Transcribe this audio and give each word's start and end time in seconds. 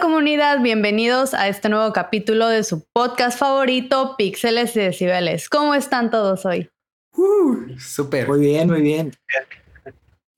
comunidad, 0.00 0.60
bienvenidos 0.60 1.34
a 1.34 1.48
este 1.48 1.68
nuevo 1.68 1.92
capítulo 1.92 2.48
de 2.48 2.64
su 2.64 2.82
podcast 2.94 3.38
favorito, 3.38 4.14
Píxeles 4.16 4.74
y 4.74 4.80
Decibeles. 4.80 5.50
¿Cómo 5.50 5.74
están 5.74 6.10
todos 6.10 6.46
hoy? 6.46 6.70
Uh, 7.14 7.78
súper. 7.78 8.26
Muy 8.26 8.40
bien, 8.40 8.68
muy 8.68 8.80
bien. 8.80 9.12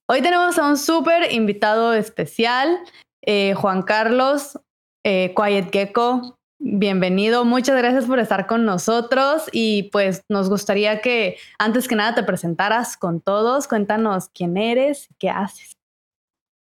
Hoy 0.09 0.21
tenemos 0.21 0.59
a 0.59 0.67
un 0.67 0.77
súper 0.77 1.33
invitado 1.33 1.95
especial, 1.95 2.81
eh, 3.25 3.55
Juan 3.55 3.83
Carlos 3.83 4.59
eh, 5.05 5.33
Quiet 5.37 5.71
Gecko. 5.73 6.37
Bienvenido, 6.59 7.45
muchas 7.45 7.77
gracias 7.77 8.07
por 8.07 8.19
estar 8.19 8.47
con 8.47 8.65
nosotros 8.65 9.49
y 9.53 9.85
pues 9.93 10.23
nos 10.29 10.49
gustaría 10.49 11.01
que 11.01 11.37
antes 11.59 11.89
que 11.89 11.97
nada 11.97 12.15
te 12.15 12.23
presentaras 12.25 12.97
con 12.97 13.21
todos, 13.21 13.69
cuéntanos 13.69 14.29
quién 14.29 14.57
eres, 14.57 15.09
qué 15.19 15.31
haces. 15.31 15.77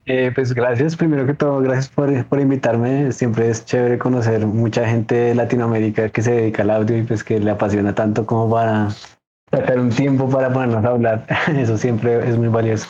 Eh, 0.09 0.31
pues 0.33 0.55
gracias, 0.55 0.95
primero 0.97 1.27
que 1.27 1.35
todo, 1.35 1.61
gracias 1.61 1.89
por, 1.89 2.25
por, 2.27 2.41
invitarme. 2.41 3.11
Siempre 3.11 3.51
es 3.51 3.65
chévere 3.65 3.99
conocer 3.99 4.47
mucha 4.47 4.89
gente 4.89 5.17
de 5.17 5.35
Latinoamérica 5.35 6.09
que 6.11 6.23
se 6.23 6.31
dedica 6.31 6.63
al 6.63 6.71
audio 6.71 6.97
y 6.97 7.03
pues 7.03 7.25
que 7.25 7.41
le 7.41 7.51
apasiona 7.51 7.93
tanto 7.93 8.25
como 8.25 8.49
para 8.49 8.89
sacar 9.51 9.81
un 9.81 9.91
tiempo 9.91 10.29
para 10.29 10.53
ponernos 10.53 10.85
a 10.85 10.89
hablar. 10.89 11.27
Eso 11.57 11.77
siempre 11.77 12.29
es 12.29 12.39
muy 12.39 12.49
valioso. 12.49 12.87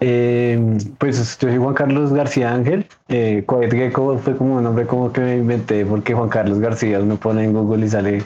Eh, 0.00 0.78
pues 0.98 1.38
yo 1.38 1.48
soy 1.48 1.56
Juan 1.56 1.74
Carlos 1.74 2.12
García 2.12 2.52
Ángel. 2.52 2.86
Eh, 3.08 3.44
Gecko 3.70 4.18
fue 4.18 4.36
como 4.36 4.56
un 4.56 4.64
nombre 4.64 4.86
como 4.86 5.12
que 5.12 5.20
me 5.20 5.36
inventé 5.36 5.86
porque 5.86 6.14
Juan 6.14 6.28
Carlos 6.28 6.58
García 6.58 6.98
uno 6.98 7.16
pone 7.16 7.44
en 7.44 7.52
Google 7.52 7.86
y 7.86 7.88
sale 7.90 8.24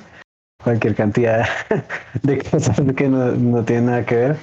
cualquier 0.65 0.95
cantidad 0.95 1.45
de 2.23 2.39
cosas 2.39 2.81
que 2.97 3.09
no, 3.09 3.33
no 3.33 3.63
tienen 3.65 3.87
nada 3.87 4.07
que 4.07 4.17
ver. 4.17 4.37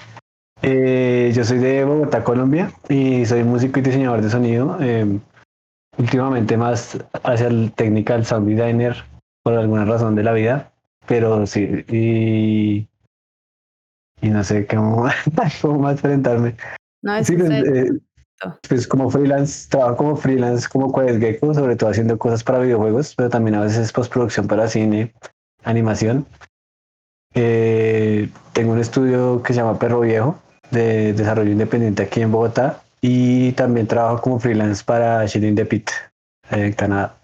Eh, 0.62 1.31
yo 1.34 1.44
soy 1.44 1.58
de 1.59 1.86
Bogotá, 1.86 2.23
Colombia, 2.23 2.72
y 2.89 3.25
soy 3.25 3.44
músico 3.44 3.80
y 3.80 3.84
diseñador 3.84 4.22
de 4.22 4.30
sonido. 4.30 4.78
Eh, 4.81 5.20
últimamente 5.97 6.58
más 6.58 6.97
hacia 7.23 7.47
el 7.47 7.72
technical 7.73 8.25
sound 8.25 8.47
designer 8.47 8.95
por 9.44 9.53
alguna 9.53 9.86
razón 9.86 10.16
de 10.16 10.23
la 10.23 10.34
vida, 10.34 10.72
pero 11.08 11.45
sí, 11.45 11.86
y, 11.88 12.88
y 14.22 14.30
no 14.30 14.44
sé 14.44 14.66
cómo, 14.66 15.08
cómo 15.61 15.80
más 15.80 16.02
presentarme. 16.02 16.56
No, 17.02 17.16
es 17.16 17.28
Sí, 17.28 17.36
pues, 17.38 17.50
eh, 17.50 17.91
pues 18.67 18.88
como 18.88 19.09
freelance, 19.09 19.69
trabajo 19.69 19.97
como 19.97 20.16
freelance 20.16 20.67
como 20.67 20.94
Quiet 20.94 21.19
Gecko, 21.19 21.53
sobre 21.53 21.75
todo 21.75 21.89
haciendo 21.89 22.17
cosas 22.17 22.44
para 22.44 22.59
videojuegos, 22.59 23.14
pero 23.16 23.30
también 23.30 23.56
a 23.56 23.62
veces 23.62 23.91
postproducción 23.91 24.47
para 24.47 24.67
cine, 24.67 25.14
animación. 25.64 26.25
Eh, 27.34 28.30
tengo 28.53 28.73
un 28.73 28.80
estudio 28.80 29.44
que 29.44 29.53
se 29.53 29.59
llama 29.59 29.78
Perro 29.78 30.00
Viejo, 30.02 30.39
de 30.72 31.14
desarrollo 31.14 31.52
independiente 31.52 32.03
aquí 32.03 32.22
en 32.22 32.31
Bogotá, 32.31 32.84
y 33.02 33.53
también 33.53 33.88
trabajo 33.88 34.22
como 34.22 34.39
freelance 34.39 34.84
para 34.84 35.25
Shilling 35.25 35.56
the 35.56 35.66
Pit, 35.66 35.89
en 36.50 36.73
Canadá. 36.73 37.17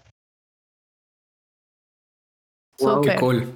Wow, 2.78 3.00
qué 3.00 3.16
cool. 3.16 3.52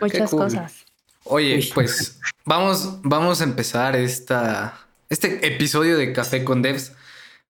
muchas 0.00 0.30
cool. 0.30 0.40
cosas. 0.40 0.84
Oye, 1.24 1.56
Uy. 1.56 1.70
pues 1.74 2.20
vamos, 2.44 3.00
vamos 3.02 3.40
a 3.40 3.44
empezar 3.44 3.96
esta, 3.96 4.78
este 5.08 5.46
episodio 5.46 5.96
de 5.96 6.12
Café 6.12 6.44
con 6.44 6.62
Devs 6.62 6.92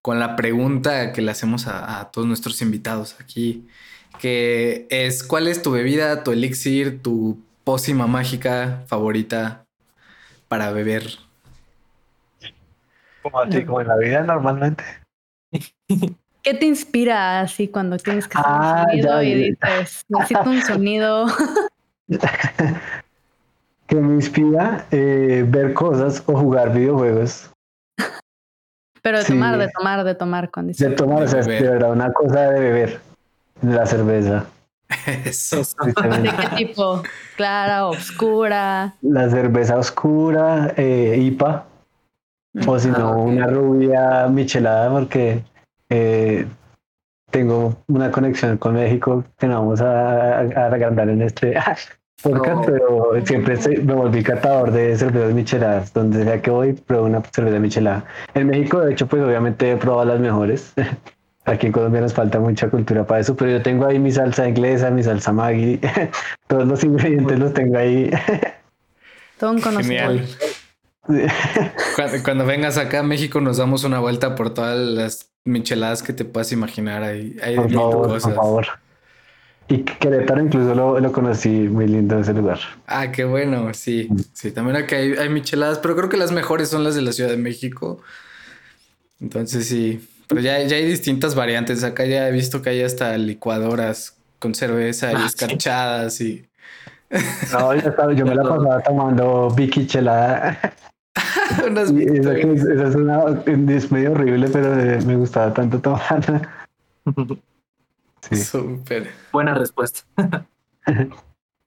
con 0.02 0.18
la 0.18 0.36
pregunta 0.36 1.12
que 1.12 1.22
le 1.22 1.30
hacemos 1.30 1.66
a, 1.66 2.00
a 2.00 2.10
todos 2.10 2.26
nuestros 2.26 2.60
invitados 2.60 3.16
aquí, 3.20 3.68
que 4.18 4.86
es 4.90 5.22
¿cuál 5.22 5.48
es 5.48 5.62
tu 5.62 5.70
bebida, 5.70 6.24
tu 6.24 6.32
elixir, 6.32 7.02
tu 7.02 7.38
pócima 7.64 8.06
mágica 8.06 8.84
favorita 8.88 9.64
para 10.48 10.72
beber? 10.72 11.18
Como 13.22 13.40
así, 13.40 13.64
como 13.64 13.80
en 13.80 13.88
la 13.88 13.96
vida 13.96 14.22
normalmente. 14.22 14.84
¿Qué 16.42 16.54
te 16.54 16.66
inspira 16.66 17.40
así 17.40 17.68
cuando 17.68 17.96
tienes 17.98 18.26
que 18.26 18.36
hacer 18.36 18.50
Ah, 18.52 18.82
un 18.84 18.90
sonido 18.90 19.22
ya, 19.22 19.28
y 19.28 19.34
dices, 19.50 20.04
necesito 20.08 20.50
un 20.50 20.62
sonido? 20.62 21.26
que 23.86 23.94
me 23.96 24.14
inspira 24.14 24.86
eh, 24.90 25.44
ver 25.46 25.72
cosas 25.72 26.22
o 26.26 26.36
jugar 26.36 26.72
videojuegos. 26.72 27.48
Pero 29.02 29.18
de 29.18 29.24
Sí. 29.24 29.32
tomar, 29.32 29.58
de 29.58 29.68
tomar, 29.68 30.04
de 30.04 30.14
tomar 30.14 30.50
con 30.50 30.66
De 30.72 30.90
tomar, 30.90 31.22
o 31.22 31.28
sea, 31.28 31.42
de 31.42 31.60
verdad 31.62 31.92
una 31.92 32.12
cosa 32.12 32.50
de 32.50 32.60
beber, 32.60 33.00
la 33.62 33.86
cerveza. 33.86 34.46
Eso. 35.24 35.62
¿De 36.22 36.30
qué 36.40 36.48
tipo? 36.66 37.02
¿Clara, 37.36 37.86
oscura? 37.86 38.94
La 39.00 39.30
cerveza 39.30 39.76
oscura, 39.78 40.74
eh, 40.76 41.16
IPA, 41.18 41.66
o 42.66 42.78
si 42.78 42.88
Ah, 42.88 42.94
no, 42.98 43.10
ok. 43.12 43.26
una 43.28 43.46
rubia 43.46 44.26
michelada, 44.28 44.90
porque 44.90 45.42
eh, 45.90 46.46
tengo 47.30 47.76
una 47.88 48.10
conexión 48.10 48.58
con 48.58 48.74
México 48.74 49.24
que 49.38 49.46
no 49.46 49.54
vamos 49.60 49.80
a, 49.80 50.38
a 50.40 50.66
agrandar 50.66 51.08
en 51.08 51.22
este 51.22 51.54
podcast, 52.22 52.58
Oh. 52.58 52.62
pero 52.66 53.26
siempre 53.26 53.56
se- 53.56 53.78
me 53.78 53.94
volví 53.94 54.22
catador 54.22 54.70
de 54.70 54.96
cervezas 54.96 55.32
micheladas. 55.34 55.92
Donde 55.92 56.22
sea 56.24 56.40
que 56.40 56.50
voy, 56.50 56.72
pruebo 56.74 57.06
una 57.06 57.22
cerveza 57.32 57.58
michelada. 57.58 58.04
En 58.34 58.46
México, 58.48 58.80
de 58.80 58.92
hecho, 58.92 59.06
pues 59.06 59.22
obviamente 59.22 59.72
he 59.72 59.76
probado 59.76 60.04
las 60.04 60.20
mejores. 60.20 60.72
Aquí 61.44 61.66
en 61.66 61.72
Colombia 61.72 62.00
nos 62.00 62.14
falta 62.14 62.38
mucha 62.38 62.68
cultura 62.70 63.04
para 63.04 63.18
eso, 63.20 63.34
pero 63.34 63.50
yo 63.50 63.62
tengo 63.62 63.84
ahí 63.86 63.98
mi 63.98 64.12
salsa 64.12 64.46
inglesa, 64.48 64.90
mi 64.92 65.02
salsa 65.02 65.32
Maggi, 65.32 65.80
todos 66.46 66.68
los 66.68 66.84
ingredientes 66.84 67.36
los 67.40 67.52
tengo 67.52 67.76
ahí. 67.78 68.10
Todo 69.40 69.50
un 69.50 69.60
conocedor. 69.60 70.20
Cuando, 71.96 72.22
cuando 72.24 72.46
vengas 72.46 72.78
acá 72.78 73.00
a 73.00 73.02
México 73.02 73.40
nos 73.40 73.56
damos 73.56 73.84
una 73.84 73.98
vuelta 74.00 74.34
por 74.34 74.54
todas 74.54 74.78
las 74.78 75.30
micheladas 75.44 76.02
que 76.02 76.12
te 76.12 76.24
puedas 76.24 76.52
imaginar. 76.52 77.02
Hay, 77.02 77.36
hay 77.42 77.56
Por 77.56 77.70
favor, 77.72 78.08
cosas. 78.08 78.22
por 78.22 78.34
favor. 78.34 78.66
Y 79.68 79.78
Querétaro 79.78 80.42
incluso 80.42 80.74
lo, 80.74 81.00
lo 81.00 81.12
conocí 81.12 81.48
muy 81.48 81.86
lindo 81.86 82.18
ese 82.18 82.32
lugar. 82.34 82.58
Ah, 82.86 83.10
qué 83.10 83.24
bueno, 83.24 83.72
sí, 83.74 84.08
sí, 84.32 84.50
también 84.52 84.76
acá 84.76 84.96
hay, 84.96 85.12
hay 85.12 85.28
micheladas, 85.28 85.78
pero 85.78 85.96
creo 85.96 86.08
que 86.08 86.16
las 86.16 86.32
mejores 86.32 86.68
son 86.68 86.84
las 86.84 86.94
de 86.94 87.02
la 87.02 87.12
Ciudad 87.12 87.30
de 87.30 87.36
México. 87.36 88.00
Entonces 89.20 89.66
sí, 89.68 90.06
pero 90.28 90.40
ya, 90.40 90.60
ya 90.62 90.76
hay 90.76 90.84
distintas 90.86 91.34
variantes. 91.34 91.84
Acá 91.84 92.04
ya 92.04 92.28
he 92.28 92.32
visto 92.32 92.60
que 92.60 92.70
hay 92.70 92.82
hasta 92.82 93.16
licuadoras 93.18 94.16
con 94.38 94.54
cerveza 94.54 95.12
y 95.12 95.16
Ah, 95.16 95.18
sí. 95.20 95.26
escarchadas 95.26 96.20
y 96.20 96.48
No, 97.52 97.74
yo, 97.74 97.88
estaba- 97.88 98.12
yo 98.12 98.26
me 98.26 98.34
la 98.34 98.42
pasaba 98.48 98.80
tomando 98.82 99.50
Vicky 99.50 99.86
chelada. 99.86 100.58
unas 101.66 101.90
esa 101.90 102.38
es, 102.88 102.94
una, 102.94 103.24
es 103.46 103.92
medio 103.92 104.12
horrible, 104.12 104.48
pero 104.48 104.78
eh, 104.78 105.00
me 105.06 105.16
gustaba 105.16 105.52
tanto 105.52 105.80
tomarla. 105.80 106.66
Sí. 108.22 108.36
súper. 108.36 109.10
Buena 109.32 109.54
respuesta. 109.54 110.04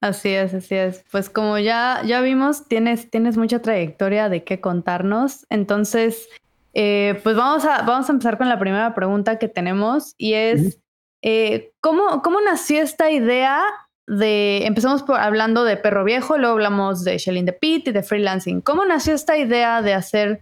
Así 0.02 0.30
es, 0.30 0.54
así 0.54 0.76
es. 0.76 1.04
Pues 1.12 1.32
como 1.32 1.58
ya, 1.58 2.04
ya 2.06 2.22
vimos, 2.22 2.68
tienes, 2.68 3.10
tienes 3.10 3.38
mucha 3.38 3.64
trayectoria 3.64 4.30
de 4.30 4.44
qué 4.44 4.62
contarnos. 4.62 5.48
Entonces, 5.50 6.28
eh, 6.74 7.20
pues 7.24 7.36
vamos 7.36 7.66
a, 7.66 7.82
vamos 7.82 8.08
a 8.08 8.12
empezar 8.12 8.38
con 8.38 8.48
la 8.48 8.60
primera 8.60 8.94
pregunta 8.94 9.40
que 9.40 9.48
tenemos 9.48 10.14
y 10.20 10.34
es, 10.34 10.80
eh, 11.24 11.74
¿cómo, 11.82 12.22
¿cómo 12.22 12.40
nació 12.42 12.84
esta 12.84 13.10
idea 13.10 13.64
de, 14.08 14.66
empezamos 14.66 15.04
por, 15.04 15.20
hablando 15.20 15.64
de 15.64 15.78
Perro 15.78 16.04
Viejo, 16.04 16.38
luego 16.38 16.54
hablamos 16.54 17.04
de 17.04 17.18
Shelling 17.18 17.46
the 17.46 17.54
Pit 17.54 17.88
y 17.88 17.92
de 17.92 18.04
freelancing. 18.04 18.62
¿Cómo 18.62 18.86
nació 18.86 19.14
esta 19.14 19.38
idea 19.38 19.82
de 19.82 19.94
hacer 19.94 20.42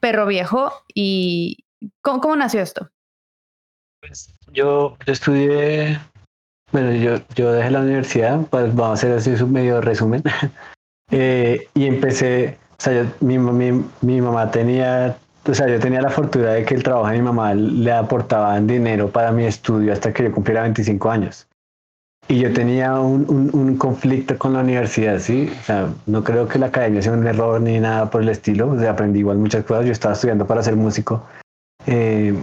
Perro 0.00 0.26
Viejo 0.26 0.72
y 0.94 1.64
cómo, 2.00 2.20
cómo 2.20 2.36
nació 2.36 2.60
esto? 2.60 2.90
Pues 4.00 4.34
yo, 4.52 4.96
estudié, 5.06 5.98
bueno, 6.72 6.92
yo, 6.92 7.20
yo 7.34 7.52
dejé 7.52 7.70
la 7.70 7.80
universidad, 7.80 8.40
pues 8.50 8.74
vamos 8.74 8.90
a 8.90 8.92
hacer 8.94 9.12
así 9.12 9.42
un 9.42 9.52
medio 9.52 9.80
resumen. 9.80 10.22
Eh, 11.14 11.68
y 11.74 11.84
empecé, 11.86 12.56
o 12.70 12.74
sea, 12.82 13.02
yo- 13.02 13.10
mi, 13.20 13.36
mi, 13.36 13.84
mi 14.00 14.20
mamá 14.22 14.50
tenía, 14.50 15.14
o 15.46 15.52
sea, 15.52 15.68
yo 15.68 15.78
tenía 15.78 16.00
la 16.00 16.08
fortuna 16.08 16.52
de 16.52 16.64
que 16.64 16.74
el 16.74 16.82
trabajo 16.82 17.08
de 17.08 17.18
mi 17.18 17.22
mamá 17.22 17.52
le 17.52 17.92
aportaban 17.92 18.66
dinero 18.66 19.10
para 19.10 19.30
mi 19.30 19.44
estudio 19.44 19.92
hasta 19.92 20.10
que 20.14 20.22
yo 20.22 20.32
cumpliera 20.32 20.62
25 20.62 21.10
años. 21.10 21.46
Y 22.28 22.38
yo 22.38 22.52
tenía 22.52 22.98
un, 22.98 23.50
un, 23.52 23.76
conflicto 23.76 24.38
con 24.38 24.54
la 24.54 24.60
universidad, 24.60 25.18
¿sí? 25.18 25.52
O 25.60 25.64
sea, 25.64 25.88
no 26.06 26.22
creo 26.24 26.48
que 26.48 26.58
la 26.58 26.66
academia 26.66 27.02
sea 27.02 27.12
un 27.12 27.26
error 27.26 27.60
ni 27.60 27.78
nada 27.78 28.10
por 28.10 28.22
el 28.22 28.28
estilo. 28.28 28.70
O 28.70 28.78
sea, 28.78 28.92
aprendí 28.92 29.18
igual 29.18 29.38
muchas 29.38 29.64
cosas. 29.64 29.84
Yo 29.84 29.92
estaba 29.92 30.14
estudiando 30.14 30.46
para 30.46 30.62
ser 30.62 30.76
músico. 30.76 31.26
Eh, 31.86 32.34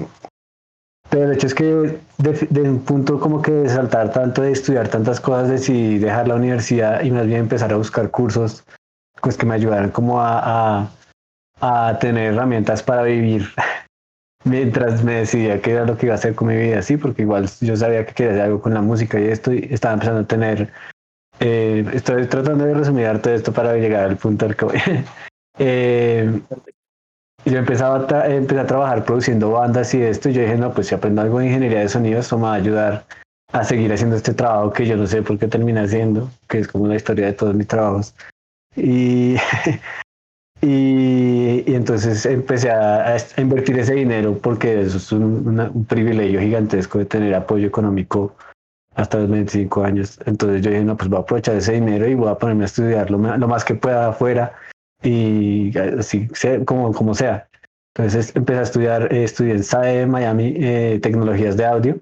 pero 1.10 1.26
el 1.26 1.32
hecho 1.34 1.48
es 1.48 1.56
que 1.56 2.00
de, 2.18 2.48
de 2.50 2.62
un 2.62 2.80
punto 2.82 3.20
como 3.20 3.42
que 3.42 3.52
de 3.52 3.70
saltar 3.70 4.12
tanto, 4.12 4.44
de 4.44 4.52
estudiar 4.52 4.90
tantas 4.90 5.20
cosas, 5.20 5.50
decidí 5.50 5.98
dejar 5.98 6.28
la 6.28 6.36
universidad 6.36 7.02
y 7.04 7.10
más 7.10 7.26
bien 7.26 7.42
empezar 7.42 7.74
a 7.74 7.78
buscar 7.78 8.12
cursos 8.12 8.64
pues, 9.22 9.36
que 9.36 9.46
me 9.46 9.56
ayudaran 9.56 9.90
como 9.90 10.22
a, 10.22 10.82
a, 10.82 10.90
a 11.62 12.00
tener 12.00 12.34
herramientas 12.34 12.84
para 12.84 13.04
vivir 13.04 13.48
mientras 14.44 15.04
me 15.04 15.16
decidía 15.16 15.62
qué 15.62 15.72
era 15.72 15.86
lo 15.86 15.98
que 15.98 16.08
iba 16.08 16.16
a 16.16 16.18
hacer 16.18 16.36
con 16.36 16.48
mi 16.48 16.56
vida, 16.56 16.82
sí, 16.82 16.98
porque 16.98 17.24
igual 17.24 17.50
yo 17.62 17.76
sabía 17.76 18.06
que 18.06 18.14
quería 18.14 18.34
hacer 18.34 18.44
algo 18.46 18.62
con 18.62 18.74
la 18.74 18.82
música 18.82 19.20
y 19.20 19.26
esto, 19.26 19.54
y 19.54 19.68
estaba 19.72 19.94
empezando 19.94 20.22
a 20.22 20.28
tener, 20.28 20.72
eh, 21.40 21.86
estoy 21.94 22.26
tratando 22.28 22.66
de 22.66 22.74
resumir 22.74 23.20
todo 23.22 23.34
esto 23.34 23.52
para 23.52 23.76
llegar 23.76 24.06
al 24.06 24.18
punto 24.18 24.46
al 24.46 24.56
que 24.56 24.66
voy. 24.66 24.78
Eh, 25.62 26.40
yo 27.44 27.58
empezaba 27.58 28.08
a 28.10 28.28
empecé 28.30 28.62
a 28.62 28.66
trabajar 28.66 29.04
produciendo 29.04 29.52
bandas 29.52 29.94
y 29.94 30.02
esto, 30.02 30.30
y 30.30 30.34
yo 30.34 30.42
dije, 30.42 30.56
no, 30.56 30.74
pues 30.74 30.88
si 30.88 30.96
aprendo 30.96 31.22
algo 31.22 31.40
de 31.40 31.48
ingeniería 31.48 31.80
de 31.80 31.90
sonido, 31.90 32.22
esto 32.22 32.38
me 32.38 32.44
va 32.44 32.54
a 32.54 32.56
ayudar 32.56 33.06
a 33.52 33.64
seguir 33.64 33.92
haciendo 33.92 34.16
este 34.16 34.34
trabajo 34.34 34.72
que 34.72 34.86
yo 34.86 34.96
no 34.96 35.08
sé 35.08 35.22
por 35.22 35.38
qué 35.40 35.48
terminé 35.48 35.82
haciendo, 35.82 36.30
que 36.48 36.60
es 36.60 36.68
como 36.68 36.88
la 36.88 36.96
historia 36.96 37.26
de 37.26 37.34
todos 37.34 37.56
mis 37.56 37.68
trabajos. 37.68 38.16
Y, 38.76 39.36
y, 40.62 41.64
entonces 41.74 42.26
empecé 42.26 42.70
a, 42.72 43.18
invertir 43.38 43.80
ese 43.80 43.94
dinero 43.94 44.38
porque 44.38 44.82
eso 44.82 44.98
es 44.98 45.12
un, 45.12 45.86
privilegio 45.88 46.42
gigantesco 46.42 47.00
de 47.00 47.06
tener 47.06 47.34
apoyo 47.34 47.68
económico 47.68 48.36
hasta 48.96 49.20
los 49.20 49.30
25 49.30 49.84
años. 49.84 50.20
Entonces 50.26 50.62
yo 50.62 50.72
dije, 50.72 50.84
no, 50.84 50.98
pues 50.98 51.10
voy 51.10 51.18
a 51.18 51.22
aprovechar 51.22 51.56
ese 51.56 51.74
dinero 51.74 52.08
y 52.08 52.16
voy 52.16 52.30
a 52.30 52.36
ponerme 52.36 52.64
a 52.64 52.66
estudiar 52.66 53.10
lo, 53.10 53.18
más 53.18 53.64
que 53.64 53.76
pueda 53.76 54.10
afuera 54.10 54.54
y 55.02 55.78
así 55.78 56.28
como, 56.66 56.94
como 56.94 57.14
sea. 57.16 57.48
Entonces 57.96 58.36
empecé 58.36 58.60
a 58.60 58.64
estudiar, 58.64 59.14
eh, 59.14 59.24
estudié 59.24 59.54
en 59.54 59.64
SAE 59.64 60.06
Miami 60.06 60.54
eh, 60.58 61.00
tecnologías 61.02 61.58
de 61.58 61.66
audio 61.66 62.02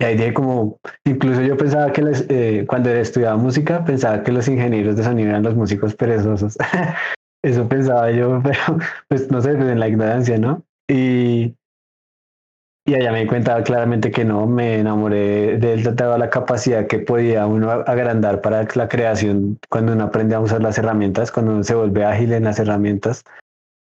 y 0.00 0.04
ahí 0.04 0.16
dije 0.16 0.32
como, 0.32 0.80
incluso 1.04 1.42
yo 1.42 1.58
pensaba 1.58 1.92
que 1.92 2.02
eh, 2.30 2.64
cuando 2.66 2.88
estudiaba 2.88 3.36
música, 3.36 3.84
pensaba 3.84 4.22
que 4.22 4.32
los 4.32 4.48
ingenieros 4.48 4.96
de 4.96 5.04
sonido 5.04 5.28
eran 5.28 5.42
los 5.42 5.54
músicos 5.54 5.94
perezosos. 5.94 6.56
Eso 7.44 7.68
pensaba 7.68 8.10
yo, 8.10 8.40
pero 8.42 8.78
pues 9.08 9.30
no 9.30 9.42
sé, 9.42 9.54
pues 9.54 9.68
en 9.68 9.78
la 9.78 9.88
ignorancia, 9.88 10.38
¿no? 10.38 10.64
Y, 10.88 11.54
y 12.86 12.94
allá 12.94 13.12
me 13.12 13.20
di 13.20 13.26
cuenta 13.26 13.62
claramente 13.62 14.10
que 14.10 14.24
no, 14.24 14.46
me 14.46 14.78
enamoré 14.78 15.58
del 15.58 15.82
tratado 15.82 16.16
la 16.16 16.30
capacidad 16.30 16.86
que 16.86 17.00
podía 17.00 17.46
uno 17.46 17.70
agrandar 17.70 18.40
para 18.40 18.66
la 18.74 18.88
creación 18.88 19.58
cuando 19.68 19.92
uno 19.92 20.04
aprende 20.04 20.34
a 20.34 20.40
usar 20.40 20.62
las 20.62 20.78
herramientas, 20.78 21.30
cuando 21.30 21.52
uno 21.52 21.62
se 21.62 21.74
vuelve 21.74 22.06
ágil 22.06 22.32
en 22.32 22.44
las 22.44 22.58
herramientas. 22.58 23.22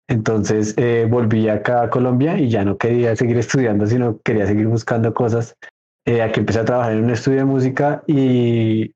Entonces 0.10 0.74
eh, 0.76 1.08
volví 1.10 1.48
acá 1.48 1.84
a 1.84 1.90
Colombia 1.90 2.38
y 2.38 2.50
ya 2.50 2.66
no 2.66 2.78
quería 2.78 3.16
seguir 3.16 3.38
estudiando, 3.38 3.88
sino 3.88 4.20
quería 4.22 4.48
seguir 4.48 4.68
buscando 4.68 5.14
cosas 5.14 5.56
eh, 6.10 6.24
aquí 6.24 6.40
empecé 6.40 6.60
a 6.60 6.66
trabajar 6.66 6.94
en 6.94 7.04
un 7.04 7.12
estudio 7.12 7.38
de 7.38 7.46
música 7.46 8.02
y 8.08 8.96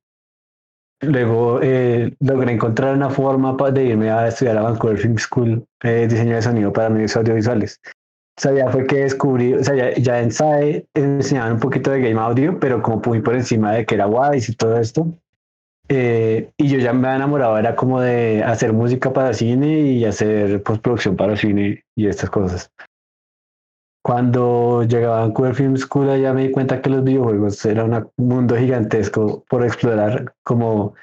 luego 1.01 1.60
eh, 1.62 2.12
logré 2.19 2.54
encontrar 2.54 2.95
una 2.95 3.12
forma 3.12 3.56
de 3.71 3.86
irme 3.86 4.10
a 4.10 4.27
estudiar 4.30 4.57
a 4.57 4.63
Vancouver 4.63 4.98
Film 4.98 5.18
School 5.19 5.63
eh, 5.83 6.07
diseño 6.10 6.36
de 6.36 6.42
sonido 6.42 6.74
para 6.74 6.89
medios 6.89 7.15
audiovisuales. 7.15 7.80
O 8.36 8.42
sea, 8.42 8.54
ya 8.54 8.71
fue 8.71 8.88
que 8.88 9.04
descubrí, 9.04 9.54
o 9.54 9.63
sea, 9.63 9.75
ya, 9.75 9.94
ya 9.94 10.21
en 10.21 10.31
SAE 10.31 10.88
enseñaban 10.95 11.54
un 11.54 11.60
poquito 11.60 11.92
de 11.92 12.01
game 12.01 12.19
audio, 12.19 12.60
pero 12.60 12.81
como 12.81 13.00
muy 13.06 13.21
por 13.21 13.36
encima 13.36 13.74
de 13.74 13.86
que 13.86 13.94
era 13.94 14.07
Wise 14.07 14.51
y 14.51 14.56
todo 14.56 14.80
esto. 14.80 15.07
Eh, 15.89 16.50
y 16.57 16.68
yo 16.68 16.80
ya 16.80 16.94
me 16.94 17.07
había 17.07 17.18
enamorado, 17.18 17.60
era 17.60 17.75
como 17.75 18.01
de 18.01 18.42
hacer 18.44 18.74
música 18.74 19.13
para 19.13 19.33
cine 19.33 19.81
y 19.81 20.06
hacer 20.06 20.63
postproducción 20.63 21.15
para 21.15 21.36
cine 21.36 21.83
y 21.95 22.07
estas 22.07 22.31
cosas. 22.31 22.71
Cuando 24.03 24.83
llegaba 24.83 25.19
a 25.19 25.21
Vancouver 25.21 25.55
Film 25.55 25.77
School 25.77 26.19
ya 26.19 26.33
me 26.33 26.44
di 26.44 26.51
cuenta 26.51 26.81
que 26.81 26.89
los 26.89 27.03
videojuegos 27.03 27.65
era 27.65 27.85
un 27.85 28.11
mundo 28.17 28.57
gigantesco 28.57 29.45
por 29.50 29.63
explorar, 29.63 30.33
como 30.44 30.94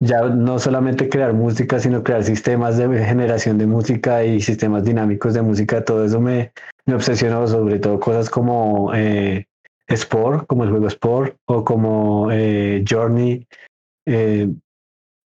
ya 0.00 0.22
no 0.22 0.58
solamente 0.58 1.08
crear 1.08 1.32
música, 1.32 1.80
sino 1.80 2.04
crear 2.04 2.22
sistemas 2.22 2.76
de 2.76 3.04
generación 3.04 3.58
de 3.58 3.66
música 3.66 4.24
y 4.24 4.40
sistemas 4.40 4.84
dinámicos 4.84 5.34
de 5.34 5.42
música. 5.42 5.84
Todo 5.84 6.04
eso 6.04 6.20
me, 6.20 6.52
me 6.84 6.94
obsesionó, 6.94 7.46
sobre 7.48 7.80
todo 7.80 7.98
cosas 7.98 8.30
como 8.30 8.94
eh, 8.94 9.46
Sport, 9.88 10.46
como 10.46 10.64
el 10.64 10.70
juego 10.70 10.86
Sport, 10.86 11.36
o 11.46 11.64
como 11.64 12.30
eh, 12.30 12.84
Journey, 12.88 13.46
eh, 14.06 14.48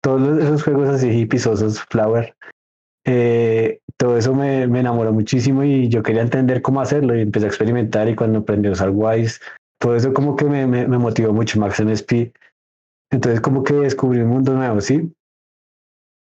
todos 0.02 0.38
esos 0.38 0.62
juegos 0.62 0.88
así 0.88 1.10
hipisosos, 1.10 1.82
Flower. 1.90 2.34
Eh, 3.04 3.79
todo 4.00 4.16
eso 4.16 4.34
me, 4.34 4.66
me, 4.66 4.80
enamoró 4.80 5.12
muchísimo 5.12 5.62
y 5.62 5.90
yo 5.90 6.02
quería 6.02 6.22
entender 6.22 6.62
cómo 6.62 6.80
hacerlo 6.80 7.14
y 7.14 7.20
empecé 7.20 7.44
a 7.44 7.48
experimentar 7.50 8.08
y 8.08 8.16
cuando 8.16 8.38
aprendí 8.38 8.70
a 8.70 8.72
usar 8.72 8.88
Wise, 8.94 9.40
todo 9.78 9.94
eso 9.94 10.14
como 10.14 10.36
que 10.36 10.46
me, 10.46 10.66
me, 10.66 10.86
motivó 10.86 11.34
mucho, 11.34 11.60
Max 11.60 11.80
MSP. 11.84 12.32
Entonces 13.12 13.42
como 13.42 13.62
que 13.62 13.74
descubrí 13.74 14.20
un 14.20 14.28
mundo 14.28 14.54
nuevo, 14.54 14.80
¿sí? 14.80 15.12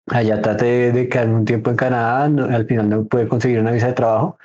Allá 0.08 0.42
traté 0.42 0.92
de 0.92 1.08
quedarme 1.08 1.36
un 1.36 1.46
tiempo 1.46 1.70
en 1.70 1.78
Canadá, 1.78 2.26
al 2.26 2.66
final 2.66 2.90
no 2.90 3.06
pude 3.06 3.30
conseguir 3.30 3.62
una 3.62 3.72
visa 3.72 3.88
de 3.88 3.94
trabajo, 3.94 4.38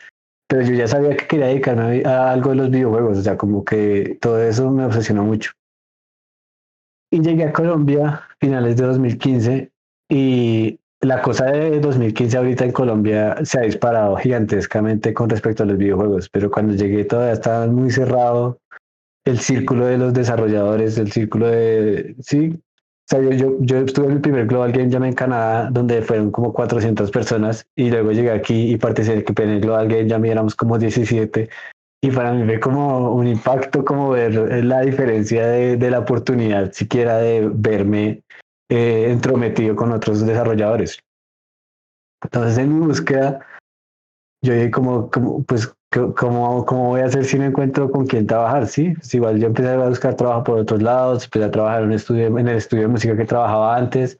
pero 0.49 0.63
yo 0.63 0.75
ya 0.75 0.87
sabía 0.87 1.17
que 1.17 1.27
quería 1.27 1.47
dedicarme 1.47 2.05
a 2.05 2.31
algo 2.31 2.51
de 2.51 2.57
los 2.57 2.71
videojuegos, 2.71 3.19
o 3.19 3.23
sea, 3.23 3.37
como 3.37 3.65
que 3.65 4.19
todo 4.21 4.41
eso 4.41 4.71
me 4.71 4.85
obsesionó 4.85 5.25
mucho. 5.25 5.51
Y 7.11 7.21
llegué 7.23 7.43
a 7.43 7.53
Colombia 7.53 8.23
finales 8.41 8.77
de 8.77 8.87
2015 8.87 9.73
y 10.11 10.79
la 11.07 11.23
cosa 11.23 11.47
de 11.47 11.79
2015 11.79 12.37
ahorita 12.37 12.65
en 12.65 12.73
Colombia 12.73 13.37
se 13.45 13.61
ha 13.61 13.63
disparado 13.63 14.17
gigantescamente 14.17 15.15
con 15.15 15.31
respecto 15.31 15.63
a 15.63 15.67
los 15.67 15.79
videojuegos, 15.79 16.29
pero 16.29 16.51
cuando 16.51 16.75
llegué 16.75 17.05
todavía 17.05 17.33
estaba 17.33 17.67
muy 17.69 17.91
cerrado 17.91 18.59
el 19.25 19.39
círculo 19.39 19.87
de 19.87 19.99
los 19.99 20.13
desarrolladores, 20.13 20.99
el 20.99 21.13
círculo 21.13 21.49
de... 21.49 22.17
Sí, 22.21 22.55
o 22.55 23.09
sea, 23.09 23.21
yo, 23.21 23.57
yo, 23.61 23.79
estuve 23.79 24.07
en 24.07 24.13
el 24.13 24.21
primer 24.21 24.47
Global 24.47 24.73
Game 24.73 24.91
Jam 24.91 25.05
en 25.05 25.13
Canadá, 25.13 25.71
donde 25.71 26.03
fueron 26.03 26.33
como 26.33 26.53
400 26.53 27.11
personas, 27.13 27.65
y 27.77 27.89
luego 27.89 28.11
llegué 28.11 28.33
aquí 28.33 28.73
y 28.73 28.77
participé 28.77 29.45
en 29.45 29.51
el 29.51 29.61
Global 29.61 29.87
Game 29.87 30.09
Jam 30.09 30.25
y 30.25 30.31
éramos 30.31 30.57
como 30.57 30.77
17. 30.77 31.49
Y 32.03 32.11
para 32.11 32.33
mí 32.33 32.45
fue 32.45 32.59
como 32.59 33.15
un 33.15 33.29
impacto 33.29 33.85
como 33.85 34.11
ver 34.11 34.65
la 34.65 34.81
diferencia 34.81 35.47
de, 35.47 35.77
de 35.77 35.91
la 35.91 36.01
oportunidad 36.01 36.73
siquiera 36.73 37.19
de 37.19 37.49
verme 37.53 38.23
eh, 38.69 39.11
entrometido 39.11 39.77
con 39.77 39.93
otros 39.93 40.25
desarrolladores. 40.25 40.99
Entonces 42.23 42.59
en 42.59 42.79
mi 42.79 42.87
búsqueda, 42.87 43.41
yo 44.43 44.55
dije 44.55 44.71
como, 44.71 45.11
como 45.11 45.43
pues, 45.45 45.75
¿cómo, 46.17 46.65
¿cómo 46.65 46.89
voy 46.89 47.01
a 47.01 47.07
hacer 47.07 47.25
si 47.25 47.39
no 47.39 47.45
encuentro 47.45 47.91
con 47.91 48.07
quién 48.07 48.27
trabajar? 48.27 48.67
Sí, 48.67 48.95
pues 48.95 49.15
igual 49.15 49.39
yo 49.39 49.47
empecé 49.49 49.71
a 49.71 49.89
buscar 49.89 50.15
trabajo 50.15 50.45
por 50.45 50.59
otros 50.59 50.83
lados, 50.83 51.25
empecé 51.25 51.45
a 51.45 51.51
trabajar 51.51 51.83
en, 51.83 51.89
un 51.89 51.95
estudio, 51.95 52.27
en 52.39 52.49
el 52.49 52.57
estudio 52.57 52.83
de 52.85 52.89
música 52.89 53.17
que 53.17 53.25
trabajaba 53.25 53.77
antes, 53.77 54.19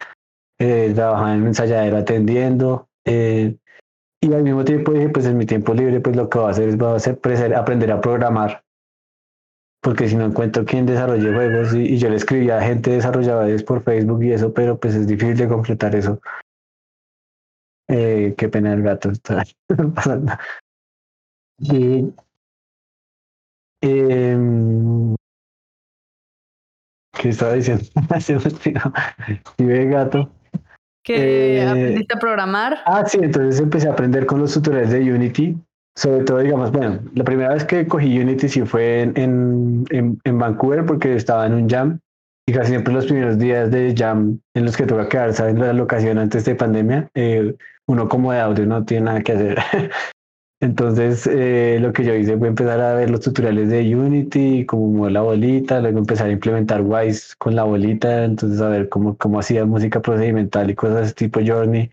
eh, 0.59 0.93
trabajaba 0.95 1.35
en 1.35 1.43
un 1.43 1.47
ensayadero 1.49 1.97
atendiendo, 1.97 2.89
eh, 3.05 3.57
y 4.21 4.33
al 4.33 4.43
mismo 4.43 4.65
tiempo 4.65 4.93
dije, 4.93 5.09
pues 5.09 5.27
en 5.27 5.37
mi 5.37 5.47
tiempo 5.47 5.75
libre, 5.75 6.01
pues 6.01 6.17
lo 6.17 6.29
que 6.29 6.39
voy 6.39 6.49
a 6.49 6.51
hacer 6.51 6.69
es 6.69 6.77
voy 6.77 6.93
a 6.93 6.97
hacer, 6.97 7.55
aprender 7.55 7.93
a 7.93 8.01
programar 8.01 8.65
porque 9.87 10.09
si 10.09 10.17
no 10.17 10.25
encuentro 10.25 10.65
quién 10.65 10.85
desarrolle 10.85 11.33
juegos 11.33 11.73
y, 11.73 11.97
yo 11.97 12.11
le 12.11 12.17
escribía 12.17 12.59
a 12.59 12.61
gente 12.61 12.91
desarrolladores 12.91 13.63
por 13.63 13.85
Facebook 13.85 14.21
y 14.25 14.33
eso, 14.33 14.53
pero 14.53 14.81
pues 14.81 14.97
es 14.97 15.07
difícil 15.07 15.37
de 15.37 15.47
completar 15.47 15.95
eso. 15.95 16.21
Eh, 17.87 18.35
qué 18.37 18.49
pena 18.49 18.73
el 18.73 18.83
gato 18.83 19.13
está 19.13 19.45
pasando. 19.95 20.33
Y, 21.61 22.13
eh, 23.83 24.37
¿Qué 27.13 27.29
estaba 27.29 27.53
diciendo? 27.53 27.85
y 29.59 29.65
ve 29.65 29.87
gato. 29.87 30.33
¿Que 31.05 31.59
eh, 31.59 31.69
aprendiste 31.69 32.17
a 32.17 32.19
programar? 32.19 32.79
Ah, 32.87 33.05
sí, 33.07 33.21
entonces 33.23 33.61
empecé 33.61 33.87
a 33.87 33.93
aprender 33.93 34.27
con 34.27 34.41
los 34.41 34.53
tutoriales 34.53 34.91
de 34.91 35.13
Unity 35.13 35.57
sobre 35.97 36.25
todo, 36.25 36.39
digamos, 36.39 36.71
bueno, 36.73 37.01
la 37.15 37.25
primera 37.25 37.55
vez 37.55 37.65
que 37.65 37.87
cogí 37.87 38.19
Unity 38.21 38.49
sí 38.49 38.63
fue 38.63 39.03
en, 39.03 39.13
en, 39.17 40.21
en, 40.23 40.39
Vancouver 40.39 40.85
porque 40.85 41.15
estaba 41.17 41.47
en 41.47 41.55
un 41.55 41.69
jam 41.69 41.99
y 42.47 42.53
casi 42.53 42.73
siempre 42.73 42.93
los 42.93 43.07
primeros 43.07 43.39
días 43.39 43.71
de 43.71 43.95
jam 43.97 44.39
en 44.55 44.65
los 44.67 44.77
que 44.77 44.87
tuve 44.87 45.05
que 45.05 45.09
quedar, 45.09 45.35
en 45.49 45.59
la 45.59 45.73
locación 45.73 46.19
antes 46.19 46.45
de 46.45 46.55
pandemia, 46.55 47.09
eh, 47.15 47.55
uno 47.89 48.09
como 48.09 48.33
de 48.33 48.41
audio 48.41 48.67
no 48.67 48.85
tiene 48.85 49.07
nada 49.07 49.23
que 49.23 49.33
hacer. 49.33 49.59
Entonces, 50.61 51.27
eh, 51.27 51.79
lo 51.81 51.93
que 51.93 52.05
yo 52.05 52.15
hice 52.15 52.37
fue 52.39 52.49
empezar 52.49 52.81
a 52.81 52.95
ver 52.95 53.11
los 53.11 53.21
tutoriales 53.21 53.69
de 53.69 53.95
Unity, 53.95 54.65
cómo 54.65 54.89
mover 54.89 55.13
la 55.13 55.23
bolita, 55.23 55.81
luego 55.81 55.99
empezar 55.99 56.29
a 56.29 56.33
implementar 56.33 56.83
Wise 56.83 57.35
con 57.39 57.55
la 57.57 57.65
bolita, 57.65 58.25
entonces 58.25 58.61
a 58.61 58.69
ver 58.69 58.89
cómo, 58.89 59.17
cómo 59.17 59.41
hacía 59.41 59.65
música 59.65 60.01
procedimental 60.01 60.71
y 60.71 60.75
cosas 60.75 61.15
tipo 61.15 61.41
Journey, 61.45 61.91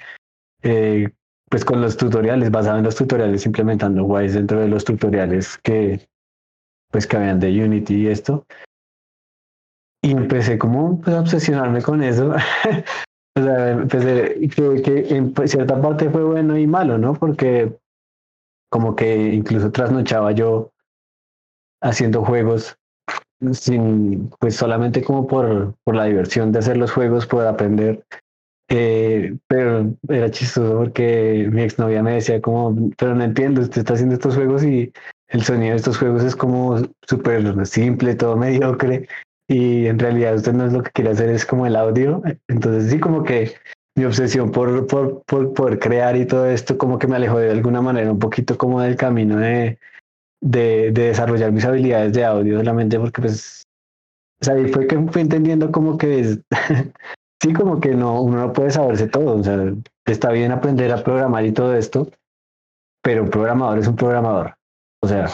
eh, 0.61 1.09
pues 1.53 1.63
con 1.63 1.81
los 1.81 1.95
tutoriales, 1.97 2.49
basado 2.49 2.79
en 2.79 2.83
los 2.83 2.95
tutoriales, 2.95 3.45
implementando 3.45 4.05
Wise 4.05 4.39
dentro 4.39 4.59
de 4.59 4.67
los 4.67 4.83
tutoriales 4.83 5.59
que, 5.59 6.09
pues 6.89 7.05
que 7.05 7.15
habían 7.15 7.39
de 7.39 7.63
Unity 7.63 7.93
y 7.93 8.07
esto. 8.07 8.47
Y 10.01 10.13
empecé 10.13 10.57
como 10.57 10.99
pues, 10.99 11.15
a 11.15 11.19
obsesionarme 11.19 11.83
con 11.83 12.01
eso. 12.01 12.33
o 13.37 13.39
sea, 13.39 13.69
empecé 13.69 14.49
que, 14.49 14.81
que 14.81 15.15
en 15.15 15.35
cierta 15.47 15.79
parte 15.79 16.09
fue 16.09 16.23
bueno 16.23 16.57
y 16.57 16.65
malo, 16.65 16.97
¿no? 16.97 17.13
Porque 17.13 17.77
como 18.71 18.95
que 18.95 19.15
incluso 19.35 19.71
trasnochaba 19.71 20.31
yo 20.31 20.71
haciendo 21.83 22.25
juegos 22.25 22.75
sin, 23.51 24.31
pues 24.39 24.55
solamente 24.55 25.03
como 25.03 25.27
por, 25.27 25.75
por 25.83 25.93
la 25.93 26.05
diversión 26.05 26.51
de 26.51 26.57
hacer 26.57 26.77
los 26.77 26.91
juegos, 26.91 27.27
poder 27.27 27.49
aprender 27.49 28.03
eh, 28.69 29.35
pero 29.47 29.93
era 30.09 30.31
chistoso 30.31 30.77
porque 30.77 31.47
mi 31.51 31.63
exnovia 31.63 32.03
me 32.03 32.13
decía 32.13 32.41
como, 32.41 32.91
pero 32.97 33.15
no 33.15 33.23
entiendo, 33.23 33.61
usted 33.61 33.79
está 33.79 33.93
haciendo 33.93 34.15
estos 34.15 34.35
juegos 34.35 34.63
y 34.63 34.91
el 35.29 35.43
sonido 35.43 35.71
de 35.71 35.77
estos 35.77 35.97
juegos 35.97 36.23
es 36.23 36.35
como 36.35 36.77
súper 37.07 37.65
simple, 37.65 38.15
todo 38.15 38.37
mediocre 38.37 39.07
y 39.47 39.87
en 39.87 39.99
realidad 39.99 40.35
usted 40.35 40.53
no 40.53 40.65
es 40.65 40.73
lo 40.73 40.83
que 40.83 40.91
quiere 40.91 41.11
hacer, 41.11 41.29
es 41.29 41.45
como 41.45 41.65
el 41.67 41.75
audio. 41.75 42.21
Entonces 42.47 42.91
sí, 42.91 42.99
como 42.99 43.23
que 43.23 43.53
mi 43.95 44.05
obsesión 44.05 44.51
por, 44.51 44.87
por, 44.87 45.23
poder 45.53 45.79
crear 45.79 46.15
y 46.15 46.25
todo 46.25 46.47
esto 46.47 46.77
como 46.77 46.97
que 46.97 47.07
me 47.07 47.17
alejó 47.17 47.37
de 47.39 47.51
alguna 47.51 47.81
manera 47.81 48.11
un 48.11 48.19
poquito 48.19 48.57
como 48.57 48.81
del 48.81 48.95
camino 48.95 49.37
de, 49.37 49.77
de, 50.41 50.91
de 50.91 51.07
desarrollar 51.07 51.51
mis 51.51 51.65
habilidades 51.65 52.13
de 52.13 52.25
audio 52.25 52.57
solamente 52.57 52.99
porque 52.99 53.21
pues 53.21 53.63
sea, 54.43 54.59
y 54.59 54.67
fue 54.67 54.87
que 54.87 54.97
fui 55.07 55.21
entendiendo 55.21 55.71
como 55.71 55.97
que 55.97 56.37
sí, 57.43 57.53
como 57.53 57.79
que 57.79 57.93
no, 57.93 58.21
uno 58.21 58.37
no 58.37 58.53
puede 58.53 58.71
saberse 58.71 59.07
todo, 59.07 59.37
o 59.37 59.43
sea, 59.43 59.73
está 60.05 60.31
bien 60.31 60.51
aprender 60.51 60.91
a 60.91 61.03
programar 61.03 61.45
y 61.45 61.51
todo 61.51 61.75
esto, 61.75 62.07
pero 63.03 63.23
un 63.23 63.29
programador 63.29 63.79
es 63.79 63.87
un 63.87 63.95
programador, 63.95 64.55
o 65.01 65.07
sea, 65.07 65.27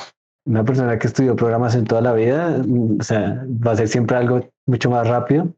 una 0.45 0.63
persona 0.63 0.97
que 0.97 1.07
estudió 1.07 1.35
programación 1.35 1.85
toda 1.85 2.01
la 2.01 2.13
vida, 2.13 2.61
o 2.99 3.03
sea, 3.03 3.45
va 3.65 3.71
a 3.71 3.75
ser 3.75 3.87
siempre 3.87 4.17
algo 4.17 4.41
mucho 4.65 4.89
más 4.89 5.07
rápido 5.07 5.53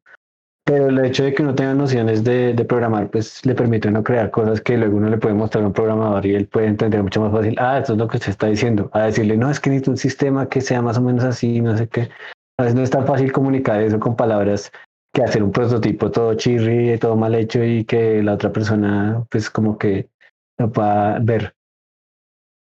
pero 0.63 0.88
el 0.89 1.03
hecho 1.03 1.24
de 1.24 1.34
que 1.34 1.41
uno 1.41 1.55
tenga 1.55 1.74
nociones 1.74 2.24
de, 2.24 2.53
de, 2.53 2.65
programar, 2.65 3.10
pues 3.10 3.43
le 3.46 3.55
permite 3.55 3.88
uno 3.88 4.03
crear 4.03 4.29
cosas 4.29 4.62
que 4.62 4.77
luego 4.77 4.98
uno 4.98 5.10
le 5.10 5.17
puede 5.17 5.34
mostrar 5.34 5.63
a 5.63 5.67
un 5.67 5.74
programador 5.74 6.25
y 6.25 6.36
él 6.36 6.48
puede 6.48 6.67
entender 6.67 7.01
mucho 7.01 7.20
más 7.20 7.31
fácil. 7.31 7.55
Ah, 7.58 7.79
esto 7.79 7.93
es 7.93 8.00
lo 8.00 8.08
que 8.08 8.20
se 8.20 8.31
está 8.31 8.48
diciendo. 8.48 8.89
A 8.93 9.03
decirle, 9.03 9.38
no, 9.38 9.50
es 9.50 9.60
que 9.60 9.72
necesito 9.72 9.91
un 9.91 9.98
sistema 9.98 10.48
que 10.48 10.62
sea 10.62 10.81
más 10.81 10.98
o 10.98 11.01
menos 11.01 11.24
así, 11.24 11.62
no 11.62 11.75
sé 11.75 11.88
qué. 11.88 12.10
A 12.58 12.63
veces 12.63 12.75
no 12.75 12.84
es 12.84 12.91
tan 12.91 13.08
fácil 13.08 13.31
comunicar 13.31 13.81
eso 13.81 14.00
con 14.00 14.15
palabras 14.15 14.72
que 15.13 15.24
hacer 15.24 15.44
un 15.44 15.51
prototipo 15.51 16.10
todo 16.10 16.34
chirri, 16.36 16.98
todo 16.98 17.15
mal 17.15 17.36
hecho 17.36 17.63
y 17.63 17.84
que 17.86 18.24
la 18.24 18.34
otra 18.34 18.51
persona, 18.51 19.25
pues 19.30 19.50
como 19.50 19.77
que 19.77 20.10
lo 20.58 20.72
pueda 20.72 21.20
ver. 21.20 21.56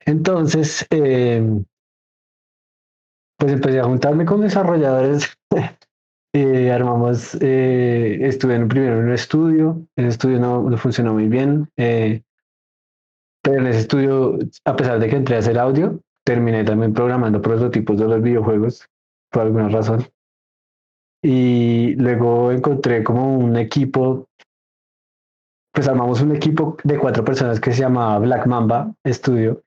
Entonces, 0.06 0.86
eh, 0.90 1.63
pues 3.38 3.52
empecé 3.52 3.80
a 3.80 3.86
juntarme 3.86 4.25
con 4.25 4.42
desarrolladores 4.42 5.38
armamos, 6.74 7.38
eh, 7.42 8.18
estuve 8.22 8.56
en, 8.56 8.68
primero 8.68 9.00
en 9.00 9.06
un 9.06 9.13
estudio, 9.13 9.86
el 9.96 10.08
estudio 10.08 10.40
no, 10.40 10.70
no 10.70 10.78
funcionó 10.78 11.13
muy 11.13 11.28
bien, 11.28 11.70
eh, 11.78 12.24
pero 13.44 13.60
en 13.60 13.68
ese 13.68 13.80
estudio, 13.82 14.40
a 14.66 14.75
pesar 14.75 15.00
de 15.00 15.10
que 15.10 15.16
entré 15.16 15.36
a 15.36 15.40
hacer 15.40 15.60
audio, 15.60 16.00
terminé 16.25 16.63
también 16.63 16.94
programando 16.94 17.42
prototipos 17.42 17.98
de 18.00 18.08
los 18.08 18.22
videojuegos, 18.22 18.88
por 19.32 19.44
alguna 19.44 19.70
razón. 19.70 20.08
Y 21.24 21.96
luego 21.96 22.51
encontré 22.51 23.03
como 23.03 23.38
un 23.38 23.56
equipo, 23.56 24.27
pues 25.74 25.88
armamos 25.88 26.22
un 26.22 26.36
equipo 26.36 26.77
de 26.84 27.00
cuatro 27.00 27.24
personas 27.24 27.60
que 27.60 27.72
se 27.72 27.82
llamaba 27.82 28.20
Black 28.20 28.46
Mamba 28.46 28.94
Studio. 29.08 29.63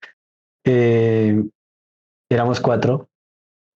éramos 2.29 2.61
cuatro 2.61 3.09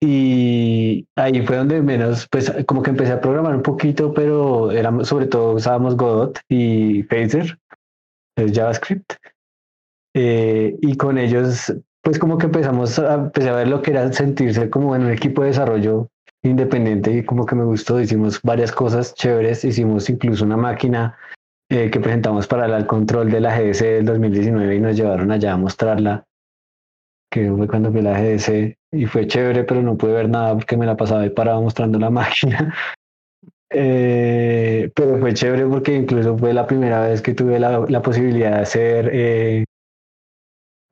y 0.02 1.06
ahí 1.14 1.44
fue 1.46 1.56
donde 1.58 1.82
menos, 1.82 2.26
pues 2.30 2.50
como 2.66 2.82
que 2.82 2.90
empecé 2.90 3.12
a 3.12 3.20
programar 3.20 3.54
un 3.54 3.62
poquito, 3.62 4.14
pero 4.14 4.70
éramos, 4.70 5.08
sobre 5.08 5.26
todo 5.26 5.52
usábamos 5.52 5.94
Godot 5.94 6.40
y 6.48 7.02
Phaser, 7.02 7.58
es 8.36 8.52
JavaScript. 8.52 9.12
Eh, 10.14 10.76
y 10.80 10.96
con 10.96 11.18
ellos, 11.18 11.74
pues 12.02 12.18
como 12.18 12.38
que 12.38 12.46
empezamos 12.46 12.98
a, 12.98 13.14
a 13.14 13.28
ver 13.28 13.68
lo 13.68 13.82
que 13.82 13.90
era 13.90 14.10
sentirse 14.12 14.70
como 14.70 14.96
en 14.96 15.02
un 15.02 15.10
equipo 15.10 15.42
de 15.42 15.48
desarrollo 15.48 16.08
independiente 16.42 17.12
y 17.12 17.24
como 17.24 17.46
que 17.46 17.54
me 17.54 17.64
gustó, 17.64 18.00
hicimos 18.00 18.40
varias 18.42 18.72
cosas 18.72 19.14
chéveres, 19.14 19.64
hicimos 19.64 20.08
incluso 20.08 20.44
una 20.44 20.56
máquina 20.56 21.16
eh, 21.70 21.90
que 21.90 22.00
presentamos 22.00 22.46
para 22.46 22.66
el 22.76 22.86
control 22.86 23.30
de 23.30 23.40
la 23.40 23.58
GS 23.58 23.84
del 23.84 24.06
2019 24.06 24.74
y 24.74 24.80
nos 24.80 24.96
llevaron 24.96 25.30
allá 25.30 25.52
a 25.52 25.56
mostrarla 25.56 26.24
que 27.30 27.50
fue 27.50 27.68
cuando 27.68 27.90
vi 27.90 28.02
la 28.02 28.20
GS 28.20 28.76
y 28.92 29.06
fue 29.06 29.26
chévere, 29.26 29.64
pero 29.64 29.82
no 29.82 29.96
pude 29.96 30.12
ver 30.12 30.28
nada 30.28 30.54
porque 30.54 30.76
me 30.76 30.86
la 30.86 30.96
pasaba 30.96 31.20
ahí 31.20 31.30
parado 31.30 31.62
mostrando 31.62 31.98
la 31.98 32.10
máquina. 32.10 32.74
Eh, 33.72 34.90
pero 34.96 35.18
fue 35.18 35.32
chévere 35.32 35.64
porque 35.66 35.94
incluso 35.94 36.36
fue 36.36 36.52
la 36.52 36.66
primera 36.66 37.02
vez 37.06 37.22
que 37.22 37.34
tuve 37.34 37.60
la, 37.60 37.86
la 37.88 38.02
posibilidad 38.02 38.56
de 38.56 38.62
hacer 38.62 39.10
eh, 39.12 39.64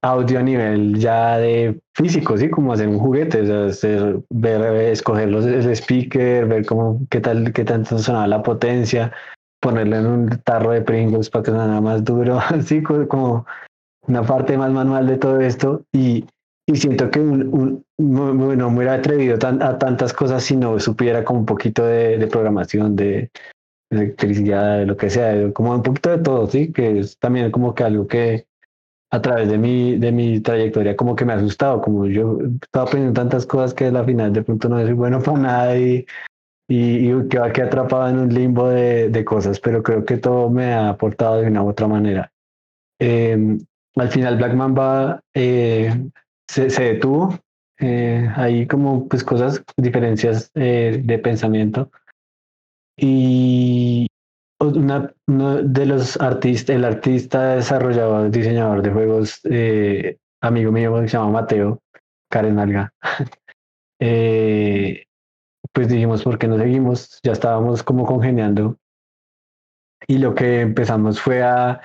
audio 0.02 0.38
a 0.38 0.43
nivel 0.43 0.99
ya 0.99 1.38
de 1.38 1.81
físico, 1.95 2.37
¿sí? 2.37 2.49
Como 2.50 2.73
hacer 2.73 2.88
un 2.88 2.99
juguete, 2.99 3.40
hacer, 3.69 4.21
ver, 4.31 4.62
escoger 4.93 5.28
los, 5.28 5.45
el 5.45 5.69
speaker, 5.75 6.47
ver 6.47 6.67
cómo, 6.67 7.00
qué 7.11 7.21
tal, 7.21 7.52
qué 7.52 7.64
tanto 7.64 7.99
sonaba 7.99 8.26
la 8.26 8.43
potencia, 8.43 9.12
ponerle 9.61 9.99
en 9.99 10.07
un 10.07 10.28
tarro 10.45 10.71
de 10.71 10.83
Pringles 10.83 11.31
para 11.31 11.43
que 11.45 11.50
sonara 11.50 11.81
más 11.81 12.05
duro, 12.05 12.38
así 12.49 12.83
como 12.83 13.47
una 14.07 14.23
parte 14.23 14.57
más 14.57 14.73
manual 14.73 15.07
de 15.07 15.19
todo 15.19 15.40
esto 15.40 15.83
y, 15.93 16.25
y 16.67 16.76
siento 16.76 17.11
que 17.11 17.21
un, 17.21 17.85
no 17.99 18.35
me 18.35 18.64
hubiera 18.64 18.95
atrevido 18.95 19.37
a 19.37 19.78
tantas 19.78 20.12
cosas 20.12 20.45
si 20.45 20.57
no 20.57 20.78
supiera 20.78 21.25
como 21.25 21.40
un 21.40 21.47
poquito 21.47 21.85
de, 21.85 22.26
programación, 22.31 22.95
de, 22.95 23.31
electricidad, 23.90 24.78
de 24.78 24.87
lo 24.87 24.97
que 24.97 25.11
sea, 25.11 25.50
como 25.52 25.73
un 25.73 25.83
poquito 25.83 26.11
de 26.11 26.19
todo, 26.19 26.47
¿sí? 26.47 26.73
Que 26.73 27.00
es 27.00 27.19
también 27.19 27.50
como 27.50 27.75
que 27.75 27.85
algo 27.85 28.07
que 28.07 28.48
a 29.10 29.22
través 29.22 29.48
de 29.48 29.58
mi, 29.58 29.96
de 29.96 30.12
mi 30.12 30.40
trayectoria 30.40 30.96
como 30.96 31.16
que 31.16 31.24
me 31.24 31.32
ha 31.32 31.36
asustado, 31.36 31.80
como 31.80 32.06
yo 32.06 32.38
estaba 32.62 32.86
aprendiendo 32.86 33.20
tantas 33.20 33.46
cosas 33.46 33.74
que 33.74 33.86
al 33.86 34.04
final 34.04 34.32
de 34.32 34.42
pronto 34.42 34.68
no 34.68 34.80
soy 34.80 34.92
bueno 34.92 35.22
para 35.22 35.38
nada 35.38 35.78
y, 35.78 36.06
y, 36.68 37.10
y 37.10 37.28
que 37.28 37.38
va 37.38 37.46
a 37.46 37.48
atrapado 37.48 38.08
en 38.08 38.18
un 38.18 38.34
limbo 38.34 38.68
de, 38.68 39.08
de, 39.08 39.24
cosas, 39.24 39.60
pero 39.60 39.82
creo 39.82 40.04
que 40.04 40.18
todo 40.18 40.50
me 40.50 40.72
ha 40.72 40.90
aportado 40.90 41.40
de 41.40 41.46
una 41.46 41.62
u 41.62 41.68
otra 41.68 41.88
manera. 41.88 42.30
Eh, 43.00 43.58
al 43.96 44.08
final 44.10 44.36
Black 44.36 44.54
Mamba 44.54 45.20
eh, 45.34 46.10
se, 46.48 46.70
se, 46.70 46.82
detuvo. 46.84 47.38
Eh, 47.80 48.28
hay 48.36 48.66
como 48.66 49.08
pues 49.08 49.24
cosas, 49.24 49.62
diferencias 49.76 50.50
eh, 50.54 51.00
de 51.02 51.18
pensamiento. 51.18 51.90
Y 52.96 54.07
una, 54.60 55.12
uno 55.26 55.62
de 55.62 55.86
los 55.86 56.16
artistas, 56.20 56.76
el 56.76 56.84
artista 56.84 57.54
desarrollador, 57.54 58.30
diseñador 58.30 58.82
de 58.82 58.90
juegos, 58.90 59.40
eh, 59.44 60.16
amigo 60.40 60.72
mío 60.72 60.94
que 61.00 61.08
se 61.08 61.16
llama 61.16 61.30
Mateo, 61.30 61.80
Karen 62.30 62.58
Alga, 62.58 62.92
eh, 64.00 65.04
pues 65.72 65.88
dijimos, 65.88 66.22
¿por 66.22 66.38
qué 66.38 66.48
no 66.48 66.58
seguimos? 66.58 67.20
Ya 67.22 67.32
estábamos 67.32 67.82
como 67.82 68.04
congeniando. 68.04 68.76
Y 70.06 70.18
lo 70.18 70.34
que 70.34 70.60
empezamos 70.60 71.20
fue 71.20 71.42
a 71.42 71.80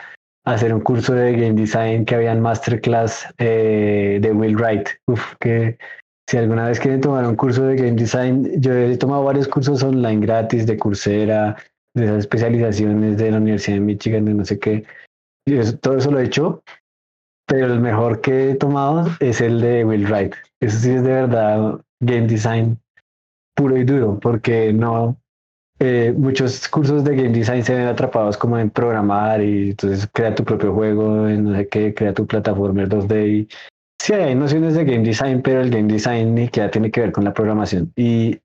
hacer 0.46 0.74
un 0.74 0.82
curso 0.82 1.14
de 1.14 1.34
game 1.34 1.54
design 1.54 2.06
que 2.06 2.16
había 2.16 2.32
en 2.32 2.42
masterclass 2.42 3.28
eh, 3.38 4.20
de 4.22 4.32
Will 4.32 4.56
Wright. 4.56 4.90
Uf, 5.08 5.36
que 5.40 5.78
si 6.30 6.38
alguna 6.38 6.68
vez 6.68 6.80
quieren 6.80 7.02
tomar 7.02 7.26
un 7.26 7.36
curso 7.36 7.64
de 7.64 7.76
game 7.76 7.94
design, 7.94 8.50
yo 8.62 8.74
he 8.74 8.98
tomado 8.98 9.24
varios 9.24 9.48
cursos 9.48 9.84
online 9.84 10.26
gratis 10.26 10.66
de 10.66 10.78
Coursera, 10.78 11.56
de 11.94 12.06
esas 12.06 12.20
especializaciones 12.20 13.18
de 13.18 13.32
la 13.32 13.38
Universidad 13.38 13.78
de 13.78 13.82
Michigan, 13.82 14.26
de 14.26 14.34
no 14.34 14.46
sé 14.46 14.60
qué. 14.60 14.86
todo 15.82 15.98
eso 15.98 16.12
lo 16.12 16.20
he 16.20 16.26
hecho, 16.26 16.64
pero 17.48 17.68
el 17.68 17.80
mejor 17.80 18.22
que 18.22 18.52
he 18.52 18.56
tomado 18.56 19.06
es 19.20 19.42
el 19.42 19.62
de 19.62 19.86
Will 19.86 20.08
Wright. 20.08 20.34
Eso 20.62 20.80
sí 20.80 20.92
es 20.92 21.04
de 21.04 21.12
verdad 21.12 21.82
game 22.00 22.28
design 22.28 22.80
puro 23.56 23.78
y 23.78 23.84
duro, 23.84 24.20
porque 24.20 24.74
no, 24.74 25.18
eh, 25.80 26.14
muchos 26.16 26.68
cursos 26.70 27.04
de 27.04 27.16
game 27.16 27.30
design 27.30 27.64
se 27.64 27.76
ven 27.76 27.88
atrapados 27.88 28.38
como 28.38 28.58
en 28.58 28.70
programar 28.70 29.42
y 29.42 29.72
entonces 29.72 30.08
crea 30.12 30.34
tu 30.34 30.44
propio 30.44 30.74
juego, 30.74 31.28
en 31.28 31.44
no 31.44 31.56
sé 31.56 31.68
qué, 31.68 31.94
crea 31.94 32.14
tu 32.14 32.26
plataforma 32.26 32.84
2D. 32.84 33.28
Y, 33.28 33.48
sí, 34.00 34.14
hay 34.14 34.36
nociones 34.36 34.76
de 34.76 34.86
game 34.86 35.04
design, 35.04 35.42
pero 35.42 35.62
el 35.62 35.70
game 35.70 35.92
design 35.92 36.36
ni 36.36 36.46
siquiera 36.46 36.72
tiene 36.72 36.92
que 36.92 37.02
ver 37.02 37.12
con 37.12 37.24
la 37.24 37.34
programación. 37.34 37.92
Y 37.96 38.40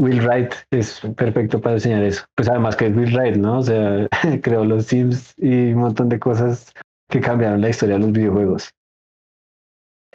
Will 0.00 0.22
Wright 0.22 0.54
es 0.70 1.00
perfecto 1.16 1.60
para 1.60 1.74
enseñar 1.74 2.02
eso. 2.02 2.24
Pues 2.34 2.48
además 2.48 2.74
que 2.74 2.86
es 2.86 2.96
Will 2.96 3.14
Wright, 3.14 3.36
¿no? 3.36 3.58
O 3.58 3.62
sea, 3.62 4.08
creó 4.42 4.64
los 4.64 4.86
Sims 4.86 5.34
y 5.36 5.72
un 5.72 5.80
montón 5.80 6.08
de 6.08 6.18
cosas 6.18 6.72
que 7.10 7.20
cambiaron 7.20 7.60
la 7.60 7.68
historia 7.68 7.96
de 7.96 8.00
los 8.00 8.12
videojuegos. 8.12 8.70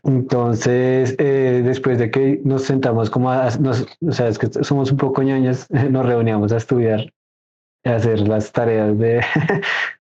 Entonces, 0.03 1.15
eh, 1.19 1.61
después 1.63 1.99
de 1.99 2.09
que 2.09 2.41
nos 2.43 2.63
sentamos 2.63 3.09
como 3.09 3.31
a, 3.31 3.47
o 3.47 4.11
sea, 4.11 4.27
es 4.27 4.39
que 4.39 4.47
somos 4.63 4.91
un 4.91 4.97
poco 4.97 5.21
ñoños, 5.21 5.67
nos 5.89 6.05
reuníamos 6.05 6.51
a 6.51 6.57
estudiar, 6.57 7.11
a 7.85 7.95
hacer 7.95 8.19
las 8.21 8.51
tareas 8.51 8.97
de, 8.97 9.23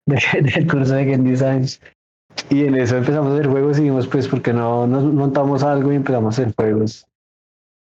del 0.05 0.67
curso 0.67 0.93
de 0.93 1.05
Game 1.05 1.29
Design. 1.29 1.65
Y 2.49 2.65
en 2.65 2.75
eso 2.75 2.97
empezamos 2.97 3.31
a 3.31 3.35
hacer 3.35 3.47
juegos 3.47 3.77
y 3.77 3.81
dijimos, 3.81 4.07
pues, 4.07 4.27
porque 4.27 4.53
no 4.53 4.87
nos 4.87 5.03
montamos 5.03 5.61
algo 5.63 5.91
y 5.91 5.97
empezamos 5.97 6.39
a 6.39 6.41
hacer 6.41 6.55
juegos? 6.55 7.05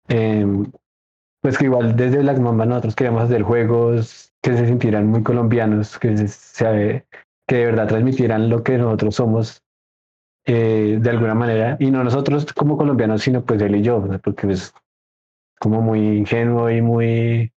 Em, 0.09 0.67
pues 1.43 1.59
que 1.59 1.65
igual 1.65 1.97
desde 1.97 2.21
Black 2.21 2.39
Mamba 2.39 2.65
nosotros 2.65 2.95
queríamos 2.95 3.25
hacer 3.25 3.43
juegos 3.43 4.33
que 4.41 4.57
se 4.57 4.67
sintieran 4.67 5.09
muy 5.09 5.23
colombianos, 5.23 5.99
que, 5.99 6.17
se, 6.29 7.05
que 7.47 7.57
de 7.57 7.67
verdad 7.67 7.89
transmitieran 7.89 8.49
lo 8.49 8.63
que 8.63 8.79
nosotros 8.79 9.17
somos 9.17 9.63
eh, 10.47 10.99
de 11.01 11.11
alguna 11.11 11.35
manera, 11.35 11.77
y 11.79 11.91
no 11.91 12.03
nosotros 12.03 12.53
como 12.53 12.77
colombianos, 12.77 13.23
sino 13.23 13.45
pues 13.45 13.61
él 13.61 13.77
y 13.77 13.83
yo, 13.83 14.05
porque 14.23 14.53
es 14.53 14.73
como 15.61 15.81
muy 15.81 16.01
ingenuo 16.19 16.71
y 16.71 16.81
muy, 16.81 17.53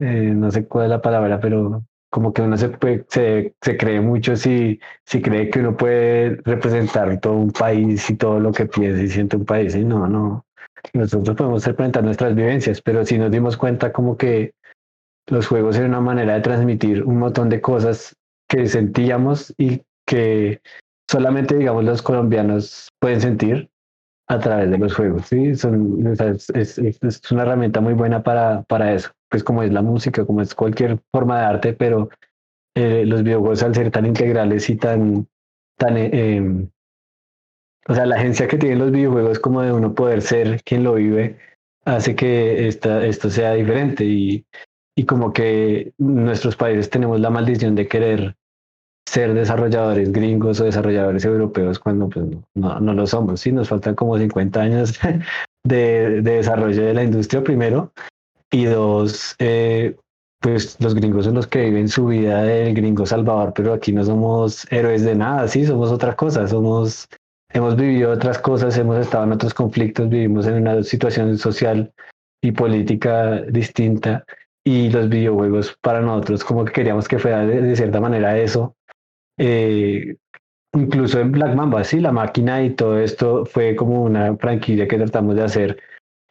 eh, 0.00 0.32
no 0.34 0.50
sé 0.50 0.66
cuál 0.66 0.84
es 0.86 0.90
la 0.90 1.02
palabra, 1.02 1.40
pero 1.40 1.84
como 2.10 2.32
que 2.32 2.42
uno 2.42 2.56
se, 2.56 2.72
se, 3.08 3.54
se, 3.60 3.76
cree 3.76 4.00
mucho 4.00 4.36
si, 4.36 4.80
si 5.04 5.20
cree 5.20 5.50
que 5.50 5.60
uno 5.60 5.76
puede 5.76 6.36
representar 6.44 7.20
todo 7.20 7.34
un 7.34 7.52
país 7.52 8.08
y 8.08 8.16
todo 8.16 8.40
lo 8.40 8.52
que 8.52 8.64
piensa 8.66 9.02
y 9.02 9.08
siente 9.08 9.36
un 9.36 9.44
país, 9.44 9.74
y 9.74 9.84
no, 9.84 10.08
no, 10.08 10.46
nosotros 10.92 11.36
podemos 11.36 11.66
representar 11.66 12.04
nuestras 12.04 12.34
vivencias, 12.34 12.80
pero 12.80 13.04
si 13.04 13.18
nos 13.18 13.30
dimos 13.30 13.56
cuenta 13.56 13.92
como 13.92 14.16
que 14.16 14.52
los 15.26 15.46
juegos 15.46 15.76
eran 15.76 15.90
una 15.90 16.00
manera 16.00 16.34
de 16.34 16.40
transmitir 16.40 17.04
un 17.04 17.18
montón 17.18 17.48
de 17.48 17.60
cosas 17.60 18.16
que 18.48 18.66
sentíamos 18.66 19.54
y 19.58 19.82
que 20.06 20.60
solamente, 21.10 21.56
digamos, 21.56 21.84
los 21.84 22.02
colombianos 22.02 22.88
pueden 23.00 23.20
sentir 23.20 23.70
a 24.28 24.38
través 24.38 24.70
de 24.70 24.78
los 24.78 24.94
juegos. 24.94 25.26
¿sí? 25.26 25.54
Son, 25.54 26.16
es, 26.54 26.80
una 27.30 27.42
herramienta 27.42 27.80
muy 27.80 27.94
buena 27.94 28.22
para, 28.22 28.62
para 28.62 28.92
eso, 28.94 29.10
pues 29.28 29.42
como 29.44 29.62
es 29.62 29.72
la 29.72 29.82
música, 29.82 30.24
como 30.24 30.42
es 30.42 30.54
cualquier 30.54 30.98
forma 31.12 31.40
de 31.40 31.46
arte, 31.46 31.72
pero 31.72 32.08
eh, 32.74 33.04
los 33.06 33.22
videojuegos 33.22 33.62
al 33.62 33.74
ser 33.74 33.90
tan 33.90 34.06
integrales 34.06 34.68
y 34.70 34.76
tan, 34.76 35.26
tan 35.76 35.96
eh, 35.96 36.36
em, 36.36 36.68
o 37.88 37.94
sea, 37.94 38.06
la 38.06 38.16
agencia 38.16 38.48
que 38.48 38.58
tienen 38.58 38.78
los 38.78 38.92
videojuegos 38.92 39.38
como 39.38 39.62
de 39.62 39.72
uno 39.72 39.94
poder 39.94 40.22
ser 40.22 40.62
quien 40.62 40.84
lo 40.84 40.94
vive, 40.94 41.38
hace 41.84 42.14
que 42.14 42.68
esta, 42.68 43.04
esto 43.04 43.30
sea 43.30 43.54
diferente 43.54 44.04
y, 44.04 44.44
y 44.96 45.04
como 45.04 45.32
que 45.32 45.92
nuestros 45.98 46.56
países 46.56 46.90
tenemos 46.90 47.18
la 47.20 47.30
maldición 47.30 47.74
de 47.74 47.88
querer 47.88 48.36
ser 49.08 49.32
desarrolladores 49.32 50.12
gringos 50.12 50.60
o 50.60 50.64
desarrolladores 50.64 51.24
europeos 51.24 51.78
cuando 51.78 52.08
pues, 52.10 52.26
no, 52.54 52.78
no 52.78 52.92
lo 52.92 53.06
somos. 53.06 53.40
Sí, 53.40 53.52
nos 53.52 53.68
faltan 53.68 53.94
como 53.94 54.18
50 54.18 54.60
años 54.60 54.98
de, 55.64 56.20
de 56.20 56.32
desarrollo 56.36 56.84
de 56.84 56.94
la 56.94 57.04
industria 57.04 57.42
primero 57.42 57.92
y 58.50 58.64
dos, 58.64 59.34
eh, 59.38 59.96
pues 60.40 60.76
los 60.80 60.94
gringos 60.94 61.24
son 61.24 61.34
los 61.34 61.46
que 61.46 61.64
viven 61.64 61.88
su 61.88 62.06
vida 62.06 62.42
del 62.42 62.74
gringo 62.74 63.04
salvador, 63.06 63.52
pero 63.54 63.72
aquí 63.72 63.92
no 63.92 64.04
somos 64.04 64.70
héroes 64.70 65.04
de 65.04 65.14
nada, 65.14 65.48
sí, 65.48 65.66
somos 65.66 65.90
otra 65.90 66.14
cosa, 66.16 66.46
somos, 66.46 67.08
hemos 67.52 67.76
vivido 67.76 68.12
otras 68.12 68.38
cosas, 68.38 68.76
hemos 68.78 68.98
estado 68.98 69.24
en 69.24 69.32
otros 69.32 69.54
conflictos, 69.54 70.08
vivimos 70.08 70.46
en 70.46 70.54
una 70.54 70.82
situación 70.82 71.36
social 71.38 71.92
y 72.42 72.52
política 72.52 73.42
distinta 73.42 74.24
y 74.64 74.90
los 74.90 75.08
videojuegos 75.08 75.76
para 75.80 76.00
nosotros 76.00 76.44
como 76.44 76.64
que 76.64 76.72
queríamos 76.72 77.08
que 77.08 77.18
fuera 77.18 77.44
de, 77.46 77.74
cierta 77.74 78.00
manera 78.00 78.38
eso. 78.38 78.76
Eh, 79.38 80.16
incluso 80.74 81.20
en 81.20 81.32
Black 81.32 81.54
Mamba, 81.54 81.84
sí, 81.84 82.00
la 82.00 82.12
máquina 82.12 82.62
y 82.62 82.70
todo 82.70 82.98
esto 82.98 83.46
fue 83.46 83.74
como 83.74 84.02
una 84.02 84.36
franquicia 84.36 84.86
que 84.86 84.98
tratamos 84.98 85.36
de 85.36 85.42
hacer 85.42 85.76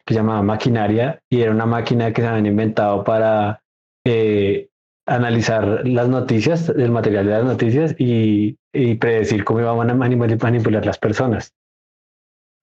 que 0.06 0.14
se 0.14 0.20
llamaba 0.20 0.42
Maquinaria 0.42 1.20
y 1.28 1.42
era 1.42 1.50
una 1.50 1.66
máquina 1.66 2.12
que 2.12 2.22
se 2.22 2.28
habían 2.28 2.46
inventado 2.46 3.04
para 3.04 3.60
eh, 4.06 4.68
analizar 5.08 5.86
las 5.86 6.08
noticias, 6.08 6.68
el 6.68 6.90
material 6.90 7.26
de 7.26 7.32
las 7.32 7.44
noticias 7.44 7.94
y, 7.98 8.56
y 8.72 8.94
predecir 8.96 9.44
cómo 9.44 9.60
iban 9.60 9.90
a 9.90 9.94
manipular 9.94 10.86
las 10.86 10.98
personas. 10.98 11.52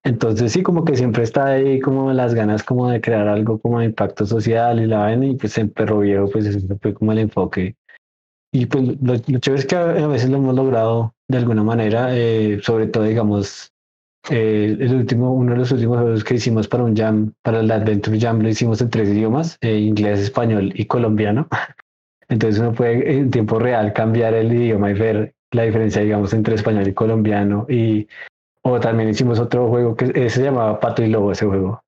Entonces 0.06 0.52
sí, 0.52 0.62
como 0.62 0.86
que 0.86 0.96
siempre 0.96 1.24
está 1.24 1.48
ahí 1.48 1.80
como 1.80 2.14
las 2.14 2.36
ganas 2.36 2.64
como 2.64 2.90
de 2.90 3.02
crear 3.02 3.28
algo 3.28 3.60
como 3.60 3.80
de 3.80 3.86
impacto 3.86 4.26
social 4.28 4.80
y 4.80 4.86
la 4.86 5.00
vaina 5.00 5.26
y 5.26 5.36
pues 5.36 5.58
en 5.58 5.72
Perro 5.72 6.00
Viejo 6.00 6.30
pues 6.30 6.46
ese 6.46 6.62
fue 6.78 6.94
como 6.94 7.12
el 7.12 7.20
enfoque. 7.20 7.76
Y 8.54 8.68
pues 8.68 8.84
lo, 9.02 9.14
lo 9.14 9.40
chévere 9.40 9.62
es 9.62 9.66
que 9.66 9.76
a, 9.76 10.08
veces 10.08 10.30
lo 10.30 10.38
hemos 10.38 10.56
logrado 10.56 11.16
de 11.28 11.40
alguna 11.40 11.64
manera, 11.64 12.16
eh, 12.16 12.60
sobre 12.62 12.86
todo 12.86 13.04
digamos 13.04 13.74
eh, 14.30 14.78
el 14.80 14.96
último, 14.96 15.34
uno 15.34 15.54
de 15.54 15.58
los 15.58 15.72
últimos 15.72 15.98
juegos 15.98 16.24
que 16.24 16.36
hicimos 16.36 16.68
para 16.68 16.84
un 16.84 16.96
jam, 16.96 17.34
para 17.42 17.60
el 17.60 17.72
Adventure 17.72 18.20
Jam, 18.20 18.42
lo 18.42 18.50
hicimos 18.50 18.82
en 18.82 18.90
tres 18.92 19.10
idiomas, 19.10 19.58
eh, 19.62 19.80
inglés, 19.80 20.20
español 20.20 20.72
y 20.76 20.86
colombiano. 20.86 21.48
Entonces 22.30 22.60
uno 22.60 22.74
puede 22.74 23.18
en 23.18 23.30
tiempo 23.30 23.60
real 23.60 23.94
cambiar 23.94 24.34
el 24.34 24.52
idioma 24.52 24.92
y 24.92 24.94
ver 24.94 25.34
la 25.52 25.64
diferencia, 25.64 26.02
digamos, 26.02 26.34
entre 26.34 26.56
español 26.56 26.88
y 26.88 26.94
colombiano. 26.94 27.66
Y, 27.70 28.08
o 28.64 28.80
también 28.80 29.10
hicimos 29.10 29.40
otro 29.40 29.70
juego 29.70 29.96
que 29.96 30.30
se 30.30 30.44
llamaba 30.44 30.80
Pato 30.80 31.04
y 31.04 31.10
Lobo, 31.10 31.32
ese 31.32 31.46
juego. 31.46 31.82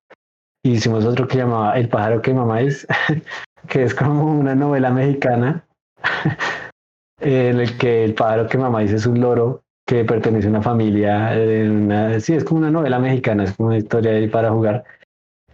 Y 0.62 0.72
hicimos 0.72 1.04
otro 1.04 1.26
que 1.26 1.38
llamaba 1.38 1.78
El 1.78 1.88
pájaro 1.88 2.22
que 2.22 2.34
mamáis, 2.34 2.86
que 3.68 3.82
es 3.82 3.94
como 3.94 4.38
una 4.38 4.54
novela 4.54 4.90
mexicana 4.90 5.64
en 7.20 7.60
el 7.60 7.76
que 7.78 8.04
el 8.04 8.14
pájaro 8.14 8.46
que 8.46 8.58
mamáis 8.58 8.92
es 8.92 9.06
un 9.06 9.20
loro 9.20 9.62
que 9.86 10.04
pertenece 10.04 10.46
a 10.46 10.50
una 10.50 10.62
familia, 10.62 11.32
una, 11.64 12.20
sí, 12.20 12.34
es 12.34 12.44
como 12.44 12.60
una 12.60 12.70
novela 12.70 12.98
mexicana, 12.98 13.44
es 13.44 13.56
como 13.56 13.68
una 13.68 13.78
historia 13.78 14.12
ahí 14.12 14.28
para 14.28 14.50
jugar. 14.50 14.84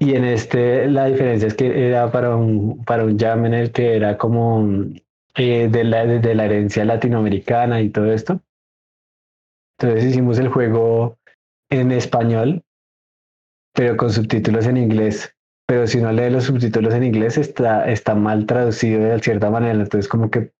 Y 0.04 0.16
en 0.16 0.24
este 0.26 0.86
la 0.86 1.06
diferencia 1.06 1.48
es 1.48 1.54
que 1.54 1.88
era 1.88 2.12
para 2.12 2.36
un, 2.36 2.84
para 2.84 3.04
un 3.04 3.18
jam 3.18 3.46
en 3.46 3.54
el 3.54 3.72
que 3.72 3.96
era 3.96 4.18
como 4.18 4.62
eh, 5.34 5.68
de, 5.70 5.84
la, 5.84 6.04
de 6.04 6.34
la 6.34 6.44
herencia 6.44 6.84
latinoamericana 6.84 7.80
y 7.80 7.88
todo 7.88 8.12
esto. 8.12 8.38
Entonces 9.78 10.10
hicimos 10.10 10.38
el 10.38 10.48
juego 10.48 11.16
en 11.70 11.90
español, 11.90 12.62
pero 13.72 13.96
con 13.96 14.10
subtítulos 14.10 14.66
en 14.66 14.76
inglés. 14.76 15.34
Pero 15.66 15.86
si 15.86 16.00
uno 16.00 16.12
lee 16.12 16.28
los 16.28 16.44
subtítulos 16.44 16.92
en 16.92 17.04
inglés, 17.04 17.38
está, 17.38 17.90
está 17.90 18.14
mal 18.14 18.44
traducido 18.44 19.02
de 19.02 19.18
cierta 19.20 19.48
manera. 19.48 19.72
Entonces 19.72 20.06
como 20.06 20.30
que 20.30 20.50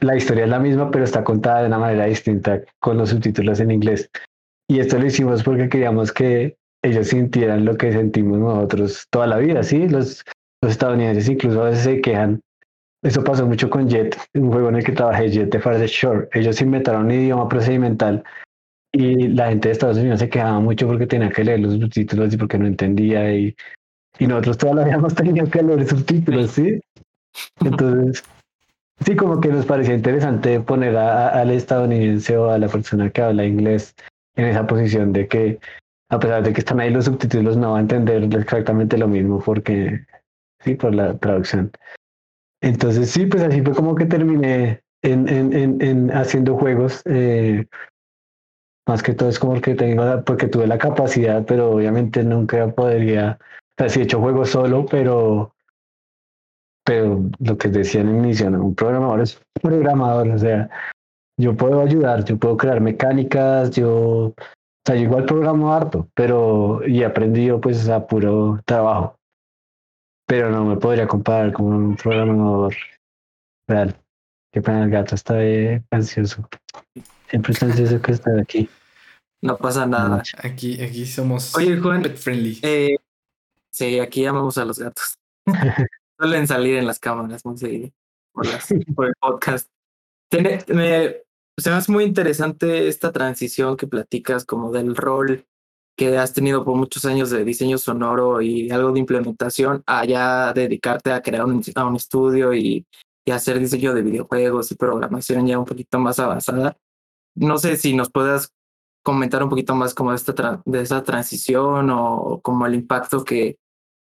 la 0.00 0.16
historia 0.16 0.44
es 0.44 0.50
la 0.50 0.60
misma, 0.60 0.90
pero 0.90 1.04
está 1.04 1.24
contada 1.24 1.62
de 1.62 1.68
una 1.68 1.78
manera 1.78 2.04
distinta 2.04 2.60
con 2.78 2.98
los 2.98 3.08
subtítulos 3.08 3.58
en 3.60 3.70
inglés. 3.70 4.10
Y 4.68 4.80
esto 4.80 4.98
lo 4.98 5.06
hicimos 5.06 5.42
porque 5.42 5.70
queríamos 5.70 6.12
que 6.12 6.58
ellos 6.84 7.08
sintieran 7.08 7.64
lo 7.64 7.76
que 7.76 7.92
sentimos 7.92 8.38
nosotros 8.38 9.06
toda 9.10 9.26
la 9.26 9.38
vida, 9.38 9.62
¿sí? 9.62 9.88
Los, 9.88 10.24
los 10.62 10.72
estadounidenses 10.72 11.28
incluso 11.28 11.62
a 11.62 11.70
veces 11.70 11.84
se 11.84 12.00
quejan. 12.00 12.40
Eso 13.02 13.24
pasó 13.24 13.46
mucho 13.46 13.68
con 13.68 13.88
Jet, 13.88 14.16
un 14.34 14.50
juego 14.50 14.68
en 14.68 14.76
el 14.76 14.84
que 14.84 14.92
trabajé, 14.92 15.30
Jet 15.30 15.50
de 15.50 15.60
Farther 15.60 15.88
Shore. 15.88 16.28
Ellos 16.32 16.60
inventaron 16.60 17.06
un 17.06 17.12
idioma 17.12 17.48
procedimental 17.48 18.22
y 18.92 19.28
la 19.28 19.48
gente 19.48 19.68
de 19.68 19.72
Estados 19.72 19.98
Unidos 19.98 20.20
se 20.20 20.28
quejaba 20.28 20.60
mucho 20.60 20.86
porque 20.86 21.06
tenía 21.06 21.30
que 21.30 21.44
leer 21.44 21.60
los 21.60 21.74
subtítulos 21.74 22.32
y 22.32 22.36
porque 22.36 22.58
no 22.58 22.66
entendía 22.66 23.34
y, 23.34 23.54
y 24.18 24.26
nosotros 24.26 24.58
toda 24.58 24.74
la 24.74 24.84
vida 24.86 24.94
hemos 24.94 25.14
tenido 25.14 25.46
que 25.46 25.62
leer 25.62 25.86
subtítulos, 25.86 26.52
¿sí? 26.52 26.80
Entonces, 27.60 28.22
Sí, 29.04 29.16
como 29.16 29.40
que 29.40 29.48
nos 29.48 29.66
parecía 29.66 29.94
interesante 29.94 30.60
poner 30.60 30.96
al 30.96 31.50
estadounidense 31.50 32.36
o 32.38 32.50
a 32.50 32.58
la 32.58 32.68
persona 32.68 33.10
que 33.10 33.22
habla 33.22 33.44
inglés 33.44 33.94
en 34.36 34.46
esa 34.46 34.66
posición 34.66 35.12
de 35.12 35.26
que, 35.26 35.58
a 36.14 36.18
pesar 36.18 36.42
de 36.42 36.52
que 36.52 36.60
están 36.60 36.80
ahí 36.80 36.90
los 36.90 37.06
subtítulos, 37.06 37.56
no 37.56 37.72
va 37.72 37.78
a 37.78 37.82
entender 37.82 38.22
exactamente 38.34 38.96
lo 38.98 39.08
mismo 39.08 39.40
porque, 39.40 40.04
sí, 40.60 40.74
por 40.74 40.94
la 40.94 41.16
traducción. 41.18 41.70
Entonces, 42.62 43.10
sí, 43.10 43.26
pues 43.26 43.42
así 43.42 43.60
fue 43.62 43.74
como 43.74 43.94
que 43.94 44.06
terminé 44.06 44.82
en, 45.02 45.28
en, 45.28 45.52
en, 45.52 45.82
en 45.82 46.10
haciendo 46.10 46.56
juegos. 46.56 47.02
Eh, 47.04 47.66
más 48.86 49.02
que 49.02 49.14
todo 49.14 49.28
es 49.28 49.38
como 49.38 49.60
que 49.60 49.74
tengo, 49.74 50.22
porque 50.24 50.48
tuve 50.48 50.66
la 50.66 50.78
capacidad, 50.78 51.44
pero 51.46 51.72
obviamente 51.72 52.22
nunca 52.22 52.68
podría, 52.68 53.38
o 53.40 53.74
sea, 53.78 53.88
sí 53.88 54.00
he 54.00 54.02
hecho 54.04 54.20
juegos 54.20 54.50
solo, 54.50 54.86
pero 54.86 55.54
pero 56.86 57.30
lo 57.38 57.56
que 57.56 57.68
decía 57.68 58.02
en 58.02 58.14
inicio, 58.14 58.46
un 58.48 58.74
programador 58.74 59.22
es 59.22 59.40
un 59.62 59.70
programador, 59.70 60.28
o 60.28 60.38
sea, 60.38 60.68
yo 61.40 61.56
puedo 61.56 61.80
ayudar, 61.80 62.24
yo 62.24 62.36
puedo 62.36 62.58
crear 62.58 62.80
mecánicas, 62.80 63.70
yo, 63.70 64.34
o 64.86 64.90
sea, 64.90 64.96
yo 64.96 65.04
igual 65.04 65.24
programo 65.24 65.72
harto, 65.72 66.10
pero, 66.14 66.86
y 66.86 67.04
aprendido 67.04 67.58
pues 67.58 67.88
a 67.88 68.06
puro 68.06 68.60
trabajo, 68.66 69.18
pero 70.26 70.50
no 70.50 70.66
me 70.66 70.76
podría 70.76 71.06
comparar 71.06 71.54
con 71.54 71.66
un 71.66 71.96
programador 71.96 72.74
real. 73.66 73.96
Qué 74.52 74.60
pena, 74.60 74.84
el 74.84 74.90
gato 74.90 75.14
está 75.14 75.36
ansioso. 75.90 76.46
Siempre 77.30 77.54
está 77.54 77.64
ansioso 77.64 78.02
que 78.02 78.12
esté 78.12 78.38
aquí. 78.38 78.68
No 79.40 79.56
pasa 79.56 79.86
nada. 79.86 80.22
Aquí, 80.42 80.82
aquí 80.82 81.06
somos 81.06 81.56
Oye, 81.56 81.78
Juan, 81.78 82.02
pet 82.02 82.18
friendly. 82.18 82.60
Eh, 82.62 82.96
sí, 83.72 83.98
aquí 83.98 84.26
amamos 84.26 84.58
a 84.58 84.66
los 84.66 84.78
gatos. 84.78 85.18
Suelen 86.18 86.46
salir 86.46 86.76
en 86.76 86.86
las 86.86 86.98
cámaras 86.98 87.42
muy 87.46 87.56
seguido 87.56 87.90
por, 88.32 88.46
las, 88.46 88.68
por 88.94 89.06
el 89.06 89.14
podcast. 89.18 89.66
Tiene, 90.28 90.58
me, 90.68 91.23
se 91.56 91.70
me 91.70 91.76
hace 91.76 91.92
muy 91.92 92.04
interesante 92.04 92.88
esta 92.88 93.12
transición 93.12 93.76
que 93.76 93.86
platicas 93.86 94.44
como 94.44 94.72
del 94.72 94.96
rol 94.96 95.46
que 95.96 96.18
has 96.18 96.32
tenido 96.32 96.64
por 96.64 96.76
muchos 96.76 97.04
años 97.04 97.30
de 97.30 97.44
diseño 97.44 97.78
sonoro 97.78 98.42
y 98.42 98.70
algo 98.70 98.92
de 98.92 98.98
implementación 98.98 99.82
a 99.86 100.04
ya 100.04 100.52
dedicarte 100.52 101.12
a 101.12 101.22
crear 101.22 101.44
un, 101.44 101.62
estudio 101.96 102.52
y, 102.52 102.84
y 103.24 103.30
hacer 103.30 103.60
diseño 103.60 103.94
de 103.94 104.02
videojuegos 104.02 104.72
y 104.72 104.74
programación 104.74 105.46
ya 105.46 105.58
un 105.58 105.64
poquito 105.64 105.98
más 106.00 106.18
avanzada. 106.18 106.76
No 107.36 107.58
sé 107.58 107.76
si 107.76 107.94
nos 107.94 108.10
puedas 108.10 108.52
comentar 109.04 109.42
un 109.44 109.50
poquito 109.50 109.76
más 109.76 109.94
como 109.94 110.10
de, 110.10 110.16
esta 110.16 110.62
de 110.64 110.80
esa 110.80 111.02
transición 111.04 111.90
o 111.90 112.40
como 112.42 112.66
el 112.66 112.74
impacto 112.74 113.22
que, 113.22 113.58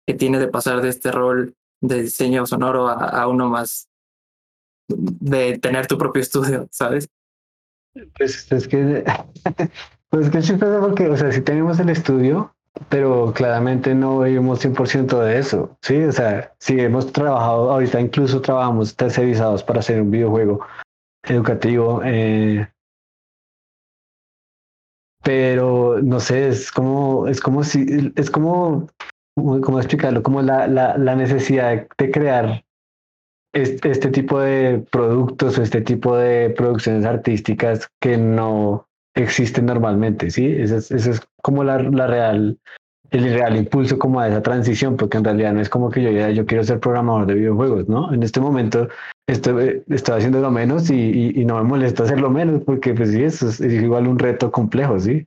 que 0.05 0.13
tiene 0.13 0.39
de 0.39 0.49
pasar 0.49 0.81
de 0.81 0.89
este 0.89 1.12
rol 1.12 1.55
de 1.81 2.01
diseño 2.01 2.45
sonoro 2.45 2.88
a, 2.88 2.93
a, 2.93 3.27
uno 3.27 3.47
más 3.47 3.88
de 4.89 5.60
tener 5.60 5.88
tu 5.88 5.97
propio 5.97 6.21
estudio, 6.21 6.67
¿sabes? 6.71 7.07
Pues 8.17 8.51
es 8.51 8.67
que, 8.67 9.03
pues 10.10 10.25
es 10.25 10.31
que 10.31 10.38
es 10.39 10.47
chistoso 10.47 10.79
porque, 10.79 11.07
o 11.07 11.17
sea, 11.17 11.31
si 11.31 11.41
tenemos 11.41 11.79
el 11.79 11.89
estudio, 11.89 12.53
pero 12.89 13.33
claramente 13.33 13.95
no 13.95 14.19
vivimos 14.19 14.63
100% 14.63 15.19
de 15.19 15.39
eso, 15.39 15.77
¿sí? 15.81 16.03
O 16.03 16.12
sea, 16.12 16.53
si 16.60 16.79
hemos 16.79 17.12
trabajado, 17.12 17.71
ahorita 17.71 17.99
incluso 17.99 18.41
trabajamos 18.41 18.95
tercerizados 18.95 19.63
para 19.63 19.79
hacer 19.79 20.01
un 20.01 20.12
videojuego 20.12 20.65
educativo, 21.23 22.01
eh, 22.03 22.67
pero 25.23 25.99
no 26.01 26.19
sé, 26.19 26.49
es 26.49 26.71
como, 26.71 27.27
es 27.27 27.41
como 27.41 27.63
si, 27.63 28.13
es 28.15 28.29
como 28.31 28.88
¿cómo 29.38 29.79
explicarlo? 29.79 30.23
Como 30.23 30.41
la, 30.41 30.67
la, 30.67 30.97
la 30.97 31.15
necesidad 31.15 31.88
de 31.97 32.12
crear 32.12 32.63
este, 33.53 34.10
tipo 34.10 34.39
de 34.39 34.83
productos 34.91 35.57
o 35.57 35.63
este 35.63 35.81
tipo 35.81 36.17
de 36.17 36.49
producciones 36.51 37.05
artísticas 37.05 37.88
que 38.01 38.17
no 38.17 38.88
existen 39.15 39.65
normalmente, 39.65 40.29
¿sí? 40.29 40.45
Ese 40.45 40.77
es, 40.77 40.91
es 40.91 41.21
como 41.41 41.63
la, 41.63 41.79
la, 41.79 42.07
real, 42.07 42.60
el 43.12 43.33
real 43.33 43.55
impulso 43.55 43.97
como 43.97 44.19
a 44.19 44.27
esa 44.27 44.41
transición, 44.41 44.95
porque 44.95 45.17
en 45.17 45.23
realidad 45.23 45.53
no 45.53 45.62
es 45.62 45.69
como 45.69 45.89
que 45.89 46.03
yo 46.03 46.12
ya 46.12 46.29
yo 46.29 46.45
quiero 46.45 46.63
ser 46.63 46.79
programador 46.79 47.25
de 47.25 47.36
videojuegos, 47.36 47.88
¿no? 47.88 48.13
En 48.13 48.21
este 48.21 48.39
momento 48.39 48.88
estoy, 49.27 49.83
estoy 49.89 50.17
haciendo 50.17 50.39
lo 50.39 50.51
menos 50.51 50.89
y, 50.89 51.31
y, 51.36 51.45
no 51.45 51.57
me 51.57 51.63
molesta 51.63 52.03
hacerlo 52.03 52.29
menos, 52.29 52.62
porque 52.63 52.93
pues 52.93 53.12
sí, 53.12 53.23
eso 53.23 53.49
es, 53.49 53.60
igual 53.62 54.07
un 54.07 54.19
reto 54.19 54.51
complejo, 54.51 54.99
¿sí? 54.99 55.25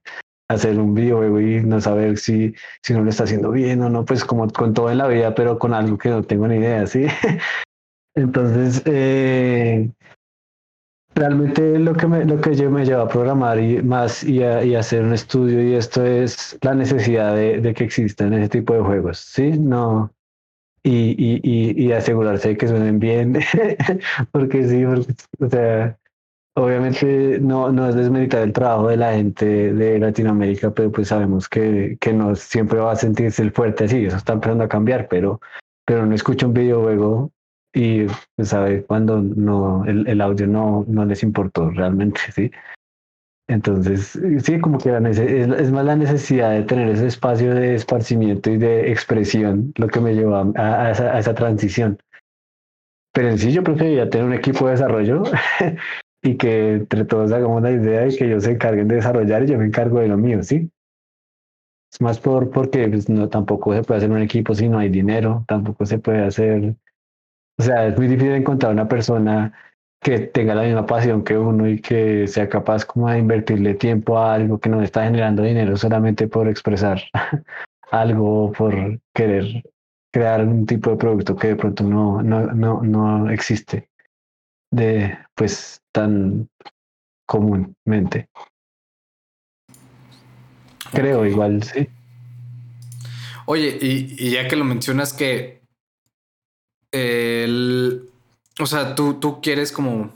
Hacer 0.49 0.79
un 0.79 0.95
videojuego 0.95 1.41
y 1.41 1.61
no 1.63 1.81
saber 1.81 2.19
si, 2.19 2.55
si 2.83 2.93
uno 2.93 3.05
lo 3.05 3.11
está 3.11 3.25
haciendo 3.25 3.51
bien 3.51 3.83
o 3.83 3.91
no, 3.91 4.05
pues 4.05 4.25
como 4.25 4.49
con 4.51 4.75
todo 4.75 4.91
en 4.91 4.99
la 4.99 5.09
vida, 5.09 5.35
pero 5.35 5.59
con 5.59 5.75
algo 5.75 5.97
que 5.97 6.11
no 6.11 6.23
tengo 6.23 6.47
ni 6.49 6.57
idea, 6.57 6.87
¿sí? 6.87 7.07
Entonces, 8.15 8.83
eh, 8.87 9.91
realmente 11.15 11.79
lo 11.79 11.95
que, 11.95 12.07
me, 12.07 12.25
lo 12.25 12.41
que 12.41 12.55
yo 12.55 12.71
me 12.71 12.85
lleva 12.85 13.03
a 13.03 13.09
programar 13.09 13.59
y 13.61 13.83
más 13.83 14.25
y, 14.25 14.43
a, 14.43 14.65
y 14.65 14.75
hacer 14.75 15.03
un 15.05 15.13
estudio 15.13 15.63
y 15.63 15.75
esto 15.75 16.05
es 16.05 16.59
la 16.63 16.75
necesidad 16.75 17.35
de, 17.35 17.61
de, 17.61 17.75
que 17.75 17.85
existan 17.85 18.33
ese 18.33 18.49
tipo 18.49 18.75
de 18.75 18.81
juegos, 18.81 19.19
¿sí? 19.19 19.51
No, 19.51 20.13
y, 20.83 21.15
y, 21.19 21.87
y, 21.87 21.93
asegurarse 21.93 22.51
de 22.51 22.57
que 22.57 22.69
suenen 22.69 22.99
bien, 22.99 23.39
porque 24.33 24.67
sí, 24.67 24.85
o 24.85 25.49
sea, 25.51 25.99
obviamente 26.57 27.39
no, 27.41 27.71
no 27.71 27.89
es 27.89 27.95
desmeditar 27.95 28.43
el 28.43 28.53
trabajo 28.53 28.89
de 28.89 28.97
la 28.97 29.13
gente 29.13 29.75
de 29.75 29.99
Latinoamérica, 29.99 30.73
pero 30.73 30.91
pues 30.91 31.09
sabemos 31.09 31.49
que, 31.49 31.99
que 32.01 32.13
no 32.13 32.35
siempre 32.35 32.79
va 32.79 32.93
a 32.93 32.97
sentirse 32.97 33.43
el 33.43 33.53
fuerte 33.53 33.85
así, 33.85 34.07
eso 34.07 34.17
está 34.17 34.33
empezando 34.33 34.65
a 34.65 34.69
cambiar, 34.69 35.07
pero, 35.09 35.41
pero 35.85 36.07
no 36.07 36.15
escucho 36.15 36.47
un 36.47 36.55
videojuego 36.55 37.31
y 37.73 38.07
pues, 38.37 38.49
sabe 38.49 38.83
cuando 38.85 39.21
no 39.21 39.85
el, 39.85 40.07
el, 40.09 40.21
audio 40.21 40.47
no, 40.47 40.85
no 40.89 41.05
les 41.05 41.23
importó 41.23 41.71
realmente, 41.71 42.21
¿sí? 42.33 42.51
Entonces, 43.51 44.19
sí, 44.45 44.61
como 44.61 44.79
que 44.79 44.97
es, 45.11 45.19
es, 45.19 45.73
más 45.73 45.85
la 45.85 45.97
necesidad 45.97 46.53
de 46.53 46.63
tener 46.63 46.89
ese 46.89 47.09
espacio 47.09 47.53
de 47.53 47.75
esparcimiento 47.75 48.49
y 48.49 48.59
de 48.59 48.93
expresión 48.93 49.73
lo 49.77 49.89
que 49.89 50.01
me 50.01 50.15
llevó 50.15 50.37
a, 50.37 50.53
a, 50.55 50.91
esa, 50.93 51.13
a 51.13 51.19
esa, 51.19 51.35
transición. 51.35 51.99
Pero 53.13 53.31
en 53.31 53.39
sí 53.39 53.53
yo 53.53 53.65
preferiría 53.65 54.09
tener 54.09 54.29
un 54.29 54.35
equipo 54.35 54.67
de 54.67 54.73
desarrollo 54.73 55.25
y 56.23 56.37
que 56.37 56.75
entre 56.75 57.05
todos 57.05 57.33
hagamos 57.33 57.61
la 57.63 57.73
idea 57.73 58.07
y 58.07 58.17
que 58.17 58.27
ellos 58.27 58.45
se 58.45 58.53
encarguen 58.53 58.87
de 58.87 58.97
desarrollar 58.97 59.43
y 59.43 59.49
yo 59.49 59.59
me 59.59 59.67
encargo 59.67 59.99
de 59.99 60.07
lo 60.07 60.17
mío, 60.17 60.45
¿sí? 60.45 60.71
Es 61.93 62.01
más 62.01 62.21
por 62.21 62.51
porque 62.51 62.87
pues, 62.87 63.09
no, 63.09 63.29
tampoco 63.29 63.75
se 63.75 63.83
puede 63.83 63.99
hacer 63.99 64.13
un 64.13 64.23
equipo 64.23 64.55
si 64.55 64.69
no 64.69 64.79
hay 64.79 64.91
dinero, 64.91 65.45
tampoco 65.49 65.85
se 65.87 65.99
puede 65.99 66.23
hacer 66.23 66.77
o 67.61 67.63
sea, 67.63 67.89
es 67.89 67.97
muy 67.99 68.09
difícil 68.09 68.33
encontrar 68.33 68.73
una 68.73 68.89
persona 68.89 69.53
que 70.03 70.19
tenga 70.19 70.55
la 70.55 70.63
misma 70.63 70.87
pasión 70.87 71.23
que 71.23 71.37
uno 71.37 71.69
y 71.69 71.79
que 71.79 72.27
sea 72.27 72.49
capaz 72.49 72.87
como 72.87 73.11
de 73.11 73.19
invertirle 73.19 73.75
tiempo 73.75 74.17
a 74.17 74.33
algo 74.33 74.59
que 74.59 74.71
no 74.71 74.81
está 74.81 75.05
generando 75.05 75.43
dinero 75.43 75.77
solamente 75.77 76.27
por 76.27 76.49
expresar 76.49 77.03
algo, 77.91 78.51
por 78.53 78.99
querer 79.15 79.63
crear 80.11 80.43
un 80.43 80.65
tipo 80.65 80.89
de 80.89 80.97
producto 80.97 81.37
que 81.37 81.49
de 81.49 81.57
pronto 81.57 81.85
no, 81.85 82.23
no, 82.23 82.47
no, 82.47 82.81
no 82.81 83.31
existe 83.31 83.91
de 84.73 85.19
pues 85.35 85.83
tan 85.93 86.49
comúnmente. 87.27 88.31
Creo 90.93 91.27
igual, 91.27 91.63
sí. 91.63 91.91
Oye, 93.45 93.77
y, 93.79 94.17
y 94.19 94.31
ya 94.31 94.49
que 94.49 94.57
lo 94.57 94.65
mencionas 94.65 95.13
que 95.13 95.60
el, 96.93 98.09
o 98.59 98.67
sea, 98.67 98.95
tú, 98.95 99.15
tú 99.15 99.41
quieres 99.41 99.73
como 99.73 100.13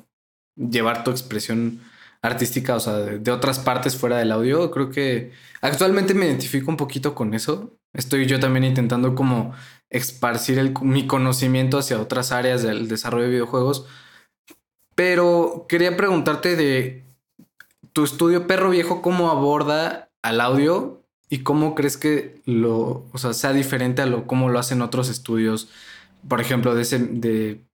llevar 0.56 1.04
tu 1.04 1.10
expresión 1.10 1.80
artística, 2.22 2.74
o 2.74 2.80
sea, 2.80 2.94
de, 2.94 3.30
otras 3.30 3.58
partes 3.58 3.96
fuera 3.96 4.18
del 4.18 4.32
audio. 4.32 4.70
Creo 4.70 4.90
que 4.90 5.32
actualmente 5.60 6.14
me 6.14 6.26
identifico 6.26 6.70
un 6.70 6.76
poquito 6.76 7.14
con 7.14 7.34
eso. 7.34 7.76
Estoy 7.92 8.26
yo 8.26 8.40
también 8.40 8.64
intentando 8.64 9.14
como 9.14 9.54
esparcir 9.90 10.72
mi 10.80 11.06
conocimiento 11.06 11.78
hacia 11.78 12.00
otras 12.00 12.32
áreas 12.32 12.62
del 12.62 12.88
desarrollo 12.88 13.24
de 13.24 13.30
videojuegos. 13.30 13.86
Pero 14.94 15.66
quería 15.68 15.96
preguntarte 15.96 16.56
de 16.56 17.04
tu 17.92 18.04
estudio 18.04 18.46
Perro 18.46 18.70
Viejo, 18.70 19.02
¿cómo 19.02 19.30
aborda 19.30 20.10
al 20.22 20.40
audio 20.40 21.02
y 21.28 21.40
cómo 21.40 21.74
crees 21.74 21.96
que 21.96 22.40
lo, 22.46 23.06
o 23.12 23.18
sea, 23.18 23.34
sea 23.34 23.52
diferente 23.52 24.02
a 24.02 24.06
lo 24.06 24.26
cómo 24.26 24.48
lo 24.48 24.58
hacen 24.58 24.82
otros 24.82 25.08
estudios 25.08 25.68
por 26.28 26.40
ejemplo, 26.40 26.74
de 26.74 26.82
ese, 26.82 26.98
de, 26.98 27.64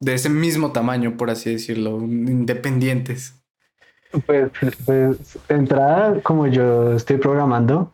de 0.00 0.14
ese 0.14 0.28
mismo 0.28 0.72
tamaño, 0.72 1.16
por 1.16 1.30
así 1.30 1.52
decirlo, 1.52 1.98
independientes? 1.98 3.34
Pues, 4.26 4.50
pues 4.84 5.38
entrada, 5.48 6.20
como 6.22 6.46
yo 6.46 6.92
estoy 6.94 7.18
programando, 7.18 7.92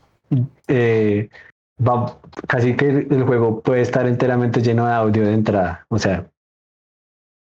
eh, 0.67 1.29
va, 1.87 2.19
casi 2.49 2.75
que 2.75 2.89
el 2.89 3.23
juego 3.25 3.61
puede 3.61 3.83
estar 3.83 4.07
enteramente 4.07 4.63
lleno 4.63 4.87
de 4.87 4.93
audio 4.93 5.27
de 5.27 5.35
entrada. 5.35 5.85
O 5.89 5.99
sea, 5.99 6.27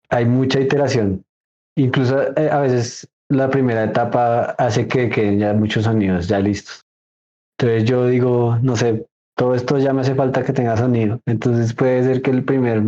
hay 0.09 0.25
mucha 0.25 0.59
iteración. 0.59 1.23
Incluso 1.75 2.21
eh, 2.37 2.49
a 2.49 2.59
veces 2.59 3.07
la 3.29 3.49
primera 3.49 3.83
etapa 3.83 4.51
hace 4.57 4.87
que 4.87 5.09
queden 5.09 5.39
ya 5.39 5.53
muchos 5.53 5.85
sonidos 5.85 6.27
ya 6.27 6.39
listos. 6.39 6.81
Entonces 7.57 7.89
yo 7.89 8.07
digo, 8.07 8.57
no 8.61 8.75
sé, 8.75 9.05
todo 9.35 9.55
esto 9.55 9.77
ya 9.77 9.93
me 9.93 10.01
hace 10.01 10.15
falta 10.15 10.43
que 10.43 10.53
tenga 10.53 10.77
sonido. 10.77 11.19
Entonces 11.25 11.73
puede 11.73 12.03
ser 12.03 12.21
que 12.21 12.31
el 12.31 12.43
primer, 12.43 12.83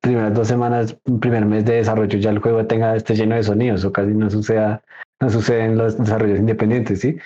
primeras 0.00 0.34
dos 0.34 0.48
semanas, 0.48 0.96
primer 1.20 1.44
mes 1.46 1.64
de 1.64 1.76
desarrollo 1.76 2.18
ya 2.18 2.30
el 2.30 2.38
juego 2.38 2.66
tenga 2.66 2.96
esté 2.96 3.14
lleno 3.14 3.34
de 3.34 3.42
sonidos 3.42 3.84
o 3.84 3.92
casi 3.92 4.12
no 4.12 4.30
suceda, 4.30 4.82
no 5.20 5.30
sucede 5.30 5.64
en 5.64 5.78
los 5.78 5.98
desarrollos 5.98 6.38
independientes, 6.38 7.00
¿sí? 7.00 7.16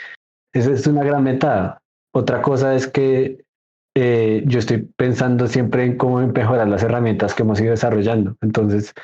Esa 0.53 0.73
es 0.73 0.87
una 0.87 1.03
gran 1.03 1.25
ventaja. 1.25 1.79
Otra 2.15 2.43
cosa 2.43 2.75
es 2.75 2.87
que 2.87 3.43
eh, 3.95 4.43
yo 4.47 4.59
estoy 4.59 4.89
pensando 4.97 5.47
siempre 5.47 5.85
en 5.85 5.97
cómo 5.97 6.19
mejorar 6.27 6.69
las 6.69 6.83
herramientas 6.83 7.35
que 7.35 7.43
hemos 7.43 7.61
ido 7.61 7.71
desarrollando. 7.71 8.37
Entonces, 8.41 8.95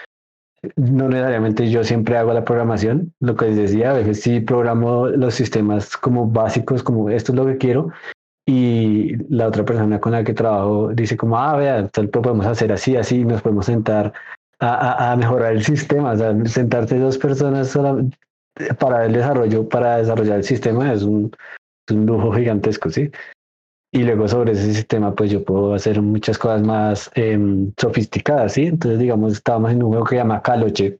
no 0.76 1.08
necesariamente 1.08 1.70
yo 1.70 1.84
siempre 1.84 2.16
hago 2.16 2.32
la 2.32 2.44
programación, 2.44 3.12
lo 3.20 3.36
que 3.36 3.46
les 3.46 3.56
decía, 3.56 3.90
a 3.90 3.94
veces 3.94 4.20
sí 4.20 4.40
programo 4.40 5.06
los 5.06 5.34
sistemas 5.34 5.96
como 5.96 6.26
básicos, 6.26 6.82
como 6.82 7.10
esto 7.10 7.32
es 7.32 7.36
lo 7.36 7.46
que 7.46 7.58
quiero, 7.58 7.92
y 8.48 9.14
la 9.28 9.46
otra 9.46 9.62
persona 9.62 10.00
con 10.00 10.12
la 10.12 10.24
que 10.24 10.32
trabajo 10.32 10.88
dice 10.94 11.18
como, 11.18 11.38
ah, 11.38 11.54
vea, 11.58 11.86
tal 11.88 12.08
podemos 12.08 12.46
hacer 12.46 12.72
así, 12.72 12.96
así, 12.96 13.22
nos 13.22 13.42
podemos 13.42 13.66
sentar 13.66 14.10
a, 14.58 15.12
a, 15.12 15.16
mejorar 15.16 15.52
el 15.52 15.62
sistema, 15.62 16.12
o 16.12 16.16
sea, 16.16 16.34
sentarse 16.46 16.98
dos 16.98 17.18
personas 17.18 17.78
para 18.78 19.04
el 19.04 19.12
desarrollo, 19.12 19.68
para 19.68 19.98
desarrollar 19.98 20.38
el 20.38 20.44
sistema 20.44 20.90
es 20.94 21.02
un, 21.02 21.30
es 21.86 21.94
un 21.94 22.06
lujo 22.06 22.32
gigantesco, 22.32 22.88
¿sí? 22.88 23.10
Y 23.92 24.04
luego 24.04 24.26
sobre 24.26 24.52
ese 24.52 24.72
sistema, 24.72 25.14
pues 25.14 25.30
yo 25.30 25.44
puedo 25.44 25.74
hacer 25.74 26.00
muchas 26.00 26.38
cosas 26.38 26.62
más 26.62 27.10
eh, 27.16 27.38
sofisticadas, 27.76 28.54
¿sí? 28.54 28.68
Entonces, 28.68 28.98
digamos, 28.98 29.34
estábamos 29.34 29.72
en 29.72 29.82
un 29.82 29.90
juego 29.90 30.04
que 30.04 30.14
se 30.14 30.22
llama 30.22 30.40
Caloche, 30.40 30.98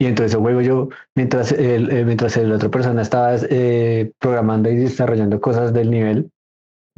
y 0.00 0.06
entonces 0.06 0.34
juego 0.34 0.62
yo, 0.62 0.88
mientras, 1.14 1.52
eh, 1.52 2.04
mientras 2.06 2.34
la 2.38 2.56
otra 2.56 2.70
persona 2.70 3.02
estaba 3.02 3.36
eh, 3.50 4.10
programando 4.18 4.70
y 4.70 4.76
desarrollando 4.76 5.38
cosas 5.42 5.74
del 5.74 5.90
nivel, 5.90 6.30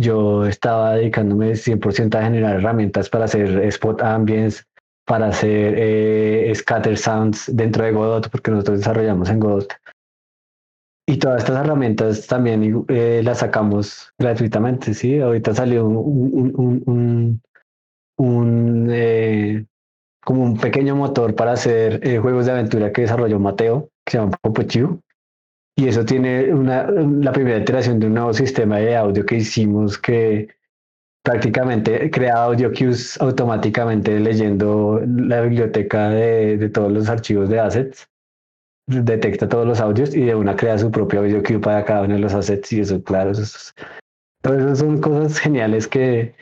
yo 0.01 0.47
estaba 0.47 0.95
dedicándome 0.95 1.57
100% 1.57 2.15
a 2.15 2.23
generar 2.23 2.61
herramientas 2.61 3.11
para 3.11 3.25
hacer 3.25 3.59
spot 3.65 4.03
ambience, 4.03 4.63
para 5.05 5.29
hacer 5.29 5.75
eh, 5.77 6.53
scatter 6.55 6.97
sounds 6.97 7.51
dentro 7.53 7.85
de 7.85 7.91
Godot, 7.91 8.31
porque 8.31 8.53
nosotros 8.53 8.79
desarrollamos 8.79 9.29
en 9.31 9.41
Godot. 9.41 9.75
Y 11.09 11.17
todas 11.19 11.43
estas 11.43 11.65
herramientas 11.65 12.29
también 12.29 12.87
las 12.87 13.39
sacamos 13.39 14.13
gratuitamente, 14.17 14.95
¿sí? 14.95 15.19
Ahorita 15.19 15.53
salió 15.53 15.87
un, 15.87 17.43
un 18.17 18.89
como 20.25 20.43
un 20.43 20.57
pequeño 20.57 20.97
motor 20.97 21.35
para 21.35 21.53
hacer 21.53 22.01
eh, 22.07 22.19
juegos 22.19 22.47
de 22.47 22.53
aventura 22.53 22.93
que 22.93 23.03
desarrolló 23.03 23.39
Mateo, 23.39 23.89
que 24.05 24.13
se 24.13 24.19
llama 24.19 24.37
Popochiu. 24.41 25.01
Y 25.77 25.89
eso 25.89 26.05
tiene 26.05 26.53
una, 26.53 26.91
la 26.91 27.33
primera 27.33 27.59
iteración 27.59 27.99
de 27.99 28.07
un 28.07 28.15
nuevo 28.15 28.33
sistema 28.35 28.79
de 28.79 28.97
audio 28.97 29.25
que 29.25 29.37
hicimos 29.37 29.99
que 29.99 30.49
prácticamente 31.25 32.11
crea 32.11 32.45
audio 32.45 32.73
cues 32.73 33.19
automáticamente 33.21 34.19
leyendo 34.19 35.01
la 35.07 35.41
biblioteca 35.41 36.11
de, 36.11 36.59
de 36.59 36.69
todos 36.69 36.93
los 36.93 37.09
archivos 37.09 37.49
de 37.49 37.61
assets 37.61 38.09
detecta 38.87 39.49
todos 39.49 39.67
los 39.67 39.81
audios 39.81 40.15
y 40.15 40.23
de 40.23 40.35
una 40.35 40.57
crea 40.57 40.79
su 40.79 40.91
propio 40.91 41.21
audio 41.21 41.43
cue 41.43 41.61
para 41.61 41.85
cada 41.85 42.03
uno 42.03 42.15
de 42.15 42.21
los 42.21 42.35
assets 42.35 42.73
y 42.73 42.81
eso 42.81 43.03
claro 43.03 43.31
eso 43.31 43.45
esas 44.45 44.79
son 44.79 45.01
cosas 45.01 45.39
geniales 45.39 45.87
que, 45.87 46.35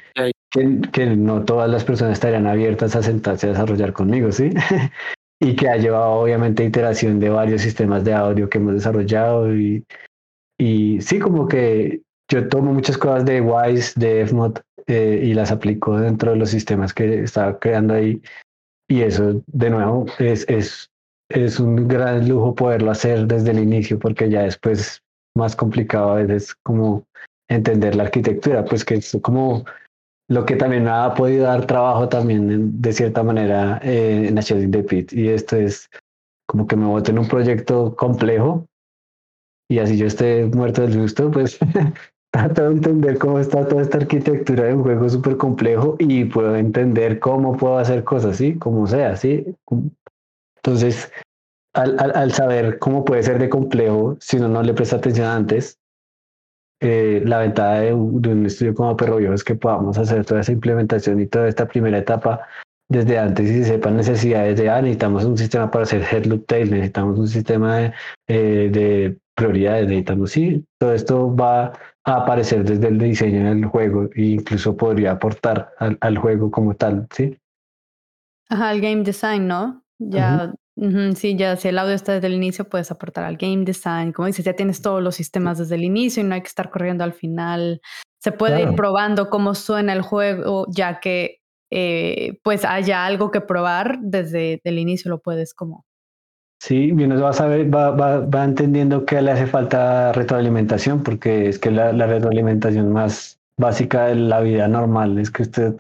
que, 0.50 1.06
no 1.06 1.44
todas 1.44 1.70
las 1.70 1.84
personas 1.84 2.14
estarían 2.14 2.46
abiertas 2.46 2.96
a 2.96 3.02
sentarse 3.02 3.46
a 3.46 3.50
desarrollar 3.50 3.92
conmigo, 3.92 4.32
¿sí? 4.32 4.50
y 5.40 5.56
que 5.56 5.68
ha 5.68 5.76
llevado 5.76 6.12
obviamente 6.12 6.64
iteración 6.64 7.18
de 7.20 7.30
varios 7.30 7.62
sistemas 7.62 8.04
de 8.04 8.12
audio 8.12 8.48
que 8.48 8.58
hemos 8.58 8.74
desarrollado 8.74 9.54
y, 9.54 9.84
y 10.58 11.00
sí, 11.00 11.18
como 11.18 11.48
que 11.48 12.02
yo 12.30 12.48
tomo 12.48 12.72
muchas 12.72 12.98
cosas 12.98 13.24
de 13.24 13.40
Wise, 13.40 13.98
de 13.98 14.22
FMOD 14.22 14.58
eh, 14.86 15.20
y 15.24 15.34
las 15.34 15.50
aplico 15.50 15.98
dentro 15.98 16.32
de 16.32 16.38
los 16.38 16.50
sistemas 16.50 16.92
que 16.92 17.22
estaba 17.22 17.58
creando 17.58 17.94
ahí 17.94 18.20
Y 18.88 19.02
eso, 19.02 19.42
de 19.46 19.70
nuevo, 19.70 20.06
es, 20.18 20.44
es, 20.48 20.90
es 21.30 21.60
un 21.60 21.88
gran 21.88 22.28
lujo 22.28 22.54
poderlo 22.54 22.90
hacer 22.90 23.26
desde 23.26 23.52
el 23.52 23.60
inicio, 23.60 23.98
porque 23.98 24.28
ya 24.28 24.42
después 24.42 24.80
es 24.80 25.02
más 25.36 25.54
complicado 25.54 26.12
a 26.12 26.14
veces 26.16 26.54
como 26.64 27.04
entender 27.48 27.94
la 27.94 28.04
arquitectura, 28.04 28.64
pues 28.64 28.84
que 28.84 28.96
es 28.96 29.16
como 29.22 29.64
lo 30.30 30.46
que 30.46 30.54
también 30.54 30.84
me 30.84 30.90
ha 30.90 31.12
podido 31.12 31.44
dar 31.44 31.66
trabajo 31.66 32.08
también 32.08 32.80
de 32.80 32.92
cierta 32.92 33.24
manera 33.24 33.80
eh, 33.82 34.28
en 34.28 34.36
Shading 34.36 34.70
the 34.70 34.84
Pit. 34.84 35.12
Y 35.12 35.28
esto 35.28 35.56
es 35.56 35.90
como 36.46 36.68
que 36.68 36.76
me 36.76 36.86
boto 36.86 37.10
en 37.10 37.18
un 37.18 37.26
proyecto 37.26 37.96
complejo 37.96 38.64
y 39.68 39.80
así 39.80 39.96
yo 39.96 40.06
esté 40.06 40.46
muerto 40.46 40.82
del 40.82 41.00
gusto, 41.00 41.32
pues 41.32 41.58
trato 42.32 42.62
de 42.62 42.76
entender 42.76 43.18
cómo 43.18 43.40
está 43.40 43.66
toda 43.66 43.82
esta 43.82 43.98
arquitectura 43.98 44.64
de 44.64 44.74
un 44.74 44.84
juego 44.84 45.08
súper 45.08 45.36
complejo 45.36 45.96
y 45.98 46.24
puedo 46.24 46.54
entender 46.54 47.18
cómo 47.18 47.56
puedo 47.56 47.78
hacer 47.78 48.04
cosas, 48.04 48.36
¿sí? 48.36 48.56
Como 48.56 48.86
sea, 48.86 49.16
¿sí? 49.16 49.44
Entonces, 50.62 51.10
al, 51.74 51.98
al, 51.98 52.32
saber 52.32 52.78
cómo 52.78 53.04
puede 53.04 53.24
ser 53.24 53.40
de 53.40 53.48
complejo, 53.48 54.16
si 54.20 54.36
uno 54.36 54.48
no 54.48 54.62
le 54.62 54.74
presta 54.74 54.96
atención 54.96 55.26
antes, 55.26 55.79
eh, 56.80 57.22
la 57.24 57.38
ventaja 57.40 57.80
de 57.80 57.92
un, 57.92 58.46
estudio 58.46 58.74
como 58.74 58.96
Perro 58.96 59.16
Viejo 59.16 59.34
es 59.34 59.44
que 59.44 59.54
podamos 59.54 59.98
hacer 59.98 60.24
toda 60.24 60.40
esa 60.40 60.52
implementación 60.52 61.20
y 61.20 61.26
toda 61.26 61.48
esta 61.48 61.68
primera 61.68 61.98
etapa 61.98 62.40
desde 62.88 63.18
antes 63.18 63.48
y 63.48 63.58
se 63.58 63.64
sepan 63.64 63.96
necesidades 63.96 64.58
de, 64.58 64.68
ah, 64.68 64.80
necesitamos 64.80 65.24
un 65.24 65.38
sistema 65.38 65.70
para 65.70 65.84
hacer 65.84 66.02
head 66.10 66.24
loop 66.24 66.46
tail, 66.46 66.70
necesitamos 66.70 67.18
un 67.18 67.28
sistema 67.28 67.76
de, 67.76 67.92
eh, 68.28 68.70
de 68.72 69.18
prioridades, 69.34 69.86
necesitamos, 69.86 70.30
sí, 70.30 70.64
todo 70.78 70.94
esto 70.94 71.36
va 71.36 71.72
a 72.04 72.16
aparecer 72.16 72.64
desde 72.64 72.88
el 72.88 72.98
diseño 72.98 73.44
del 73.44 73.66
juego 73.66 74.08
e 74.14 74.22
incluso 74.22 74.76
podría 74.76 75.12
aportar 75.12 75.72
al, 75.78 75.98
al 76.00 76.18
juego 76.18 76.50
como 76.50 76.74
tal, 76.74 77.06
¿sí? 77.14 77.38
Ajá, 78.48 78.72
el 78.72 78.80
game 78.80 79.02
design, 79.02 79.46
¿no? 79.46 79.84
Ya, 79.98 80.52
sí, 81.14 81.36
ya 81.36 81.56
si 81.56 81.68
el 81.68 81.78
audio 81.78 81.94
está 81.94 82.14
desde 82.14 82.26
el 82.26 82.34
inicio, 82.34 82.68
puedes 82.68 82.90
aportar 82.90 83.24
al 83.24 83.36
game 83.36 83.64
design. 83.64 84.12
Como 84.12 84.26
dices, 84.26 84.44
ya 84.44 84.54
tienes 84.54 84.82
todos 84.82 85.02
los 85.02 85.14
sistemas 85.14 85.58
desde 85.58 85.74
el 85.74 85.84
inicio 85.84 86.22
y 86.22 86.26
no 86.26 86.34
hay 86.34 86.40
que 86.40 86.48
estar 86.48 86.70
corriendo 86.70 87.04
al 87.04 87.12
final. 87.12 87.80
Se 88.18 88.32
puede 88.32 88.62
ir 88.62 88.74
probando 88.74 89.30
cómo 89.30 89.54
suena 89.54 89.92
el 89.92 90.02
juego, 90.02 90.66
ya 90.68 91.00
que 91.00 91.40
eh, 91.70 92.38
pues 92.42 92.64
haya 92.64 93.06
algo 93.06 93.30
que 93.30 93.40
probar 93.40 93.98
desde 94.00 94.60
el 94.64 94.78
inicio, 94.78 95.08
lo 95.08 95.20
puedes 95.20 95.54
como 95.54 95.84
Sí, 96.60 96.92
bien, 96.92 97.10
va 97.10 97.30
a 97.30 97.32
saber, 97.32 97.74
va, 97.74 97.90
va, 97.90 98.20
va, 98.20 98.44
entendiendo 98.44 99.06
que 99.06 99.22
le 99.22 99.30
hace 99.30 99.46
falta 99.46 100.12
retroalimentación, 100.12 101.02
porque 101.02 101.48
es 101.48 101.58
que 101.58 101.70
la, 101.70 101.90
la, 101.92 102.06
retroalimentación 102.06 102.92
más 102.92 103.40
básica 103.58 104.08
de 104.08 104.16
la 104.16 104.42
vida 104.42 104.68
normal 104.68 105.18
es 105.18 105.30
que 105.30 105.42
usted 105.42 105.76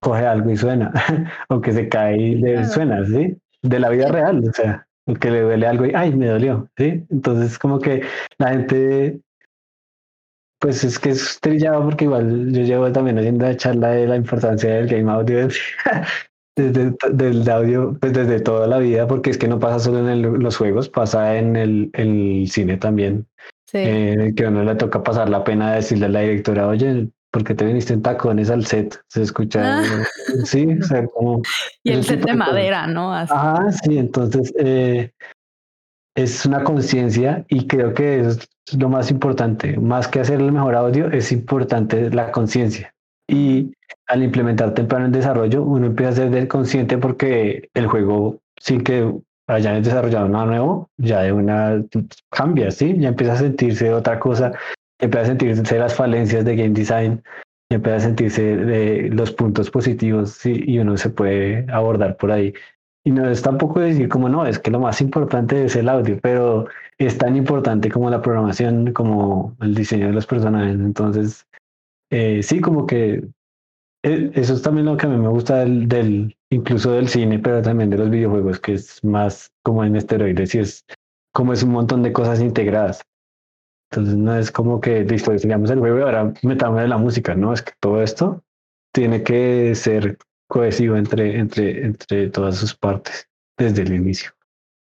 coge 0.00 0.24
algo 0.24 0.50
y 0.50 0.56
suena, 0.56 0.92
o 1.48 1.60
que 1.60 1.72
se 1.72 1.88
cae 1.88 2.16
y 2.16 2.34
le 2.36 2.64
suena, 2.64 3.04
¿sí? 3.06 3.36
De 3.62 3.78
la 3.78 3.90
vida 3.90 4.08
real, 4.08 4.42
o 4.48 4.52
sea, 4.52 4.86
que 5.20 5.30
le 5.30 5.42
duele 5.42 5.66
algo 5.66 5.86
y 5.86 5.92
¡ay, 5.94 6.14
me 6.14 6.28
dolió! 6.28 6.68
¿sí? 6.76 7.04
Entonces, 7.10 7.58
como 7.58 7.78
que 7.78 8.02
la 8.38 8.50
gente, 8.50 9.20
pues 10.58 10.84
es 10.84 10.98
que 10.98 11.10
es 11.10 11.38
trillado 11.40 11.84
porque 11.84 12.04
igual 12.04 12.52
yo 12.52 12.62
llevo 12.62 12.90
también 12.92 13.18
haciendo 13.18 13.46
la 13.46 13.56
charla 13.56 13.90
de 13.90 14.06
la 14.06 14.16
importancia 14.16 14.74
del 14.74 14.88
game 14.88 15.10
audio 15.10 15.48
desde 16.56 16.94
del 17.12 17.48
audio 17.48 17.96
pues 18.00 18.12
desde 18.12 18.40
toda 18.40 18.66
la 18.66 18.78
vida, 18.78 19.06
porque 19.06 19.30
es 19.30 19.38
que 19.38 19.48
no 19.48 19.58
pasa 19.58 19.78
solo 19.78 20.08
en 20.08 20.42
los 20.42 20.56
juegos, 20.56 20.88
pasa 20.88 21.36
en 21.36 21.56
el, 21.56 21.90
el 21.94 22.46
cine 22.48 22.76
también. 22.76 23.26
Sí. 23.66 23.78
Eh, 23.78 24.32
que 24.36 24.46
a 24.46 24.48
uno 24.48 24.64
le 24.64 24.74
toca 24.74 25.02
pasar 25.02 25.28
la 25.28 25.44
pena 25.44 25.70
de 25.70 25.76
decirle 25.76 26.06
a 26.06 26.08
la 26.08 26.20
directora, 26.20 26.66
oye, 26.66 27.08
¿por 27.30 27.44
qué 27.44 27.54
te 27.54 27.64
viniste 27.64 27.92
en 27.92 28.02
tacones 28.02 28.50
al 28.50 28.66
set? 28.66 29.00
Se 29.08 29.22
escucha, 29.22 29.80
ah. 29.80 30.04
sí, 30.44 30.66
o 30.80 30.84
sea, 30.84 31.06
como... 31.14 31.42
Y 31.82 31.92
el 31.92 32.04
set 32.04 32.24
de 32.24 32.34
madera, 32.34 32.86
¿no? 32.86 33.14
Ajá, 33.14 33.70
sí, 33.82 33.98
entonces 33.98 34.52
eh, 34.58 35.12
es 36.14 36.44
una 36.44 36.64
conciencia 36.64 37.44
y 37.48 37.66
creo 37.66 37.94
que 37.94 38.20
es 38.20 38.48
lo 38.76 38.88
más 38.88 39.10
importante, 39.10 39.78
más 39.78 40.08
que 40.08 40.20
hacer 40.20 40.40
el 40.40 40.52
mejor 40.52 40.74
audio, 40.74 41.10
es 41.10 41.32
importante 41.32 42.10
la 42.10 42.30
conciencia. 42.30 42.94
Y 43.28 43.72
al 44.06 44.22
implementar 44.22 44.74
temprano 44.74 45.06
el 45.06 45.12
desarrollo, 45.12 45.62
uno 45.62 45.86
empieza 45.86 46.10
a 46.10 46.30
ser 46.30 46.48
consciente 46.48 46.98
porque 46.98 47.70
el 47.74 47.86
juego, 47.86 48.40
sin 48.58 48.82
que 48.82 49.12
hayan 49.46 49.82
desarrollado 49.82 50.28
nada 50.28 50.46
nuevo, 50.46 50.90
ya 50.96 51.22
de 51.22 51.32
una 51.32 51.82
cambia, 52.30 52.70
¿sí? 52.70 52.96
Ya 52.98 53.08
empieza 53.08 53.34
a 53.34 53.38
sentirse 53.38 53.92
otra 53.92 54.18
cosa, 54.18 54.52
empieza 55.00 55.22
a 55.22 55.26
sentirse 55.26 55.78
las 55.78 55.94
falencias 55.94 56.44
de 56.44 56.56
game 56.56 56.70
design, 56.70 57.22
empieza 57.70 57.96
a 57.96 58.00
sentirse 58.00 58.56
de 58.56 59.10
los 59.10 59.32
puntos 59.32 59.70
positivos, 59.70 60.30
¿sí? 60.32 60.62
Y 60.66 60.78
uno 60.78 60.96
se 60.96 61.10
puede 61.10 61.66
abordar 61.72 62.16
por 62.16 62.32
ahí. 62.32 62.52
Y 63.04 63.10
no 63.12 63.28
es 63.30 63.40
tampoco 63.40 63.80
decir 63.80 64.08
como 64.08 64.28
no, 64.28 64.46
es 64.46 64.58
que 64.58 64.70
lo 64.70 64.78
más 64.78 65.00
importante 65.00 65.64
es 65.64 65.74
el 65.76 65.88
audio, 65.88 66.18
pero 66.20 66.66
es 66.98 67.16
tan 67.16 67.34
importante 67.36 67.90
como 67.90 68.10
la 68.10 68.20
programación, 68.20 68.92
como 68.92 69.56
el 69.60 69.74
diseño 69.74 70.08
de 70.08 70.12
los 70.12 70.26
personajes. 70.26 70.74
Entonces, 70.74 71.46
eh, 72.10 72.42
sí, 72.42 72.60
como 72.60 72.86
que 72.86 73.24
eh, 74.02 74.30
eso 74.34 74.54
es 74.54 74.62
también 74.62 74.86
lo 74.86 74.96
que 74.96 75.06
a 75.06 75.08
mí 75.08 75.16
me 75.16 75.28
gusta 75.28 75.58
del, 75.58 75.88
del, 75.88 76.36
incluso 76.50 76.92
del 76.92 77.08
cine, 77.08 77.38
pero 77.38 77.62
también 77.62 77.88
de 77.88 77.98
los 77.98 78.10
videojuegos, 78.10 78.60
que 78.60 78.74
es 78.74 79.02
más 79.02 79.50
como 79.62 79.84
en 79.84 79.96
esteroides 79.96 80.54
y 80.54 80.58
es 80.58 80.84
como 81.32 81.52
es 81.52 81.62
un 81.62 81.70
montón 81.70 82.02
de 82.02 82.12
cosas 82.12 82.40
integradas. 82.40 83.02
Entonces 83.90 84.16
no 84.16 84.36
es 84.36 84.52
como 84.52 84.80
que 84.80 85.04
listo, 85.04 85.32
digamos 85.32 85.70
el 85.70 85.80
juego 85.80 86.04
ahora 86.04 86.32
metamos 86.42 86.88
la 86.88 86.98
música, 86.98 87.34
no, 87.34 87.52
es 87.52 87.62
que 87.62 87.72
todo 87.80 88.02
esto 88.02 88.42
tiene 88.92 89.22
que 89.22 89.74
ser 89.74 90.16
cohesivo 90.48 90.96
entre, 90.96 91.38
entre, 91.38 91.84
entre 91.84 92.28
todas 92.28 92.56
sus 92.56 92.74
partes 92.74 93.28
desde 93.58 93.82
el 93.82 93.94
inicio. 93.94 94.30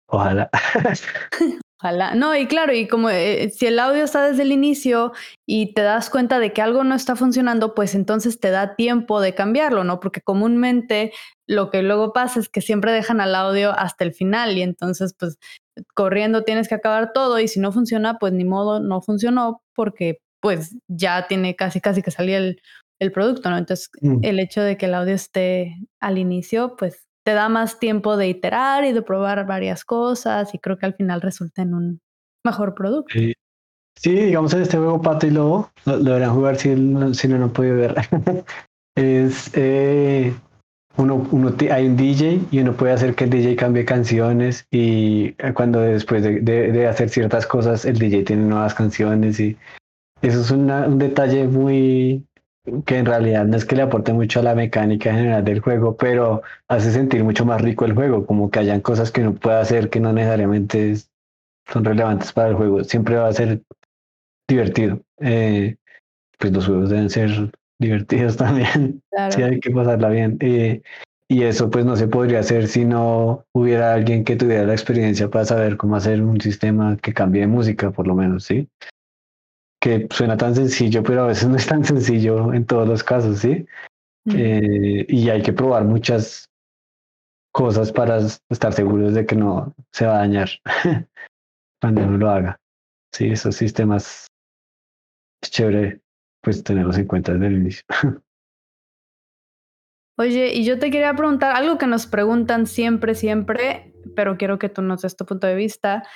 Ojalá. 0.10 0.50
Ojalá. 1.80 2.16
No, 2.16 2.36
y 2.36 2.48
claro, 2.48 2.74
y 2.74 2.88
como 2.88 3.10
eh, 3.12 3.52
si 3.56 3.68
el 3.68 3.78
audio 3.78 4.04
está 4.04 4.28
desde 4.28 4.42
el 4.42 4.52
inicio 4.52 5.14
y 5.46 5.74
te 5.74 5.84
das 5.84 6.10
cuenta 6.10 6.40
de 6.40 6.52
que 6.52 6.64
algo 6.64 6.84
no 6.84 6.96
está 6.96 7.16
funcionando, 7.16 7.76
pues 7.76 7.94
entonces 7.94 8.40
te 8.40 8.50
da 8.50 8.76
tiempo 8.76 9.22
de 9.22 9.36
cambiarlo, 9.36 9.84
¿no? 9.84 10.00
Porque 10.00 10.22
comúnmente 10.22 11.12
lo 11.48 11.70
que 11.70 11.84
luego 11.84 12.14
pasa 12.14 12.40
es 12.40 12.50
que 12.50 12.62
siempre 12.62 12.92
dejan 12.92 13.22
al 13.22 13.36
audio 13.36 13.78
hasta 13.78 14.04
el 14.06 14.14
final 14.14 14.58
y 14.58 14.64
entonces 14.64 15.14
pues 15.14 15.38
corriendo 15.94 16.44
tienes 16.44 16.68
que 16.68 16.76
acabar 16.76 17.14
todo 17.14 17.40
y 17.40 17.48
si 17.48 17.60
no 17.60 17.72
funciona, 17.72 18.18
pues 18.20 18.34
ni 18.34 18.46
modo, 18.46 18.80
no 18.80 19.02
funcionó 19.02 19.62
porque 19.76 20.20
pues 20.40 20.76
ya 20.88 21.28
tiene 21.28 21.56
casi 21.56 21.82
casi 21.82 22.02
que 22.02 22.12
salir 22.12 22.36
el, 22.36 22.62
el 23.00 23.12
producto, 23.12 23.50
¿no? 23.50 23.58
Entonces 23.58 23.90
mm. 24.02 24.20
el 24.24 24.40
hecho 24.40 24.62
de 24.62 24.78
que 24.78 24.86
el 24.86 24.94
audio 24.94 25.14
esté 25.14 25.76
al 26.00 26.18
inicio, 26.18 26.76
pues 26.78 27.08
te 27.24 27.34
da 27.34 27.50
más 27.50 27.80
tiempo 27.80 28.16
de 28.18 28.30
iterar 28.30 28.86
y 28.86 28.94
de 28.94 29.02
probar 29.02 29.46
varias 29.46 29.84
cosas 29.84 30.54
y 30.54 30.60
creo 30.60 30.78
que 30.78 30.86
al 30.86 30.96
final 30.96 31.22
resulta 31.22 31.62
en 31.62 31.74
un 31.74 32.02
mejor 32.46 32.74
producto. 32.74 33.14
Sí, 34.00 34.12
digamos 34.12 34.54
en 34.54 34.62
este 34.62 34.78
juego 34.78 35.02
Pato 35.02 35.26
y 35.26 35.32
Lobo, 35.32 35.72
lo, 35.86 35.98
deberían 35.98 36.34
jugar 36.34 36.56
si, 36.58 36.70
si 37.14 37.28
no, 37.28 37.38
no 37.38 37.52
podido 37.52 37.76
ver. 37.76 37.96
es 38.96 39.52
eh, 39.56 40.34
uno, 40.98 41.28
uno 41.32 41.54
hay 41.72 41.88
un 41.88 41.96
DJ 41.96 42.42
y 42.52 42.60
uno 42.60 42.74
puede 42.74 42.94
hacer 42.94 43.16
que 43.16 43.26
el 43.26 43.30
DJ 43.30 43.56
cambie 43.56 43.86
canciones 43.86 44.68
y 44.72 45.34
cuando 45.54 45.80
después 45.80 46.24
de, 46.24 46.42
de, 46.42 46.88
hacer 46.88 47.10
ciertas 47.10 47.46
cosas 47.46 47.86
el 47.86 47.98
DJ 47.98 48.24
tiene 48.24 48.44
nuevas 48.44 48.74
canciones 48.74 49.40
y 49.40 49.58
eso 50.22 50.42
es 50.42 50.52
un 50.52 50.98
detalle 50.98 51.48
muy 51.48 52.26
que 52.86 52.98
en 52.98 53.06
realidad 53.06 53.46
no 53.46 53.56
es 53.56 53.66
que 53.66 53.76
le 53.76 53.84
aporte 53.84 54.14
mucho 54.14 54.40
a 54.40 54.44
la 54.44 54.56
mecánica 54.56 55.14
general 55.14 55.44
del 55.44 55.62
juego, 55.62 55.96
pero 55.96 56.42
hace 56.68 56.92
sentir 56.92 57.24
mucho 57.24 57.46
más 57.46 57.62
rico 57.62 57.86
el 57.86 57.94
juego, 57.94 58.26
como 58.26 58.50
que 58.50 58.60
hayan 58.60 58.82
cosas 58.82 59.12
que 59.12 59.22
uno 59.22 59.36
puede 59.36 59.58
hacer 59.58 59.90
que 59.90 60.00
no 60.00 60.12
necesariamente 60.12 60.96
son 61.72 61.86
relevantes 61.86 62.34
para 62.34 62.50
el 62.50 62.56
juego. 62.56 62.84
Siempre 62.84 63.16
va 63.16 63.28
a 63.28 63.34
ser 63.34 63.62
divertido. 64.48 65.00
Eh, 65.20 65.78
pues 66.38 66.54
los 66.54 66.66
juegos 66.66 66.90
deben 66.90 67.10
ser 67.10 67.52
divertidos 67.80 68.38
también. 68.38 69.02
Sí, 69.30 69.42
hay 69.42 69.60
que 69.60 69.72
pasarla 69.72 70.10
bien. 70.10 70.38
Eh, 70.40 70.82
y 71.30 71.44
eso 71.44 71.70
pues 71.70 71.84
no 71.84 71.96
se 71.98 72.08
podría 72.08 72.40
hacer 72.40 72.68
si 72.68 72.86
no 72.86 73.44
hubiera 73.54 73.94
alguien 73.94 74.24
que 74.24 74.38
tuviera 74.38 74.64
la 74.64 74.74
experiencia 74.74 75.30
para 75.30 75.44
saber 75.44 75.76
cómo 75.76 75.98
hacer 75.98 76.22
un 76.22 76.40
sistema 76.40 76.96
que 76.98 77.14
cambie 77.14 77.42
de 77.42 77.48
música, 77.48 77.92
por 77.92 78.08
lo 78.08 78.16
menos, 78.16 78.46
¿sí? 78.46 78.70
que 79.80 80.08
suena 80.12 80.38
tan 80.38 80.56
sencillo, 80.56 81.04
pero 81.04 81.24
a 81.24 81.28
veces 81.28 81.48
no 81.48 81.56
es 81.56 81.68
tan 81.68 81.84
sencillo 81.86 82.54
en 82.54 82.66
todos 82.66 82.88
los 82.88 83.04
casos, 83.04 83.40
¿sí? 83.40 83.66
Eh, 84.30 85.06
y 85.08 85.30
hay 85.30 85.42
que 85.42 85.54
probar 85.54 85.86
muchas 85.86 86.50
cosas 87.54 87.92
para 87.92 88.18
estar 88.50 88.74
seguros 88.74 89.14
de 89.14 89.26
que 89.26 89.36
no 89.36 89.74
se 89.94 90.06
va 90.06 90.16
a 90.16 90.20
dañar 90.20 90.50
cuando 91.82 92.04
uno 92.04 92.18
lo 92.18 92.30
haga. 92.30 92.60
Sí, 93.14 93.28
esos 93.28 93.56
sistemas 93.56 94.28
es 95.42 95.52
chévere 95.52 96.02
pues 96.48 96.64
tenerlos 96.64 96.98
en 96.98 97.08
cuenta 97.08 97.34
desde 97.34 97.48
el 97.48 97.58
inicio. 97.58 97.84
Oye, 100.18 100.54
y 100.54 100.64
yo 100.64 100.80
te 100.80 100.90
quería 100.90 101.14
preguntar 101.14 101.54
algo 101.54 101.78
que 101.78 101.88
nos 101.88 102.08
preguntan 102.08 102.68
siempre, 102.68 103.16
siempre, 103.16 103.94
pero 104.16 104.38
quiero 104.38 104.58
que 104.58 104.70
tú 104.70 104.82
nos 104.82 105.02
des 105.02 105.18
tu 105.18 105.26
punto 105.26 105.46
de 105.46 105.56
vista. 105.56 106.08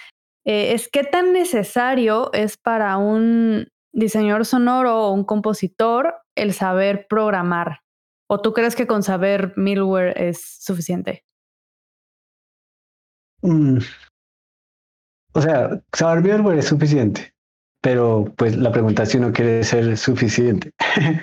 Eh, 0.46 0.72
es 0.72 0.88
qué 0.88 1.04
tan 1.04 1.34
necesario 1.34 2.32
es 2.32 2.56
para 2.56 2.96
un 2.96 3.68
diseñador 3.92 4.46
sonoro 4.46 5.08
o 5.08 5.12
un 5.12 5.26
compositor 5.26 6.16
el 6.38 6.54
saber 6.54 7.08
programar. 7.10 7.82
¿O 8.30 8.42
tú 8.42 8.54
crees 8.54 8.78
que 8.78 8.88
con 8.88 9.04
saber 9.04 9.52
middleware 9.58 10.14
es 10.16 10.64
suficiente? 10.64 11.26
mm, 13.42 13.80
o 15.34 15.42
sea, 15.42 15.82
saber 15.92 16.24
VMware 16.24 16.60
es 16.60 16.68
suficiente, 16.68 17.34
pero 17.82 18.32
pues 18.38 18.56
la 18.56 18.72
pregunta 18.72 19.04
es 19.04 19.10
si 19.10 19.18
uno 19.18 19.32
quiere 19.34 19.64
ser 19.64 19.98
suficiente. 19.98 20.72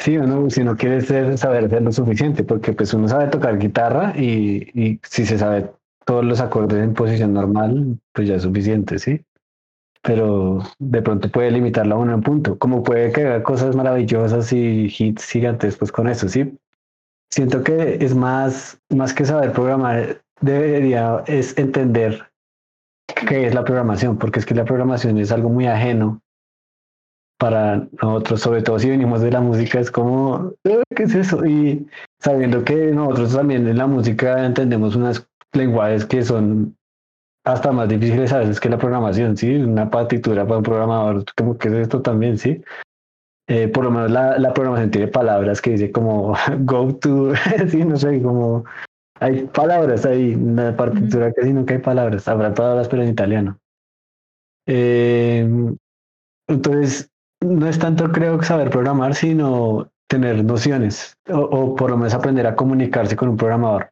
Sí 0.00 0.18
o 0.18 0.26
no, 0.26 0.50
si 0.50 0.64
no 0.64 0.76
quiere 0.76 1.00
ser, 1.00 1.38
saber 1.38 1.70
ser 1.70 1.82
lo 1.82 1.92
suficiente, 1.92 2.42
porque 2.42 2.72
pues 2.72 2.92
uno 2.92 3.06
sabe 3.06 3.28
tocar 3.28 3.56
guitarra 3.56 4.12
y, 4.16 4.68
y 4.74 5.00
si 5.04 5.24
se 5.24 5.38
sabe 5.38 5.70
todos 6.04 6.24
los 6.24 6.40
acordes 6.40 6.82
en 6.82 6.92
posición 6.92 7.34
normal, 7.34 7.96
pues 8.12 8.26
ya 8.26 8.34
es 8.34 8.42
suficiente, 8.42 8.98
¿sí? 8.98 9.24
Pero 10.02 10.58
de 10.80 11.02
pronto 11.02 11.30
puede 11.30 11.52
limitarla 11.52 11.94
a 11.94 11.98
uno 11.98 12.14
en 12.14 12.22
punto, 12.22 12.58
como 12.58 12.82
puede 12.82 13.12
que 13.12 13.20
haga 13.20 13.44
cosas 13.44 13.76
maravillosas 13.76 14.52
y 14.52 14.92
hits 14.98 15.24
gigantes 15.30 15.76
pues 15.76 15.92
con 15.92 16.08
eso, 16.08 16.28
¿sí? 16.28 16.58
Siento 17.30 17.62
que 17.62 17.98
es 18.00 18.12
más, 18.12 18.80
más 18.88 19.14
que 19.14 19.24
saber 19.24 19.52
programar, 19.52 20.20
debería 20.40 21.22
es 21.28 21.56
entender 21.58 22.29
qué 23.14 23.46
es 23.46 23.54
la 23.54 23.64
programación, 23.64 24.18
porque 24.18 24.40
es 24.40 24.46
que 24.46 24.54
la 24.54 24.64
programación 24.64 25.18
es 25.18 25.32
algo 25.32 25.48
muy 25.48 25.66
ajeno 25.66 26.20
para 27.38 27.88
nosotros, 28.02 28.40
sobre 28.40 28.62
todo 28.62 28.78
si 28.78 28.90
venimos 28.90 29.22
de 29.22 29.30
la 29.30 29.40
música, 29.40 29.80
es 29.80 29.90
como, 29.90 30.52
eh, 30.64 30.82
¿qué 30.94 31.04
es 31.04 31.14
eso? 31.14 31.44
Y 31.46 31.88
sabiendo 32.18 32.62
que 32.64 32.74
nosotros 32.92 33.34
también 33.34 33.66
en 33.66 33.78
la 33.78 33.86
música 33.86 34.44
entendemos 34.44 34.94
unas 34.94 35.26
lenguajes 35.52 36.04
que 36.04 36.22
son 36.22 36.76
hasta 37.44 37.72
más 37.72 37.88
difíciles 37.88 38.32
a 38.32 38.40
veces 38.40 38.60
que 38.60 38.68
la 38.68 38.76
programación, 38.76 39.36
¿sí? 39.38 39.54
Una 39.56 39.90
partitura 39.90 40.44
para 40.44 40.58
un 40.58 40.62
programador, 40.62 41.24
como 41.34 41.56
que 41.56 41.68
es 41.68 41.74
esto 41.74 42.02
también, 42.02 42.36
¿sí? 42.36 42.62
Eh, 43.48 43.68
por 43.68 43.84
lo 43.84 43.90
menos 43.90 44.10
la, 44.10 44.38
la, 44.38 44.52
programación 44.52 44.90
tiene 44.90 45.08
palabras 45.08 45.60
que 45.60 45.70
dice 45.70 45.90
como 45.90 46.36
go 46.60 46.94
to, 46.94 47.32
sí, 47.68 47.84
no 47.84 47.96
sé, 47.96 48.22
como 48.22 48.64
hay 49.20 49.46
palabras 49.46 50.04
ahí, 50.06 50.32
en 50.32 50.56
la 50.56 50.74
partitura 50.74 51.32
casi 51.32 51.52
nunca 51.52 51.74
hay 51.74 51.80
palabras, 51.80 52.26
habrá 52.26 52.52
palabras 52.54 52.88
pero 52.88 53.02
en 53.02 53.10
italiano. 53.10 53.58
Eh, 54.66 55.48
entonces, 56.48 57.10
no 57.40 57.66
es 57.66 57.78
tanto 57.78 58.10
creo 58.12 58.42
saber 58.42 58.70
programar, 58.70 59.14
sino 59.14 59.90
tener 60.08 60.44
nociones 60.44 61.16
o, 61.28 61.76
por 61.76 61.90
lo 61.90 61.96
menos 61.96 62.14
aprender 62.14 62.46
a 62.46 62.56
comunicarse 62.56 63.14
con 63.14 63.28
un 63.28 63.36
programador. 63.36 63.90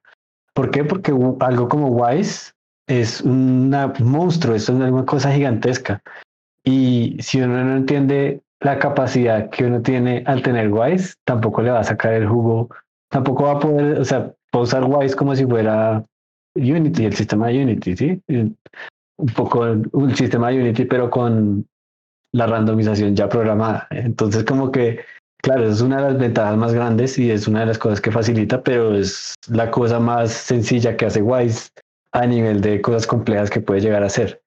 ¿Por 0.54 0.70
qué? 0.70 0.84
Porque 0.84 1.12
algo 1.40 1.68
como 1.68 1.88
Wise 1.88 2.52
es 2.88 3.20
un 3.20 3.70
monstruo, 4.00 4.56
es 4.56 4.68
una 4.68 5.04
cosa 5.04 5.30
gigantesca. 5.30 6.02
Y 6.64 7.16
si 7.20 7.40
uno 7.40 7.62
no 7.62 7.76
entiende 7.76 8.40
la 8.60 8.78
capacidad 8.78 9.50
que 9.50 9.64
uno 9.64 9.82
tiene 9.82 10.24
al 10.26 10.42
tener 10.42 10.72
Wise, 10.72 11.14
tampoco 11.24 11.62
le 11.62 11.70
va 11.70 11.80
a 11.80 11.84
sacar 11.84 12.14
el 12.14 12.26
jugo, 12.26 12.70
tampoco 13.08 13.44
va 13.44 13.52
a 13.52 13.60
poder, 13.60 14.00
o 14.00 14.04
sea, 14.04 14.32
a 14.52 14.58
usar 14.58 14.84
Wise 14.84 15.16
como 15.16 15.34
si 15.34 15.44
fuera 15.46 16.04
Unity, 16.56 17.06
el 17.06 17.14
sistema 17.14 17.48
de 17.48 17.62
Unity, 17.62 17.96
¿sí? 17.96 18.22
Un 18.28 19.28
poco 19.34 19.60
un 19.92 20.16
sistema 20.16 20.50
de 20.50 20.60
Unity, 20.60 20.84
pero 20.84 21.10
con 21.10 21.66
la 22.32 22.46
randomización 22.46 23.16
ya 23.16 23.28
programada. 23.28 23.86
Entonces, 23.90 24.44
como 24.44 24.70
que, 24.70 25.00
claro, 25.42 25.68
es 25.68 25.80
una 25.80 25.96
de 25.96 26.12
las 26.12 26.18
ventajas 26.18 26.56
más 26.56 26.72
grandes 26.72 27.18
y 27.18 27.30
es 27.30 27.48
una 27.48 27.60
de 27.60 27.66
las 27.66 27.78
cosas 27.78 28.00
que 28.00 28.12
facilita, 28.12 28.62
pero 28.62 28.94
es 28.94 29.34
la 29.48 29.70
cosa 29.70 29.98
más 29.98 30.32
sencilla 30.32 30.96
que 30.96 31.06
hace 31.06 31.22
Wise 31.22 31.70
a 32.12 32.26
nivel 32.26 32.60
de 32.60 32.80
cosas 32.80 33.06
complejas 33.06 33.50
que 33.50 33.60
puede 33.60 33.80
llegar 33.80 34.02
a 34.02 34.08
ser. 34.08 34.42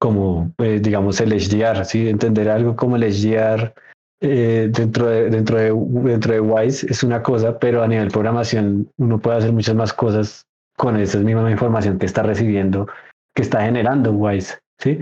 Como, 0.00 0.52
eh, 0.58 0.78
digamos, 0.80 1.20
el 1.20 1.32
HDR, 1.32 1.84
¿sí? 1.84 2.08
Entender 2.08 2.48
algo 2.48 2.76
como 2.76 2.96
el 2.96 3.02
HDR 3.02 3.74
eh, 4.20 4.68
dentro, 4.72 5.06
de, 5.06 5.30
dentro, 5.30 5.58
de, 5.58 5.72
dentro 6.10 6.32
de 6.32 6.40
Wise 6.40 6.86
es 6.90 7.02
una 7.02 7.22
cosa, 7.22 7.58
pero 7.58 7.82
a 7.82 7.88
nivel 7.88 8.10
programación 8.10 8.90
uno 8.96 9.18
puede 9.18 9.38
hacer 9.38 9.52
muchas 9.52 9.74
más 9.74 9.92
cosas 9.92 10.46
con 10.76 10.96
esa 10.96 11.18
misma 11.18 11.50
información 11.50 11.98
que 11.98 12.06
está 12.06 12.22
recibiendo, 12.22 12.88
que 13.34 13.42
está 13.42 13.62
generando 13.62 14.12
Wise, 14.12 14.58
¿sí? 14.80 14.98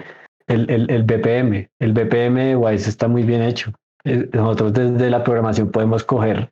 el, 0.46 0.70
el, 0.70 0.90
el 0.90 1.02
BPM. 1.02 1.68
El 1.78 1.92
BPM 1.92 2.34
de 2.34 2.56
Wise 2.56 2.88
está 2.88 3.08
muy 3.08 3.22
bien 3.22 3.42
hecho. 3.42 3.72
Eh, 4.04 4.28
nosotros 4.32 4.72
desde 4.72 5.10
la 5.10 5.24
programación 5.24 5.70
podemos 5.70 6.04
coger 6.04 6.50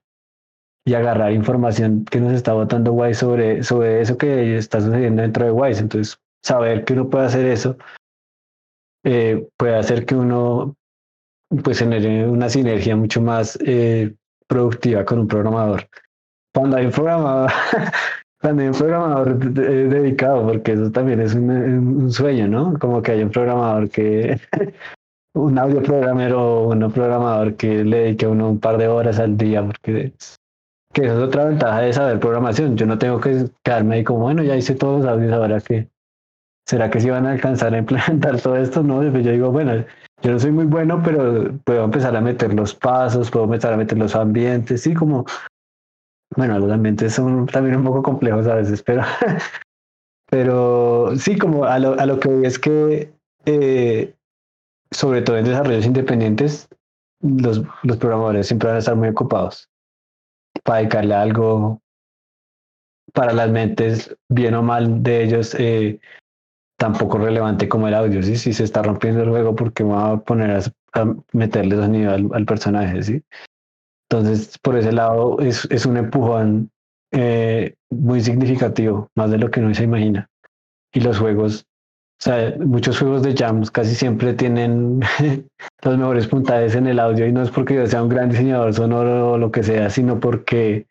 y 0.86 0.94
agarrar 0.94 1.32
información 1.32 2.04
que 2.04 2.20
nos 2.20 2.32
está 2.32 2.52
botando 2.52 2.92
Wise 2.92 3.20
sobre, 3.20 3.62
sobre 3.62 4.00
eso 4.00 4.18
que 4.18 4.56
está 4.56 4.80
sucediendo 4.80 5.22
dentro 5.22 5.44
de 5.44 5.52
Wise. 5.52 5.80
Entonces, 5.80 6.18
saber 6.42 6.84
que 6.84 6.92
uno 6.92 7.08
puede 7.08 7.26
hacer 7.26 7.46
eso 7.46 7.76
eh, 9.04 9.46
puede 9.58 9.76
hacer 9.76 10.06
que 10.06 10.16
uno 10.16 10.76
pues 11.62 11.78
genere 11.78 12.28
una 12.28 12.48
sinergia 12.48 12.96
mucho 12.96 13.20
más 13.20 13.58
eh, 13.64 14.14
productiva 14.46 15.04
con 15.04 15.20
un 15.20 15.28
programador. 15.28 15.88
Cuando 16.54 16.76
hay 16.76 16.86
un 16.86 16.92
programador, 16.92 17.50
también 18.40 18.70
un 18.70 18.78
programador 18.78 19.38
dedicado, 19.38 20.46
porque 20.46 20.72
eso 20.72 20.90
también 20.90 21.20
es 21.20 21.34
un, 21.34 22.10
sueño, 22.10 22.48
¿no? 22.48 22.78
Como 22.78 23.02
que 23.02 23.12
hay 23.12 23.22
un 23.22 23.30
programador 23.30 23.88
que, 23.88 24.40
un 25.34 25.58
audio 25.58 25.82
programero 25.82 26.64
o 26.64 26.68
un 26.72 26.92
programador 26.92 27.56
que 27.56 27.84
le 27.84 27.98
dedique 27.98 28.26
a 28.26 28.28
uno 28.28 28.50
un 28.50 28.60
par 28.60 28.78
de 28.78 28.88
horas 28.88 29.18
al 29.18 29.36
día, 29.36 29.64
porque 29.64 30.12
que 30.94 31.02
esa 31.02 31.14
es 31.14 31.20
otra 31.20 31.46
ventaja 31.46 31.80
de 31.80 31.92
saber 31.92 32.20
programación. 32.20 32.76
Yo 32.76 32.86
no 32.86 32.96
tengo 32.96 33.20
que 33.20 33.46
quedarme 33.64 33.96
ahí 33.96 34.04
como, 34.04 34.20
bueno, 34.20 34.42
ya 34.42 34.56
hice 34.56 34.74
todos 34.74 35.02
los 35.02 35.10
audios, 35.10 35.32
ahora 35.32 35.60
que, 35.60 35.88
¿será 36.66 36.90
que 36.90 37.00
si 37.00 37.10
van 37.10 37.26
a 37.26 37.32
alcanzar 37.32 37.74
a 37.74 37.78
implementar 37.78 38.40
todo 38.40 38.56
esto? 38.56 38.82
No, 38.82 39.02
yo 39.02 39.10
digo, 39.10 39.50
bueno, 39.50 39.84
yo 40.22 40.32
no 40.32 40.38
soy 40.38 40.52
muy 40.52 40.64
bueno, 40.64 41.02
pero 41.04 41.52
puedo 41.64 41.84
empezar 41.84 42.16
a 42.16 42.20
meter 42.20 42.54
los 42.54 42.74
pasos, 42.74 43.30
puedo 43.30 43.44
empezar 43.44 43.72
a 43.72 43.76
meter 43.76 43.98
los 43.98 44.14
ambientes, 44.14 44.82
sí, 44.82 44.94
como 44.94 45.24
bueno, 46.36 46.58
los 46.58 46.70
ambientes 46.70 47.14
son 47.14 47.46
también 47.46 47.76
un 47.76 47.84
poco 47.84 48.02
complejos 48.02 48.46
a 48.46 48.56
veces, 48.56 48.82
pero, 48.82 49.02
pero 50.30 51.16
sí, 51.16 51.38
como 51.38 51.64
a 51.64 51.78
lo, 51.78 51.98
a 51.98 52.06
lo 52.06 52.18
que 52.18 52.28
voy 52.28 52.46
es 52.46 52.58
que, 52.58 53.12
eh, 53.46 54.14
sobre 54.90 55.22
todo 55.22 55.36
en 55.36 55.44
desarrollos 55.44 55.86
independientes, 55.86 56.68
los, 57.20 57.62
los 57.82 57.96
programadores 57.96 58.46
siempre 58.46 58.68
van 58.68 58.76
a 58.76 58.80
estar 58.80 58.96
muy 58.96 59.08
ocupados 59.08 59.68
para 60.62 60.78
dedicarle 60.78 61.14
algo 61.14 61.80
para 63.12 63.32
las 63.32 63.50
mentes, 63.50 64.16
bien 64.28 64.54
o 64.54 64.62
mal 64.62 65.02
de 65.02 65.22
ellos, 65.22 65.54
eh, 65.58 66.00
tampoco 66.84 67.16
relevante 67.16 67.66
como 67.66 67.88
el 67.88 67.94
audio, 67.94 68.22
¿sí? 68.22 68.36
Si 68.36 68.52
se 68.52 68.64
está 68.64 68.82
rompiendo 68.82 69.22
el 69.22 69.30
juego, 69.30 69.56
porque 69.56 69.82
va 69.82 70.12
a 70.12 70.16
poner 70.18 70.50
a, 70.92 71.14
meterle 71.32 71.76
sonido 71.76 72.12
al, 72.12 72.28
al 72.34 72.44
personaje, 72.44 73.02
¿sí? 73.02 73.22
Entonces, 74.10 74.58
por 74.58 74.76
ese 74.76 74.92
lado, 74.92 75.40
es, 75.40 75.66
es 75.70 75.86
un 75.86 75.96
empujón 75.96 76.70
eh, 77.10 77.74
muy 77.88 78.20
significativo, 78.20 79.08
más 79.14 79.30
de 79.30 79.38
lo 79.38 79.50
que 79.50 79.60
uno 79.60 79.74
se 79.74 79.84
imagina. 79.84 80.28
Y 80.92 81.00
los 81.00 81.18
juegos, 81.18 81.64
o 82.20 82.22
sea, 82.22 82.54
muchos 82.58 82.98
juegos 82.98 83.22
de 83.22 83.34
jams 83.34 83.70
casi 83.70 83.94
siempre 83.94 84.34
tienen 84.34 85.00
los 85.84 85.96
mejores 85.96 86.26
puntajes 86.26 86.74
en 86.74 86.86
el 86.86 87.00
audio 87.00 87.26
y 87.26 87.32
no 87.32 87.42
es 87.42 87.50
porque 87.50 87.76
yo 87.76 87.86
sea 87.86 88.02
un 88.02 88.10
gran 88.10 88.28
diseñador 88.28 88.74
sonoro 88.74 89.32
o 89.32 89.38
lo 89.38 89.50
que 89.50 89.62
sea, 89.62 89.88
sino 89.88 90.20
porque 90.20 90.86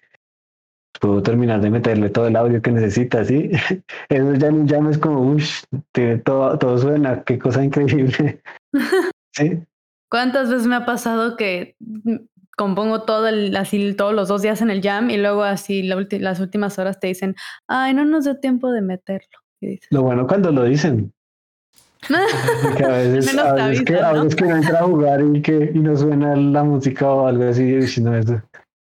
puedo 1.00 1.22
terminar 1.22 1.62
de 1.62 1.70
meterle 1.70 2.10
todo 2.10 2.28
el 2.28 2.36
audio 2.36 2.62
que 2.62 2.72
necesita, 2.72 3.24
¿sí? 3.26 3.52
Eso 4.10 4.34
ya 4.36 4.48
en 4.48 4.56
un 4.56 4.68
jam 4.68 4.90
es 4.90 4.98
como, 4.98 5.34
uff, 5.34 5.64
todo, 6.24 6.58
todo 6.58 6.78
suena, 6.78 7.24
qué 7.24 7.40
cosa 7.40 7.64
increíble. 7.64 8.42
¿Sí? 9.36 9.64
¿Cuántas 10.10 10.50
veces 10.50 10.68
me 10.68 10.76
ha 10.76 10.86
pasado 10.86 11.36
que 11.38 11.76
compongo 12.56 13.02
todo 13.02 13.28
el, 13.28 13.56
así 13.56 13.94
todos 13.96 14.14
los 14.14 14.28
dos 14.28 14.42
días 14.44 14.62
en 14.62 14.70
el 14.70 14.82
jam 14.82 15.10
y 15.10 15.18
luego 15.18 15.44
así 15.44 15.82
las 15.84 16.40
últimas 16.40 16.78
horas 16.78 17.00
te 17.00 17.08
dicen, 17.08 17.36
ay, 17.68 17.94
no 17.94 18.06
nos 18.06 18.26
dio 18.26 18.40
tiempo 18.40 18.72
de 18.72 18.82
meterlo. 18.82 19.40
Lo 19.90 20.04
bueno 20.04 20.28
cuando 20.28 20.52
lo 20.52 20.64
dicen. 20.64 21.14
que 22.78 22.84
a 22.84 22.90
veces, 22.90 23.38
a 23.38 23.54
veces, 23.54 23.86
que, 23.86 23.94
¿no? 23.94 24.28
que 24.28 24.46
no 24.46 24.58
entra 24.58 24.80
a 24.80 24.84
jugar 24.84 25.22
y 25.22 25.42
que 25.42 25.72
y 25.74 25.80
no 25.80 25.96
suena 25.96 26.36
la 26.36 26.64
música 26.64 27.10
o 27.10 27.28
algo 27.28 27.46
así, 27.46 27.64
y 27.64 28.02
no, 28.02 28.16
es, 28.16 28.26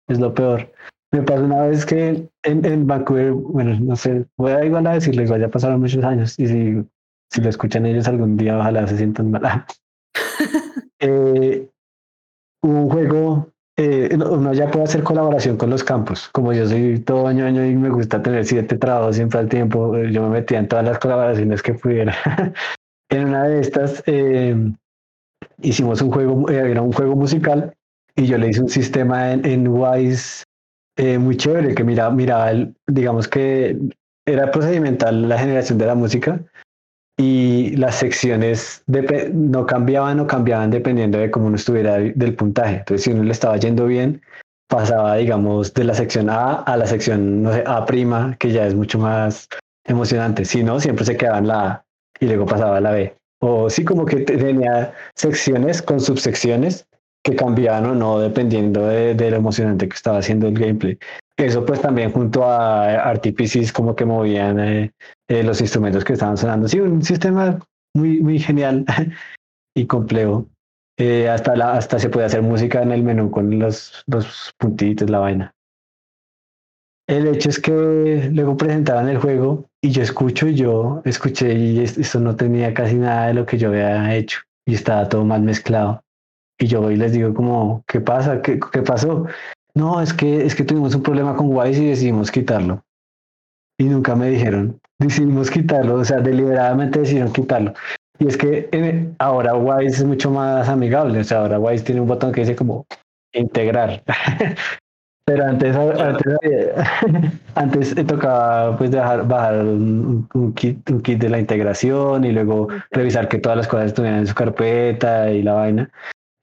es 0.09 0.19
lo 0.19 0.35
peor. 0.35 0.73
Me 1.13 1.23
pasó 1.23 1.45
una 1.45 1.63
vez 1.67 1.85
que 1.85 2.29
en, 2.43 2.65
en 2.65 2.87
Vancouver, 2.87 3.33
bueno, 3.33 3.79
no 3.81 3.97
sé, 3.97 4.25
voy 4.37 4.53
a 4.53 4.65
igual 4.65 4.87
a 4.87 4.95
decirlo, 4.95 5.23
igual 5.23 5.41
ya 5.41 5.49
pasaron 5.49 5.81
muchos 5.81 6.03
años 6.05 6.39
y 6.39 6.47
si, 6.47 6.85
si 7.31 7.41
lo 7.41 7.49
escuchan 7.51 7.85
ellos 7.85 8.09
algún 8.09 8.37
día, 8.37 8.59
ojalá 8.59 8.87
se 8.87 8.97
sientan 8.97 9.31
mal. 9.31 9.67
eh, 11.01 11.69
un 12.63 12.89
juego 12.89 13.53
eh, 13.79 14.11
uno 14.15 14.53
ya 14.53 14.71
puede 14.71 14.85
hacer 14.85 15.03
colaboración 15.03 15.57
con 15.57 15.71
los 15.71 15.83
campos. 15.83 16.29
Como 16.29 16.53
yo 16.53 16.69
soy 16.69 17.01
todo 17.01 17.27
año 17.27 17.47
año 17.47 17.65
y 17.65 17.75
me 17.75 17.89
gusta 17.89 18.23
tener 18.23 18.45
siete 18.45 18.77
trabajos 18.77 19.17
siempre 19.17 19.41
al 19.41 19.49
tiempo, 19.49 19.97
eh, 19.97 20.13
yo 20.13 20.23
me 20.23 20.29
metía 20.29 20.59
en 20.59 20.69
todas 20.69 20.85
las 20.85 20.99
colaboraciones 20.99 21.63
que 21.63 21.75
pudiera. 21.75 22.15
en 23.11 23.29
una 23.29 23.45
de 23.45 23.61
estas 23.61 24.03
eh, 24.07 24.55
hicimos 25.63 26.03
un 26.03 26.11
juego, 26.11 26.49
era 26.51 26.83
un 26.83 26.93
juego 26.93 27.17
musical 27.17 27.75
y 28.15 28.27
yo 28.27 28.37
le 28.37 28.49
hice 28.51 28.61
un 28.61 28.69
sistema 28.69 29.33
en, 29.33 29.47
en 29.47 29.67
Wise 29.67 30.45
muy 30.97 31.37
chévere 31.37 31.75
que 31.75 31.85
miraba, 31.85 32.11
miraba 32.11 32.53
digamos 32.87 33.27
que 33.29 33.77
era 34.27 34.51
procedimental 34.51 35.29
la 35.29 35.39
generación 35.39 35.79
de 35.79 35.87
la 35.87 35.95
música 35.95 36.41
y 37.19 37.77
las 37.77 37.97
secciones 37.97 38.85
no 39.33 39.67
cambiaban 39.67 40.21
o 40.21 40.27
cambiaban 40.27 40.71
dependiendo 40.71 41.19
de 41.19 41.31
cómo 41.31 41.47
uno 41.47 41.57
estuviera 41.57 41.99
del 41.99 42.35
puntaje. 42.35 42.77
Entonces, 42.77 43.05
si 43.05 43.13
uno 43.13 43.23
le 43.23 43.33
estaba 43.33 43.57
yendo 43.57 43.87
bien, 43.87 44.23
pasaba, 44.69 45.17
digamos, 45.17 45.75
de 45.75 45.85
la 45.85 45.95
sección 45.95 46.31
A 46.31 46.63
a 46.63 46.77
la 46.77 46.87
sección, 46.87 47.43
no 47.43 47.53
sé, 47.53 47.63
A 47.67 47.85
prima, 47.85 48.37
que 48.39 48.51
ya 48.51 48.67
es 48.67 48.75
mucho 48.75 48.99
más 48.99 49.49
emocionante. 49.85 50.45
Si 50.45 50.63
no, 50.63 50.81
siempre 50.81 51.05
se 51.05 51.17
quedaba 51.17 51.39
en 51.39 51.49
la 51.49 51.67
A 51.67 51.85
y 52.21 52.27
luego 52.27 52.47
pasaba 52.47 52.79
a 52.79 52.81
la 52.81 52.93
B. 52.93 53.15
O 53.41 53.69
sí, 53.69 53.85
como 53.85 54.07
que 54.07 54.21
tenía 54.21 54.95
secciones 55.15 55.83
con 55.83 56.01
subsecciones 56.01 56.87
que 57.23 57.37
cambiaban 57.37 57.87
o 57.87 57.95
no 57.95 58.19
dependiendo 58.19 58.87
de, 58.87 59.15
lo 59.31 59.37
emocionante 59.37 59.89
que 59.89 59.95
estaba 59.95 60.19
haciendo 60.19 60.49
el 60.49 60.59
gameplay. 60.59 60.99
Eso 61.37 61.65
pues 61.65 61.81
también 61.81 62.13
junto 62.13 62.45
a 62.45 63.13
RTPCs 63.15 63.73
como 63.73 63.97
que 63.97 64.05
movían 64.05 64.61
eh, 64.61 64.93
eh, 65.29 65.43
los 65.43 65.61
instrumentos 65.61 66.05
que 66.05 66.13
estaban 66.13 66.37
sonando. 66.37 66.69
Sí, 66.69 66.81
un 66.81 67.03
sistema 67.03 67.59
muy, 67.95 68.21
muy 68.21 68.39
genial 68.39 68.85
y 69.77 69.87
complejo. 69.87 70.47
Eh, 70.99 71.29
hasta, 71.29 71.57
la, 71.57 71.73
hasta 71.73 71.99
se 71.99 72.11
puede 72.11 72.27
hacer 72.27 72.43
música 72.43 72.83
en 72.83 72.93
el 72.93 73.03
menú 73.03 73.31
con 73.31 73.59
los, 73.59 74.05
los 74.07 74.53
puntitos, 74.59 75.09
la 75.09 75.19
vaina. 75.21 75.55
El 77.09 77.27
hecho 77.27 77.49
es 77.49 77.59
que 77.59 78.31
luego 78.33 78.57
presentaban 78.57 79.09
el 79.09 79.19
juego 79.19 79.69
y 79.83 79.91
yo 79.91 80.03
escucho 80.03 80.47
y 80.47 80.55
yo 80.55 81.03
escuché 81.05 81.53
y 81.55 81.81
esto 81.81 82.21
no 82.21 82.37
tenía 82.37 82.73
casi 82.73 82.95
nada 82.95 83.27
de 83.29 83.35
lo 83.35 83.45
que 83.45 83.59
yo 83.59 83.69
había 83.69 84.15
hecho 84.15 84.41
y 84.67 84.75
estaba 84.75 85.09
todo 85.09 85.25
mal 85.25 85.43
mezclado. 85.43 86.03
Y 86.63 86.69
yo 86.69 86.81
voy 86.81 86.95
y 86.95 86.97
les 86.97 87.11
digo 87.11 87.35
como, 87.35 87.83
¿qué 87.89 88.01
pasa? 88.01 88.41
¿Qué, 88.41 88.61
qué 88.73 88.83
pasó? 88.83 89.27
No, 89.75 90.01
es 90.01 90.15
que, 90.15 90.47
es 90.47 90.55
que 90.55 90.63
tuvimos 90.63 90.95
un 90.95 91.03
problema 91.03 91.35
con 91.35 91.49
Wise 91.49 91.83
y 91.83 91.89
decidimos 91.89 92.31
quitarlo. 92.31 92.85
Y 93.81 93.87
nunca 93.87 94.15
me 94.15 94.29
dijeron, 94.29 94.79
decidimos 95.01 95.51
quitarlo, 95.51 95.97
o 95.97 96.05
sea, 96.05 96.21
deliberadamente 96.21 97.01
decidieron 97.01 97.33
quitarlo. 97.33 97.75
Y 98.21 98.29
es 98.29 98.37
que 98.37 98.69
eh, 98.71 99.13
ahora 99.19 99.57
Wise 99.57 99.97
es 99.97 100.05
mucho 100.05 100.31
más 100.31 100.69
amigable, 100.69 101.19
o 101.19 101.25
sea, 101.25 101.41
ahora 101.41 101.59
Wise 101.59 101.83
tiene 101.83 102.01
un 102.01 102.07
botón 102.07 102.31
que 102.31 102.43
dice 102.43 102.55
como 102.55 102.87
integrar. 103.33 104.05
Pero 105.25 105.45
antes, 105.45 105.77
antes, 107.57 107.95
tocaba 108.07 108.77
pues 108.79 108.93
dejar, 108.93 109.27
bajar 109.27 109.65
un, 109.65 110.53
kit, 110.55 110.89
un 110.91 111.01
kit 111.01 111.19
de 111.19 111.29
la 111.29 111.41
integración 111.41 112.25
y 112.25 112.31
luego 112.31 112.69
revisar 112.93 113.29
que 113.29 113.39
todas 113.39 113.59
las 113.59 113.67
cosas 113.67 113.87
estuvieran 113.87 114.21
en 114.21 114.27
su 114.29 114.35
carpeta 114.35 115.29
y 115.31 115.43
la 115.43 115.55
vaina. 115.55 115.91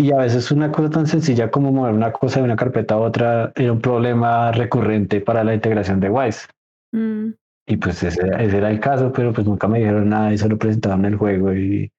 Y 0.02 0.14
a 0.14 0.18
veces 0.18 0.50
una 0.50 0.72
cosa 0.72 0.90
tan 0.90 1.08
sencilla 1.08 1.52
como 1.52 1.74
mover 1.74 1.94
una 1.94 2.14
cosa 2.14 2.40
de 2.40 2.46
una 2.46 2.56
carpeta 2.56 2.96
a 2.96 3.00
otra 3.00 3.52
era 3.56 3.74
un 3.74 3.82
problema 3.82 4.50
recurrente 4.54 5.20
para 5.20 5.44
la 5.44 5.54
integración 5.54 6.00
de 6.00 6.10
Wise. 6.10 6.48
Mm. 6.94 7.32
Y 7.68 7.78
pues 7.78 8.02
ese, 8.02 8.22
ese, 8.40 8.58
era 8.58 8.72
el 8.72 8.80
caso, 8.80 9.12
pero 9.12 9.34
pues 9.34 9.46
nunca 9.46 9.68
me 9.68 9.80
dijeron 9.80 10.10
nada 10.10 10.34
y 10.34 10.38
solo 10.38 10.58
presentaron 10.58 11.04
el 11.04 11.18
juego 11.18 11.54
y, 11.54 11.92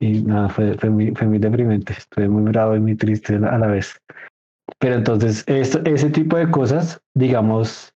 y 0.00 0.22
nada, 0.22 0.48
fue, 0.48 0.74
fue, 0.78 0.88
muy, 0.88 1.10
fue 1.16 1.26
muy 1.26 1.38
deprimente. 1.38 1.94
Estuve 1.94 2.28
muy 2.28 2.44
bravo 2.50 2.76
y 2.76 2.80
muy 2.80 2.94
triste 2.94 3.34
a 3.34 3.58
la 3.58 3.66
vez. 3.66 3.98
Pero 4.78 4.94
entonces, 4.94 5.42
esto, 5.48 5.80
ese 5.84 6.10
tipo 6.10 6.36
de 6.36 6.50
cosas, 6.50 7.00
digamos, 7.14 7.92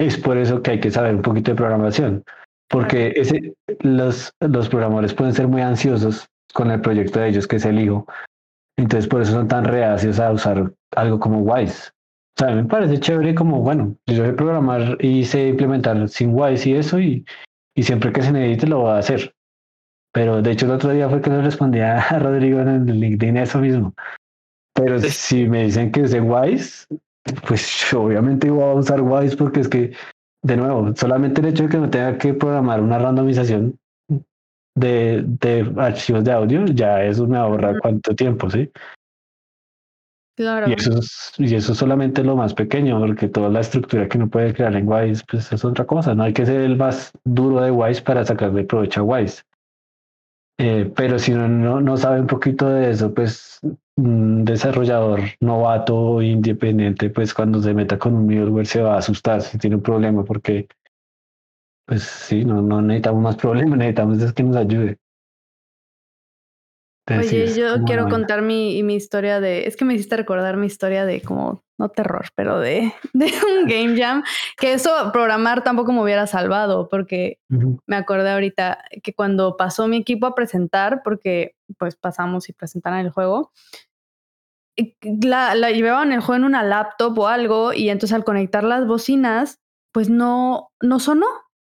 es 0.00 0.16
por 0.16 0.38
eso 0.38 0.62
que 0.62 0.72
hay 0.72 0.80
que 0.80 0.90
saber 0.90 1.14
un 1.14 1.22
poquito 1.22 1.50
de 1.50 1.56
programación, 1.56 2.24
porque 2.68 3.12
ese, 3.14 3.54
los, 3.80 4.32
los 4.40 4.68
programadores 4.70 5.12
pueden 5.12 5.34
ser 5.34 5.48
muy 5.48 5.60
ansiosos 5.60 6.26
con 6.54 6.70
el 6.70 6.80
proyecto 6.80 7.20
de 7.20 7.28
ellos, 7.28 7.46
que 7.46 7.56
es 7.56 7.64
el 7.66 7.78
hijo. 7.78 8.06
Entonces, 8.76 9.08
por 9.08 9.22
eso 9.22 9.32
son 9.32 9.48
tan 9.48 9.64
reacios 9.64 10.18
a 10.18 10.32
usar 10.32 10.72
algo 10.96 11.20
como 11.20 11.40
Wise. 11.40 11.90
O 12.36 12.44
sea, 12.44 12.54
me 12.54 12.64
parece 12.64 12.98
chévere 12.98 13.34
como, 13.34 13.60
bueno, 13.60 13.96
yo 14.06 14.24
sé 14.24 14.32
programar 14.32 14.96
y 15.00 15.24
sé 15.24 15.48
implementar 15.48 16.08
sin 16.08 16.30
Wise 16.34 16.68
y 16.68 16.74
eso, 16.74 16.98
y, 16.98 17.24
y 17.76 17.82
siempre 17.82 18.12
que 18.12 18.22
se 18.22 18.32
necesite 18.32 18.66
lo 18.66 18.80
voy 18.80 18.92
a 18.92 18.98
hacer. 18.98 19.34
Pero 20.14 20.42
de 20.42 20.50
hecho 20.50 20.66
el 20.66 20.72
otro 20.72 20.90
día 20.90 21.08
fue 21.08 21.20
que 21.20 21.30
le 21.30 21.42
respondía 21.42 21.98
a 22.08 22.18
Rodrigo 22.18 22.60
en 22.60 22.88
el 22.88 23.00
LinkedIn 23.00 23.36
eso 23.36 23.58
mismo. 23.58 23.94
Pero 24.74 24.98
si 25.00 25.46
me 25.46 25.64
dicen 25.64 25.92
que 25.92 26.02
es 26.02 26.12
de 26.12 26.20
Wise, 26.20 26.86
pues 27.46 27.92
obviamente 27.94 28.50
voy 28.50 28.64
a 28.64 28.74
usar 28.74 29.02
Wise 29.02 29.36
porque 29.36 29.60
es 29.60 29.68
que, 29.68 29.92
de 30.42 30.56
nuevo, 30.56 30.94
solamente 30.96 31.40
el 31.40 31.48
hecho 31.48 31.64
de 31.64 31.68
que 31.68 31.78
no 31.78 31.90
tenga 31.90 32.16
que 32.16 32.32
programar 32.32 32.80
una 32.80 32.98
randomización 32.98 33.78
de, 34.74 35.24
de 35.26 35.72
archivos 35.76 36.24
de 36.24 36.32
audio, 36.32 36.64
ya 36.66 37.02
eso 37.02 37.26
me 37.26 37.38
ahorra 37.38 37.78
cuánto 37.80 38.14
tiempo, 38.14 38.50
¿sí? 38.50 38.70
Claro. 40.34 40.68
Y 40.68 40.72
eso, 40.72 40.98
es, 40.98 41.32
y 41.36 41.54
eso 41.54 41.72
es 41.72 41.78
solamente 41.78 42.24
lo 42.24 42.36
más 42.36 42.54
pequeño, 42.54 42.98
porque 42.98 43.28
toda 43.28 43.50
la 43.50 43.60
estructura 43.60 44.08
que 44.08 44.16
uno 44.16 44.28
puede 44.28 44.54
crear 44.54 44.74
en 44.74 44.88
Wise, 44.88 45.22
pues 45.30 45.52
es 45.52 45.64
otra 45.64 45.84
cosa. 45.84 46.14
No 46.14 46.22
hay 46.22 46.32
que 46.32 46.46
ser 46.46 46.62
el 46.62 46.76
más 46.76 47.12
duro 47.24 47.60
de 47.60 47.70
Wise 47.70 48.00
para 48.00 48.24
sacarle 48.24 48.64
provecho 48.64 49.00
a 49.00 49.04
Wise. 49.04 49.42
Eh, 50.58 50.90
pero 50.94 51.18
si 51.18 51.32
uno 51.32 51.48
no, 51.48 51.80
no 51.80 51.96
sabe 51.96 52.20
un 52.20 52.26
poquito 52.26 52.68
de 52.68 52.90
eso, 52.90 53.12
pues 53.12 53.60
un 53.96 54.44
desarrollador 54.44 55.20
novato 55.40 56.22
independiente, 56.22 57.10
pues 57.10 57.34
cuando 57.34 57.60
se 57.60 57.74
meta 57.74 57.98
con 57.98 58.14
un 58.14 58.26
middleware 58.26 58.66
se 58.66 58.80
va 58.80 58.94
a 58.94 58.98
asustar 58.98 59.42
si 59.42 59.58
tiene 59.58 59.76
un 59.76 59.82
problema, 59.82 60.24
porque 60.24 60.66
pues 61.92 62.04
sí, 62.04 62.42
no, 62.46 62.62
no 62.62 62.80
necesitamos 62.80 63.22
más 63.22 63.36
problemas, 63.36 63.76
necesitamos 63.78 64.18
es 64.22 64.32
que 64.32 64.42
nos 64.42 64.56
ayude. 64.56 64.98
Oye, 67.10 67.54
yo 67.54 67.84
quiero 67.84 68.08
contar 68.08 68.40
mi, 68.40 68.82
mi 68.82 68.94
historia 68.94 69.40
de, 69.40 69.66
es 69.66 69.76
que 69.76 69.84
me 69.84 69.92
hiciste 69.92 70.16
recordar 70.16 70.56
mi 70.56 70.66
historia 70.66 71.04
de 71.04 71.20
como, 71.20 71.62
no 71.76 71.90
terror, 71.90 72.28
pero 72.34 72.60
de, 72.60 72.94
de 73.12 73.26
un 73.26 73.68
game 73.68 74.00
jam, 74.00 74.24
que 74.56 74.72
eso 74.72 74.90
programar 75.12 75.62
tampoco 75.62 75.92
me 75.92 76.00
hubiera 76.00 76.26
salvado, 76.26 76.88
porque 76.88 77.40
me 77.86 77.96
acordé 77.96 78.30
ahorita 78.30 78.82
que 79.02 79.12
cuando 79.12 79.58
pasó 79.58 79.86
mi 79.86 79.98
equipo 79.98 80.26
a 80.26 80.34
presentar, 80.34 81.02
porque 81.04 81.56
pues 81.76 81.96
pasamos 81.96 82.48
y 82.48 82.54
presentaron 82.54 83.00
el 83.00 83.10
juego, 83.10 83.52
la, 85.02 85.54
la 85.54 85.70
llevaban 85.72 86.12
el 86.12 86.20
juego 86.20 86.36
en 86.36 86.44
una 86.44 86.62
laptop 86.62 87.18
o 87.18 87.28
algo, 87.28 87.74
y 87.74 87.90
entonces 87.90 88.14
al 88.14 88.24
conectar 88.24 88.64
las 88.64 88.86
bocinas, 88.86 89.58
pues 89.92 90.08
no, 90.08 90.70
no 90.80 90.98
sonó 90.98 91.26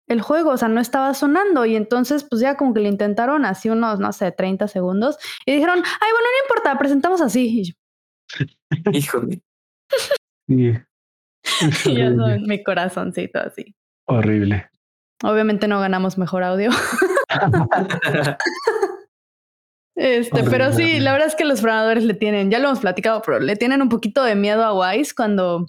el 0.08 0.20
juego, 0.20 0.50
o 0.50 0.56
sea, 0.56 0.68
no 0.68 0.80
estaba 0.80 1.14
sonando 1.14 1.64
y 1.64 1.76
entonces 1.76 2.24
pues 2.28 2.40
ya 2.40 2.56
como 2.56 2.74
que 2.74 2.80
le 2.80 2.88
intentaron 2.88 3.44
así 3.44 3.70
unos, 3.70 4.00
no 4.00 4.12
sé, 4.12 4.32
30 4.32 4.68
segundos 4.68 5.18
y 5.46 5.52
dijeron, 5.52 5.78
ay, 5.78 6.10
bueno, 6.10 6.26
no 6.26 6.44
importa, 6.44 6.78
presentamos 6.78 7.20
así. 7.20 7.74
Híjole. 8.92 9.42
y 10.46 10.72
yo 10.72 10.80
mi 12.46 12.62
corazoncito 12.62 13.40
así. 13.40 13.74
Horrible. 14.06 14.68
Obviamente 15.22 15.68
no 15.68 15.80
ganamos 15.80 16.18
mejor 16.18 16.42
audio. 16.42 16.70
este, 19.96 20.42
pero 20.44 20.72
sí, 20.72 20.98
la 20.98 21.12
verdad 21.12 21.28
es 21.28 21.36
que 21.36 21.44
los 21.44 21.60
programadores 21.60 22.04
le 22.04 22.14
tienen, 22.14 22.50
ya 22.50 22.58
lo 22.58 22.66
hemos 22.68 22.80
platicado, 22.80 23.22
pero 23.22 23.38
le 23.38 23.54
tienen 23.56 23.82
un 23.82 23.88
poquito 23.88 24.24
de 24.24 24.34
miedo 24.34 24.64
a 24.64 24.74
Wise 24.74 25.14
cuando 25.14 25.68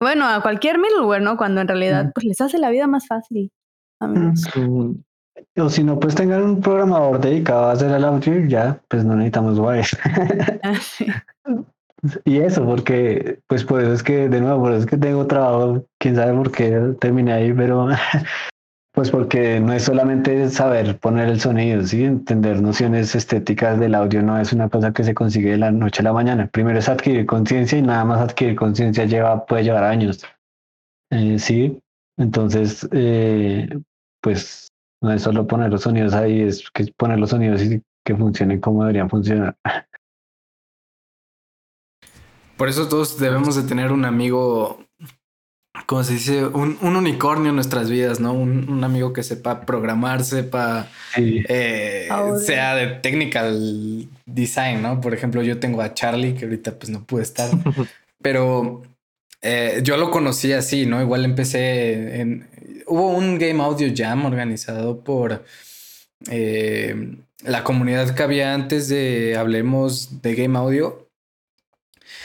bueno, 0.00 0.26
a 0.26 0.40
cualquier 0.42 0.78
middleware, 0.78 1.22
¿no? 1.22 1.36
Cuando 1.36 1.60
en 1.60 1.68
realidad 1.68 2.12
pues 2.14 2.24
les 2.24 2.40
hace 2.40 2.58
la 2.58 2.70
vida 2.70 2.86
más 2.86 3.06
fácil. 3.06 3.50
O 5.56 5.70
si 5.70 5.82
no, 5.82 5.98
pues 5.98 6.14
tengan 6.14 6.42
un 6.42 6.60
programador 6.60 7.20
dedicado 7.20 7.66
a 7.66 7.72
hacer 7.72 7.90
el 7.90 8.44
y 8.44 8.48
ya, 8.48 8.80
pues 8.88 9.04
no 9.04 9.14
necesitamos 9.14 9.58
Wise. 9.58 9.96
Ah, 12.00 12.12
y 12.24 12.38
eso, 12.38 12.64
porque, 12.64 13.40
pues 13.48 13.64
por 13.64 13.80
eso 13.80 13.92
es 13.92 14.04
que, 14.04 14.28
de 14.28 14.40
nuevo, 14.40 14.60
por 14.62 14.70
eso 14.70 14.80
es 14.82 14.86
que 14.86 14.96
tengo 14.96 15.26
trabajo, 15.26 15.84
quién 15.98 16.14
sabe 16.14 16.32
por 16.32 16.52
qué 16.52 16.94
terminé 17.00 17.32
ahí, 17.32 17.52
pero 17.52 17.88
pues 18.98 19.12
porque 19.12 19.60
no 19.60 19.72
es 19.74 19.84
solamente 19.84 20.50
saber 20.50 20.98
poner 20.98 21.28
el 21.28 21.40
sonido, 21.40 21.84
¿sí? 21.86 22.02
entender 22.02 22.60
nociones 22.60 23.14
estéticas 23.14 23.78
del 23.78 23.94
audio 23.94 24.24
no 24.24 24.40
es 24.40 24.52
una 24.52 24.68
cosa 24.68 24.92
que 24.92 25.04
se 25.04 25.14
consigue 25.14 25.52
de 25.52 25.56
la 25.56 25.70
noche 25.70 26.00
a 26.00 26.02
la 26.02 26.12
mañana. 26.12 26.48
Primero 26.48 26.80
es 26.80 26.88
adquirir 26.88 27.24
conciencia 27.24 27.78
y 27.78 27.82
nada 27.82 28.04
más 28.04 28.20
adquirir 28.20 28.56
conciencia 28.56 29.04
lleva, 29.04 29.46
puede 29.46 29.62
llevar 29.62 29.84
años. 29.84 30.24
Eh, 31.10 31.38
sí, 31.38 31.78
entonces, 32.16 32.88
eh, 32.90 33.68
pues 34.20 34.66
no 35.00 35.12
es 35.12 35.22
solo 35.22 35.46
poner 35.46 35.70
los 35.70 35.82
sonidos 35.82 36.12
ahí, 36.12 36.40
es 36.40 36.68
que 36.68 36.92
poner 36.96 37.20
los 37.20 37.30
sonidos 37.30 37.62
y 37.62 37.80
que 38.04 38.16
funcionen 38.16 38.60
como 38.60 38.82
deberían 38.82 39.08
funcionar. 39.08 39.56
Por 42.56 42.68
eso 42.68 42.88
todos 42.88 43.16
debemos 43.16 43.54
de 43.54 43.62
tener 43.62 43.92
un 43.92 44.04
amigo 44.04 44.87
como 45.86 46.04
se 46.04 46.14
dice, 46.14 46.46
un, 46.46 46.78
unicornio 46.82 47.50
en 47.50 47.54
nuestras 47.54 47.90
vidas, 47.90 48.20
¿no? 48.20 48.32
Un, 48.32 48.82
amigo 48.84 49.12
que 49.12 49.22
sepa 49.22 49.62
programar, 49.62 50.24
sepa, 50.24 50.88
eh, 51.16 52.08
sea 52.44 52.74
de 52.74 52.86
technical 53.00 54.08
design, 54.26 54.82
¿no? 54.82 55.00
Por 55.00 55.14
ejemplo, 55.14 55.42
yo 55.42 55.58
tengo 55.58 55.82
a 55.82 55.94
Charlie, 55.94 56.34
que 56.34 56.44
ahorita 56.44 56.78
pues 56.78 56.90
no 56.90 57.04
pude 57.04 57.22
estar, 57.22 57.50
pero 58.22 58.82
eh, 59.42 59.80
yo 59.82 59.96
lo 59.96 60.10
conocí 60.10 60.52
así, 60.52 60.86
¿no? 60.86 61.00
Igual 61.00 61.24
empecé 61.24 62.20
en... 62.20 62.48
Hubo 62.86 63.10
un 63.10 63.38
Game 63.38 63.62
Audio 63.62 63.92
Jam 63.94 64.24
organizado 64.24 65.00
por 65.00 65.44
eh, 66.30 67.16
la 67.44 67.62
comunidad 67.62 68.14
que 68.14 68.22
había 68.22 68.54
antes 68.54 68.88
de 68.88 69.36
Hablemos 69.36 70.22
de 70.22 70.34
Game 70.34 70.58
Audio. 70.58 71.08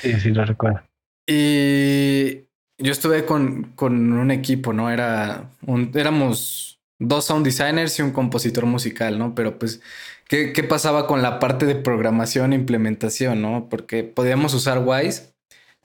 Sí, 0.01 0.19
sí, 0.19 0.29
lo 0.29 0.45
recuerdo. 0.45 0.81
Y 1.27 2.42
yo 2.83 2.91
estuve 2.91 3.25
con, 3.25 3.71
con 3.75 4.11
un 4.13 4.29
equipo, 4.29 4.73
¿no? 4.73 4.91
Era 4.91 5.49
un, 5.65 5.91
éramos 5.95 6.81
dos 6.99 7.25
sound 7.25 7.45
designers 7.45 7.97
y 7.97 8.01
un 8.01 8.11
compositor 8.11 8.65
musical, 8.65 9.17
¿no? 9.17 9.33
Pero 9.35 9.57
pues, 9.57 9.81
¿qué, 10.27 10.51
¿qué, 10.51 10.63
pasaba 10.63 11.07
con 11.07 11.21
la 11.21 11.39
parte 11.39 11.65
de 11.65 11.75
programación 11.75 12.51
e 12.51 12.57
implementación, 12.57 13.41
¿no? 13.41 13.69
Porque 13.69 14.03
podíamos 14.03 14.53
usar 14.53 14.83
Wise, 14.85 15.33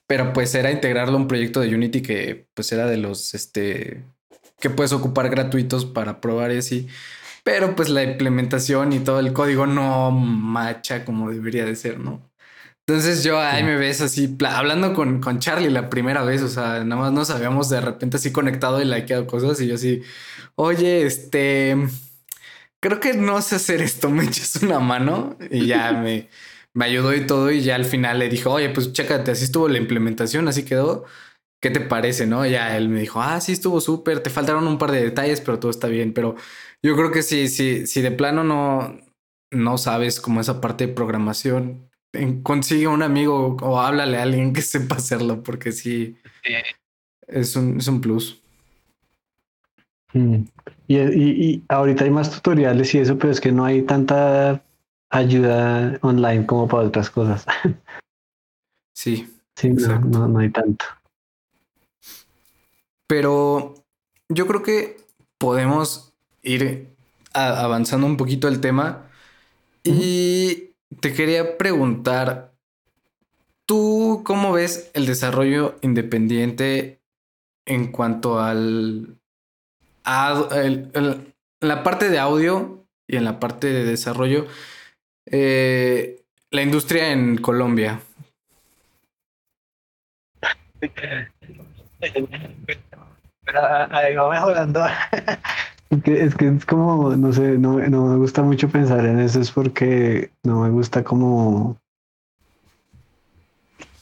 pero 0.09 0.32
pues 0.32 0.55
era 0.57 0.72
integrarlo 0.72 1.14
a 1.14 1.20
un 1.20 1.28
proyecto 1.28 1.61
de 1.61 1.74
Unity 1.74 2.03
que 2.03 2.49
pues 2.55 2.72
era 2.72 2.86
de 2.86 2.96
los, 2.96 3.32
este, 3.34 4.05
que 4.61 4.70
puedes 4.70 4.92
ocupar 4.92 5.30
gratuitos 5.30 5.86
para 5.86 6.20
probar 6.20 6.53
y 6.53 6.59
así. 6.59 6.88
Pero 7.44 7.76
pues 7.76 7.90
la 7.90 8.03
implementación 8.03 8.92
y 8.92 9.01
todo 9.01 9.20
el 9.20 9.32
código 9.32 9.66
no 9.66 10.11
macha 10.11 11.05
como 11.05 11.30
debería 11.30 11.64
de 11.64 11.76
ser, 11.76 12.01
¿no? 12.01 12.28
Entonces 12.89 13.22
yo 13.22 13.39
ahí 13.39 13.62
me 13.64 13.76
ves 13.76 14.01
así 14.01 14.34
hablando 14.49 14.95
con, 14.95 15.20
con 15.20 15.41
Charlie 15.41 15.68
la 15.68 15.91
primera 15.91 16.22
vez, 16.22 16.41
o 16.41 16.49
sea, 16.49 16.84
nada 16.84 17.03
más 17.03 17.12
nos 17.12 17.28
habíamos 17.28 17.68
de 17.68 17.82
repente 17.82 18.16
así 18.16 18.32
conectado 18.32 18.80
y 18.80 18.86
likeado 18.86 19.26
cosas 19.26 19.61
y 19.61 19.66
yo 19.68 19.74
así, 19.74 20.03
oye, 20.55 21.05
este, 21.05 21.76
creo 22.80 22.99
que 23.01 23.12
no 23.14 23.43
sé 23.43 23.57
hacer 23.57 23.82
esto, 23.82 24.09
me 24.11 24.24
echas 24.24 24.57
una 24.62 24.80
mano 24.80 25.36
y 25.51 25.66
ya 25.66 25.93
me, 26.03 26.30
me 26.74 26.84
ayudó 26.86 27.14
y 27.14 27.26
todo 27.26 27.51
y 27.51 27.61
ya 27.62 27.74
al 27.76 27.84
final 27.84 28.18
le 28.20 28.30
dijo, 28.30 28.51
oye, 28.53 28.70
pues 28.70 28.93
chécate, 28.93 29.32
así 29.32 29.45
estuvo 29.45 29.68
la 29.68 29.78
implementación, 29.78 30.49
así 30.49 30.64
quedó. 30.64 31.05
¿Qué 31.61 31.70
te 31.70 31.80
parece? 31.80 32.26
No, 32.26 32.47
ya 32.47 32.76
él 32.76 32.89
me 32.89 33.01
dijo, 33.01 33.20
ah, 33.20 33.41
sí, 33.41 33.53
estuvo 33.53 33.80
súper, 33.80 34.20
te 34.22 34.30
faltaron 34.30 34.66
un 34.68 34.78
par 34.78 34.93
de 34.93 35.03
detalles, 35.03 35.41
pero 35.41 35.59
todo 35.59 35.70
está 35.70 35.89
bien. 35.89 36.14
Pero 36.14 36.36
yo 36.82 36.97
creo 36.97 37.11
que 37.12 37.22
sí, 37.22 37.49
sí, 37.49 37.86
si 37.86 38.01
de 38.01 38.12
plano 38.12 38.45
no, 38.45 38.97
no 39.51 39.78
sabes 39.78 40.20
como 40.20 40.41
esa 40.41 40.61
parte 40.61 40.86
de 40.86 40.95
programación, 40.95 41.88
consigue 42.42 42.86
un 42.86 43.02
amigo 43.02 43.56
o 43.61 43.80
háblale 43.80 44.18
a 44.18 44.22
alguien 44.22 44.52
que 44.52 44.62
sepa 44.62 44.96
hacerlo, 44.96 45.42
porque 45.42 45.72
sí, 45.72 46.16
es, 47.26 47.56
un, 47.56 47.78
es 47.78 47.88
un 47.88 48.00
plus. 48.00 48.42
Mm. 50.12 50.44
Y, 50.86 50.96
y, 50.96 51.64
ahorita 51.68 52.04
hay 52.04 52.11
más 52.11 52.30
tutoriales 52.30 52.94
y 52.94 52.98
eso, 52.98 53.18
pero 53.18 53.30
es 53.30 53.40
que 53.40 53.52
no 53.52 53.64
hay 53.64 53.82
tanta 53.82 54.64
ayuda 55.11 55.98
online 56.02 56.46
como 56.46 56.66
para 56.66 56.88
otras 56.88 57.11
cosas. 57.11 57.46
Sí. 58.94 59.32
Sí, 59.59 59.70
no, 59.70 60.28
no, 60.28 60.38
hay 60.38 60.50
tanto. 60.50 60.84
Pero 63.09 63.74
yo 64.28 64.46
creo 64.46 64.62
que 64.62 64.96
podemos 65.36 66.12
ir 66.42 66.88
avanzando 67.32 68.06
un 68.06 68.16
poquito 68.16 68.46
el 68.46 68.61
tema. 68.61 69.09
Y 69.82 70.67
te 71.01 71.12
quería 71.12 71.59
preguntar, 71.59 72.53
¿tú 73.66 74.22
cómo 74.24 74.53
ves 74.53 74.91
el 74.95 75.07
desarrollo 75.07 75.76
independiente 75.82 77.01
en 77.66 77.93
cuanto 77.93 78.41
al, 78.41 79.18
la 80.05 81.82
parte 81.82 82.09
de 82.09 82.18
audio 82.18 82.86
y 83.07 83.16
en 83.16 83.24
la 83.24 83.39
parte 83.39 83.68
de 83.68 83.84
desarrollo, 83.84 84.47
eh, 85.26 86.22
la 86.51 86.62
industria 86.62 87.12
en 87.12 87.39
Colombia? 87.39 88.01
Pero 93.45 93.64
ahí 93.64 94.14
va 94.14 94.30
mejorando. 94.30 94.86
Es 95.91 96.34
que, 96.34 96.49
es 96.49 96.66
como, 96.66 97.16
no 97.16 97.32
sé, 97.32 97.57
no, 97.59 97.78
no 97.78 98.07
me 98.07 98.16
gusta 98.16 98.43
mucho 98.43 98.68
pensar 98.68 99.07
en 99.07 99.20
eso, 99.20 99.41
es 99.41 99.51
porque 99.51 100.30
no 100.45 100.61
me 100.61 100.70
gusta 100.70 101.03
como... 101.03 101.76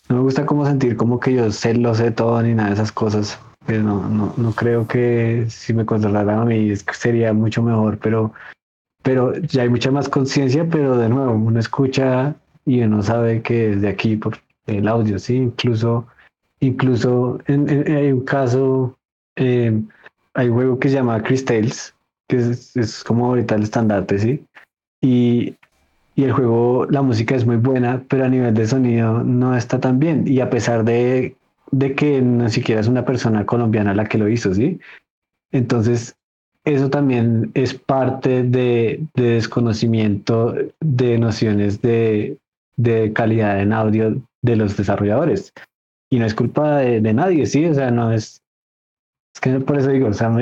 No 0.08 0.16
me 0.16 0.22
gusta 0.22 0.46
como 0.46 0.64
sentir 0.66 0.96
como 0.96 1.18
que 1.18 1.34
yo 1.34 1.50
sé, 1.50 1.74
lo 1.74 1.94
sé 1.94 2.10
todo 2.10 2.40
ni 2.42 2.54
nada 2.54 2.68
de 2.68 2.74
esas 2.74 2.92
cosas. 2.92 3.38
No, 3.68 4.08
no, 4.08 4.32
no 4.36 4.52
creo 4.52 4.86
que 4.86 5.46
si 5.48 5.74
me 5.74 5.84
controlaran 5.84 6.40
a 6.40 6.44
mí 6.44 6.72
sería 6.76 7.32
mucho 7.32 7.62
mejor, 7.62 7.98
pero, 7.98 8.32
pero 9.02 9.36
ya 9.36 9.62
hay 9.62 9.68
mucha 9.68 9.90
más 9.90 10.08
conciencia, 10.08 10.64
pero 10.70 10.96
de 10.96 11.08
nuevo, 11.08 11.32
uno 11.32 11.58
escucha 11.58 12.36
y 12.64 12.82
uno 12.82 13.02
sabe 13.02 13.42
que 13.42 13.72
es 13.72 13.82
de 13.82 13.88
aquí 13.88 14.16
por 14.16 14.38
el 14.66 14.86
audio, 14.86 15.18
sí, 15.18 15.36
incluso, 15.36 16.06
incluso 16.60 17.40
en, 17.46 18.14
un 18.14 18.20
caso, 18.24 18.96
eh, 19.34 19.82
hay 20.36 20.48
un 20.48 20.54
juego 20.54 20.78
que 20.78 20.88
se 20.88 20.94
llama 20.94 21.22
Crystales, 21.22 21.94
que 22.28 22.36
es, 22.36 23.02
como 23.04 23.26
ahorita 23.26 23.54
el 23.54 23.62
estandarte, 23.62 24.18
¿sí? 24.18 24.44
Y, 25.02 25.54
y, 26.14 26.24
el 26.24 26.32
juego, 26.32 26.86
la 26.90 27.02
música 27.02 27.34
es 27.34 27.46
muy 27.46 27.56
buena, 27.56 28.04
pero 28.08 28.26
a 28.26 28.28
nivel 28.28 28.54
de 28.54 28.66
sonido 28.66 29.24
no 29.24 29.56
está 29.56 29.80
tan 29.80 29.98
bien. 29.98 30.24
Y 30.26 30.40
a 30.40 30.50
pesar 30.50 30.84
de, 30.84 31.36
de 31.70 31.94
que 31.94 32.20
ni 32.20 32.50
siquiera 32.50 32.80
es 32.80 32.88
una 32.88 33.04
persona 33.04 33.46
colombiana 33.46 33.94
la 33.94 34.04
que 34.04 34.18
lo 34.18 34.28
hizo, 34.28 34.52
¿sí? 34.54 34.78
Entonces, 35.52 36.16
eso 36.64 36.90
también 36.90 37.50
es 37.54 37.74
parte 37.74 38.42
de, 38.42 39.00
de 39.14 39.30
desconocimiento 39.30 40.54
de 40.80 41.18
nociones 41.18 41.80
de, 41.80 42.36
de, 42.76 43.12
calidad 43.14 43.60
en 43.60 43.72
audio 43.72 44.20
de 44.42 44.56
los 44.56 44.76
desarrolladores. 44.76 45.52
Y 46.10 46.18
no 46.18 46.26
es 46.26 46.34
culpa 46.34 46.78
de, 46.78 47.00
de 47.00 47.14
nadie, 47.14 47.46
¿sí? 47.46 47.64
O 47.64 47.74
sea, 47.74 47.90
no 47.90 48.12
es, 48.12 48.42
es 49.36 49.40
que 49.40 49.60
por 49.60 49.76
eso 49.78 49.90
digo, 49.90 50.08
o 50.08 50.14
sea, 50.14 50.32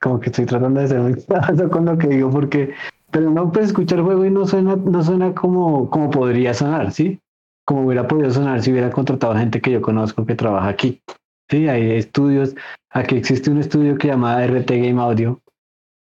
como 0.00 0.18
que 0.18 0.30
estoy 0.30 0.44
tratando 0.44 0.80
de 0.80 0.88
ser 0.88 0.98
muy 0.98 1.14
claro 1.24 1.70
con 1.70 1.84
lo 1.84 1.96
que 1.96 2.08
digo, 2.08 2.30
porque, 2.30 2.74
pero 3.12 3.30
no 3.30 3.52
puedes 3.52 3.68
escuchar 3.68 4.00
juego 4.00 4.24
y 4.24 4.30
no 4.30 4.44
suena, 4.44 4.74
no 4.74 5.04
suena 5.04 5.32
como, 5.34 5.88
como 5.88 6.10
podría 6.10 6.52
sonar, 6.52 6.90
¿sí? 6.90 7.20
Como 7.64 7.86
hubiera 7.86 8.08
podido 8.08 8.28
sonar 8.32 8.60
si 8.60 8.72
hubiera 8.72 8.90
contratado 8.90 9.36
gente 9.36 9.60
que 9.60 9.70
yo 9.70 9.80
conozco 9.80 10.26
que 10.26 10.34
trabaja 10.34 10.68
aquí. 10.68 11.00
Sí, 11.48 11.68
hay 11.68 11.92
estudios. 11.92 12.56
Aquí 12.90 13.14
existe 13.14 13.52
un 13.52 13.58
estudio 13.58 13.94
que 13.94 14.08
se 14.08 14.14
llama 14.14 14.44
RT 14.44 14.68
Game 14.68 15.00
Audio 15.00 15.40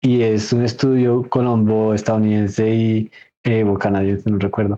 y 0.01 0.21
es 0.21 0.51
un 0.51 0.63
estudio 0.63 1.23
colombo, 1.29 1.93
estadounidense 1.93 2.69
y 2.69 3.11
eh, 3.45 3.65
canadiense, 3.79 4.29
no 4.29 4.39
recuerdo. 4.39 4.77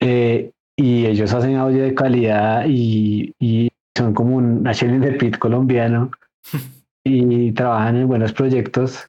Eh, 0.00 0.50
y 0.76 1.06
ellos 1.06 1.32
hacen 1.32 1.56
audio 1.56 1.84
de 1.84 1.94
calidad 1.94 2.66
y, 2.66 3.34
y 3.38 3.70
son 3.96 4.12
como 4.12 4.36
un 4.36 4.62
de 4.62 5.12
Pit 5.18 5.38
colombiano 5.38 6.10
y 7.08 7.52
trabajan 7.52 7.96
en 7.96 8.08
buenos 8.08 8.32
proyectos. 8.32 9.06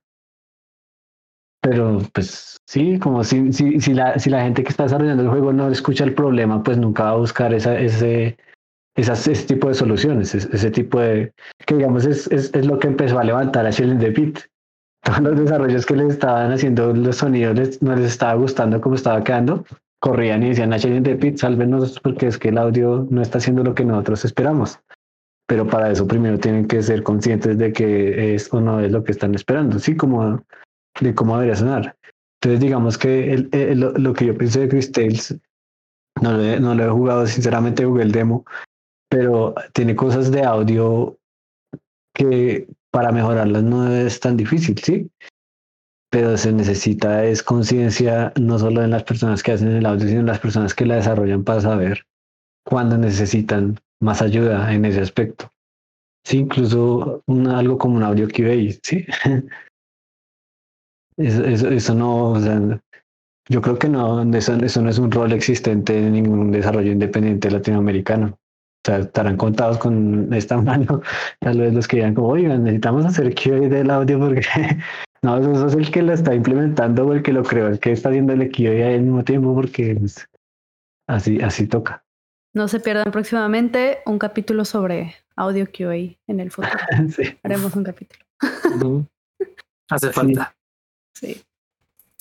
Pero 1.61 1.99
pues 2.13 2.57
sí, 2.65 2.97
como 2.99 3.23
si, 3.23 3.51
si, 3.51 3.81
si, 3.81 3.93
la, 3.93 4.17
si 4.17 4.29
la 4.29 4.41
gente 4.41 4.63
que 4.63 4.69
está 4.69 4.83
desarrollando 4.83 5.23
el 5.23 5.29
juego 5.29 5.51
no 5.51 5.69
escucha 5.69 6.05
el 6.05 6.13
problema, 6.13 6.63
pues 6.63 6.77
nunca 6.77 7.03
va 7.03 7.09
a 7.11 7.17
buscar 7.17 7.53
esa, 7.53 7.77
ese, 7.77 8.37
esas, 8.95 9.27
ese 9.27 9.45
tipo 9.45 9.67
de 9.67 9.73
soluciones, 9.73 10.33
ese, 10.33 10.71
tipo 10.71 10.99
de, 10.99 11.33
que 11.65 11.75
digamos 11.75 12.05
es, 12.05 12.27
es, 12.27 12.53
es, 12.53 12.65
lo 12.65 12.79
que 12.79 12.87
empezó 12.87 13.19
a 13.19 13.25
levantar 13.25 13.65
a 13.65 13.71
Shell 13.71 13.99
the 13.99 14.11
Pit. 14.11 14.39
Todos 15.03 15.19
los 15.21 15.39
desarrollos 15.39 15.85
que 15.85 15.95
les 15.95 16.13
estaban 16.13 16.51
haciendo 16.51 16.93
los 16.93 17.17
sonidos 17.17 17.81
no 17.81 17.95
les 17.95 18.05
estaba 18.05 18.35
gustando 18.35 18.79
como 18.79 18.95
estaba 18.95 19.23
quedando, 19.23 19.65
corrían 19.99 20.43
y 20.43 20.49
decían 20.49 20.71
a 20.71 20.77
Shell 20.77 21.03
the 21.03 21.15
Pit, 21.15 21.37
sálvenos 21.37 21.99
porque 21.99 22.27
es 22.27 22.37
que 22.37 22.49
el 22.49 22.57
audio 22.57 23.05
no 23.09 23.21
está 23.21 23.39
haciendo 23.39 23.63
lo 23.63 23.75
que 23.75 23.83
nosotros 23.83 24.23
esperamos 24.23 24.79
pero 25.49 25.65
para 25.65 25.89
eso 25.89 26.05
primero 26.05 26.37
tienen 26.37 26.67
que 26.67 26.83
ser 26.83 27.01
conscientes 27.01 27.57
de 27.57 27.73
que 27.73 28.35
es 28.35 28.53
o 28.53 28.61
no 28.61 28.79
es 28.81 28.91
lo 28.91 29.03
que 29.03 29.11
están 29.11 29.33
esperando, 29.33 29.79
sí, 29.79 29.97
como 29.97 30.45
de 31.01 31.15
cómo 31.15 31.33
debería 31.33 31.55
sonar. 31.55 31.97
Entonces, 32.39 32.59
digamos 32.59 32.99
que 32.99 33.33
el, 33.33 33.79
lo, 33.79 34.13
que 34.13 34.27
yo 34.27 34.37
pensé 34.37 34.59
de 34.59 34.69
Chris 34.69 34.91
Tales, 34.91 35.35
no 36.21 36.33
lo, 36.33 36.43
he, 36.43 36.59
no 36.59 36.75
lo 36.75 36.85
he 36.85 36.89
jugado, 36.89 37.25
sinceramente 37.25 37.83
jugué 37.83 38.03
el 38.03 38.11
demo, 38.11 38.45
pero 39.09 39.55
tiene 39.73 39.95
cosas 39.95 40.29
de 40.29 40.43
audio 40.43 41.17
que 42.13 42.67
para 42.91 43.11
mejorarlas 43.11 43.63
no 43.63 43.91
es 43.91 44.19
tan 44.19 44.37
difícil, 44.37 44.77
sí. 44.77 45.09
Pero 46.11 46.37
se 46.37 46.53
necesita 46.53 47.25
es 47.25 47.41
conciencia 47.41 48.33
no 48.39 48.59
solo 48.59 48.83
en 48.83 48.91
las 48.91 49.03
personas 49.03 49.41
que 49.41 49.53
hacen 49.53 49.69
el 49.69 49.87
audio, 49.87 50.07
sino 50.07 50.19
en 50.19 50.27
las 50.27 50.39
personas 50.39 50.75
que 50.75 50.85
la 50.85 50.97
desarrollan 50.97 51.43
para 51.43 51.61
saber 51.61 52.05
cuándo 52.63 52.99
necesitan 52.99 53.79
más 54.01 54.21
ayuda 54.21 54.73
en 54.73 54.85
ese 54.85 55.01
aspecto. 55.01 55.51
Sí, 56.25 56.39
incluso 56.39 57.23
algo 57.27 57.77
como 57.77 57.95
un 57.97 58.03
audio 58.03 58.27
QA, 58.27 58.71
sí. 58.83 59.05
eso, 61.17 61.95
no, 61.95 62.35
yo 63.49 63.61
creo 63.61 63.79
que 63.79 63.89
no, 63.89 64.21
eso, 64.35 64.53
eso, 64.55 64.81
no 64.81 64.89
es 64.89 64.99
un 64.99 65.11
rol 65.11 65.33
existente 65.33 65.97
en 65.97 66.13
ningún 66.13 66.51
desarrollo 66.51 66.91
independiente 66.91 67.49
latinoamericano. 67.49 68.27
O 68.27 68.81
sea, 68.85 68.99
estarán 68.99 69.37
contados 69.37 69.77
con 69.77 70.31
esta 70.33 70.57
mano, 70.61 71.01
tal 71.39 71.59
vez 71.59 71.73
los 71.73 71.87
que 71.87 71.97
digan 71.97 72.13
como, 72.13 72.29
oigan, 72.29 72.63
necesitamos 72.63 73.05
hacer 73.05 73.33
QA 73.35 73.67
del 73.67 73.89
audio 73.89 74.19
porque 74.19 74.41
no, 75.21 75.37
eso, 75.37 75.67
es 75.67 75.73
el 75.73 75.91
que 75.91 76.01
lo 76.01 76.13
está 76.13 76.33
implementando 76.33 77.07
o 77.07 77.13
el 77.13 77.23
que 77.23 77.33
lo 77.33 77.43
creó, 77.43 77.67
el 77.67 77.79
que 77.79 77.91
está 77.91 78.09
haciendo 78.09 78.33
el 78.33 78.51
QA 78.51 78.87
al 78.93 79.01
mismo 79.01 79.23
tiempo 79.23 79.53
porque 79.53 79.99
así, 81.07 81.41
así 81.41 81.67
toca. 81.67 82.03
No 82.53 82.67
se 82.67 82.79
pierdan 82.79 83.11
próximamente 83.11 83.99
un 84.05 84.17
capítulo 84.17 84.65
sobre 84.65 85.15
audio 85.35 85.65
QA 85.65 86.17
en 86.27 86.39
el 86.39 86.51
futuro. 86.51 86.73
Haremos 87.43 87.75
un 87.75 87.83
capítulo. 87.83 88.25
Hace 89.89 90.11
falta. 90.11 90.55
Sí. 91.13 91.41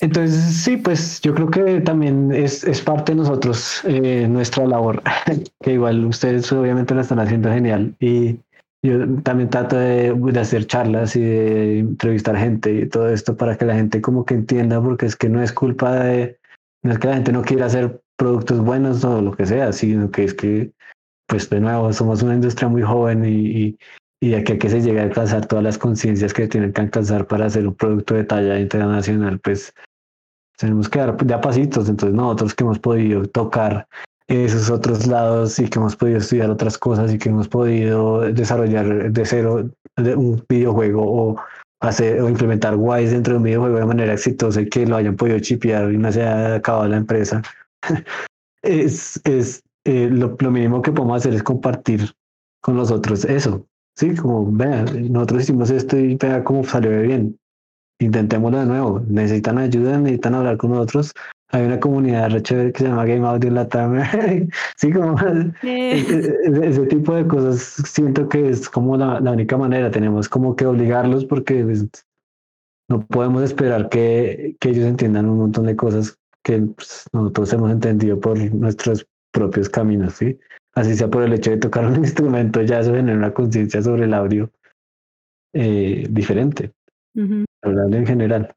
Entonces, 0.01 0.63
sí, 0.63 0.77
pues 0.77 1.19
yo 1.21 1.35
creo 1.35 1.49
que 1.49 1.81
también 1.81 2.31
es, 2.31 2.63
es 2.63 2.81
parte 2.81 3.11
de 3.11 3.17
nosotros, 3.17 3.81
eh, 3.83 4.27
nuestra 4.29 4.65
labor, 4.65 5.03
que 5.61 5.73
igual 5.73 6.05
ustedes 6.05 6.51
obviamente 6.53 6.95
la 6.95 7.01
están 7.01 7.19
haciendo 7.19 7.51
genial 7.51 7.95
y 7.99 8.39
yo 8.81 9.21
también 9.23 9.49
trato 9.49 9.75
de, 9.75 10.13
de, 10.13 10.39
hacer 10.39 10.65
charlas 10.67 11.17
y 11.17 11.21
de 11.21 11.79
entrevistar 11.79 12.37
gente 12.37 12.73
y 12.73 12.87
todo 12.87 13.09
esto 13.09 13.35
para 13.35 13.57
que 13.57 13.65
la 13.65 13.75
gente 13.75 14.01
como 14.01 14.25
que 14.25 14.35
entienda, 14.35 14.81
porque 14.81 15.05
es 15.05 15.17
que 15.17 15.27
no 15.27 15.43
es 15.43 15.51
culpa 15.51 15.95
de, 15.95 16.39
no 16.81 16.93
es 16.93 16.99
que 16.99 17.07
la 17.07 17.15
gente 17.15 17.33
no 17.33 17.41
quiera 17.41 17.65
hacer 17.65 18.01
productos 18.19 18.59
buenos 18.59 19.03
o 19.05 19.21
lo 19.21 19.31
que 19.31 19.45
sea, 19.45 19.71
sino 19.71 20.11
que 20.11 20.25
es 20.25 20.33
que, 20.33 20.73
pues 21.25 21.49
de 21.49 21.61
nuevo, 21.61 21.91
somos 21.93 22.21
una 22.21 22.35
industria 22.35 22.67
muy 22.67 22.81
joven 22.81 23.23
y, 23.25 23.77
y 24.21 24.33
aquí 24.33 24.53
a 24.53 24.59
que 24.59 24.69
se 24.69 24.81
llegue 24.81 24.99
a 24.99 25.03
alcanzar 25.03 25.45
todas 25.45 25.63
las 25.63 25.77
conciencias 25.77 26.33
que 26.33 26.47
tienen 26.47 26.73
que 26.73 26.81
alcanzar 26.81 27.25
para 27.25 27.45
hacer 27.45 27.65
un 27.65 27.75
producto 27.75 28.15
de 28.15 28.25
talla 28.25 28.59
internacional, 28.59 29.39
pues 29.39 29.73
tenemos 30.57 30.89
que 30.89 30.99
dar 30.99 31.15
de 31.15 31.33
a 31.33 31.39
pasitos. 31.39 31.87
Entonces 31.87 32.15
nosotros 32.15 32.53
que 32.53 32.65
hemos 32.65 32.79
podido 32.79 33.25
tocar 33.25 33.87
esos 34.27 34.69
otros 34.69 35.07
lados 35.07 35.57
y 35.57 35.69
que 35.69 35.79
hemos 35.79 35.95
podido 35.95 36.17
estudiar 36.17 36.49
otras 36.49 36.77
cosas 36.77 37.13
y 37.13 37.17
que 37.17 37.29
hemos 37.29 37.47
podido 37.47 38.19
desarrollar 38.19 39.11
de 39.11 39.25
cero 39.25 39.69
un 39.97 40.43
videojuego 40.47 41.01
o 41.03 41.41
hacer 41.81 42.21
o 42.21 42.29
implementar 42.29 42.75
Wise 42.75 43.13
dentro 43.13 43.33
de 43.33 43.37
un 43.37 43.43
videojuego 43.43 43.77
de 43.79 43.85
manera 43.85 44.13
exitosa 44.13 44.61
y 44.61 44.69
que 44.69 44.85
lo 44.85 44.97
hayan 44.97 45.15
podido 45.15 45.39
chipear 45.39 45.91
y 45.93 45.97
no 45.97 46.11
se 46.11 46.21
haya 46.21 46.55
acabado 46.55 46.87
la 46.89 46.97
empresa. 46.97 47.41
es 48.63 49.21
es 49.25 49.63
eh, 49.85 50.09
lo, 50.09 50.35
lo, 50.39 50.51
mínimo 50.51 50.81
que 50.81 50.91
podemos 50.91 51.17
hacer 51.17 51.33
es 51.33 51.43
compartir 51.43 52.11
con 52.61 52.75
los 52.75 52.91
otros 52.91 53.25
eso. 53.25 53.65
Sí, 53.95 54.15
como 54.15 54.49
vean, 54.51 55.11
nosotros 55.11 55.43
hicimos 55.43 55.69
esto 55.71 55.97
y 55.97 56.15
vea 56.15 56.43
cómo 56.43 56.63
salió 56.63 57.01
bien. 57.01 57.37
Intentémoslo 57.99 58.59
de 58.59 58.65
nuevo. 58.65 59.01
Necesitan 59.07 59.57
ayuda, 59.57 59.97
necesitan 59.97 60.35
hablar 60.35 60.57
con 60.57 60.71
nosotros. 60.71 61.13
Hay 61.51 61.65
una 61.65 61.79
comunidad 61.79 62.29
re 62.29 62.41
chévere 62.41 62.71
que 62.71 62.79
se 62.79 62.87
llama 62.87 63.05
Game 63.05 63.27
Audio 63.27 63.49
Latam. 63.49 63.99
sí, 64.77 64.91
como 64.91 65.17
ese, 65.63 66.85
tipo 66.85 67.15
de 67.15 67.27
cosas 67.27 67.59
siento 67.59 68.29
que 68.29 68.49
es 68.49 68.69
como 68.69 68.95
la, 68.95 69.19
la 69.19 69.31
única 69.31 69.57
manera. 69.57 69.91
Tenemos 69.91 70.29
como 70.29 70.55
que 70.55 70.65
obligarlos 70.65 71.25
porque 71.25 71.63
pues, 71.63 71.87
no 72.87 73.05
podemos 73.05 73.43
esperar 73.43 73.89
que, 73.89 74.55
que, 74.59 74.69
ellos 74.69 74.85
entiendan 74.85 75.27
un 75.27 75.39
montón 75.39 75.65
de 75.65 75.75
cosas 75.75 76.18
que 76.43 76.59
pues, 76.59 77.05
nosotros 77.13 77.53
hemos 77.53 77.71
entendido 77.71 78.19
por 78.19 78.37
nuestros 78.53 79.05
propios 79.31 79.69
caminos, 79.69 80.13
¿sí? 80.13 80.37
Así 80.73 80.95
sea 80.95 81.09
por 81.09 81.23
el 81.23 81.33
hecho 81.33 81.51
de 81.51 81.57
tocar 81.57 81.85
un 81.87 81.97
instrumento, 81.97 82.61
ya 82.61 82.79
eso 82.79 82.93
genera 82.93 83.17
una 83.17 83.33
conciencia 83.33 83.81
sobre 83.81 84.05
el 84.05 84.13
audio 84.13 84.49
eh, 85.53 86.05
diferente, 86.09 86.71
hablando 87.61 87.97
en 87.97 88.05
general. 88.05 88.55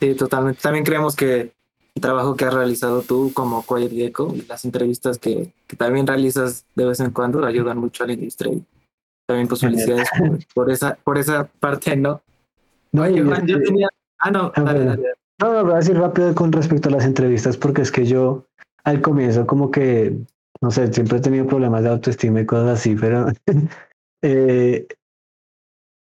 Sí, 0.00 0.14
totalmente. 0.14 0.60
También 0.60 0.84
creemos 0.84 1.16
que 1.16 1.52
el 1.94 2.02
trabajo 2.02 2.36
que 2.36 2.44
has 2.44 2.52
realizado 2.52 3.02
tú 3.02 3.32
como 3.32 3.64
Quiet 3.64 3.90
Gecko 3.90 4.34
y 4.34 4.42
las 4.42 4.64
entrevistas 4.64 5.18
que, 5.18 5.52
que, 5.66 5.76
también 5.76 6.06
realizas 6.06 6.66
de 6.74 6.84
vez 6.84 7.00
en 7.00 7.10
cuando 7.10 7.44
ayudan 7.44 7.78
mucho 7.78 8.04
a 8.04 8.06
la 8.06 8.12
industria. 8.12 8.52
Y 8.52 8.64
también 9.26 9.48
pues 9.48 9.62
felicidades 9.62 10.08
por, 10.54 10.70
esa, 10.70 10.96
por 10.96 11.18
esa 11.18 11.44
parte, 11.44 11.96
¿no? 11.96 12.22
No, 12.92 13.08
yo, 13.08 13.24
tenía... 13.62 13.88
Ah, 14.18 14.30
no, 14.30 14.52
ah, 14.54 14.62
dale, 14.62 14.84
dale. 14.84 15.02
No, 15.38 15.52
no, 15.52 15.64
voy 15.64 15.74
a 15.74 15.76
decir 15.76 15.98
rápido 15.98 16.34
con 16.34 16.50
respecto 16.50 16.88
a 16.88 16.92
las 16.92 17.04
entrevistas 17.04 17.56
porque 17.56 17.82
es 17.82 17.92
que 17.92 18.06
yo 18.06 18.46
al 18.84 19.02
comienzo 19.02 19.46
como 19.46 19.70
que, 19.70 20.16
no 20.62 20.70
sé, 20.70 20.90
siempre 20.92 21.18
he 21.18 21.20
tenido 21.20 21.46
problemas 21.46 21.82
de 21.82 21.90
autoestima 21.90 22.40
y 22.40 22.46
cosas 22.46 22.78
así, 22.78 22.96
pero 22.96 23.26
eh, 24.22 24.86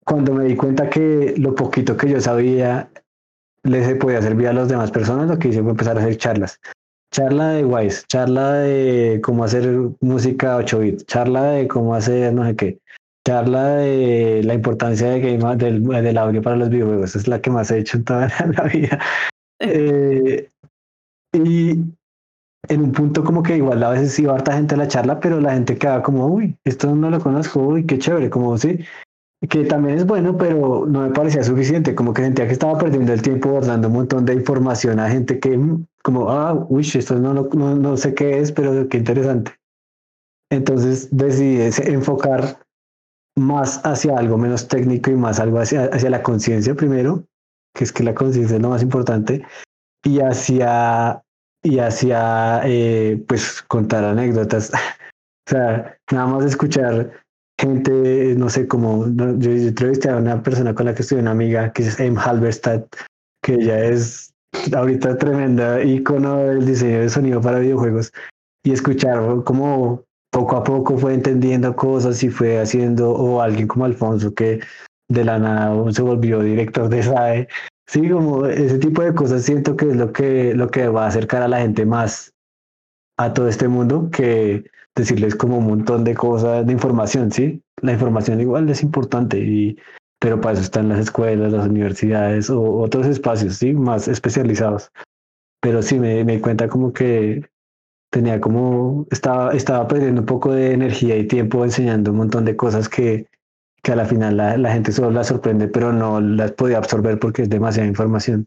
cuando 0.07 0.33
me 0.33 0.45
di 0.45 0.57
cuenta 0.57 0.89
que 0.89 1.35
lo 1.37 1.55
poquito 1.55 1.97
que 1.97 2.09
yo 2.09 2.21
sabía 2.21 2.91
les 3.63 3.95
podía 3.99 4.23
servir 4.23 4.49
a 4.49 4.55
las 4.55 4.69
demás 4.69 4.91
personas, 4.91 5.29
lo 5.29 5.39
que 5.39 5.49
hice 5.49 5.63
fue 5.63 5.73
empezar 5.73 5.99
a 5.99 6.01
hacer 6.01 6.17
charlas. 6.17 6.59
Charla 7.13 7.51
de 7.51 7.65
Wise, 7.65 8.05
charla 8.07 8.53
de 8.55 9.21
cómo 9.23 9.45
hacer 9.45 9.69
música 10.01 10.57
8 10.57 10.79
bits, 10.79 11.07
charla 11.07 11.43
de 11.51 11.69
cómo 11.69 11.95
hacer 11.95 12.33
no 12.33 12.47
sé 12.47 12.57
qué, 12.57 12.80
charla 13.27 13.77
de 13.77 14.43
la 14.45 14.55
importancia 14.55 15.11
de 15.11 15.21
game, 15.21 15.57
del, 15.57 15.83
del 15.83 16.19
audio 16.19 16.43
para 16.43 16.57
los 16.57 16.71
videojuegos. 16.71 17.17
Es 17.17 17.29
la 17.29 17.41
que 17.41 17.51
más 17.51 17.71
he 17.71 17.79
hecho 17.79 17.99
en 17.99 18.05
toda 18.05 18.29
la 18.57 18.65
vida. 18.65 18.99
Eh, 19.61 20.51
y 21.33 21.71
en 22.69 22.83
un 22.83 22.93
punto 22.93 23.25
como 23.25 23.43
que 23.43 23.57
igual 23.57 23.83
a 23.83 23.91
veces 23.91 24.19
iba 24.19 24.35
harta 24.35 24.53
gente 24.53 24.75
a 24.75 24.79
la 24.79 24.89
charla, 24.89 25.21
pero 25.21 25.41
la 25.41 25.53
gente 25.53 25.77
quedaba 25.77 26.03
como, 26.03 26.27
uy, 26.27 26.57
esto 26.65 26.95
no 26.95 27.11
lo 27.11 27.21
conozco, 27.21 27.61
uy, 27.61 27.87
qué 27.87 27.99
chévere, 27.99 28.31
como 28.31 28.57
sí, 28.59 28.81
que 29.49 29.65
también 29.65 29.99
es 29.99 30.07
bueno, 30.07 30.37
pero 30.37 30.87
no 30.87 31.03
me 31.03 31.11
parecía 31.11 31.43
suficiente, 31.43 31.95
como 31.95 32.13
que 32.13 32.23
sentía 32.23 32.47
que 32.47 32.53
estaba 32.53 32.79
perdiendo 32.79 33.13
el 33.13 33.23
tiempo 33.23 33.61
dando 33.61 33.89
un 33.89 33.95
montón 33.95 34.27
de 34.27 34.35
información 34.35 35.01
a 35.01 35.09
gente 35.09 35.41
que 35.41 35.57
mm, 35.57 35.87
como, 36.03 36.31
ah, 36.31 36.67
uy, 36.69 36.83
esto 36.95 37.19
no, 37.19 37.33
no, 37.35 37.75
no 37.75 37.97
sé 37.97 38.15
qué 38.15 38.39
es, 38.39 38.53
pero 38.53 38.89
qué 38.89 38.99
interesante. 38.99 39.53
Entonces 40.51 41.09
decidí 41.11 41.71
enfocar 41.87 42.59
más 43.37 43.81
hacia 43.85 44.17
algo 44.19 44.39
menos 44.39 44.69
técnico 44.69 45.11
y 45.11 45.17
más 45.17 45.41
algo 45.41 45.61
hacia, 45.61 45.85
hacia 45.87 46.11
la 46.11 46.23
conciencia 46.23 46.75
primero, 46.75 47.25
que 47.75 47.85
es 47.85 47.93
que 47.93 48.03
la 48.03 48.15
conciencia 48.15 48.57
es 48.57 48.63
lo 48.63 48.71
más 48.71 48.83
importante, 48.83 49.45
y 50.05 50.21
hacia, 50.21 51.23
y 51.63 51.79
hacia 51.79 52.63
eh, 52.65 53.23
pues 53.29 53.63
contar 53.63 54.05
anécdotas. 54.05 54.73
o 55.47 55.51
sea, 55.51 55.97
nada 56.11 56.27
más 56.27 56.45
escuchar 56.45 57.13
gente, 57.61 58.35
no 58.37 58.49
sé, 58.49 58.67
como 58.67 59.07
yo, 59.09 59.37
yo 59.39 59.51
entrevisté 59.51 60.09
a 60.09 60.17
una 60.17 60.43
persona 60.43 60.75
con 60.75 60.87
la 60.87 60.95
que 60.95 61.03
estuve, 61.03 61.21
una 61.21 61.33
amiga 61.33 61.73
que 61.73 61.83
es 61.83 62.01
Em 62.01 62.17
Halberstadt, 62.17 62.87
que 63.43 63.55
ella 63.55 63.85
es 63.85 64.33
ahorita 64.75 65.17
tremenda 65.19 65.83
icono 65.83 66.39
del 66.39 66.67
diseño 66.67 67.01
de 67.01 67.09
sonido 67.09 67.41
para 67.41 67.61
videojuegos 67.61 68.13
y 68.65 68.73
escuchar 68.73 69.21
como 69.45 70.05
poco 70.31 70.57
a 70.57 70.65
poco 70.65 70.97
fue 70.97 71.15
entendiendo 71.15 71.75
cosas 71.75 72.23
y 72.23 72.31
fue 72.31 72.61
haciendo, 72.61 73.11
o 73.11 73.41
alguien 73.41 73.69
como 73.69 73.85
Alfonso 73.85 74.33
que 74.35 74.61
de 75.09 75.25
la 75.25 75.39
nada 75.39 75.93
se 75.93 76.03
volvió 76.03 76.41
director 76.41 76.89
de 76.89 77.03
SAE. 77.03 77.49
Sí, 77.87 78.09
como 78.09 78.47
ese 78.47 78.79
tipo 78.79 79.03
de 79.03 79.13
cosas 79.13 79.43
siento 79.43 79.77
que 79.77 79.91
es 79.91 79.97
lo 79.97 80.13
que, 80.13 80.55
lo 80.55 80.69
que 80.69 80.89
va 80.89 81.05
a 81.05 81.09
acercar 81.09 81.43
a 81.43 81.49
la 81.49 81.61
gente 81.61 81.85
más 81.85 82.33
a 83.19 83.35
todo 83.35 83.49
este 83.49 83.67
mundo 83.67 84.09
que 84.11 84.65
decirles 84.97 85.35
como 85.35 85.59
un 85.59 85.67
montón 85.67 86.05
de 86.05 86.15
cosas, 86.15 86.65
de 86.67 86.73
información, 86.73 87.33
¿sí? 87.33 87.63
La 87.83 87.93
información 87.93 88.41
igual 88.41 88.71
es 88.71 88.83
importante, 88.83 89.39
y, 89.39 89.77
pero 90.21 90.41
para 90.41 90.55
eso 90.55 90.63
están 90.63 90.89
las 90.89 91.01
escuelas, 91.01 91.53
las 91.53 91.67
universidades 91.67 92.49
o 92.49 92.79
otros 92.79 93.07
espacios, 93.07 93.57
¿sí? 93.57 93.73
Más 93.75 94.07
especializados. 94.07 94.93
Pero 95.61 95.83
sí 95.83 95.99
me, 95.99 96.25
me 96.25 96.41
cuenta 96.41 96.69
como 96.69 96.93
que 96.93 97.50
tenía 98.11 98.41
como, 98.41 99.07
estaba, 99.11 99.53
estaba 99.53 99.87
perdiendo 99.89 100.23
un 100.23 100.27
poco 100.27 100.53
de 100.53 100.73
energía 100.73 101.17
y 101.17 101.27
tiempo 101.27 101.65
enseñando 101.65 102.11
un 102.11 102.19
montón 102.19 102.45
de 102.45 102.57
cosas 102.57 102.89
que, 102.89 103.27
que 103.83 103.93
a 103.93 103.97
la 103.97 104.05
final 104.05 104.37
la, 104.37 104.57
la 104.57 104.73
gente 104.73 104.93
solo 104.93 105.11
la 105.11 105.25
sorprende, 105.25 105.69
pero 105.69 105.93
no 105.93 106.21
las 106.21 106.53
podía 106.53 106.79
absorber 106.79 107.19
porque 107.19 107.43
es 107.43 107.49
demasiada 107.49 107.89
información. 107.89 108.47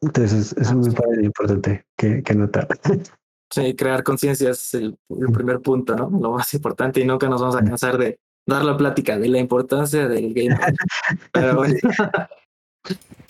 Entonces, 0.00 0.54
eso 0.56 0.80
es 0.80 0.96
muy 0.96 1.24
importante 1.24 1.84
que, 1.96 2.22
que 2.22 2.34
notar. 2.34 2.66
Sí, 3.52 3.74
crear 3.74 4.04
conciencia 4.04 4.50
es 4.50 4.74
el, 4.74 4.96
el, 5.08 5.32
primer 5.32 5.58
punto, 5.58 5.96
¿no? 5.96 6.08
Lo 6.08 6.30
más 6.30 6.54
importante 6.54 7.00
y 7.00 7.04
nunca 7.04 7.28
nos 7.28 7.40
vamos 7.40 7.56
a 7.56 7.64
cansar 7.64 7.98
de 7.98 8.20
dar 8.46 8.64
la 8.64 8.76
plática 8.76 9.18
de 9.18 9.28
la 9.28 9.40
importancia 9.40 10.06
del 10.06 10.32
game. 10.32 10.56
Pero 11.32 11.56
bueno. 11.56 11.74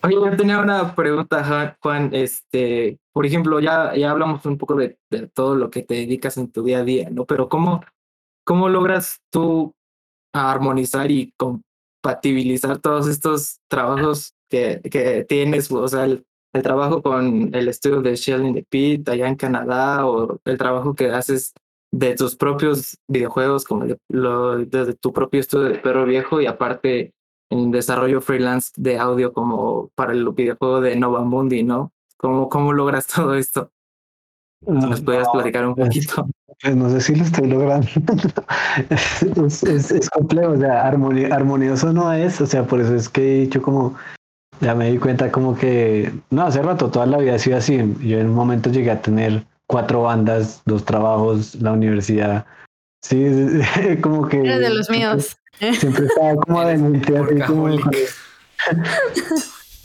Oye, 0.03 0.15
yo 0.15 0.37
tenía 0.37 0.61
una 0.61 0.95
pregunta, 0.95 1.77
Juan. 1.83 2.11
Este, 2.15 2.99
por 3.13 3.27
ejemplo, 3.27 3.61
ya, 3.61 3.95
ya 3.95 4.11
hablamos 4.11 4.45
un 4.47 4.57
poco 4.57 4.75
de, 4.75 4.99
de, 5.11 5.27
todo 5.29 5.55
lo 5.55 5.71
que 5.71 5.83
te 5.83 5.95
dedicas 5.95 6.37
en 6.39 6.51
tu 6.51 6.63
día 6.63 6.79
a 6.79 6.85
día, 6.85 7.11
¿no? 7.11 7.27
Pero 7.27 7.49
¿cómo, 7.49 7.83
cómo 8.45 8.69
logras 8.69 9.21
tú 9.31 9.75
armonizar 10.33 11.11
y 11.11 11.35
compatibilizar 11.37 12.79
todos 12.79 13.09
estos 13.09 13.61
trabajos 13.69 14.35
que, 14.49 14.81
que 14.91 15.25
tienes? 15.29 15.71
O 15.71 15.87
sea, 15.87 16.05
el, 16.05 16.25
el, 16.55 16.63
trabajo 16.63 17.03
con 17.03 17.55
el 17.55 17.69
estudio 17.69 18.01
de 18.01 18.17
Shell 18.17 18.47
in 18.47 18.55
the 18.55 18.65
Pit 18.69 19.09
allá 19.09 19.29
en 19.29 19.37
Canadá 19.37 20.07
o 20.07 20.41
el 20.45 20.57
trabajo 20.57 20.95
que 20.95 21.11
haces 21.11 21.53
de 21.93 22.15
tus 22.15 22.37
propios 22.37 22.97
videojuegos, 23.09 23.65
como 23.65 23.85
de, 23.85 23.99
lo, 24.09 24.59
desde 24.59 24.95
tu 24.95 25.13
propio 25.13 25.41
estudio 25.41 25.69
de 25.69 25.79
Perro 25.79 26.07
Viejo 26.07 26.41
y 26.41 26.47
aparte 26.47 27.13
en 27.51 27.71
desarrollo 27.71 28.21
freelance 28.21 28.73
de 28.77 28.99
audio 28.99 29.33
como 29.33 29.91
para 29.95 30.13
el 30.13 30.29
videojuego 30.31 30.81
de 30.81 30.97
Nova 30.97 31.23
Mundi, 31.25 31.63
¿no? 31.63 31.93
¿Cómo, 32.17 32.49
cómo 32.49 32.73
logras 32.73 33.07
todo 33.15 33.35
esto? 33.35 33.71
Si 34.65 34.73
nos 34.73 35.01
puedes 35.01 35.27
no, 35.27 35.33
platicar 35.33 35.67
un 35.67 35.75
poquito. 35.75 36.29
Pues 36.63 36.77
no 36.77 36.91
sé 36.91 37.01
si 37.01 37.15
lo 37.15 37.25
estoy 37.25 37.49
logrando. 37.49 37.89
es, 38.91 39.63
es, 39.63 39.91
es, 39.91 40.11
complejo, 40.11 40.53
o 40.53 40.57
sea, 40.59 40.87
armonioso 40.87 41.93
no 41.93 42.13
es, 42.13 42.41
o 42.43 42.47
sea, 42.47 42.65
por 42.65 42.81
eso 42.81 42.95
es 42.95 43.09
que 43.09 43.23
he 43.23 43.41
dicho 43.41 43.63
como, 43.63 43.97
ya 44.61 44.75
me 44.75 44.91
di 44.91 44.99
cuenta 44.99 45.33
como 45.33 45.57
que, 45.57 46.13
no, 46.29 46.43
hace 46.43 46.63
rato 46.63 46.91
toda 46.91 47.07
la 47.07 47.19
vida 47.19 47.37
ha 47.37 47.39
sido 47.39 47.57
así. 47.57 47.79
Yo 48.01 48.19
en 48.19 48.29
un 48.29 48.35
momento 48.35 48.71
llegué 48.71 48.91
a 48.91 49.01
tener 49.01 49.47
cuatro 49.67 50.03
bandas, 50.03 50.61
dos 50.67 50.85
trabajos, 50.85 51.55
la 51.55 51.73
universidad. 51.73 52.45
Sí, 53.03 53.25
como 54.03 54.29
que... 54.29 54.43
Era 54.43 54.59
de 54.59 54.75
los 54.75 54.91
míos. 54.91 55.40
Siempre 55.61 56.07
estaba 56.07 56.35
como 56.47 56.65
de 56.65 56.79
mente 56.79 57.19
así 57.19 57.41
como... 57.41 57.69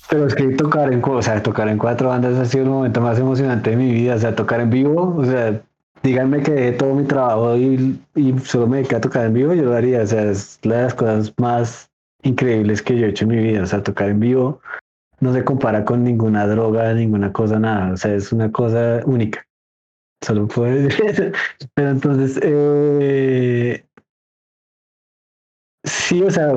Pero 0.09 0.27
es 0.27 0.35
que 0.35 0.49
tocar 0.49 0.93
en, 0.93 1.01
o 1.03 1.21
sea, 1.21 1.41
tocar 1.41 1.67
en 1.67 1.77
cuatro 1.77 2.09
bandas 2.09 2.37
ha 2.37 2.45
sido 2.45 2.63
el 2.63 2.69
momento 2.69 3.01
más 3.01 3.17
emocionante 3.19 3.71
de 3.71 3.75
mi 3.75 3.91
vida. 3.91 4.15
O 4.15 4.19
sea, 4.19 4.35
tocar 4.35 4.61
en 4.61 4.69
vivo, 4.69 5.15
o 5.17 5.25
sea, 5.25 5.61
díganme 6.03 6.43
que 6.43 6.51
dejé 6.51 6.71
todo 6.73 6.93
mi 6.93 7.05
trabajo 7.05 7.57
y, 7.57 7.99
y 8.15 8.39
solo 8.39 8.67
me 8.67 8.77
dediqué 8.77 8.97
a 8.97 9.01
tocar 9.01 9.25
en 9.25 9.33
vivo, 9.33 9.53
yo 9.53 9.63
lo 9.63 9.73
haría. 9.73 10.03
O 10.03 10.07
sea, 10.07 10.23
es 10.29 10.59
una 10.63 10.75
de 10.75 10.83
las 10.83 10.93
cosas 10.93 11.33
más 11.37 11.89
increíbles 12.21 12.81
que 12.81 12.97
yo 12.97 13.05
he 13.05 13.09
hecho 13.09 13.25
en 13.25 13.31
mi 13.31 13.37
vida. 13.37 13.63
O 13.63 13.65
sea, 13.65 13.81
tocar 13.81 14.09
en 14.09 14.19
vivo 14.19 14.61
no 15.19 15.33
se 15.33 15.43
compara 15.43 15.83
con 15.85 16.03
ninguna 16.03 16.45
droga, 16.47 16.93
ninguna 16.93 17.33
cosa, 17.33 17.59
nada. 17.59 17.93
O 17.93 17.97
sea, 17.97 18.13
es 18.13 18.31
una 18.31 18.51
cosa 18.51 19.01
única. 19.05 19.45
Solo 20.21 20.47
puedo 20.47 20.73
decir 20.73 21.33
Pero 21.73 21.89
entonces, 21.89 22.39
eh, 22.41 23.84
sí, 25.85 26.21
o 26.21 26.31
sea, 26.31 26.53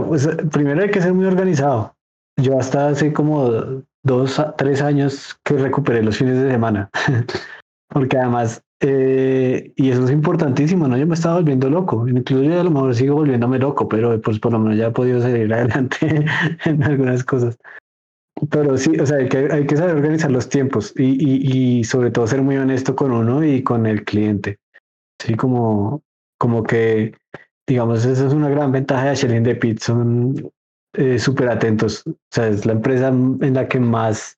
primero 0.51 0.83
hay 0.83 0.91
que 0.91 1.01
ser 1.01 1.15
muy 1.15 1.27
organizado. 1.27 1.95
Yo 2.41 2.59
hasta 2.59 2.89
hace 2.89 3.13
como 3.13 3.83
dos, 4.05 4.43
tres 4.57 4.81
años 4.81 5.39
que 5.45 5.55
recuperé 5.55 6.03
los 6.03 6.17
fines 6.17 6.43
de 6.43 6.51
semana. 6.51 6.91
Porque 7.89 8.19
además, 8.19 8.63
eh, 8.81 9.73
y 9.77 9.91
eso 9.91 10.05
es 10.05 10.11
importantísimo, 10.11 10.87
¿no? 10.87 10.97
Yo 10.97 11.07
me 11.07 11.15
estaba 11.15 11.37
volviendo 11.37 11.69
loco. 11.69 12.07
Incluso 12.07 12.43
yo 12.45 12.61
a 12.61 12.65
lo 12.65 12.71
mejor 12.71 12.95
sigo 12.95 13.17
volviéndome 13.17 13.59
loco, 13.59 13.89
pero 13.89 14.21
pues 14.21 14.39
por 14.39 14.53
lo 14.53 14.59
menos 14.59 14.79
ya 14.79 14.89
he 14.89 14.91
podido 14.91 15.21
seguir 15.21 15.53
adelante 15.55 16.25
en 16.65 16.83
algunas 16.83 17.25
cosas. 17.25 17.59
Pero 18.51 18.77
sí, 18.77 18.99
o 19.01 19.05
sea, 19.07 19.19
hay 19.19 19.29
que, 19.29 19.49
hay 19.51 19.67
que 19.67 19.77
saber 19.77 19.97
organizar 19.97 20.31
los 20.31 20.49
tiempos 20.49 20.93
y, 20.97 21.05
y, 21.05 21.79
y, 21.79 21.85
sobre 21.85 22.13
todo 22.13 22.27
ser 22.29 22.41
muy 22.41 22.57
honesto 22.57 22.95
con 22.95 23.11
uno 23.11 23.45
y 23.45 23.65
con 23.65 23.85
el 23.85 24.05
cliente. 24.05 24.59
Sí, 25.21 25.35
como, 25.35 26.03
como 26.39 26.63
que, 26.63 27.17
digamos, 27.69 28.05
esa 28.05 28.27
es 28.27 28.33
una 28.33 28.49
gran 28.49 28.73
ventaja 28.73 29.11
de 29.11 29.15
Shelling 29.15 29.45
de 29.45 29.55
Pit, 29.55 29.81
son 29.81 30.51
eh, 30.95 31.19
súper 31.19 31.51
atentos. 31.51 32.03
O 32.07 32.17
sea, 32.31 32.49
es 32.49 32.65
la 32.67 32.73
empresa 32.73 33.09
en 33.09 33.55
la 33.55 33.69
que 33.69 33.79
más 33.79 34.37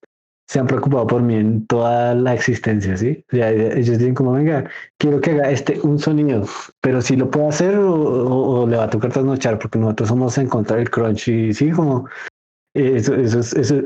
se 0.48 0.58
han 0.58 0.66
preocupado 0.66 1.06
por 1.06 1.22
mí 1.22 1.36
en 1.36 1.64
toda 1.68 2.12
la 2.16 2.34
existencia, 2.34 2.96
¿sí? 2.96 3.24
O 3.32 3.36
sea, 3.36 3.50
ellos 3.52 3.98
dicen 3.98 4.14
como, 4.14 4.32
venga, 4.32 4.68
quiero 4.98 5.20
que 5.20 5.30
haga 5.30 5.48
este 5.48 5.78
un 5.84 6.00
sonido, 6.00 6.44
pero 6.80 7.00
si 7.00 7.14
lo 7.14 7.30
puedo 7.30 7.48
hacer 7.48 7.76
o, 7.76 8.62
o, 8.62 8.66
le 8.66 8.76
va 8.76 8.84
a 8.84 8.90
tocar 8.90 9.12
trasnochar, 9.12 9.60
porque 9.60 9.78
nosotros 9.78 10.08
somos 10.08 10.36
en 10.38 10.48
contra 10.48 10.76
del 10.76 10.90
crunch 10.90 11.28
y 11.28 11.54
sí, 11.54 11.70
como 11.70 12.08
eso, 12.74 13.14
eso, 13.14 13.38
eso, 13.38 13.76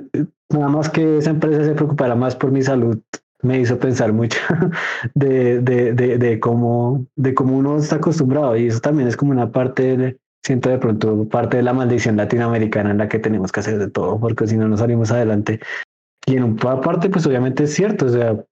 nada 0.49 0.69
más 0.69 0.89
que 0.89 1.19
esa 1.19 1.31
empresa 1.31 1.65
se 1.65 1.75
preocupara 1.75 2.15
más 2.15 2.35
por 2.35 2.51
mi 2.51 2.63
salud 2.63 2.99
me 3.45 3.61
hizo 3.61 3.79
pensar 3.79 4.13
mucho 4.13 4.39
de, 5.15 5.61
de, 5.61 5.93
de, 5.93 6.19
de, 6.19 6.41
cómo, 6.41 7.07
de 7.17 7.35
cómo 7.35 7.57
uno 7.57 7.79
está 7.79 7.97
acostumbrado 7.97 8.57
y 8.57 8.67
eso 8.67 8.81
también 8.81 9.09
es 9.09 9.17
como 9.17 9.33
una 9.33 9.53
parte, 9.53 9.97
de, 9.97 10.19
siento 10.45 10.71
de 10.71 10.79
pronto, 10.79 11.29
parte 11.29 11.59
de 11.59 11.63
la 11.63 11.73
maldición 11.73 12.17
latinoamericana 12.17 12.91
en 12.91 12.99
la 12.99 13.09
que 13.09 13.19
tenemos 13.19 13.53
que 13.53 13.61
hacer 13.61 13.79
de 13.79 13.91
todo 13.91 14.19
porque 14.19 14.47
si 14.47 14.57
no 14.57 14.67
nos 14.69 14.81
salimos 14.81 15.11
adelante. 15.11 15.61
Y 16.27 16.37
en 16.37 16.45
una 16.45 16.81
parte, 16.81 17.11
pues 17.11 17.27
obviamente 17.27 17.65
es 17.65 17.75
cierto, 17.75 18.07
o 18.07 18.09
sea, 18.09 18.43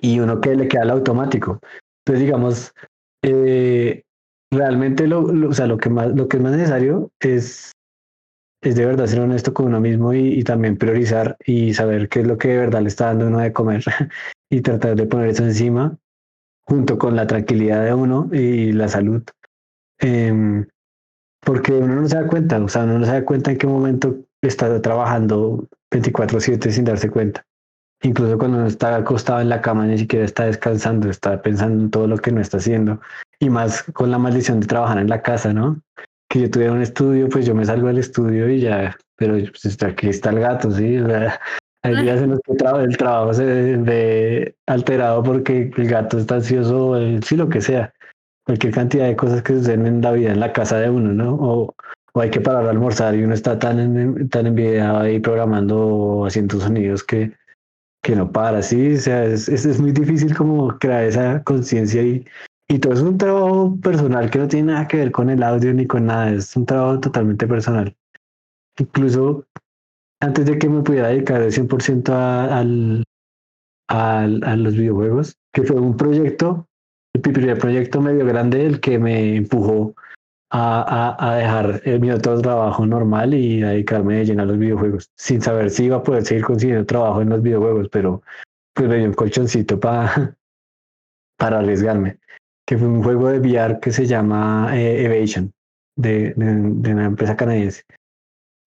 y 0.00 0.20
uno 0.20 0.40
que 0.40 0.54
le 0.54 0.68
queda 0.68 0.82
al 0.82 0.90
automático. 0.90 1.58
Entonces, 2.04 2.24
digamos, 2.24 2.72
eh, 3.24 4.02
realmente 4.52 5.06
lo, 5.08 5.32
lo, 5.32 5.48
o 5.48 5.52
sea, 5.52 5.66
lo, 5.66 5.78
que 5.78 5.90
más, 5.90 6.14
lo 6.14 6.28
que 6.28 6.36
es 6.36 6.42
más 6.42 6.52
necesario 6.52 7.10
es 7.20 7.72
es 8.62 8.76
de 8.76 8.86
verdad 8.86 9.06
ser 9.06 9.20
honesto 9.20 9.52
con 9.52 9.66
uno 9.66 9.80
mismo 9.80 10.14
y, 10.14 10.42
también 10.44 10.76
priorizar 10.76 11.36
y 11.44 11.74
saber 11.74 12.08
qué 12.08 12.20
es 12.20 12.26
lo 12.26 12.38
que 12.38 12.48
de 12.48 12.58
verdad 12.58 12.80
le 12.80 12.88
está 12.88 13.06
dando 13.06 13.26
uno 13.26 13.40
de 13.40 13.52
comer 13.52 13.84
y 14.50 14.60
tratar 14.60 14.96
de 14.96 15.06
poner 15.06 15.28
eso 15.28 15.44
encima 15.44 15.96
junto 16.64 16.96
con 16.96 17.16
la 17.16 17.26
tranquilidad 17.26 17.84
de 17.84 17.92
uno 17.92 18.30
y 18.32 18.72
la 18.72 18.88
salud. 18.88 19.22
Eh, 20.00 20.64
porque 21.44 21.72
uno 21.72 21.96
no 21.96 22.08
se 22.08 22.16
da 22.16 22.26
cuenta, 22.28 22.62
o 22.62 22.68
sea, 22.68 22.84
uno 22.84 23.00
no 23.00 23.04
se 23.04 23.12
da 23.12 23.24
cuenta 23.24 23.50
en 23.50 23.58
qué 23.58 23.66
momento 23.66 24.16
está 24.40 24.80
trabajando 24.80 25.68
24/7 25.90 26.70
sin 26.70 26.84
darse 26.84 27.10
cuenta. 27.10 27.44
Incluso 28.02 28.38
cuando 28.38 28.58
uno 28.58 28.66
está 28.66 28.96
acostado 28.96 29.40
en 29.40 29.48
la 29.48 29.60
cama 29.60 29.86
ni 29.86 29.98
siquiera 29.98 30.24
está 30.24 30.44
descansando, 30.44 31.10
está 31.10 31.42
pensando 31.42 31.84
en 31.84 31.90
todo 31.90 32.06
lo 32.06 32.18
que 32.18 32.32
no 32.32 32.40
está 32.40 32.58
haciendo. 32.58 33.00
Y 33.40 33.50
más 33.50 33.82
con 33.92 34.10
la 34.10 34.18
maldición 34.18 34.60
de 34.60 34.66
trabajar 34.66 34.98
en 34.98 35.08
la 35.08 35.22
casa, 35.22 35.52
¿no? 35.52 35.80
Que 36.32 36.40
yo 36.40 36.50
tuviera 36.50 36.72
un 36.72 36.80
estudio, 36.80 37.28
pues 37.28 37.44
yo 37.44 37.54
me 37.54 37.66
salgo 37.66 37.88
del 37.88 37.98
estudio 37.98 38.48
y 38.48 38.60
ya, 38.60 38.96
pero 39.16 39.34
pues 39.34 39.82
aquí 39.82 40.08
está 40.08 40.30
el 40.30 40.40
gato, 40.40 40.70
sí, 40.70 40.96
o 40.96 41.06
sea, 41.06 41.38
hay 41.84 41.96
días 41.96 42.22
en 42.22 42.30
los 42.30 42.40
que 42.40 42.52
el 42.52 42.96
trabajo 42.96 43.34
se 43.34 43.44
ve 43.76 44.56
alterado 44.66 45.22
porque 45.22 45.70
el 45.76 45.88
gato 45.88 46.16
está 46.16 46.36
ansioso, 46.36 46.96
sí, 47.20 47.36
lo 47.36 47.50
que 47.50 47.60
sea, 47.60 47.92
cualquier 48.46 48.72
cantidad 48.72 49.08
de 49.08 49.16
cosas 49.16 49.42
que 49.42 49.52
suceden 49.52 49.86
en 49.86 50.00
la 50.00 50.12
vida, 50.12 50.32
en 50.32 50.40
la 50.40 50.54
casa 50.54 50.78
de 50.78 50.88
uno, 50.88 51.12
¿no? 51.12 51.34
O, 51.34 51.74
o 52.14 52.20
hay 52.22 52.30
que 52.30 52.40
parar 52.40 52.64
a 52.64 52.70
almorzar 52.70 53.14
y 53.14 53.24
uno 53.24 53.34
está 53.34 53.58
tan, 53.58 53.78
en, 53.78 54.28
tan 54.30 54.46
envidiado 54.46 55.00
ahí 55.00 55.20
programando 55.20 55.86
o 55.86 56.26
haciendo 56.26 56.58
sonidos 56.58 57.04
que, 57.04 57.30
que 58.02 58.16
no 58.16 58.32
para, 58.32 58.62
sí, 58.62 58.94
o 58.94 58.98
sea, 58.98 59.26
es, 59.26 59.50
es, 59.50 59.66
es 59.66 59.78
muy 59.78 59.92
difícil 59.92 60.34
como 60.34 60.78
crear 60.78 61.04
esa 61.04 61.42
conciencia 61.42 62.00
y, 62.00 62.24
y 62.72 62.78
todo 62.78 62.94
es 62.94 63.00
un 63.00 63.18
trabajo 63.18 63.78
personal 63.82 64.30
que 64.30 64.38
no 64.38 64.48
tiene 64.48 64.72
nada 64.72 64.88
que 64.88 64.96
ver 64.96 65.12
con 65.12 65.28
el 65.28 65.42
audio 65.42 65.74
ni 65.74 65.86
con 65.86 66.06
nada, 66.06 66.30
es 66.30 66.56
un 66.56 66.64
trabajo 66.64 67.00
totalmente 67.00 67.46
personal. 67.46 67.94
Incluso 68.78 69.44
antes 70.20 70.46
de 70.46 70.58
que 70.58 70.70
me 70.70 70.80
pudiera 70.80 71.08
dedicar 71.08 71.42
el 71.42 71.52
100% 71.52 72.08
a, 72.08 72.58
al, 72.60 73.04
al, 73.88 74.42
a 74.42 74.56
los 74.56 74.74
videojuegos, 74.74 75.36
que 75.52 75.64
fue 75.64 75.78
un 75.78 75.98
proyecto, 75.98 76.66
el 77.12 77.20
primer 77.20 77.58
proyecto 77.58 78.00
medio 78.00 78.24
grande, 78.24 78.64
el 78.64 78.80
que 78.80 78.98
me 78.98 79.36
empujó 79.36 79.94
a, 80.50 81.14
a, 81.18 81.30
a 81.30 81.36
dejar 81.36 81.82
mi 82.00 82.10
otro 82.10 82.40
trabajo 82.40 82.86
normal 82.86 83.34
y 83.34 83.62
a 83.62 83.68
dedicarme 83.68 84.22
a 84.22 84.44
los 84.46 84.56
videojuegos, 84.56 85.10
sin 85.18 85.42
saber 85.42 85.68
si 85.68 85.84
iba 85.84 85.96
a 85.96 86.02
poder 86.02 86.24
seguir 86.24 86.44
consiguiendo 86.44 86.86
trabajo 86.86 87.20
en 87.20 87.28
los 87.28 87.42
videojuegos, 87.42 87.90
pero 87.90 88.22
pues 88.74 88.88
me 88.88 88.96
dio 88.96 89.08
un 89.08 89.12
colchoncito 89.12 89.78
para, 89.78 90.34
para 91.36 91.58
arriesgarme 91.58 92.21
que 92.66 92.78
fue 92.78 92.88
un 92.88 93.02
juego 93.02 93.28
de 93.28 93.40
VR 93.40 93.80
que 93.80 93.92
se 93.92 94.06
llama 94.06 94.70
eh, 94.74 95.04
Evasion, 95.04 95.52
de, 95.96 96.34
de, 96.34 96.92
una 96.92 97.06
empresa 97.06 97.36
canadiense. 97.36 97.82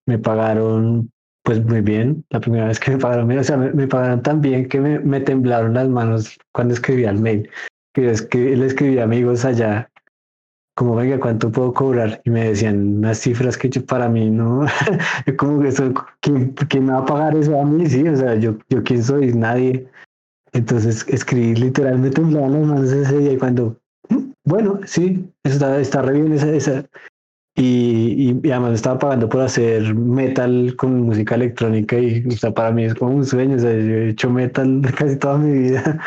Me 0.06 0.18
pagaron 0.18 1.10
pues 1.42 1.64
muy 1.64 1.80
bien, 1.80 2.24
la 2.30 2.40
primera 2.40 2.66
vez 2.66 2.80
que 2.80 2.90
me 2.90 2.98
pagaron, 2.98 3.30
o 3.30 3.44
sea, 3.44 3.56
me, 3.56 3.86
pagaron 3.86 4.20
tan 4.20 4.40
bien 4.40 4.68
que 4.68 4.80
me, 4.80 4.98
me, 4.98 5.20
temblaron 5.20 5.74
las 5.74 5.88
manos 5.88 6.36
cuando 6.52 6.74
escribía 6.74 7.10
el 7.10 7.20
mail, 7.20 7.48
que 7.94 8.10
es 8.10 8.22
que 8.22 8.56
le 8.56 8.66
escribí 8.66 8.98
a 8.98 9.04
amigos 9.04 9.44
allá, 9.44 9.88
como, 10.76 10.94
venga, 10.94 11.18
¿cuánto 11.18 11.50
puedo 11.50 11.72
cobrar? 11.72 12.20
Y 12.24 12.30
me 12.30 12.48
decían 12.48 12.98
unas 12.98 13.18
cifras 13.18 13.56
que 13.56 13.70
yo, 13.70 13.86
para 13.86 14.08
mí 14.08 14.28
no, 14.28 14.66
como 15.38 15.60
que 15.60 15.68
eso, 15.68 15.94
¿quién, 16.20 16.52
¿quién, 16.68 16.84
me 16.84 16.92
va 16.92 16.98
a 16.98 17.06
pagar 17.06 17.34
eso 17.34 17.58
a 17.58 17.64
mí? 17.64 17.86
Sí, 17.86 18.06
o 18.06 18.16
sea, 18.16 18.34
yo, 18.34 18.58
yo 18.68 18.82
quién 18.82 19.02
soy, 19.02 19.32
nadie. 19.32 19.88
Entonces 20.52 21.06
escribí 21.08 21.54
literalmente 21.54 22.16
temblaban 22.16 22.52
las 22.52 22.66
manos 22.66 22.92
ese 22.92 23.18
día 23.18 23.32
y 23.32 23.38
cuando 23.38 23.78
bueno, 24.46 24.80
sí, 24.86 25.28
está, 25.44 25.78
está 25.80 26.02
re 26.02 26.14
bien 26.20 26.32
esa, 26.32 26.50
esa. 26.50 26.84
Y, 27.56 28.38
y, 28.44 28.50
además 28.50 28.70
me 28.70 28.76
estaba 28.76 28.98
pagando 28.98 29.28
por 29.28 29.40
hacer 29.40 29.94
metal 29.94 30.74
con 30.76 31.02
música 31.02 31.34
electrónica 31.34 31.98
y 31.98 32.26
o 32.26 32.30
sea, 32.32 32.52
para 32.52 32.70
mí 32.70 32.84
es 32.84 32.94
como 32.94 33.14
un 33.16 33.24
sueño, 33.24 33.56
o 33.56 33.58
sea, 33.58 33.72
yo 33.72 33.78
he 33.78 34.10
hecho 34.10 34.30
metal 34.30 34.82
casi 34.98 35.16
toda 35.16 35.38
mi 35.38 35.58
vida. 35.58 36.00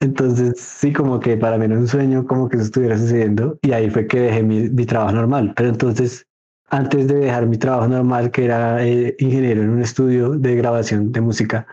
Entonces, 0.00 0.60
sí, 0.60 0.92
como 0.92 1.20
que 1.20 1.36
para 1.36 1.58
mí 1.58 1.66
era 1.66 1.78
un 1.78 1.86
sueño, 1.86 2.26
como 2.26 2.48
que 2.48 2.56
eso 2.56 2.66
estuviera 2.66 2.98
sucediendo. 2.98 3.58
Y 3.62 3.72
ahí 3.72 3.88
fue 3.90 4.06
que 4.06 4.20
dejé 4.20 4.42
mi, 4.42 4.68
mi 4.68 4.84
trabajo 4.84 5.12
normal. 5.12 5.52
Pero 5.56 5.68
entonces, 5.68 6.26
antes 6.70 7.06
de 7.06 7.16
dejar 7.16 7.46
mi 7.46 7.58
trabajo 7.58 7.86
normal, 7.86 8.30
que 8.30 8.46
era 8.46 8.84
eh, 8.84 9.14
ingeniero 9.18 9.62
en 9.62 9.70
un 9.70 9.82
estudio 9.82 10.30
de 10.30 10.56
grabación 10.56 11.12
de 11.12 11.20
música, 11.20 11.66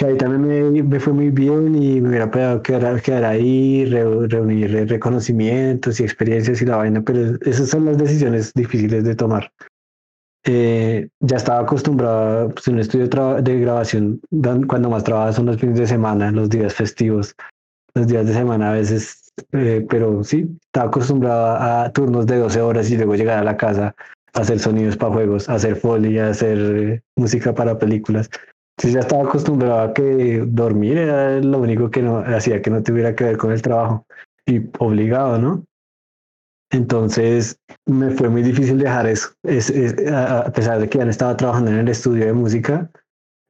que 0.00 0.06
ahí 0.06 0.16
también 0.16 0.88
me, 0.88 0.98
fue 0.98 1.12
muy 1.12 1.28
bien 1.28 1.74
y 1.74 2.00
me 2.00 2.08
hubiera 2.08 2.30
podido 2.30 2.62
quedar, 2.62 3.02
quedar 3.02 3.22
ahí, 3.22 3.84
reunir 3.84 4.88
reconocimientos 4.88 6.00
y 6.00 6.04
experiencias 6.04 6.62
y 6.62 6.64
la 6.64 6.78
vaina, 6.78 7.02
pero 7.02 7.36
esas 7.42 7.68
son 7.68 7.84
las 7.84 7.98
decisiones 7.98 8.54
difíciles 8.54 9.04
de 9.04 9.14
tomar. 9.14 9.52
Eh, 10.46 11.06
ya 11.20 11.36
estaba 11.36 11.60
acostumbrado 11.60 12.48
pues, 12.48 12.66
en 12.66 12.74
un 12.74 12.80
estudio 12.80 13.08
de, 13.42 13.60
grabación, 13.60 14.22
cuando 14.66 14.88
más 14.88 15.04
trabajas 15.04 15.36
son 15.36 15.44
los 15.44 15.58
fines 15.58 15.78
de 15.78 15.86
semana, 15.86 16.30
los 16.30 16.48
días 16.48 16.72
festivos, 16.72 17.34
los 17.92 18.06
días 18.06 18.26
de 18.26 18.32
semana 18.32 18.70
a 18.70 18.72
veces, 18.72 19.30
eh, 19.52 19.84
pero 19.86 20.24
sí, 20.24 20.48
estaba 20.64 20.88
acostumbrado 20.88 21.56
a 21.60 21.92
turnos 21.92 22.26
de 22.26 22.38
12 22.38 22.58
horas 22.62 22.90
y 22.90 22.96
luego 22.96 23.16
llegar 23.16 23.40
a 23.40 23.44
la 23.44 23.58
casa 23.58 23.94
hacer 24.32 24.60
sonidos 24.60 24.96
para 24.96 25.12
juegos, 25.12 25.46
hacer 25.50 25.76
foley, 25.76 26.18
a 26.18 26.28
hacer 26.28 26.58
eh, 26.58 27.02
música 27.16 27.54
para 27.54 27.78
películas 27.78 28.30
sí 28.80 28.92
ya 28.92 29.00
estaba 29.00 29.24
acostumbrado 29.24 29.80
a 29.80 29.94
que 29.94 30.42
dormir 30.46 30.96
era 30.96 31.38
lo 31.40 31.58
único 31.58 31.90
que 31.90 32.02
no 32.02 32.18
hacía 32.18 32.62
que 32.62 32.70
no 32.70 32.82
tuviera 32.82 33.14
que 33.14 33.24
ver 33.24 33.36
con 33.36 33.52
el 33.52 33.60
trabajo 33.60 34.06
y 34.46 34.62
obligado, 34.78 35.38
¿no? 35.38 35.64
Entonces 36.72 37.58
me 37.86 38.10
fue 38.12 38.28
muy 38.28 38.42
difícil 38.42 38.78
dejar 38.78 39.06
eso. 39.06 39.30
Es, 39.42 39.72
a 40.12 40.50
pesar 40.52 40.78
de 40.78 40.88
que 40.88 40.98
ya 40.98 41.04
no 41.04 41.10
estaba 41.10 41.36
trabajando 41.36 41.70
en 41.72 41.78
el 41.78 41.88
estudio 41.88 42.26
de 42.26 42.32
música, 42.32 42.90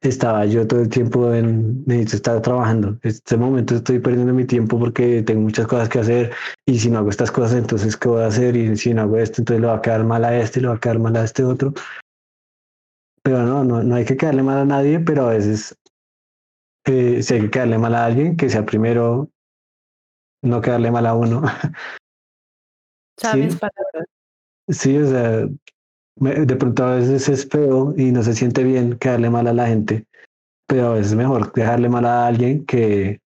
estaba 0.01 0.45
yo 0.45 0.65
todo 0.65 0.81
el 0.81 0.89
tiempo 0.89 1.31
en, 1.31 1.83
necesito 1.85 2.15
estar 2.15 2.41
trabajando. 2.41 2.89
En 2.89 2.99
este 3.03 3.37
momento 3.37 3.75
estoy 3.75 3.99
perdiendo 3.99 4.33
mi 4.33 4.45
tiempo 4.45 4.79
porque 4.79 5.21
tengo 5.21 5.41
muchas 5.41 5.67
cosas 5.67 5.87
que 5.87 5.99
hacer 5.99 6.31
y 6.65 6.79
si 6.79 6.89
no 6.89 6.97
hago 6.97 7.09
estas 7.11 7.31
cosas, 7.31 7.57
entonces 7.57 7.95
¿qué 7.95 8.09
voy 8.09 8.23
a 8.23 8.27
hacer? 8.27 8.55
Y 8.57 8.75
si 8.75 8.93
no 8.93 9.03
hago 9.03 9.17
esto, 9.17 9.41
entonces 9.41 9.61
le 9.61 9.67
va 9.67 9.75
a 9.75 9.81
quedar 9.81 10.03
mal 10.03 10.25
a 10.25 10.37
este, 10.37 10.59
le 10.59 10.67
va 10.67 10.75
a 10.75 10.79
quedar 10.79 10.97
mal 10.97 11.15
a 11.15 11.23
este 11.23 11.43
otro 11.43 11.73
pero 13.23 13.43
no, 13.43 13.63
no, 13.63 13.83
no 13.83 13.95
hay 13.95 14.05
que 14.05 14.17
quedarle 14.17 14.43
mal 14.43 14.57
a 14.59 14.65
nadie, 14.65 14.99
pero 14.99 15.27
a 15.27 15.29
veces 15.29 15.77
eh, 16.85 17.21
si 17.21 17.33
hay 17.33 17.41
que 17.41 17.51
quedarle 17.51 17.77
mal 17.77 17.95
a 17.95 18.05
alguien, 18.05 18.35
que 18.35 18.49
sea 18.49 18.65
primero 18.65 19.29
no 20.43 20.61
quedarle 20.61 20.91
mal 20.91 21.05
a 21.05 21.15
uno. 21.15 21.41
Sabes 23.17 23.55
palabras. 23.57 24.07
Sí, 24.67 24.97
o 24.97 25.07
sea, 25.07 25.47
de 26.15 26.55
pronto 26.55 26.83
a 26.83 26.95
veces 26.95 27.29
es 27.29 27.47
feo 27.47 27.93
y 27.97 28.11
no 28.11 28.23
se 28.23 28.33
siente 28.33 28.63
bien 28.63 28.97
quedarle 28.97 29.29
mal 29.29 29.47
a 29.47 29.53
la 29.53 29.67
gente, 29.67 30.05
pero 30.67 30.87
a 30.87 30.93
veces 30.93 31.11
es 31.11 31.17
mejor 31.17 31.51
dejarle 31.53 31.89
mal 31.89 32.05
a 32.05 32.27
alguien 32.27 32.65
que, 32.65 33.19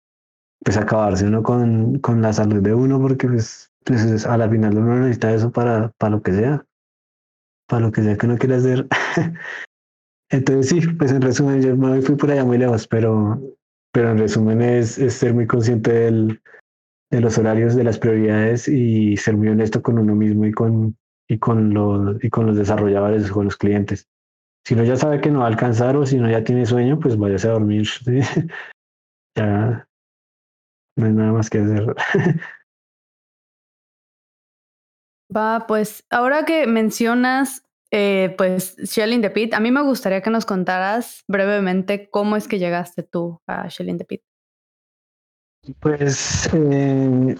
pues 0.63 0.77
acabarse 0.77 1.25
uno 1.25 1.43
con, 1.43 1.99
con 1.99 2.21
la 2.21 2.33
salud 2.33 2.61
de 2.61 2.73
uno, 2.73 2.99
porque 2.99 3.27
pues, 3.27 3.71
pues 3.83 4.25
a 4.25 4.37
la 4.37 4.49
final 4.49 4.77
uno 4.77 4.99
necesita 4.99 5.33
eso 5.33 5.51
para, 5.51 5.89
para 5.97 6.11
lo 6.11 6.21
que 6.21 6.33
sea, 6.33 6.65
para 7.67 7.85
lo 7.85 7.91
que 7.91 8.01
sea 8.01 8.17
que 8.17 8.25
uno 8.25 8.37
quiera 8.37 8.57
hacer. 8.57 8.87
Entonces 10.30 10.69
sí, 10.69 10.88
pues 10.93 11.11
en 11.11 11.21
resumen, 11.21 11.61
yo 11.61 11.76
me 11.76 12.01
fui 12.01 12.15
por 12.15 12.32
allá 12.32 12.43
muy 12.43 12.57
lejos, 12.57 12.88
pero, 12.88 13.39
pero 13.91 14.11
en 14.11 14.17
resumen 14.17 14.61
es, 14.61 14.95
ser 14.95 15.34
muy 15.34 15.47
consciente 15.47 15.91
del, 15.91 16.41
de 17.11 17.21
los 17.21 17.38
horarios, 17.38 17.76
de 17.76 17.84
las 17.84 17.99
prioridades 17.99 18.67
y 18.67 19.17
ser 19.17 19.38
muy 19.38 19.49
honesto 19.49 19.82
con 19.82 19.99
uno 19.99 20.15
mismo 20.15 20.45
y 20.45 20.51
con, 20.51 20.97
y 21.30 21.38
con, 21.38 21.73
los, 21.73 22.23
y 22.23 22.30
con 22.30 22.47
los 22.47 22.57
desarrolladores, 22.57 23.32
con 23.32 23.45
los 23.45 23.57
clientes. 23.57 24.07
Si 24.65 24.73
uno 24.73 24.84
ya 24.84 24.95
sabe 24.95 25.21
que 25.21 25.30
no 25.30 25.39
va 25.39 25.45
a 25.45 25.49
alcanzar 25.49 25.95
o 25.95 26.05
si 26.05 26.17
no 26.17 26.30
ya 26.30 26.43
tiene 26.43 26.65
sueño, 26.65 26.99
pues 26.99 27.17
váyase 27.17 27.47
a 27.47 27.51
dormir. 27.51 27.88
ya 29.38 29.88
no 30.97 31.05
hay 31.05 31.11
nada 31.11 31.34
más 31.34 31.49
que 31.49 31.59
hacer. 31.59 31.95
Va, 35.36 35.65
pues 35.67 36.05
ahora 36.09 36.45
que 36.45 36.67
mencionas 36.67 37.64
eh, 37.97 38.35
pues 38.37 38.75
Shelling 38.75 39.21
the 39.21 39.29
Pit, 39.29 39.53
a 39.53 39.61
mí 39.61 39.71
me 39.71 39.81
gustaría 39.81 40.21
que 40.21 40.29
nos 40.29 40.45
contaras 40.45 41.23
brevemente 41.29 42.09
cómo 42.09 42.35
es 42.35 42.45
que 42.45 42.59
llegaste 42.59 43.03
tú 43.03 43.39
a 43.47 43.69
Shelling 43.69 43.97
the 43.97 44.03
Pit. 44.03 44.21
Pues 45.79 46.49
eh, 46.53 47.35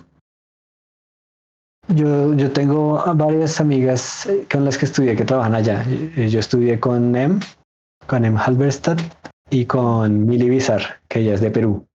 yo, 1.89 2.34
yo 2.34 2.51
tengo 2.53 3.03
varias 3.16 3.60
amigas 3.60 4.28
eh, 4.28 4.47
con 4.49 4.64
las 4.64 4.78
que 4.78 4.86
estudié 4.86 5.18
que 5.18 5.26
trabajan 5.26 5.56
allá. 5.56 5.84
Yo 6.16 6.39
estudié 6.39 6.80
con 6.80 7.14
Em, 7.18 7.41
con 8.08 8.24
Em 8.24 8.38
Halberstadt 8.38 9.01
y 9.49 9.66
con 9.66 10.26
Mili 10.26 10.49
Bizar, 10.49 11.01
que 11.10 11.20
ella 11.20 11.34
es 11.34 11.41
de 11.41 11.51
Perú. 11.51 11.86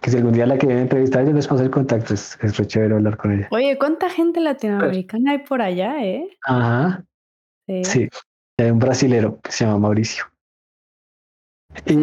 Que 0.00 0.10
si 0.10 0.16
algún 0.16 0.32
día 0.32 0.46
la 0.46 0.58
quieren 0.58 0.78
entrevistar, 0.78 1.24
yo 1.24 1.32
les 1.32 1.46
paso 1.46 1.62
el 1.62 1.70
contacto. 1.70 2.14
Es, 2.14 2.36
es 2.42 2.56
re 2.56 2.66
chévere 2.66 2.94
hablar 2.96 3.16
con 3.16 3.32
ella. 3.32 3.46
Oye, 3.52 3.78
¿cuánta 3.78 4.10
gente 4.10 4.40
latinoamericana 4.40 5.30
hay 5.30 5.38
por 5.38 5.62
allá, 5.62 6.04
eh? 6.04 6.28
Ajá. 6.44 7.04
Sí. 7.68 7.84
Sí, 7.84 8.08
hay 8.58 8.70
un 8.70 8.78
brasilero 8.78 9.38
que 9.42 9.52
se 9.52 9.64
llama 9.64 9.78
Mauricio. 9.78 10.24
Y, 11.84 11.94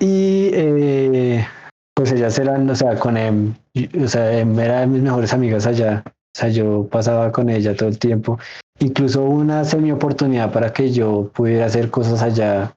y 0.00 0.50
eh, 0.52 1.46
pues 1.94 2.10
ellas 2.12 2.36
eran, 2.38 2.68
o 2.68 2.74
sea, 2.74 2.98
con 2.98 3.16
Em, 3.16 3.54
o 4.02 4.08
sea, 4.08 4.38
Em 4.38 4.58
era 4.58 4.80
de 4.80 4.88
mis 4.88 5.02
mejores 5.02 5.32
amigas 5.32 5.66
allá. 5.66 6.02
O 6.06 6.38
sea, 6.38 6.48
yo 6.48 6.88
pasaba 6.90 7.30
con 7.30 7.48
ella 7.48 7.74
todo 7.76 7.88
el 7.88 7.98
tiempo. 7.98 8.38
Incluso 8.80 9.22
una 9.22 9.64
semi 9.64 9.92
oportunidad 9.92 10.52
para 10.52 10.72
que 10.72 10.92
yo 10.92 11.30
pudiera 11.32 11.66
hacer 11.66 11.90
cosas 11.90 12.20
allá, 12.20 12.76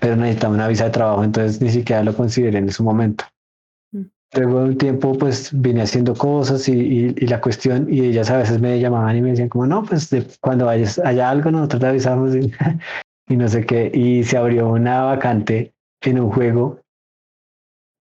pero 0.00 0.16
necesitaba 0.16 0.54
una 0.54 0.68
visa 0.68 0.84
de 0.84 0.90
trabajo, 0.90 1.24
entonces 1.24 1.62
ni 1.62 1.70
siquiera 1.70 2.02
lo 2.02 2.14
consideré 2.14 2.58
en 2.58 2.68
ese 2.68 2.82
momento. 2.82 3.24
Luego 4.34 4.60
de 4.60 4.64
un 4.66 4.78
tiempo, 4.78 5.18
pues 5.18 5.50
vine 5.52 5.82
haciendo 5.82 6.14
cosas 6.14 6.68
y, 6.68 7.14
y, 7.16 7.26
la 7.26 7.40
cuestión, 7.40 7.92
y 7.92 8.04
ellas 8.04 8.30
a 8.30 8.38
veces 8.38 8.60
me 8.60 8.78
llamaban 8.78 9.16
y 9.16 9.22
me 9.22 9.30
decían 9.30 9.48
como, 9.48 9.66
no, 9.66 9.82
pues 9.82 10.10
cuando 10.40 10.66
vayas 10.66 11.00
allá 11.00 11.30
algo, 11.30 11.50
nosotros 11.50 11.80
te 11.80 11.86
avisamos 11.88 12.36
y, 12.36 12.52
y 13.28 13.36
no 13.36 13.48
sé 13.48 13.66
qué. 13.66 13.90
Y 13.92 14.22
se 14.22 14.36
abrió 14.36 14.68
una 14.68 15.02
vacante 15.02 15.72
en 16.02 16.20
un 16.20 16.30
juego 16.30 16.80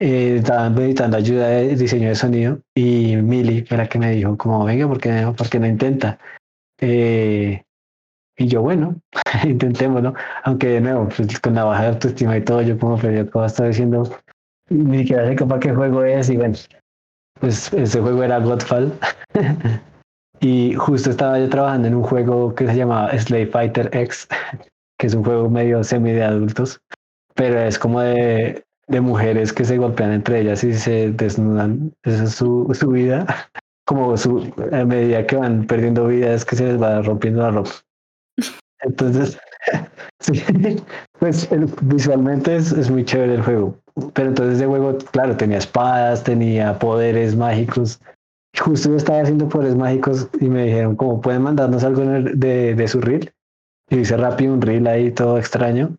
eh, 0.01 0.37
estaban 0.37 0.75
meditando 0.75 1.17
ayuda 1.17 1.49
de 1.49 1.75
diseño 1.75 2.07
de 2.07 2.15
sonido 2.15 2.61
y 2.73 3.17
Mili 3.17 3.65
fue 3.65 3.75
la 3.75 3.89
que 3.89 3.99
me 3.99 4.11
dijo 4.11 4.37
como 4.37 4.63
venga, 4.63 4.87
¿por 4.87 4.99
qué 5.01 5.59
no, 5.59 5.67
intenta? 5.67 6.17
Eh, 6.79 7.61
y 8.37 8.47
yo, 8.47 8.61
bueno, 8.61 8.95
intentémoslo, 9.43 10.13
aunque 10.45 10.67
de 10.67 10.81
nuevo, 10.81 11.09
pues, 11.09 11.37
con 11.41 11.55
la 11.55 11.65
baja 11.65 11.81
de 11.81 11.87
autoestima 11.89 12.37
y 12.37 12.41
todo, 12.45 12.61
yo 12.61 12.79
como, 12.79 12.97
pero 12.97 13.25
yo 13.25 13.29
como 13.29 13.43
estaba 13.43 13.67
diciendo, 13.67 14.09
ni 14.69 14.99
siquiera 14.99 15.27
sé 15.27 15.35
para 15.45 15.59
qué 15.59 15.73
juego 15.73 16.03
es 16.03 16.29
y 16.29 16.37
bueno, 16.37 16.55
pues 17.39 17.73
ese 17.73 18.01
juego 18.01 18.23
era 18.23 18.39
Godfall 18.39 18.93
y 20.39 20.73
justo 20.75 21.09
estaba 21.09 21.39
yo 21.39 21.49
trabajando 21.49 21.87
en 21.87 21.95
un 21.95 22.03
juego 22.03 22.53
que 22.55 22.67
se 22.67 22.75
llamaba 22.75 23.17
Slave 23.17 23.47
Fighter 23.47 23.89
X, 23.93 24.27
que 24.97 25.07
es 25.07 25.13
un 25.13 25.23
juego 25.23 25.49
medio 25.49 25.83
semi 25.83 26.11
de 26.11 26.23
adultos, 26.23 26.79
pero 27.35 27.59
es 27.59 27.79
como 27.79 28.01
de, 28.01 28.63
de 28.89 29.01
mujeres 29.01 29.53
que 29.53 29.63
se 29.63 29.77
golpean 29.77 30.11
entre 30.11 30.41
ellas 30.41 30.63
y 30.63 30.73
se 30.73 31.11
desnudan. 31.11 31.93
Esa 32.03 32.23
es 32.25 32.31
su, 32.31 32.69
su 32.73 32.89
vida. 32.89 33.25
Como 33.85 34.15
su, 34.17 34.53
a 34.71 34.85
medida 34.85 35.25
que 35.25 35.35
van 35.35 35.65
perdiendo 35.65 36.05
vida 36.05 36.31
es 36.31 36.45
que 36.45 36.55
se 36.55 36.63
les 36.63 36.79
va 36.79 37.01
rompiendo 37.01 37.41
la 37.41 37.49
ropa. 37.49 37.71
Entonces, 38.81 39.39
sí, 40.19 40.33
pues 41.19 41.47
visualmente 41.81 42.55
es, 42.55 42.71
es 42.71 42.89
muy 42.89 43.03
chévere 43.05 43.35
el 43.35 43.43
juego. 43.43 43.75
Pero 44.13 44.29
entonces 44.29 44.59
de 44.59 44.65
juego, 44.65 44.97
claro, 45.11 45.35
tenía 45.35 45.57
espadas, 45.57 46.23
tenía 46.23 46.77
poderes 46.79 47.35
mágicos. 47.35 47.99
Justo 48.57 48.89
yo 48.89 48.95
estaba 48.95 49.21
haciendo 49.21 49.47
poderes 49.49 49.75
mágicos 49.75 50.29
y 50.39 50.45
me 50.45 50.65
dijeron, 50.65 50.95
como 50.95 51.21
pueden 51.21 51.41
mandarnos 51.43 51.83
algo 51.83 52.01
de, 52.01 52.75
de 52.75 52.87
su 52.87 53.01
reel. 53.01 53.31
Y 53.89 53.97
hice 53.99 54.17
rápido 54.17 54.53
un 54.53 54.61
reel 54.61 54.87
ahí 54.87 55.11
todo 55.11 55.37
extraño 55.37 55.95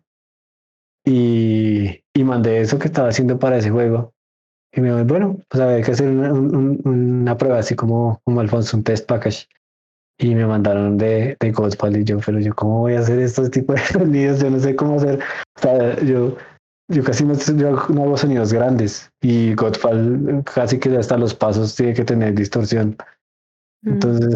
y, 1.05 2.03
y 2.13 2.23
mandé 2.23 2.61
eso 2.61 2.79
que 2.79 2.87
estaba 2.87 3.09
haciendo 3.09 3.39
para 3.39 3.57
ese 3.57 3.69
juego. 3.69 4.13
Y 4.73 4.81
me 4.81 4.89
dijo, 4.93 5.05
bueno, 5.05 5.37
pues 5.49 5.61
había 5.61 5.81
que 5.83 5.91
hacer 5.91 6.07
una, 6.09 6.31
un- 6.33 6.55
un- 6.55 6.81
una 7.21 7.37
prueba 7.37 7.59
así 7.59 7.75
como, 7.75 8.21
como 8.23 8.39
Alfonso, 8.39 8.77
un 8.77 8.83
test 8.83 9.07
package. 9.07 9.47
Y 10.21 10.35
me 10.35 10.45
mandaron 10.45 10.99
de, 10.99 11.35
de 11.39 11.51
Godfall 11.51 11.97
y 11.97 12.03
yo, 12.03 12.19
pero 12.23 12.39
yo, 12.39 12.53
¿cómo 12.53 12.81
voy 12.81 12.93
a 12.93 12.99
hacer 12.99 13.19
estos 13.19 13.49
tipos 13.49 13.75
de 13.75 13.81
sonidos? 13.99 14.39
Yo 14.39 14.51
no 14.51 14.59
sé 14.59 14.75
cómo 14.75 14.97
hacer. 14.97 15.19
O 15.57 15.61
sea, 15.61 15.99
yo, 16.01 16.37
yo 16.89 17.03
casi 17.03 17.25
no, 17.25 17.33
yo 17.33 17.71
no 17.89 18.03
hago 18.03 18.17
sonidos 18.17 18.53
grandes 18.53 19.09
y 19.21 19.55
Godfall 19.55 20.43
casi 20.43 20.77
que 20.77 20.95
hasta 20.95 21.17
los 21.17 21.33
pasos 21.33 21.75
tiene 21.75 21.95
que 21.95 22.05
tener 22.05 22.35
distorsión. 22.35 22.95
Mm. 23.83 23.93
Entonces, 23.93 24.35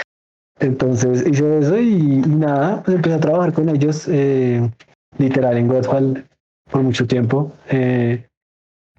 entonces 0.60 1.26
hice 1.26 1.58
eso 1.60 1.78
y, 1.78 2.16
y 2.16 2.18
nada, 2.20 2.82
pues 2.82 2.96
empecé 2.96 3.14
a 3.14 3.20
trabajar 3.20 3.54
con 3.54 3.70
ellos, 3.70 4.06
eh, 4.08 4.70
literal 5.16 5.56
en 5.56 5.68
Godfall 5.68 6.26
por 6.70 6.82
mucho 6.82 7.06
tiempo, 7.06 7.52
eh, 7.70 8.26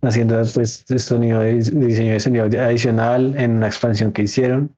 haciendo 0.01 0.41
pues 0.51 0.83
sonido 0.97 1.41
de 1.41 1.53
diseño 1.55 2.13
de 2.13 2.19
sonido 2.19 2.45
adicional 2.45 3.35
en 3.37 3.57
una 3.57 3.67
expansión 3.67 4.11
que 4.11 4.23
hicieron. 4.23 4.75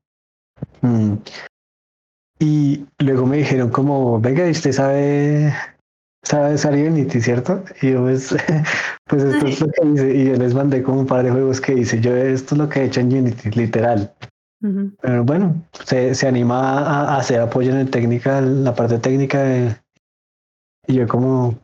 Mm. 0.82 1.14
Y 2.40 2.86
luego 3.00 3.26
me 3.26 3.38
dijeron 3.38 3.70
como, 3.70 4.20
venga, 4.20 4.48
¿y 4.48 4.52
usted 4.52 4.72
sabe, 4.72 5.54
sabe 6.24 6.54
usar 6.56 6.74
Unity, 6.74 7.20
¿cierto? 7.22 7.64
Y 7.82 7.92
yo 7.92 8.02
pues, 8.04 8.34
pues 9.10 9.24
esto 9.24 9.46
es 9.48 9.60
lo 9.62 9.68
que 9.72 9.88
hice, 9.88 10.16
y 10.16 10.26
yo 10.30 10.36
les 10.36 10.54
mandé 10.54 10.82
como 10.82 11.02
un 11.02 11.08
par 11.08 11.24
de 11.24 11.32
juegos 11.32 11.60
que 11.60 11.74
hice, 11.74 12.00
yo 12.00 12.16
esto 12.16 12.56
es 12.56 12.60
lo 12.60 12.70
que 12.70 12.80
he 12.82 12.86
hecho 12.86 13.02
en 13.02 13.08
Unity, 13.14 13.50
literal. 13.52 14.14
Ujú. 14.64 14.92
Pero 15.02 15.24
bueno, 15.26 15.56
se, 15.86 16.16
se 16.16 16.28
anima 16.28 16.80
a, 16.80 17.16
a 17.16 17.18
hacer 17.20 17.42
apoyo 17.42 17.72
en 17.72 17.78
el 17.78 17.90
técnica, 17.90 18.40
en 18.40 18.64
la 18.64 18.74
parte 18.74 19.00
técnica. 19.00 19.42
de- 19.44 19.76
y 20.88 20.96
yo 20.96 21.08
como, 21.08 21.60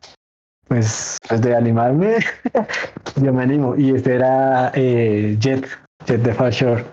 pues, 0.68 1.18
pues 1.28 1.42
de 1.42 1.56
animarme, 1.56 2.18
yo 3.16 3.34
me 3.34 3.44
animo. 3.44 3.76
Y 3.76 3.96
este 3.96 4.16
era 4.16 4.72
eh, 4.76 5.36
Jet, 5.40 5.66
Jet 6.06 6.22
de 6.22 6.34
Far 6.34 6.52
Shore. 6.52 6.86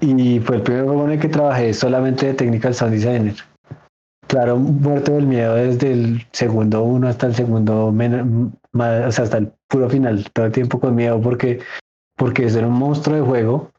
Y 0.00 0.40
fue 0.40 0.56
el 0.56 0.62
primer 0.62 0.84
juego 0.84 1.04
en 1.06 1.12
el 1.12 1.20
que 1.20 1.28
trabajé 1.28 1.74
solamente 1.74 2.26
de 2.26 2.34
Technical 2.34 2.74
Sound 2.74 2.94
Designer. 2.94 3.34
Claro, 4.28 4.56
muerto 4.58 5.12
del 5.12 5.26
miedo 5.26 5.54
desde 5.54 5.92
el 5.92 6.26
segundo 6.32 6.82
uno 6.82 7.08
hasta 7.08 7.26
el 7.26 7.34
segundo, 7.34 7.94
hasta 8.74 9.38
el 9.38 9.52
puro 9.68 9.88
final, 9.88 10.24
todo 10.34 10.46
el 10.46 10.52
tiempo 10.52 10.78
con 10.78 10.94
miedo 10.94 11.20
porque, 11.20 11.60
porque 12.16 12.44
un 12.44 12.72
monstruo 12.72 13.16
de 13.16 13.22
juego 13.22 13.70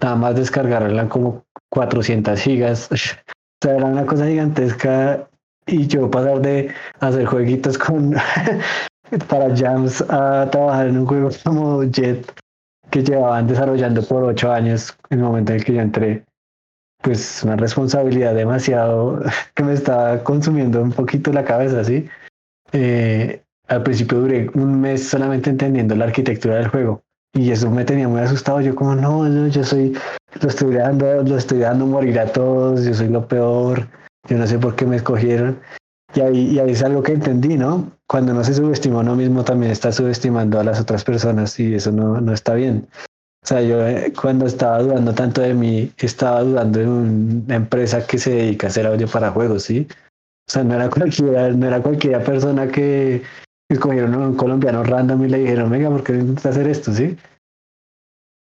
nada 0.00 0.16
más 0.16 0.36
descargar 0.36 0.82
eran 0.82 1.08
como 1.08 1.44
400 1.70 2.40
gigas. 2.40 2.88
O 3.62 3.66
sea, 3.66 3.76
era 3.76 3.86
una 3.86 4.04
cosa 4.04 4.26
gigantesca 4.26 5.26
y 5.66 5.86
yo 5.86 6.10
pasar 6.10 6.42
de 6.42 6.74
hacer 7.00 7.24
jueguitos 7.24 7.78
con 7.78 8.14
para 9.28 9.56
jams 9.56 10.02
a 10.10 10.50
trabajar 10.50 10.88
en 10.88 10.98
un 10.98 11.06
juego 11.06 11.30
como 11.44 11.82
Jet 11.84 12.30
que 12.94 13.02
llevaban 13.02 13.48
desarrollando 13.48 14.04
por 14.04 14.22
ocho 14.22 14.52
años 14.52 14.96
en 15.10 15.18
el 15.18 15.24
momento 15.24 15.50
en 15.50 15.58
el 15.58 15.64
que 15.64 15.74
yo 15.74 15.80
entré. 15.80 16.24
Pues 17.02 17.42
una 17.42 17.56
responsabilidad 17.56 18.36
demasiado 18.36 19.20
que 19.56 19.64
me 19.64 19.72
estaba 19.72 20.22
consumiendo 20.22 20.80
un 20.80 20.92
poquito 20.92 21.32
la 21.32 21.44
cabeza, 21.44 21.82
¿sí? 21.82 22.08
Eh, 22.70 23.42
al 23.66 23.82
principio 23.82 24.20
duré 24.20 24.48
un 24.54 24.80
mes 24.80 25.08
solamente 25.08 25.50
entendiendo 25.50 25.96
la 25.96 26.04
arquitectura 26.04 26.54
del 26.54 26.68
juego 26.68 27.02
y 27.32 27.50
eso 27.50 27.68
me 27.68 27.84
tenía 27.84 28.06
muy 28.06 28.20
asustado. 28.20 28.60
Yo 28.60 28.76
como, 28.76 28.94
no, 28.94 29.28
no, 29.28 29.48
yo 29.48 29.64
soy, 29.64 29.98
lo 30.40 30.48
estoy 30.48 30.76
dando, 30.76 31.24
lo 31.24 31.36
estoy 31.36 31.58
dando 31.58 31.86
morir 31.86 32.20
a 32.20 32.26
todos, 32.26 32.84
yo 32.84 32.94
soy 32.94 33.08
lo 33.08 33.26
peor, 33.26 33.88
yo 34.28 34.38
no 34.38 34.46
sé 34.46 34.56
por 34.56 34.76
qué 34.76 34.86
me 34.86 34.96
escogieron. 34.96 35.58
Y 36.14 36.20
ahí, 36.20 36.50
y 36.52 36.58
ahí 36.60 36.70
es 36.70 36.82
algo 36.84 37.02
que 37.02 37.14
entendí, 37.14 37.56
¿no? 37.56 37.90
Cuando 38.14 38.32
no 38.32 38.44
se 38.44 38.54
subestima 38.54 38.98
a 38.98 39.00
uno 39.00 39.16
mismo, 39.16 39.42
también 39.42 39.72
está 39.72 39.90
subestimando 39.90 40.60
a 40.60 40.62
las 40.62 40.80
otras 40.80 41.02
personas 41.02 41.58
y 41.58 41.74
eso 41.74 41.90
no, 41.90 42.20
no 42.20 42.32
está 42.32 42.54
bien. 42.54 42.86
O 43.42 43.44
sea, 43.44 43.60
yo 43.60 43.84
eh, 43.84 44.12
cuando 44.12 44.46
estaba 44.46 44.78
dudando 44.78 45.12
tanto 45.12 45.40
de 45.40 45.52
mí, 45.52 45.90
estaba 45.98 46.44
dudando 46.44 46.78
de 46.78 46.86
una 46.86 47.56
empresa 47.56 48.06
que 48.06 48.18
se 48.18 48.30
dedica 48.30 48.68
a 48.68 48.70
hacer 48.70 48.86
audio 48.86 49.08
para 49.08 49.32
juegos, 49.32 49.64
¿sí? 49.64 49.88
O 49.90 50.52
sea, 50.52 50.62
no 50.62 50.74
era 50.74 50.88
cualquiera, 50.90 51.48
no 51.48 51.66
era 51.66 51.82
cualquiera 51.82 52.22
persona 52.22 52.68
que, 52.68 53.24
escogieron 53.68 54.14
un 54.14 54.36
colombiano 54.36 54.84
random 54.84 55.24
y 55.24 55.28
le 55.30 55.38
dijeron, 55.38 55.68
venga, 55.70 55.90
¿por 55.90 56.04
qué 56.04 56.12
intentas 56.12 56.46
hacer 56.46 56.68
esto? 56.68 56.92
¿Sí? 56.92 57.16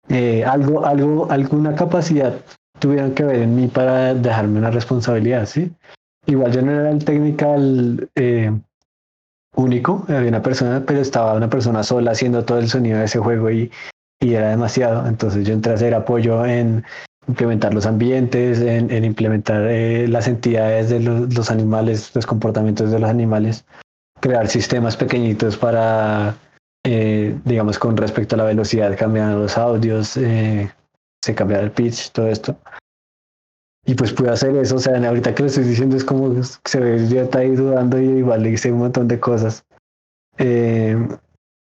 Eh, 0.10 0.46
algo, 0.46 0.86
algo, 0.86 1.32
alguna 1.32 1.74
capacidad 1.74 2.40
tuvieron 2.80 3.16
que 3.16 3.24
ver 3.24 3.38
en 3.38 3.56
mí 3.56 3.70
para 3.70 4.14
dejarme 4.14 4.60
una 4.60 4.70
responsabilidad, 4.70 5.48
¿sí? 5.48 5.72
Igual 6.28 6.52
yo 6.52 6.62
no 6.62 6.74
era 6.74 6.92
el 6.92 7.04
technical 7.04 8.08
eh, 8.14 8.52
único, 9.56 10.06
había 10.08 10.30
una 10.30 10.42
persona, 10.42 10.84
pero 10.86 11.02
estaba 11.02 11.34
una 11.34 11.50
persona 11.50 11.84
sola 11.84 12.12
haciendo 12.12 12.44
todo 12.46 12.60
el 12.60 12.70
sonido 12.70 13.00
de 13.00 13.06
ese 13.06 13.20
juego 13.20 13.50
y, 13.52 13.72
y 14.22 14.34
era 14.34 14.50
demasiado. 14.50 15.08
Entonces 15.08 15.46
yo 15.46 15.54
entré 15.54 15.72
a 15.72 15.76
hacer 15.76 15.94
apoyo 15.94 16.46
en 16.46 16.84
implementar 17.28 17.74
los 17.74 17.86
ambientes, 17.86 18.60
en, 18.60 18.92
en 18.92 19.06
implementar 19.06 19.66
eh, 19.68 20.08
las 20.08 20.28
entidades 20.28 20.90
de 20.90 21.00
los, 21.00 21.34
los, 21.34 21.52
animales, 21.52 22.12
los 22.14 22.26
comportamientos 22.26 22.92
de 22.92 23.00
los 23.00 23.10
animales, 23.10 23.66
crear 24.20 24.48
sistemas 24.48 24.98
pequeñitos 24.98 25.58
para, 25.58 26.36
eh, 26.86 27.38
digamos, 27.46 27.80
con 27.80 27.96
respecto 27.98 28.36
a 28.36 28.40
la 28.40 28.44
velocidad, 28.46 28.98
cambiar 28.98 29.36
los 29.36 29.58
audios, 29.58 30.18
eh, 30.18 30.70
se 31.24 31.36
cambiar 31.36 31.64
el 31.64 31.72
pitch, 31.72 32.12
todo 32.12 32.28
esto. 32.28 32.58
Y 33.86 33.96
pues 33.96 34.14
pude 34.14 34.30
hacer 34.30 34.56
eso, 34.56 34.78
o 34.78 34.80
sea, 34.80 34.96
ahorita 34.96 35.36
que 35.36 35.44
lo 35.44 35.48
estoy 35.48 35.66
diciendo 35.66 35.98
es 35.98 36.06
como 36.06 36.42
se 36.44 36.80
ve, 36.80 37.08
yo 37.10 37.22
está 37.22 37.40
ahí 37.40 37.56
dudando 37.56 38.00
y 38.00 38.26
hice 38.48 38.72
un 38.72 38.80
montón 38.80 39.08
de 39.10 39.20
cosas. 39.20 39.66
Eh, 40.38 40.98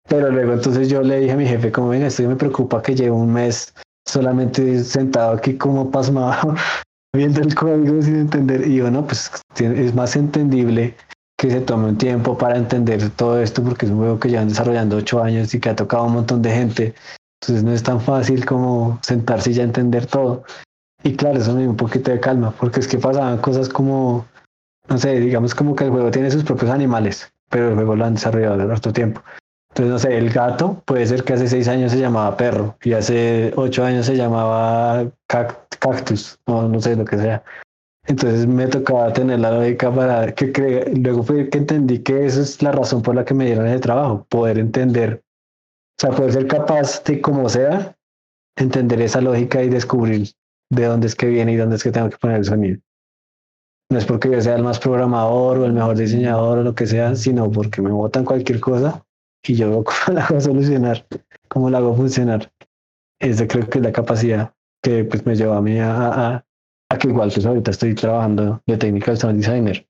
pero 0.07 0.29
luego 0.31 0.53
entonces 0.53 0.89
yo 0.89 1.01
le 1.01 1.21
dije 1.21 1.31
a 1.31 1.37
mi 1.37 1.47
jefe, 1.47 1.71
como 1.71 1.89
ven, 1.89 2.03
esto 2.03 2.23
me 2.23 2.35
preocupa 2.35 2.81
que 2.81 2.95
llevo 2.95 3.17
un 3.17 3.33
mes 3.33 3.73
solamente 4.05 4.83
sentado 4.83 5.31
aquí 5.31 5.57
como 5.57 5.89
pasmado, 5.89 6.55
viendo 7.15 7.41
el 7.41 7.55
código 7.55 8.01
sin 8.01 8.17
entender. 8.17 8.67
Y 8.67 8.75
yo, 8.75 8.91
no, 8.91 9.05
pues 9.07 9.31
es 9.57 9.95
más 9.95 10.15
entendible 10.15 10.95
que 11.39 11.49
se 11.49 11.61
tome 11.61 11.89
un 11.89 11.97
tiempo 11.97 12.37
para 12.37 12.57
entender 12.57 13.09
todo 13.11 13.41
esto, 13.41 13.63
porque 13.63 13.85
es 13.85 13.91
un 13.91 13.97
juego 13.97 14.19
que 14.19 14.29
llevan 14.29 14.49
desarrollando 14.49 14.97
ocho 14.97 15.21
años 15.23 15.53
y 15.53 15.59
que 15.59 15.69
ha 15.69 15.75
tocado 15.75 16.03
a 16.03 16.07
un 16.07 16.13
montón 16.13 16.41
de 16.41 16.51
gente. 16.51 16.93
Entonces 17.41 17.63
no 17.63 17.71
es 17.71 17.83
tan 17.83 17.99
fácil 17.99 18.45
como 18.45 18.99
sentarse 19.01 19.51
y 19.51 19.53
ya 19.53 19.63
entender 19.63 20.05
todo. 20.05 20.43
Y 21.03 21.15
claro, 21.15 21.37
eso 21.39 21.53
me 21.53 21.61
dio 21.61 21.69
un 21.69 21.77
poquito 21.77 22.11
de 22.11 22.19
calma, 22.19 22.51
porque 22.57 22.79
es 22.79 22.87
que 22.87 22.97
pasaban 22.97 23.37
cosas 23.39 23.67
como, 23.67 24.25
no 24.87 24.97
sé, 24.97 25.19
digamos 25.19 25.53
como 25.53 25.75
que 25.75 25.83
el 25.83 25.91
juego 25.91 26.09
tiene 26.11 26.31
sus 26.31 26.43
propios 26.45 26.71
animales, 26.71 27.31
pero 27.49 27.69
el 27.69 27.75
juego 27.75 27.95
lo 27.95 28.05
han 28.05 28.13
desarrollado 28.15 28.57
de 28.57 28.71
harto 28.71 28.93
tiempo. 28.93 29.21
Entonces, 29.71 29.91
no 29.91 29.99
sé, 29.99 30.17
el 30.17 30.29
gato 30.29 30.81
puede 30.85 31.05
ser 31.05 31.23
que 31.23 31.33
hace 31.33 31.47
seis 31.47 31.67
años 31.67 31.91
se 31.91 31.99
llamaba 31.99 32.37
perro 32.37 32.77
y 32.83 32.93
hace 32.93 33.51
ocho 33.55 33.83
años 33.83 34.05
se 34.05 34.15
llamaba 34.15 35.11
cactus, 35.27 36.39
o 36.45 36.63
no 36.63 36.79
sé 36.79 36.95
lo 36.95 37.03
que 37.03 37.17
sea. 37.17 37.43
Entonces 38.05 38.45
me 38.45 38.67
tocaba 38.67 39.11
tener 39.11 39.39
la 39.39 39.51
lógica 39.51 39.93
para 39.93 40.33
que 40.33 40.51
crea. 40.51 40.85
Luego 40.93 41.23
fue 41.23 41.49
que 41.49 41.57
entendí 41.57 41.99
que 41.99 42.25
esa 42.25 42.41
es 42.41 42.61
la 42.61 42.71
razón 42.71 43.01
por 43.01 43.15
la 43.15 43.25
que 43.25 43.33
me 43.33 43.45
dieron 43.45 43.65
ese 43.65 43.79
trabajo, 43.79 44.25
poder 44.29 44.59
entender, 44.59 45.23
o 45.97 46.01
sea, 46.01 46.11
poder 46.11 46.33
ser 46.33 46.47
capaz 46.47 47.03
de 47.03 47.19
como 47.19 47.49
sea, 47.49 47.95
entender 48.55 49.01
esa 49.01 49.21
lógica 49.21 49.63
y 49.63 49.69
descubrir 49.69 50.29
de 50.73 50.85
dónde 50.85 51.07
es 51.07 51.15
que 51.15 51.27
viene 51.27 51.53
y 51.53 51.55
dónde 51.55 51.75
es 51.75 51.83
que 51.83 51.91
tengo 51.91 52.09
que 52.09 52.17
poner 52.17 52.37
el 52.37 52.45
sonido. 52.45 52.79
No 53.89 53.97
es 53.97 54.05
porque 54.05 54.31
yo 54.31 54.41
sea 54.41 54.55
el 54.55 54.63
más 54.63 54.79
programador 54.79 55.59
o 55.59 55.65
el 55.65 55.73
mejor 55.73 55.95
diseñador 55.95 56.59
o 56.59 56.63
lo 56.63 56.73
que 56.73 56.87
sea, 56.87 57.15
sino 57.15 57.51
porque 57.51 57.81
me 57.81 57.91
botan 57.91 58.25
cualquier 58.25 58.59
cosa 58.59 59.05
y 59.45 59.55
yo 59.55 59.69
veo 59.69 59.83
cómo 60.05 60.17
la 60.17 60.25
hago 60.25 60.41
solucionar, 60.41 61.05
cómo 61.47 61.69
la 61.69 61.77
hago 61.79 61.95
funcionar. 61.95 62.51
Esa 63.19 63.47
creo 63.47 63.69
que 63.69 63.79
es 63.79 63.83
la 63.83 63.91
capacidad 63.91 64.53
que 64.81 65.03
pues 65.05 65.25
me 65.25 65.35
lleva 65.35 65.57
a 65.57 65.61
mí 65.61 65.79
a, 65.79 65.95
a, 65.95 66.45
a 66.89 66.97
que 66.97 67.07
igual 67.07 67.31
pues 67.33 67.45
ahorita 67.45 67.71
estoy 67.71 67.95
trabajando 67.95 68.61
de 68.65 68.77
Technical 68.77 69.17
Sound 69.17 69.37
Designer. 69.37 69.87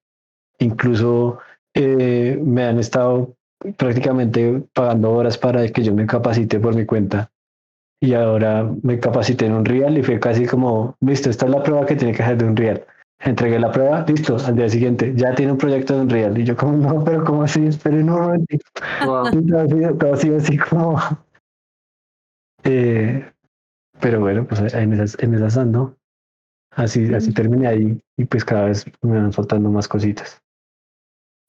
Incluso 0.60 1.40
eh, 1.74 2.40
me 2.44 2.64
han 2.64 2.80
estado 2.80 3.36
prácticamente 3.78 4.64
pagando 4.74 5.12
horas 5.14 5.38
para 5.38 5.68
que 5.70 5.84
yo 5.84 5.94
me 5.94 6.06
capacite 6.06 6.60
por 6.60 6.76
mi 6.76 6.86
cuenta 6.86 7.32
y 8.04 8.14
ahora 8.16 8.70
me 8.82 9.00
capacité 9.00 9.46
en 9.46 9.54
un 9.54 9.64
real 9.64 9.98
y 9.98 10.04
fue 10.04 10.20
casi 10.20 10.46
como, 10.46 10.98
listo, 11.00 11.30
esta 11.30 11.46
es 11.46 11.52
la 11.54 11.64
prueba 11.64 11.86
que 11.86 11.96
tiene 11.96 12.14
que 12.14 12.22
hacer 12.22 12.38
de 12.38 12.44
un 12.44 12.58
real. 12.58 12.86
Entregué 13.22 13.58
la 13.58 13.72
prueba, 13.72 14.04
listo, 14.06 14.36
al 14.46 14.58
día 14.58 14.68
siguiente, 14.68 15.14
ya 15.16 15.34
tiene 15.34 15.54
un 15.54 15.58
proyecto 15.58 15.96
de 15.96 16.02
un 16.02 16.10
real. 16.10 16.38
Y 16.38 16.44
yo 16.44 16.58
como, 16.58 16.76
no, 16.76 17.02
pero 17.06 17.24
¿cómo 17.24 17.44
así? 17.44 17.66
Esperen 17.66 18.10
un 18.10 18.20
momentito. 18.20 18.66
Wow. 19.06 19.98
todo, 19.98 20.14
así, 20.16 20.34
así 20.34 20.58
como... 20.58 21.00
Eh, 22.66 23.26
pero 24.02 24.20
bueno, 24.20 24.46
pues 24.46 24.60
me, 24.60 24.78
ahí 24.78 24.86
me 24.86 25.02
estás 25.02 25.56
dando. 25.56 25.96
Así, 26.72 27.14
así 27.14 27.34
terminé 27.34 27.68
ahí 27.68 28.02
y 28.18 28.26
pues 28.26 28.44
cada 28.44 28.66
vez 28.66 28.86
me 29.02 29.18
van 29.18 29.32
faltando 29.32 29.70
más 29.70 29.88
cositas. 29.88 30.43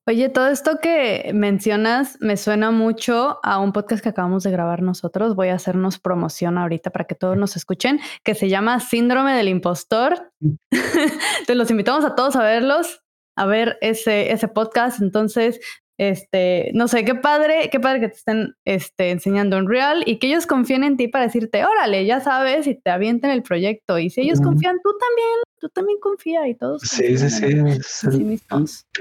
Oye, 0.07 0.29
todo 0.29 0.49
esto 0.49 0.81
que 0.83 1.31
mencionas 1.33 2.19
me 2.21 2.37
suena 2.37 2.71
mucho 2.71 3.39
a 3.43 3.59
un 3.59 3.73
podcast 3.73 4.03
que 4.03 4.11
acabamos 4.11 4.43
de 4.43 4.51
grabar 4.51 4.83
nosotros. 4.83 5.35
Voy 5.35 5.49
a 5.49 5.55
hacernos 5.55 5.99
promoción 5.99 6.59
ahorita 6.59 6.91
para 6.91 7.07
que 7.07 7.15
todos 7.15 7.39
nos 7.39 7.57
escuchen, 7.57 8.01
que 8.23 8.35
se 8.35 8.51
llama 8.51 8.81
Síndrome 8.81 9.35
del 9.35 9.49
Impostor. 9.49 10.31
Te 11.47 11.55
los 11.55 11.71
invitamos 11.71 12.05
a 12.05 12.15
todos 12.15 12.37
a 12.37 12.43
verlos, 12.43 13.03
a 13.35 13.47
ver 13.47 13.79
ese, 13.81 14.31
ese 14.31 14.47
podcast. 14.47 15.01
Entonces, 15.01 15.59
este, 15.97 16.71
no 16.75 16.89
sé, 16.89 17.05
qué 17.05 17.15
padre, 17.15 17.69
qué 17.71 17.79
padre 17.79 18.01
que 18.01 18.09
te 18.09 18.17
estén 18.17 18.57
este, 18.65 19.11
enseñando 19.11 19.57
en 19.59 19.69
real 19.69 20.03
y 20.07 20.19
que 20.19 20.27
ellos 20.27 20.47
confíen 20.47 20.85
en 20.85 20.97
ti 20.97 21.09
para 21.09 21.27
decirte, 21.27 21.65
órale, 21.65 22.05
ya 22.05 22.21
sabes, 22.21 22.67
y 22.67 22.75
te 22.75 22.91
avienten 22.91 23.31
el 23.31 23.43
proyecto. 23.43 23.99
Y 23.99 24.11
si 24.11 24.23
ellos 24.23 24.41
confían, 24.41 24.77
tú 24.83 24.91
también, 24.99 25.39
tú 25.61 25.69
también 25.69 25.99
confía 26.01 26.49
y 26.49 26.55
todos. 26.55 26.83
Sí, 26.83 27.17
sí, 27.17 27.31
sí. 27.31 28.41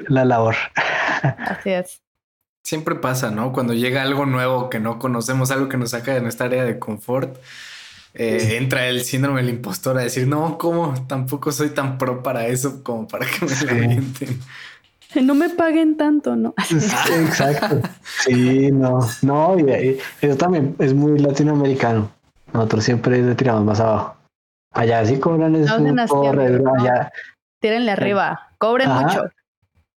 la 0.07 0.25
labor. 0.25 0.55
Así 1.37 1.71
es. 1.71 2.01
Siempre 2.63 2.95
pasa, 2.95 3.29
¿no? 3.31 3.51
Cuando 3.51 3.73
llega 3.73 4.03
algo 4.03 4.25
nuevo 4.25 4.69
que 4.69 4.79
no 4.79 4.99
conocemos, 4.99 5.51
algo 5.51 5.67
que 5.67 5.77
nos 5.77 5.89
saca 5.89 6.13
de 6.13 6.21
nuestra 6.21 6.45
área 6.45 6.63
de 6.63 6.79
confort, 6.79 7.37
eh, 8.13 8.57
entra 8.57 8.87
el 8.87 9.03
síndrome 9.03 9.41
del 9.41 9.49
impostor 9.49 9.97
a 9.97 10.03
decir, 10.03 10.27
no, 10.27 10.57
¿cómo? 10.57 10.93
Tampoco 11.07 11.51
soy 11.51 11.71
tan 11.71 11.97
pro 11.97 12.21
para 12.21 12.47
eso 12.47 12.83
como 12.83 13.07
para 13.07 13.25
que 13.25 13.45
me 13.45 13.71
avienten. 13.71 14.39
No 15.23 15.35
me 15.35 15.49
paguen 15.49 15.97
tanto, 15.97 16.35
¿no? 16.35 16.53
Exacto. 16.71 17.81
Sí, 18.25 18.71
no, 18.71 18.99
no, 19.21 19.57
y, 19.59 19.99
eso 20.21 20.37
también 20.37 20.75
es 20.79 20.93
muy 20.93 21.19
latinoamericano. 21.19 22.09
Nosotros 22.53 22.83
siempre 22.83 23.21
le 23.21 23.35
tiramos 23.35 23.63
más 23.63 23.79
abajo. 23.79 24.15
Allá 24.71 25.05
sí 25.05 25.19
cobran 25.19 25.55
eso. 25.55 25.75
allá. 25.75 27.11
Tírenle 27.59 27.91
arriba, 27.91 28.51
cobren 28.57 28.89
mucho. 28.89 29.29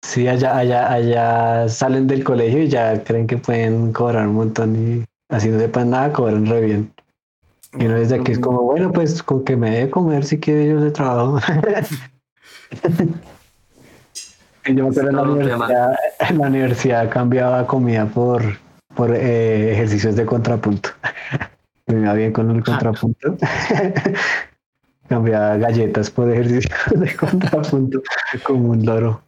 Sí, 0.03 0.27
allá, 0.27 0.55
allá, 0.57 0.91
allá 0.91 1.67
salen 1.67 2.07
del 2.07 2.23
colegio 2.23 2.61
y 2.63 2.69
ya 2.69 3.03
creen 3.03 3.27
que 3.27 3.37
pueden 3.37 3.91
cobrar 3.91 4.27
un 4.27 4.35
montón 4.35 4.75
y 4.75 5.05
así 5.29 5.49
no 5.49 5.59
sepan 5.59 5.89
nada, 5.89 6.13
cobran 6.13 6.45
re 6.45 6.61
bien. 6.61 6.93
Y 7.73 7.85
uno 7.85 7.95
desde 7.95 8.15
aquí 8.15 8.31
es 8.31 8.39
como, 8.39 8.61
bueno, 8.61 8.91
pues 8.91 9.21
con 9.21 9.43
que 9.43 9.55
me 9.57 9.71
dé 9.71 9.89
comer 9.89 10.23
si 10.23 10.39
quiere 10.39 10.69
yo 10.69 10.79
de 10.79 10.91
trabajo. 10.91 11.39
Yo 14.67 14.83
me 14.83 14.89
acuerdo 14.89 15.09
en 15.09 15.15
la, 15.15 15.21
universidad, 15.23 15.95
en 16.29 16.37
la 16.37 16.47
universidad 16.47 17.09
cambiaba 17.09 17.65
comida 17.65 18.05
por, 18.05 18.43
por 18.95 19.15
eh, 19.15 19.73
ejercicios 19.73 20.15
de 20.15 20.25
contrapunto. 20.25 20.89
me 21.87 22.01
iba 22.01 22.13
bien 22.13 22.33
con 22.33 22.51
el 22.51 22.63
contrapunto. 22.63 23.37
cambiaba 25.07 25.55
galletas 25.57 26.11
por 26.11 26.29
ejercicios 26.29 26.73
de 26.95 27.15
contrapunto 27.15 28.01
como 28.43 28.71
un 28.71 28.85
loro. 28.85 29.21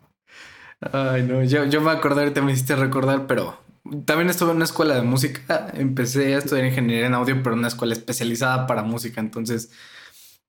Ay, 0.92 1.24
no, 1.24 1.44
yo, 1.44 1.66
yo 1.66 1.82
me 1.82 1.92
acordé, 1.92 2.22
ahorita 2.22 2.42
me 2.42 2.52
hiciste 2.52 2.76
recordar, 2.76 3.28
pero 3.28 3.58
también 4.06 4.30
estuve 4.30 4.52
en 4.52 4.58
una 4.58 4.66
escuela 4.66 4.96
de 4.96 5.02
música. 5.02 5.68
Empecé 5.74 6.36
a 6.36 6.40
estudiar 6.40 6.66
ingeniería 6.66 7.08
en 7.08 7.14
audio, 7.14 7.42
pero 7.42 7.54
en 7.54 7.60
una 7.60 7.68
escuela 7.70 7.94
especializada 7.94 8.68
para 8.68 8.84
música. 8.84 9.22
Entonces, 9.22 9.72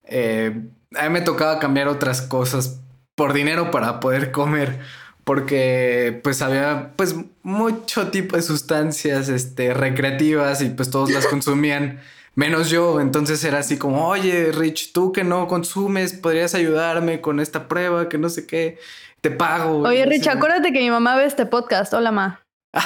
eh, 0.05 0.68
a 0.97 1.05
mí 1.05 1.11
me 1.11 1.20
tocaba 1.20 1.59
cambiar 1.59 1.88
otras 1.88 2.22
cosas 2.22 2.80
por 3.21 3.35
dinero 3.35 3.71
para 3.71 4.01
poder 4.01 4.33
comer 4.33 4.79
porque 5.25 6.18
pues 6.25 6.41
había 6.41 6.93
pues 6.97 7.16
mucho 7.43 8.09
tipo 8.09 8.37
de 8.37 8.41
sustancias 8.41 9.29
este 9.29 9.75
recreativas 9.75 10.62
y 10.62 10.71
pues 10.71 10.89
todos 10.89 11.11
las 11.11 11.27
consumían 11.35 12.01
menos 12.35 12.71
yo. 12.71 12.99
Entonces 12.99 13.45
era 13.45 13.59
así 13.59 13.77
como 13.77 14.09
oye 14.09 14.53
Rich 14.53 14.95
tú 14.95 15.12
que 15.12 15.23
no 15.23 15.49
consumes 15.49 16.14
podrías 16.14 16.55
ayudarme 16.55 17.21
con 17.21 17.41
esta 17.41 17.68
prueba 17.68 18.09
que 18.09 18.16
no 18.16 18.31
sé 18.31 18.47
qué 18.47 18.79
te 19.21 19.31
pago 19.31 19.81
oye 19.81 20.07
Rich 20.07 20.29
acuérdate 20.29 20.73
que 20.73 20.79
mi 20.79 20.89
mamá 20.89 21.14
ve 21.16 21.27
este 21.27 21.45
podcast. 21.45 21.93
Hola 21.93 22.12
ma. 22.12 22.41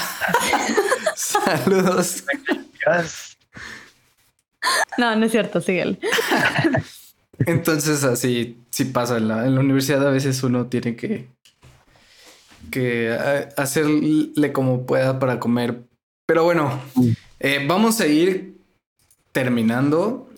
Saludos. 1.14 2.24
No 4.98 5.14
no 5.14 5.26
es 5.26 5.30
cierto 5.30 5.60
síguele 5.60 6.00
entonces 7.46 8.04
así 8.04 8.58
sí 8.70 8.84
pasa. 8.86 9.16
En 9.18 9.28
la, 9.28 9.60
universidad 9.60 10.06
a 10.06 10.10
veces 10.10 10.42
uno 10.42 10.66
tiene 10.66 10.96
que, 10.96 11.28
que 12.70 13.10
eh, 13.10 13.48
hacerle 13.56 14.52
como 14.52 14.86
pueda 14.86 15.18
para 15.18 15.38
comer. 15.38 15.82
Pero 16.26 16.44
bueno, 16.44 16.80
mm. 16.94 17.10
eh, 17.40 17.64
vamos 17.66 18.00
a 18.00 18.06
ir 18.06 18.56
terminando. 19.32 20.28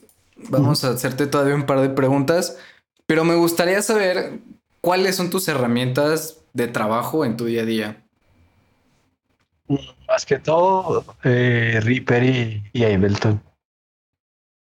Vamos 0.49 0.85
a 0.85 0.91
hacerte 0.91 1.27
todavía 1.27 1.55
un 1.55 1.67
par 1.67 1.81
de 1.81 1.89
preguntas. 1.89 2.59
Pero 3.07 3.25
me 3.25 3.37
gustaría 3.37 3.81
saber 3.83 4.41
cuáles 4.81 5.17
son 5.17 5.31
tus 5.31 5.49
herramientas 5.49 6.39
de 6.53 6.69
trabajo 6.69 7.25
en 7.25 7.37
tu 7.37 7.45
día 7.47 7.63
a 7.63 7.67
día. 7.67 8.03
Más 10.09 10.25
que 10.25 10.39
todo, 10.39 11.05
eh, 11.25 11.81
Reaper 11.83 12.23
y, 12.23 12.63
y 12.73 12.85
Ableton. 12.85 13.43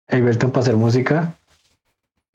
Ableton 0.09 0.51
para 0.51 0.63
hacer 0.63 0.76
música 0.76 1.38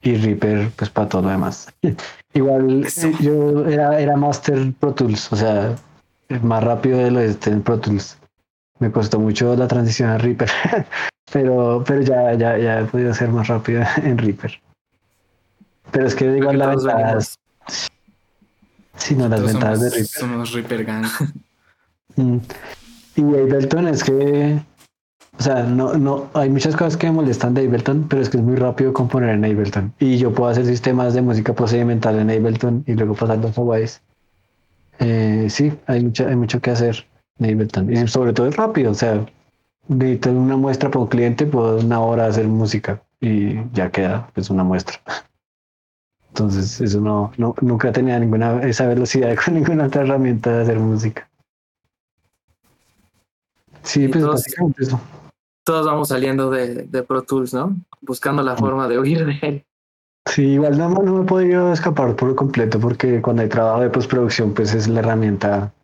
y 0.03 0.17
Reaper 0.17 0.71
pues 0.77 0.91
para 0.91 1.09
todo 1.09 1.23
lo 1.23 1.29
demás. 1.31 1.69
Igual 2.35 2.85
Eso. 2.85 3.11
yo 3.21 3.67
era, 3.67 3.99
era 3.99 4.17
Master 4.17 4.73
Pro 4.79 4.93
Tools, 4.95 5.33
o 5.33 5.37
sea, 5.37 5.75
más 6.43 6.63
rápido 6.63 6.99
de 6.99 7.11
lo 7.11 7.21
este 7.21 7.51
en 7.51 7.63
Pro 7.63 7.79
Tools. 7.81 8.19
Me 8.79 8.91
costó 8.93 9.19
mucho 9.19 9.57
la 9.57 9.67
transición 9.67 10.11
a 10.11 10.19
Reaper, 10.19 10.51
pero, 11.33 11.83
pero 11.87 12.03
ya, 12.03 12.35
ya, 12.35 12.59
ya 12.59 12.81
he 12.81 12.85
podido 12.85 13.15
ser 13.15 13.31
más 13.31 13.49
rápido 13.49 13.83
en 14.03 14.19
Reaper. 14.19 14.61
Pero 15.93 16.07
es 16.07 16.15
que 16.15 16.25
igual 16.37 16.51
que 16.53 16.57
la 16.59 16.73
todos 16.73 16.85
ventaja, 16.85 17.07
venimos- 17.15 17.39
sí, 18.97 19.15
no, 19.15 19.29
las 19.29 19.43
ventajas 19.43 19.81
de 19.81 19.91
Reaper. 19.91 20.07
somos 20.07 20.53
Reaper 20.53 20.85
Gang. 20.85 21.07
Mm. 22.17 22.39
Y 23.17 23.23
Ableton 23.23 23.89
es 23.89 24.05
que, 24.05 24.61
o 25.39 25.43
sea, 25.43 25.63
no, 25.65 25.95
no, 25.95 26.29
hay 26.33 26.49
muchas 26.49 26.75
cosas 26.75 26.97
que 26.97 27.07
me 27.09 27.13
molestan 27.13 27.53
de 27.53 27.67
Ableton, 27.67 28.07
pero 28.09 28.23
es 28.23 28.31
que 28.31 28.39
es 28.39 28.43
muy 28.43 28.57
rápido 28.57 28.93
componer 28.93 29.31
en 29.31 29.45
Ableton. 29.45 29.93
Y 29.99 30.17
yo 30.17 30.33
puedo 30.33 30.51
hacer 30.51 30.65
sistemas 30.65 31.13
de 31.13 31.21
música 31.21 31.53
procedimental 31.53 32.19
en 32.19 32.31
Ableton 32.31 32.85
y 32.87 32.95
luego 32.95 33.15
pasarlos 33.15 33.57
a 33.57 33.61
Wise. 33.61 34.01
Eh, 34.99 35.47
sí, 35.51 35.73
hay 35.87 36.05
mucho, 36.05 36.27
hay 36.27 36.37
mucho 36.37 36.61
que 36.61 36.71
hacer 36.71 37.07
en 37.39 37.53
Ableton. 37.53 37.93
Y 37.93 38.09
sobre 38.09 38.33
todo 38.33 38.47
es 38.47 38.57
rápido, 38.57 38.93
o 38.93 38.95
sea, 38.95 39.27
necesito 39.89 40.31
una 40.33 40.57
muestra 40.57 40.91
un 40.95 41.07
cliente, 41.07 41.45
puedo 41.45 41.79
una 41.81 42.01
hora 42.01 42.27
hacer 42.27 42.49
música 42.49 43.03
y 43.21 43.57
ya 43.73 43.91
queda 43.91 44.31
pues 44.33 44.49
una 44.49 44.65
muestra. 44.65 44.99
Entonces, 46.29 46.81
eso 46.81 47.01
no, 47.01 47.33
no 47.37 47.55
nunca 47.61 47.93
tenía 47.93 48.19
ninguna 48.19 48.63
esa 48.63 48.87
velocidad 48.87 49.37
con 49.45 49.55
ninguna 49.55 49.87
otra 49.87 50.03
herramienta 50.03 50.51
de 50.51 50.63
hacer 50.63 50.79
música. 50.79 51.29
Sí, 53.83 54.09
pues 54.09 54.27
básicamente 54.27 54.83
eso. 54.83 55.01
Todos 55.67 55.85
vamos 55.85 56.09
saliendo 56.09 56.49
de, 56.49 56.85
de 56.85 57.03
Pro 57.03 57.23
Tools, 57.23 57.53
¿no? 57.53 57.75
Buscando 58.01 58.41
la 58.45 58.57
forma 58.57 58.87
de 58.87 59.01
huir 59.01 59.27
de 59.27 59.39
él. 59.43 59.67
Sí, 60.27 60.43
igual 60.53 60.79
no, 60.79 60.89
no 60.91 61.13
me 61.13 61.23
he 61.25 61.27
podido 61.27 61.73
escapar 61.73 62.15
por 62.15 62.35
completo 62.37 62.79
porque 62.79 63.21
cuando 63.21 63.43
hay 63.43 63.49
trabajo 63.49 63.81
de 63.81 63.91
postproducción, 63.91 64.55
pues 64.55 64.75
es 64.75 64.87
la 64.87 65.01
herramienta 65.01 65.75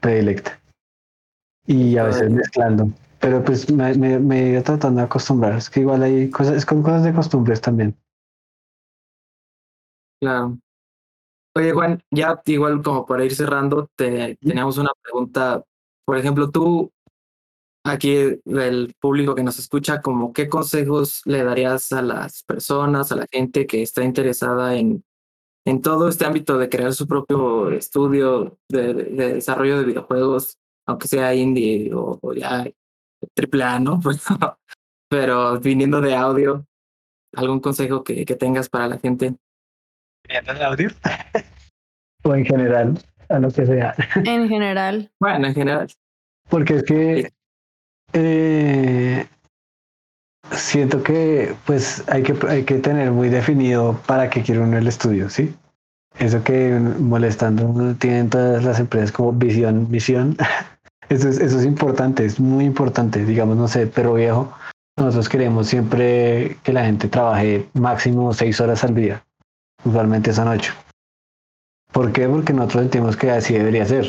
predilecta. 0.00 0.60
Y 1.66 1.96
a 1.98 2.04
veces 2.04 2.30
mezclando. 2.30 2.90
Pero 3.20 3.44
pues 3.44 3.70
me, 3.70 3.94
me, 3.94 4.18
me 4.18 4.40
he 4.40 4.48
ido 4.54 4.62
tratando 4.64 4.98
de 4.98 5.06
acostumbrar. 5.06 5.54
Es 5.54 5.70
que 5.70 5.80
igual 5.80 6.02
hay 6.02 6.28
cosas, 6.28 6.56
es 6.56 6.66
con 6.66 6.82
cosas 6.82 7.04
de 7.04 7.14
costumbres 7.14 7.60
también. 7.60 7.96
Claro. 10.20 10.58
Oye, 11.54 11.72
Juan, 11.72 12.02
ya 12.10 12.42
igual 12.46 12.82
como 12.82 13.06
para 13.06 13.24
ir 13.24 13.34
cerrando, 13.34 13.88
te, 13.94 14.36
teníamos 14.40 14.78
una 14.78 14.90
pregunta. 15.00 15.62
Por 16.04 16.16
ejemplo, 16.16 16.50
tú, 16.50 16.90
aquí 17.84 18.40
del 18.44 18.94
público 19.00 19.34
que 19.34 19.42
nos 19.42 19.58
escucha, 19.58 20.00
como 20.00 20.32
qué 20.32 20.48
consejos 20.48 21.22
le 21.24 21.42
darías 21.42 21.92
a 21.92 22.02
las 22.02 22.42
personas, 22.44 23.12
a 23.12 23.16
la 23.16 23.26
gente 23.30 23.66
que 23.66 23.82
está 23.82 24.04
interesada 24.04 24.76
en, 24.76 25.04
en 25.64 25.82
todo 25.82 26.08
este 26.08 26.24
ámbito 26.24 26.58
de 26.58 26.68
crear 26.68 26.92
su 26.92 27.06
propio 27.06 27.70
estudio 27.70 28.58
de, 28.68 28.94
de 28.94 29.34
desarrollo 29.34 29.78
de 29.78 29.84
videojuegos, 29.84 30.58
aunque 30.86 31.08
sea 31.08 31.34
indie 31.34 31.92
o, 31.92 32.18
o 32.20 32.34
ya 32.34 32.64
triple 33.34 33.64
A, 33.64 33.78
¿no? 33.78 34.00
Pues, 34.02 34.22
Pero 35.08 35.60
viniendo 35.60 36.00
de 36.00 36.14
audio, 36.14 36.66
¿algún 37.34 37.60
consejo 37.60 38.02
que, 38.02 38.24
que 38.24 38.36
tengas 38.36 38.68
para 38.68 38.88
la 38.88 38.98
gente? 38.98 39.34
el 40.28 40.62
audio? 40.62 40.88
o 42.24 42.34
en 42.34 42.46
general, 42.46 42.98
a 43.28 43.38
lo 43.38 43.50
que 43.50 43.66
sea. 43.66 43.94
En 44.24 44.48
general. 44.48 45.10
Bueno, 45.20 45.48
en 45.48 45.54
general. 45.54 45.88
Porque 46.48 46.76
es 46.76 46.82
que 46.84 47.32
eh, 48.12 49.26
siento 50.50 51.02
que 51.02 51.54
pues 51.64 52.04
hay 52.08 52.22
que, 52.22 52.34
hay 52.48 52.64
que 52.64 52.78
tener 52.78 53.10
muy 53.10 53.28
definido 53.28 53.98
para 54.06 54.30
qué 54.30 54.42
quiere 54.42 54.60
uno 54.60 54.78
el 54.78 54.88
estudio, 54.88 55.30
¿sí? 55.30 55.54
Eso 56.18 56.42
que 56.44 56.78
molestando 56.78 57.94
tienen 57.96 58.28
todas 58.28 58.64
las 58.64 58.78
empresas 58.78 59.12
como 59.12 59.32
visión, 59.32 59.90
misión. 59.90 60.36
Eso 61.08 61.28
es, 61.28 61.40
eso 61.40 61.58
es 61.58 61.66
importante, 61.66 62.24
es 62.24 62.40
muy 62.40 62.64
importante. 62.64 63.22
Digamos, 63.26 63.54
no 63.56 63.68
sé, 63.68 63.86
pero 63.86 64.14
viejo, 64.14 64.50
nosotros 64.96 65.28
queremos 65.28 65.66
siempre 65.66 66.56
que 66.62 66.72
la 66.72 66.86
gente 66.86 67.08
trabaje 67.08 67.68
máximo 67.74 68.32
seis 68.32 68.60
horas 68.60 68.82
al 68.82 68.94
día. 68.94 69.22
Usualmente 69.84 70.32
son 70.32 70.48
ocho. 70.48 70.72
¿Por 71.92 72.12
qué? 72.12 72.26
Porque 72.28 72.54
nosotros 72.54 72.84
sentimos 72.84 73.16
que 73.16 73.30
así 73.30 73.52
debería 73.52 73.84
ser. 73.84 74.06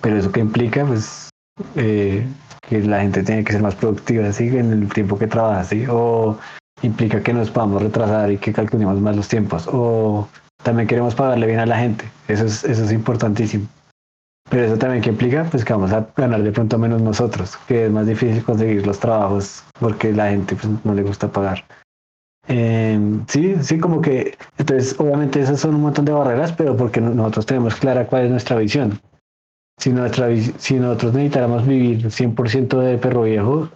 Pero 0.00 0.16
eso 0.16 0.32
que 0.32 0.40
implica, 0.40 0.86
pues, 0.86 1.28
eh, 1.74 2.26
que 2.70 2.80
la 2.80 3.00
gente 3.00 3.22
tiene 3.24 3.42
que 3.44 3.52
ser 3.52 3.62
más 3.62 3.74
productiva, 3.74 4.32
¿sí? 4.32 4.46
En 4.46 4.70
el 4.72 4.88
tiempo 4.92 5.18
que 5.18 5.26
trabaja, 5.26 5.64
¿sí? 5.64 5.84
O 5.90 6.38
implica 6.82 7.20
que 7.22 7.34
nos 7.34 7.50
podamos 7.50 7.82
retrasar 7.82 8.30
y 8.30 8.38
que 8.38 8.52
calculemos 8.52 8.98
más 9.00 9.16
los 9.16 9.28
tiempos. 9.28 9.68
O 9.70 10.28
también 10.62 10.86
queremos 10.88 11.14
pagarle 11.16 11.46
bien 11.46 11.58
a 11.58 11.66
la 11.66 11.76
gente. 11.78 12.04
Eso 12.28 12.44
es, 12.46 12.64
eso 12.64 12.84
es 12.84 12.92
importantísimo. 12.92 13.66
Pero 14.48 14.64
eso 14.64 14.78
también 14.78 15.02
que 15.02 15.10
implica, 15.10 15.44
pues, 15.50 15.64
que 15.64 15.72
vamos 15.72 15.92
a 15.92 16.06
ganar 16.16 16.42
de 16.42 16.52
pronto 16.52 16.78
menos 16.78 17.02
nosotros, 17.02 17.56
que 17.68 17.86
es 17.86 17.90
más 17.92 18.06
difícil 18.06 18.42
conseguir 18.44 18.86
los 18.86 18.98
trabajos 18.98 19.62
porque 19.78 20.12
la 20.12 20.30
gente 20.30 20.54
pues, 20.56 20.68
no 20.84 20.94
le 20.94 21.02
gusta 21.02 21.28
pagar. 21.28 21.64
Eh, 22.48 22.98
sí, 23.28 23.56
sí, 23.62 23.78
como 23.78 24.00
que, 24.00 24.36
entonces, 24.58 24.98
obviamente 24.98 25.40
esas 25.40 25.60
son 25.60 25.74
un 25.74 25.82
montón 25.82 26.04
de 26.04 26.12
barreras, 26.12 26.52
pero 26.52 26.76
porque 26.76 27.00
no- 27.00 27.10
nosotros 27.10 27.46
tenemos 27.46 27.74
clara 27.76 28.06
cuál 28.06 28.24
es 28.24 28.30
nuestra 28.30 28.56
visión. 28.56 28.98
Si, 29.80 29.90
nuestra, 29.90 30.28
si 30.58 30.74
nosotros 30.78 31.14
necesitáramos 31.14 31.66
vivir 31.66 32.06
100% 32.10 32.78
de 32.80 32.98
perro 32.98 33.22
viejo, 33.22 33.70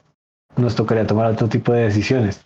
nos 0.57 0.75
tocaría 0.75 1.07
tomar 1.07 1.33
otro 1.33 1.49
tipo 1.49 1.73
de 1.73 1.85
decisiones. 1.85 2.45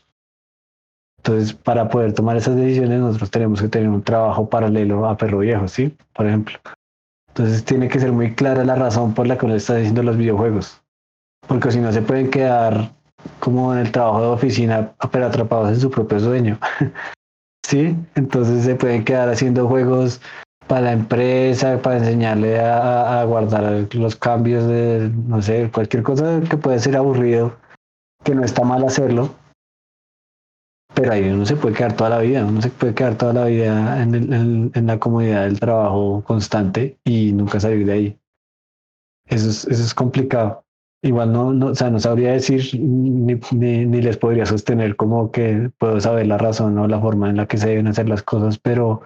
Entonces, 1.18 1.52
para 1.54 1.88
poder 1.88 2.12
tomar 2.12 2.36
esas 2.36 2.54
decisiones, 2.54 3.00
nosotros 3.00 3.30
tenemos 3.32 3.60
que 3.60 3.68
tener 3.68 3.88
un 3.88 4.02
trabajo 4.02 4.48
paralelo 4.48 5.06
a 5.06 5.16
perro 5.16 5.40
viejo, 5.40 5.66
¿sí? 5.66 5.94
Por 6.14 6.26
ejemplo. 6.26 6.56
Entonces, 7.30 7.64
tiene 7.64 7.88
que 7.88 7.98
ser 7.98 8.12
muy 8.12 8.32
clara 8.34 8.64
la 8.64 8.76
razón 8.76 9.12
por 9.12 9.26
la 9.26 9.36
que 9.36 9.46
uno 9.46 9.56
está 9.56 9.74
haciendo 9.74 10.04
los 10.04 10.16
videojuegos. 10.16 10.80
Porque 11.48 11.72
si 11.72 11.80
no, 11.80 11.92
se 11.92 12.02
pueden 12.02 12.30
quedar 12.30 12.92
como 13.40 13.72
en 13.72 13.80
el 13.80 13.90
trabajo 13.90 14.20
de 14.20 14.28
oficina, 14.28 14.92
pero 15.10 15.26
atrapados 15.26 15.70
en 15.70 15.80
su 15.80 15.90
propio 15.90 16.20
sueño. 16.20 16.58
sí, 17.66 17.96
entonces 18.14 18.64
se 18.64 18.76
pueden 18.76 19.04
quedar 19.04 19.28
haciendo 19.28 19.66
juegos 19.66 20.20
para 20.68 20.82
la 20.82 20.92
empresa, 20.92 21.80
para 21.82 21.98
enseñarle 21.98 22.60
a, 22.60 23.20
a- 23.20 23.24
guardar 23.24 23.86
los 23.94 24.16
cambios 24.16 24.66
de, 24.66 25.10
no 25.26 25.40
sé, 25.42 25.70
cualquier 25.72 26.02
cosa 26.02 26.40
que 26.48 26.56
puede 26.56 26.78
ser 26.78 26.96
aburrido, 26.96 27.56
que 28.24 28.34
no 28.34 28.44
está 28.44 28.62
mal 28.64 28.84
hacerlo. 28.84 29.30
Pero 30.94 31.12
ahí 31.12 31.28
uno 31.28 31.46
se 31.46 31.56
puede 31.56 31.74
quedar 31.74 31.94
toda 31.96 32.10
la 32.10 32.18
vida, 32.18 32.44
uno 32.44 32.60
se 32.60 32.70
puede 32.70 32.94
quedar 32.94 33.16
toda 33.16 33.32
la 33.32 33.44
vida 33.44 34.02
en, 34.02 34.14
el- 34.14 34.32
en- 34.32 34.70
en 34.74 34.86
la 34.86 34.98
comodidad 34.98 35.44
del 35.44 35.60
trabajo 35.60 36.22
constante 36.26 36.98
y 37.04 37.32
nunca 37.32 37.60
salir 37.60 37.86
de 37.86 37.92
ahí. 37.92 38.18
Eso 39.26 39.50
es, 39.50 39.64
eso 39.66 39.82
es 39.84 39.94
complicado. 39.94 40.64
Igual 41.04 41.32
no, 41.32 41.52
no, 41.52 41.66
o 41.66 41.74
sea, 41.74 41.90
no 41.90 42.00
sabría 42.00 42.32
decir 42.32 42.60
ni, 42.80 43.34
ni, 43.52 43.86
ni 43.86 44.02
les 44.02 44.16
podría 44.16 44.46
sostener 44.46 44.96
como 44.96 45.30
que 45.30 45.70
puedo 45.78 46.00
saber 46.00 46.26
la 46.26 46.38
razón 46.38 46.76
o 46.78 46.88
la 46.88 46.98
forma 47.00 47.30
en 47.30 47.36
la 47.36 47.46
que 47.46 47.56
se 47.56 47.68
deben 47.68 47.86
hacer 47.86 48.08
las 48.08 48.22
cosas, 48.24 48.58
pero, 48.58 49.02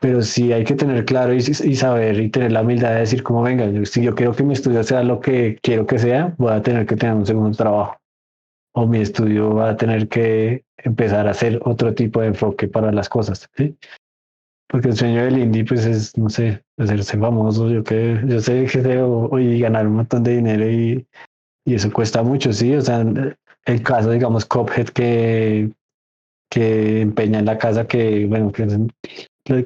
pero 0.00 0.22
sí 0.22 0.52
hay 0.52 0.64
que 0.64 0.74
tener 0.74 1.04
claro 1.04 1.32
y, 1.34 1.40
saber 1.42 2.20
y 2.20 2.28
tener 2.30 2.52
la 2.52 2.62
humildad 2.62 2.92
de 2.92 3.00
decir 3.00 3.22
como 3.22 3.42
venga, 3.42 3.66
yo- 3.66 3.84
si 3.84 4.02
yo 4.02 4.14
quiero 4.14 4.34
que 4.34 4.42
mi 4.42 4.52
estudio 4.54 4.82
sea 4.82 5.02
lo 5.02 5.20
que 5.20 5.58
quiero 5.62 5.86
que 5.86 5.98
sea, 5.98 6.34
voy 6.38 6.52
a 6.52 6.62
tener 6.62 6.86
que 6.86 6.96
tener 6.96 7.14
un 7.14 7.26
segundo 7.26 7.56
trabajo. 7.56 7.96
O 8.74 8.86
mi 8.86 9.00
estudio 9.00 9.54
va 9.54 9.70
a 9.70 9.76
tener 9.76 10.08
que 10.08 10.64
empezar 10.76 11.26
a 11.26 11.30
hacer 11.30 11.60
otro 11.64 11.94
tipo 11.94 12.20
de 12.20 12.28
enfoque 12.28 12.68
para 12.68 12.92
las 12.92 13.08
cosas, 13.08 13.48
¿sí? 13.56 13.74
Porque 14.68 14.88
el 14.88 14.96
sueño 14.96 15.24
del 15.24 15.38
indie, 15.38 15.64
pues 15.64 15.86
es, 15.86 16.16
no 16.18 16.28
sé, 16.28 16.62
hacerse 16.76 17.16
famoso, 17.16 17.70
yo 17.70 17.82
que, 17.82 18.20
yo 18.26 18.40
sé 18.40 18.62
que 18.64 18.82
sé, 18.82 18.98
o, 19.00 19.28
o 19.30 19.38
y 19.38 19.60
ganar 19.60 19.86
un 19.86 19.94
montón 19.96 20.22
de 20.24 20.36
dinero 20.36 20.68
y, 20.68 21.06
y 21.64 21.74
eso 21.74 21.90
cuesta 21.92 22.22
mucho, 22.22 22.52
sí, 22.52 22.74
o 22.74 22.80
sea, 22.80 23.04
el 23.64 23.82
caso, 23.82 24.10
digamos, 24.10 24.44
Cophead 24.44 24.88
que, 24.88 25.70
que 26.50 27.00
empeña 27.00 27.38
en 27.38 27.46
la 27.46 27.58
casa, 27.58 27.86
que, 27.86 28.26
bueno, 28.26 28.52
que, 28.52 28.66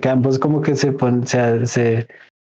que 0.01 0.09
ambos 0.09 0.39
como 0.39 0.61
que 0.63 0.77
se 0.77 0.93
ponen, 0.93 1.27
se, 1.27 1.67
se 1.67 2.07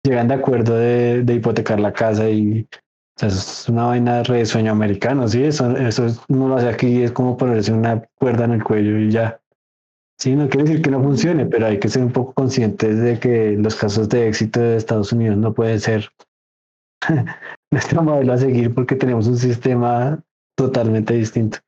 llegan 0.05 0.29
de 0.29 0.35
acuerdo 0.35 0.77
de, 0.77 1.23
de 1.23 1.35
hipotecar 1.35 1.79
la 1.81 1.93
casa 1.93 2.29
y, 2.29 2.67
o 2.73 3.21
sea, 3.21 3.29
es 3.29 3.69
una 3.69 3.87
vaina 3.87 4.23
re 4.23 4.47
sueño 4.47 4.73
americano, 4.73 5.29
sí, 5.29 5.43
eso, 5.45 5.77
eso 5.77 6.07
es- 6.07 6.21
uno 6.29 6.49
lo 6.49 6.57
hace 6.57 6.69
aquí, 6.69 7.03
es 7.03 7.13
como 7.13 7.37
ponerse 7.37 7.73
una 7.73 8.03
cuerda 8.17 8.45
en 8.45 8.53
el 8.53 8.65
cuello 8.65 8.99
y 8.99 9.11
ya. 9.11 9.41
Sí, 10.19 10.35
no 10.35 10.49
quiere 10.49 10.65
decir 10.69 10.83
que 10.83 10.91
no 10.91 11.03
funcione, 11.03 11.47
pero 11.47 11.67
hay 11.67 11.79
que 11.79 11.89
ser 11.89 12.03
un 12.03 12.13
poco 12.13 12.33
conscientes 12.33 12.99
de 12.99 13.21
que 13.21 13.57
los 13.59 13.77
casos 13.77 14.09
de 14.09 14.27
éxito 14.29 14.59
de 14.61 14.77
Estados 14.77 15.13
Unidos 15.13 15.37
no 15.39 15.55
pueden 15.55 15.79
ser 15.79 16.09
nuestro 17.71 18.03
modelo 18.03 18.33
a 18.33 18.39
seguir 18.39 18.75
porque 18.75 18.97
tenemos 18.97 19.27
un 19.29 19.37
sistema 19.37 20.19
totalmente 20.57 21.15
distinto. 21.15 21.59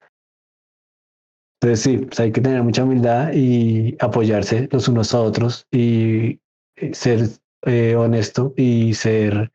Entonces 1.63 1.81
sí, 1.83 1.99
pues 1.99 2.19
hay 2.21 2.33
que 2.33 2.41
tener 2.41 2.63
mucha 2.63 2.85
humildad 2.85 3.33
y 3.35 3.95
apoyarse 4.01 4.67
los 4.73 4.89
unos 4.89 5.15
a 5.15 5.21
otros 5.21 5.67
y 5.71 6.41
eh, 6.77 6.95
ser 6.95 7.29
eh, 7.67 7.95
honesto 7.95 8.55
y 8.57 8.95
ser 8.95 9.53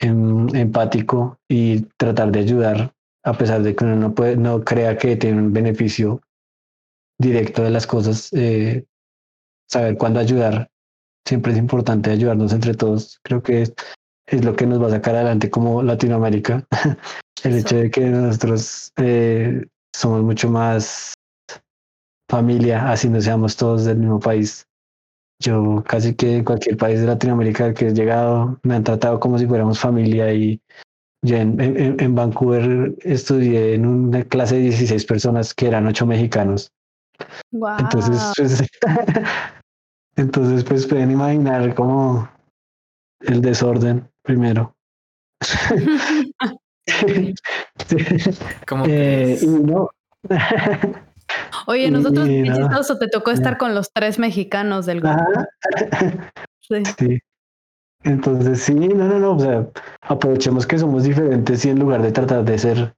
em, 0.00 0.48
empático 0.56 1.38
y 1.48 1.82
tratar 1.96 2.32
de 2.32 2.40
ayudar, 2.40 2.92
a 3.22 3.32
pesar 3.34 3.62
de 3.62 3.76
que 3.76 3.84
uno 3.84 3.94
no, 3.94 4.12
puede, 4.12 4.36
no 4.36 4.64
crea 4.64 4.98
que 4.98 5.14
tiene 5.16 5.38
un 5.38 5.52
beneficio 5.52 6.20
directo 7.16 7.62
de 7.62 7.70
las 7.70 7.86
cosas, 7.86 8.32
eh, 8.32 8.84
saber 9.68 9.96
cuándo 9.96 10.18
ayudar. 10.18 10.68
Siempre 11.24 11.52
es 11.52 11.58
importante 11.58 12.10
ayudarnos 12.10 12.52
entre 12.52 12.74
todos. 12.74 13.20
Creo 13.22 13.40
que 13.40 13.62
es, 13.62 13.74
es 14.26 14.44
lo 14.44 14.56
que 14.56 14.66
nos 14.66 14.82
va 14.82 14.88
a 14.88 14.90
sacar 14.90 15.14
adelante 15.14 15.48
como 15.48 15.80
Latinoamérica. 15.80 16.66
El 17.44 17.58
hecho 17.58 17.76
de 17.76 17.90
que 17.90 18.00
nosotros 18.06 18.92
eh, 18.96 19.64
somos 19.94 20.22
mucho 20.22 20.50
más 20.50 21.14
familia, 22.30 22.90
así 22.90 23.08
no 23.08 23.20
seamos 23.20 23.56
todos 23.56 23.84
del 23.84 23.98
mismo 23.98 24.20
país. 24.20 24.66
Yo 25.42 25.82
casi 25.86 26.14
que 26.14 26.36
en 26.36 26.44
cualquier 26.44 26.76
país 26.76 27.00
de 27.00 27.06
Latinoamérica 27.06 27.74
que 27.74 27.88
he 27.88 27.94
llegado 27.94 28.58
me 28.62 28.76
han 28.76 28.84
tratado 28.84 29.18
como 29.20 29.38
si 29.38 29.46
fuéramos 29.46 29.78
familia 29.78 30.32
y 30.32 30.60
yo 31.22 31.36
en, 31.36 31.60
en, 31.60 32.00
en 32.00 32.14
Vancouver 32.14 32.94
estudié 33.00 33.74
en 33.74 33.84
una 33.86 34.24
clase 34.24 34.56
de 34.56 34.62
16 34.62 35.04
personas 35.04 35.52
que 35.54 35.66
eran 35.66 35.86
ocho 35.86 36.06
mexicanos. 36.06 36.72
Wow. 37.52 37.78
Entonces, 37.78 38.32
pues, 38.36 38.62
entonces, 40.16 40.64
pues 40.64 40.86
pueden 40.86 41.10
imaginar 41.10 41.74
como 41.74 42.28
el 43.20 43.42
desorden 43.42 44.08
primero. 44.22 44.74
¿Cómo 48.66 48.84
Eh, 48.86 49.38
no. 49.42 49.90
Oye, 51.66 51.90
nosotros 51.90 52.26
qué 52.26 52.44
chistoso, 52.44 52.98
te 52.98 53.08
tocó 53.08 53.30
estar 53.30 53.58
con 53.58 53.74
los 53.74 53.92
tres 53.92 54.18
mexicanos 54.18 54.86
del 54.86 55.00
grupo. 55.00 55.22
Sí. 56.60 56.82
Sí. 56.98 57.18
Entonces, 58.04 58.62
sí, 58.62 58.74
no, 58.74 59.06
no, 59.06 59.18
no. 59.18 59.32
O 59.32 59.40
sea, 59.40 59.68
aprovechemos 60.02 60.66
que 60.66 60.78
somos 60.78 61.02
diferentes 61.02 61.64
y 61.64 61.70
en 61.70 61.80
lugar 61.80 62.00
de 62.02 62.12
tratar 62.12 62.44
de 62.44 62.58
ser 62.58 62.94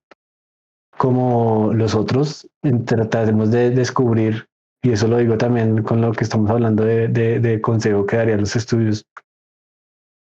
como 0.96 1.72
los 1.72 1.94
otros, 1.94 2.48
tratemos 2.86 3.50
de 3.50 3.70
descubrir, 3.70 4.46
y 4.82 4.92
eso 4.92 5.08
lo 5.08 5.18
digo 5.18 5.36
también 5.38 5.82
con 5.82 6.00
lo 6.00 6.12
que 6.12 6.24
estamos 6.24 6.50
hablando 6.50 6.84
de, 6.84 7.08
de, 7.08 7.40
de 7.40 7.60
consejo 7.60 8.06
que 8.06 8.16
darían 8.16 8.40
los 8.40 8.54
estudios. 8.54 9.04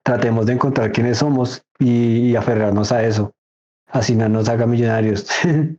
Tratemos 0.04 0.46
de 0.46 0.54
encontrar 0.54 0.92
quiénes 0.92 1.18
somos 1.18 1.62
y, 1.78 2.30
y 2.30 2.36
aferrarnos 2.36 2.92
a 2.92 3.04
eso. 3.04 3.32
Así 3.90 4.14
no 4.14 4.28
nos 4.28 4.48
haga 4.48 4.66
millonarios. 4.66 5.26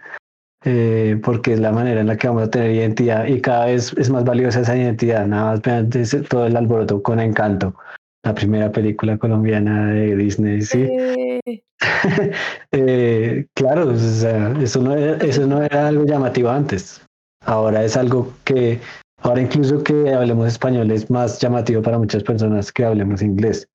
Eh, 0.66 1.20
porque 1.24 1.54
es 1.54 1.60
la 1.60 1.72
manera 1.72 2.02
en 2.02 2.08
la 2.08 2.18
que 2.18 2.28
vamos 2.28 2.44
a 2.44 2.50
tener 2.50 2.72
identidad 2.72 3.26
y 3.28 3.40
cada 3.40 3.68
vez 3.68 3.94
es 3.98 4.10
más 4.10 4.26
valiosa 4.26 4.62
esa 4.62 4.76
identidad. 4.76 5.26
Nada 5.26 5.52
más 5.52 5.62
vean 5.62 5.90
todo 6.28 6.46
el 6.46 6.58
alboroto 6.58 7.02
con 7.02 7.20
encanto. 7.20 7.76
La 8.24 8.34
primera 8.34 8.70
película 8.72 9.18
colombiana 9.18 9.88
de 9.94 10.16
Disney, 10.18 10.62
sí. 10.62 10.82
Eh, 10.82 11.40
Eh, 12.72 13.48
claro, 13.56 13.90
o 13.90 13.98
sea, 13.98 14.54
eso, 14.62 14.82
no 14.82 14.96
era, 14.96 15.18
eso 15.26 15.48
no 15.48 15.64
era 15.64 15.88
algo 15.88 16.06
llamativo 16.06 16.50
antes. 16.50 17.02
Ahora 17.46 17.84
es 17.84 17.98
algo 17.98 18.32
que, 18.44 18.80
ahora 19.22 19.42
incluso 19.42 19.84
que 19.84 20.14
hablemos 20.14 20.48
español 20.48 20.92
es 20.92 21.10
más 21.10 21.40
llamativo 21.40 21.82
para 21.82 21.98
muchas 21.98 22.24
personas 22.24 22.72
que 22.72 22.86
hablemos 22.86 23.22
inglés. 23.22 23.68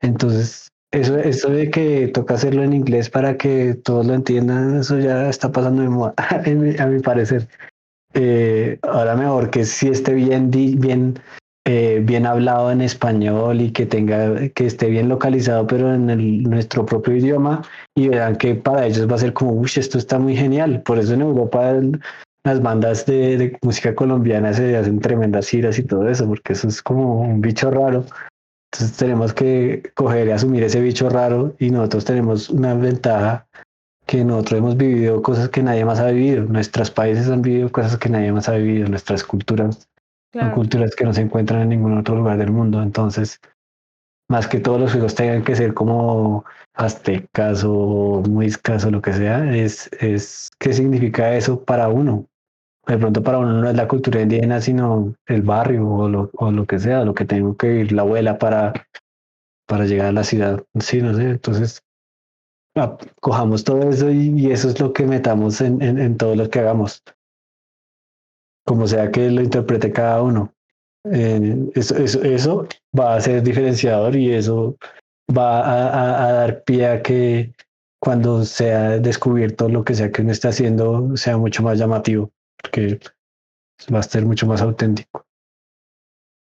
Entonces, 0.00 0.68
eso, 0.94 1.18
eso 1.18 1.50
de 1.50 1.70
que 1.70 2.08
toca 2.08 2.34
hacerlo 2.34 2.62
en 2.62 2.72
inglés 2.72 3.10
para 3.10 3.36
que 3.36 3.74
todos 3.74 4.06
lo 4.06 4.14
entiendan, 4.14 4.78
eso 4.78 4.98
ya 4.98 5.28
está 5.28 5.50
pasando 5.50 5.82
de 5.82 5.88
moda, 5.88 6.14
a 6.78 6.86
mi 6.86 7.00
parecer. 7.00 7.48
Eh, 8.14 8.78
ahora 8.82 9.16
mejor 9.16 9.50
que 9.50 9.64
sí 9.64 9.88
esté 9.88 10.14
bien, 10.14 10.50
bien, 10.50 11.18
eh, 11.66 12.00
bien 12.00 12.26
hablado 12.26 12.70
en 12.70 12.80
español 12.80 13.60
y 13.60 13.72
que 13.72 13.86
tenga, 13.86 14.48
que 14.50 14.66
esté 14.66 14.88
bien 14.88 15.08
localizado, 15.08 15.66
pero 15.66 15.92
en 15.92 16.42
nuestro 16.44 16.86
propio 16.86 17.16
idioma 17.16 17.62
y 17.96 18.08
verán 18.08 18.36
que 18.36 18.54
para 18.54 18.86
ellos 18.86 19.10
va 19.10 19.16
a 19.16 19.18
ser 19.18 19.32
como, 19.32 19.52
uy, 19.52 19.70
esto 19.74 19.98
está 19.98 20.20
muy 20.20 20.36
genial. 20.36 20.80
Por 20.82 21.00
eso 21.00 21.14
en 21.14 21.22
Europa 21.22 21.74
las 22.44 22.62
bandas 22.62 23.04
de, 23.06 23.36
de 23.36 23.58
música 23.62 23.96
colombiana 23.96 24.52
se 24.52 24.76
hacen 24.76 25.00
tremendas 25.00 25.48
giras 25.48 25.76
y 25.78 25.82
todo 25.82 26.08
eso, 26.08 26.26
porque 26.28 26.52
eso 26.52 26.68
es 26.68 26.80
como 26.80 27.22
un 27.22 27.40
bicho 27.40 27.68
raro. 27.70 28.04
Entonces 28.74 28.96
tenemos 28.96 29.32
que 29.32 29.92
coger 29.94 30.26
y 30.26 30.32
asumir 30.32 30.64
ese 30.64 30.80
bicho 30.80 31.08
raro 31.08 31.54
y 31.60 31.70
nosotros 31.70 32.04
tenemos 32.04 32.50
una 32.50 32.74
ventaja 32.74 33.46
que 34.04 34.24
nosotros 34.24 34.58
hemos 34.58 34.76
vivido 34.76 35.22
cosas 35.22 35.48
que 35.48 35.62
nadie 35.62 35.84
más 35.84 36.00
ha 36.00 36.08
vivido. 36.08 36.42
Nuestros 36.46 36.90
países 36.90 37.28
han 37.28 37.40
vivido 37.40 37.70
cosas 37.70 37.96
que 37.98 38.08
nadie 38.08 38.32
más 38.32 38.48
ha 38.48 38.54
vivido. 38.54 38.88
Nuestras 38.88 39.22
culturas 39.22 39.88
son 40.32 40.50
culturas 40.50 40.96
que 40.96 41.04
no 41.04 41.12
se 41.12 41.20
encuentran 41.20 41.62
en 41.62 41.68
ningún 41.68 41.96
otro 41.96 42.16
lugar 42.16 42.36
del 42.36 42.50
mundo. 42.50 42.82
Entonces, 42.82 43.40
más 44.28 44.48
que 44.48 44.58
todos 44.58 44.80
los 44.80 44.90
juegos 44.90 45.14
tengan 45.14 45.44
que 45.44 45.54
ser 45.54 45.72
como 45.72 46.44
aztecas 46.74 47.62
o 47.64 48.24
muiscas 48.28 48.84
o 48.84 48.90
lo 48.90 49.00
que 49.00 49.12
sea, 49.12 49.54
es, 49.54 49.88
es 50.00 50.50
qué 50.58 50.72
significa 50.72 51.36
eso 51.36 51.62
para 51.62 51.88
uno. 51.88 52.26
De 52.86 52.98
pronto 52.98 53.22
para 53.22 53.38
uno 53.38 53.60
no 53.60 53.68
es 53.70 53.76
la 53.76 53.88
cultura 53.88 54.20
indígena, 54.20 54.60
sino 54.60 55.14
el 55.26 55.42
barrio 55.42 55.88
o 55.88 56.08
lo, 56.08 56.30
o 56.34 56.50
lo 56.50 56.66
que 56.66 56.78
sea, 56.78 57.04
lo 57.04 57.14
que 57.14 57.24
tengo 57.24 57.56
que 57.56 57.68
vivir 57.68 57.92
la 57.92 58.02
abuela 58.02 58.38
para, 58.38 58.72
para 59.66 59.86
llegar 59.86 60.06
a 60.08 60.12
la 60.12 60.24
ciudad. 60.24 60.62
Sí, 60.80 61.00
no 61.00 61.14
sé. 61.14 61.30
Entonces, 61.30 61.82
ah, 62.76 62.96
cojamos 63.20 63.64
todo 63.64 63.88
eso 63.88 64.10
y, 64.10 64.50
eso 64.50 64.68
es 64.68 64.78
lo 64.80 64.92
que 64.92 65.04
metamos 65.06 65.60
en, 65.60 65.80
en, 65.82 65.98
en 65.98 66.16
todo 66.16 66.34
lo 66.36 66.48
que 66.50 66.60
hagamos 66.60 67.02
como 68.66 68.86
sea 68.86 69.10
que 69.10 69.30
lo 69.30 69.42
interprete 69.42 69.92
cada 69.92 70.22
uno. 70.22 70.52
Eh, 71.10 71.70
eso, 71.74 71.96
eso, 71.96 72.22
eso 72.22 72.66
va 72.98 73.14
a 73.16 73.20
ser 73.20 73.42
diferenciador 73.42 74.16
y 74.16 74.32
eso 74.32 74.76
va 75.36 75.60
a, 75.60 75.88
a- 75.88 76.28
a 76.28 76.32
dar 76.32 76.64
pie 76.64 76.86
a 76.86 77.02
que 77.02 77.52
cuando 78.00 78.44
sea 78.44 78.98
descubierto 78.98 79.68
lo 79.68 79.84
que 79.84 79.94
sea 79.94 80.10
que 80.10 80.22
uno 80.22 80.32
esté 80.32 80.48
haciendo 80.48 81.16
sea 81.16 81.36
mucho 81.36 81.62
más 81.62 81.78
llamativo, 81.78 82.30
porque 82.64 82.98
va 83.92 83.98
a 83.98 84.02
ser 84.02 84.24
mucho 84.24 84.46
más 84.46 84.62
auténtico. 84.62 85.26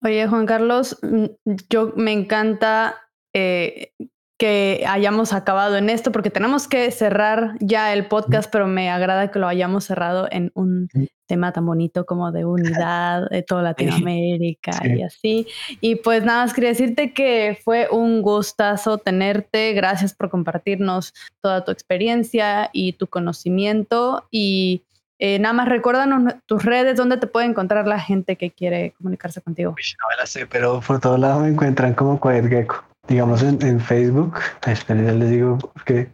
Oye, 0.03 0.27
Juan 0.27 0.45
Carlos, 0.45 0.97
mm, 1.01 1.25
yo 1.69 1.91
me 1.95 2.13
encanta 2.13 2.95
eh, 3.33 3.91
que 4.39 4.85
hayamos 4.87 5.33
acabado 5.33 5.77
en 5.77 5.89
esto 5.89 6.11
porque 6.11 6.29
tenemos 6.29 6.67
que 6.67 6.91
cerrar 6.91 7.55
ya 7.59 7.91
el 7.93 8.05
podcast, 8.07 8.51
pero 8.51 8.67
me 8.67 8.89
agrada 8.89 9.31
que 9.31 9.39
lo 9.39 9.47
hayamos 9.47 9.85
cerrado 9.85 10.27
en 10.31 10.51
un 10.53 10.87
tema 11.27 11.51
tan 11.51 11.65
bonito 11.65 12.05
como 12.05 12.31
de 12.31 12.45
unidad 12.45 13.27
de 13.31 13.41
toda 13.41 13.63
Latinoamérica 13.75 14.73
Sí. 14.73 14.93
y 14.95 15.01
así. 15.01 15.47
Y 15.81 15.95
pues 15.95 16.23
nada 16.23 16.43
más 16.45 16.53
quería 16.53 16.69
decirte 16.69 17.13
que 17.13 17.57
fue 17.65 17.87
un 17.91 18.21
gustazo 18.21 18.99
tenerte. 18.99 19.73
Gracias 19.73 20.13
por 20.13 20.29
compartirnos 20.29 21.13
toda 21.41 21.65
tu 21.65 21.71
experiencia 21.71 22.69
y 22.71 22.93
tu 22.93 23.07
conocimiento. 23.07 24.27
Y 24.29 24.83
eh, 25.19 25.39
nada 25.39 25.53
más 25.53 25.67
recuérdanos 25.67 26.35
tus 26.45 26.63
redes, 26.63 26.95
donde 26.95 27.17
te 27.17 27.27
puede 27.27 27.47
encontrar 27.47 27.87
la 27.87 27.99
gente 27.99 28.35
que 28.35 28.51
quiere 28.51 28.93
comunicarse 28.97 29.41
contigo. 29.41 29.71
No 29.71 30.09
me 30.09 30.15
la 30.17 30.25
sé, 30.25 30.45
pero 30.45 30.79
por 30.81 30.99
todos 30.99 31.19
lados 31.19 31.41
me 31.41 31.49
encuentran 31.49 31.93
como 31.93 32.19
Quiet 32.19 32.47
Gecko. 32.47 32.83
Digamos 33.07 33.41
en, 33.41 33.61
en 33.61 33.79
Facebook, 33.79 34.35
esperen, 34.65 35.05
ya 35.05 35.13
les 35.13 35.29
digo 35.29 35.57
que 35.85 36.09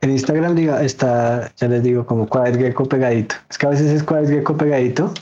en 0.00 0.10
Instagram 0.10 0.58
está, 0.58 1.52
ya 1.54 1.68
les 1.68 1.82
digo, 1.82 2.04
como 2.04 2.28
Quiet 2.28 2.56
Gecko 2.56 2.86
pegadito. 2.86 3.36
Es 3.48 3.56
que 3.56 3.66
a 3.66 3.70
veces 3.70 3.90
es 3.90 4.02
Quiet 4.02 4.28
Gecko 4.28 4.56
pegadito 4.56 5.14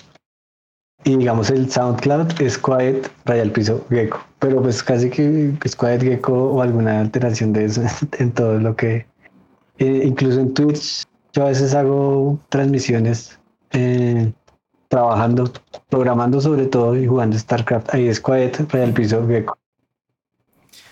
y 1.05 1.16
digamos 1.16 1.51
el 1.51 1.70
SoundCloud 1.70 2.40
es 2.40 2.59
Quiet 2.59 3.11
raya 3.24 3.43
al 3.43 3.52
piso 3.52 3.85
Gecko, 3.89 4.23
pero 4.39 4.61
pues 4.62 4.82
casi 4.82 5.09
que 5.09 5.52
es 5.65 5.77
Quiet 5.77 6.02
Gecko 6.02 6.52
o 6.52 6.62
alguna 6.62 7.01
alteración 7.01 7.52
de 7.52 7.66
eso 7.66 7.82
en 8.19 8.32
todo 8.32 8.59
lo 8.59 8.77
que, 8.77 9.07
eh, 9.78 10.02
incluso 10.05 10.40
en 10.40 10.55
Twitch, 10.55 11.05
yo 11.32 11.44
a 11.44 11.48
veces 11.48 11.74
hago 11.74 12.40
transmisiones 12.48 13.39
eh, 13.73 14.32
trabajando, 14.89 15.52
programando 15.89 16.40
sobre 16.40 16.66
todo 16.66 16.97
y 16.97 17.07
jugando 17.07 17.39
StarCraft. 17.39 17.94
Ahí 17.94 18.09
es 18.09 18.23
raya 18.23 18.51
al 18.85 18.93
piso 18.93 19.27
Gecko. 19.28 19.57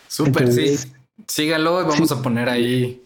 Súper, 0.06 0.42
Entonces- 0.44 0.80
sí. 0.82 0.92
Síganlo, 1.26 1.74
vamos 1.74 1.96
Sí. 2.08 2.14
a 2.14 2.22
poner 2.22 2.48
ahí 2.48 3.02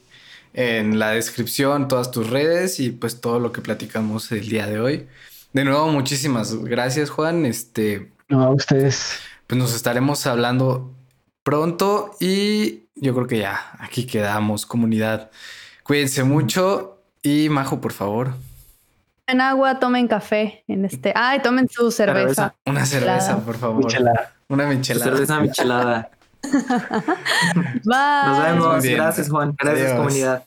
en 0.52 0.98
la 0.98 1.10
descripción 1.12 1.88
todas 1.88 2.10
tus 2.10 2.28
redes 2.28 2.78
y 2.78 2.90
pues 2.90 3.20
todo 3.20 3.40
lo 3.40 3.52
que 3.52 3.62
platicamos 3.62 4.30
el 4.32 4.48
día 4.48 4.66
de 4.66 4.78
hoy. 4.80 5.06
De 5.54 5.64
nuevo, 5.64 5.88
muchísimas 5.88 6.54
gracias, 6.62 7.08
Juan. 7.10 7.46
Este, 7.46 8.12
No, 8.28 8.42
a 8.44 8.50
ustedes. 8.50 9.14
pues 9.46 9.58
nos 9.58 9.74
estaremos 9.74 10.26
hablando 10.26 10.92
pronto 11.42 12.12
y 12.20 12.84
yo 12.94 13.14
creo 13.14 13.26
que 13.26 13.38
ya 13.38 13.58
aquí 13.80 14.04
quedamos, 14.06 14.66
comunidad. 14.66 15.30
Cuídense 15.82 16.22
mucho 16.22 17.01
y 17.22 17.48
Majo, 17.48 17.80
por 17.80 17.92
favor, 17.92 18.34
En 19.26 19.40
agua, 19.40 19.78
tomen 19.78 20.08
café 20.08 20.64
en 20.68 20.84
este. 20.84 21.12
Ay, 21.14 21.40
tomen 21.40 21.68
su 21.68 21.90
cerveza. 21.90 22.54
una 22.66 22.84
cerveza, 22.84 23.38
por 23.38 23.56
favor. 23.56 23.84
Michelada. 23.84 24.32
Una 24.48 24.66
michelada. 24.66 25.10
Cerveza 25.12 25.40
michelada. 25.40 26.10
Bye. 27.84 28.26
Nos 28.26 28.42
vemos. 28.42 28.84
Gracias, 28.84 29.28
Juan. 29.30 29.54
Gracias, 29.58 29.86
Adiós. 29.92 29.98
comunidad. 29.98 30.44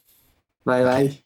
Bye, 0.66 0.84
bye. 0.84 1.25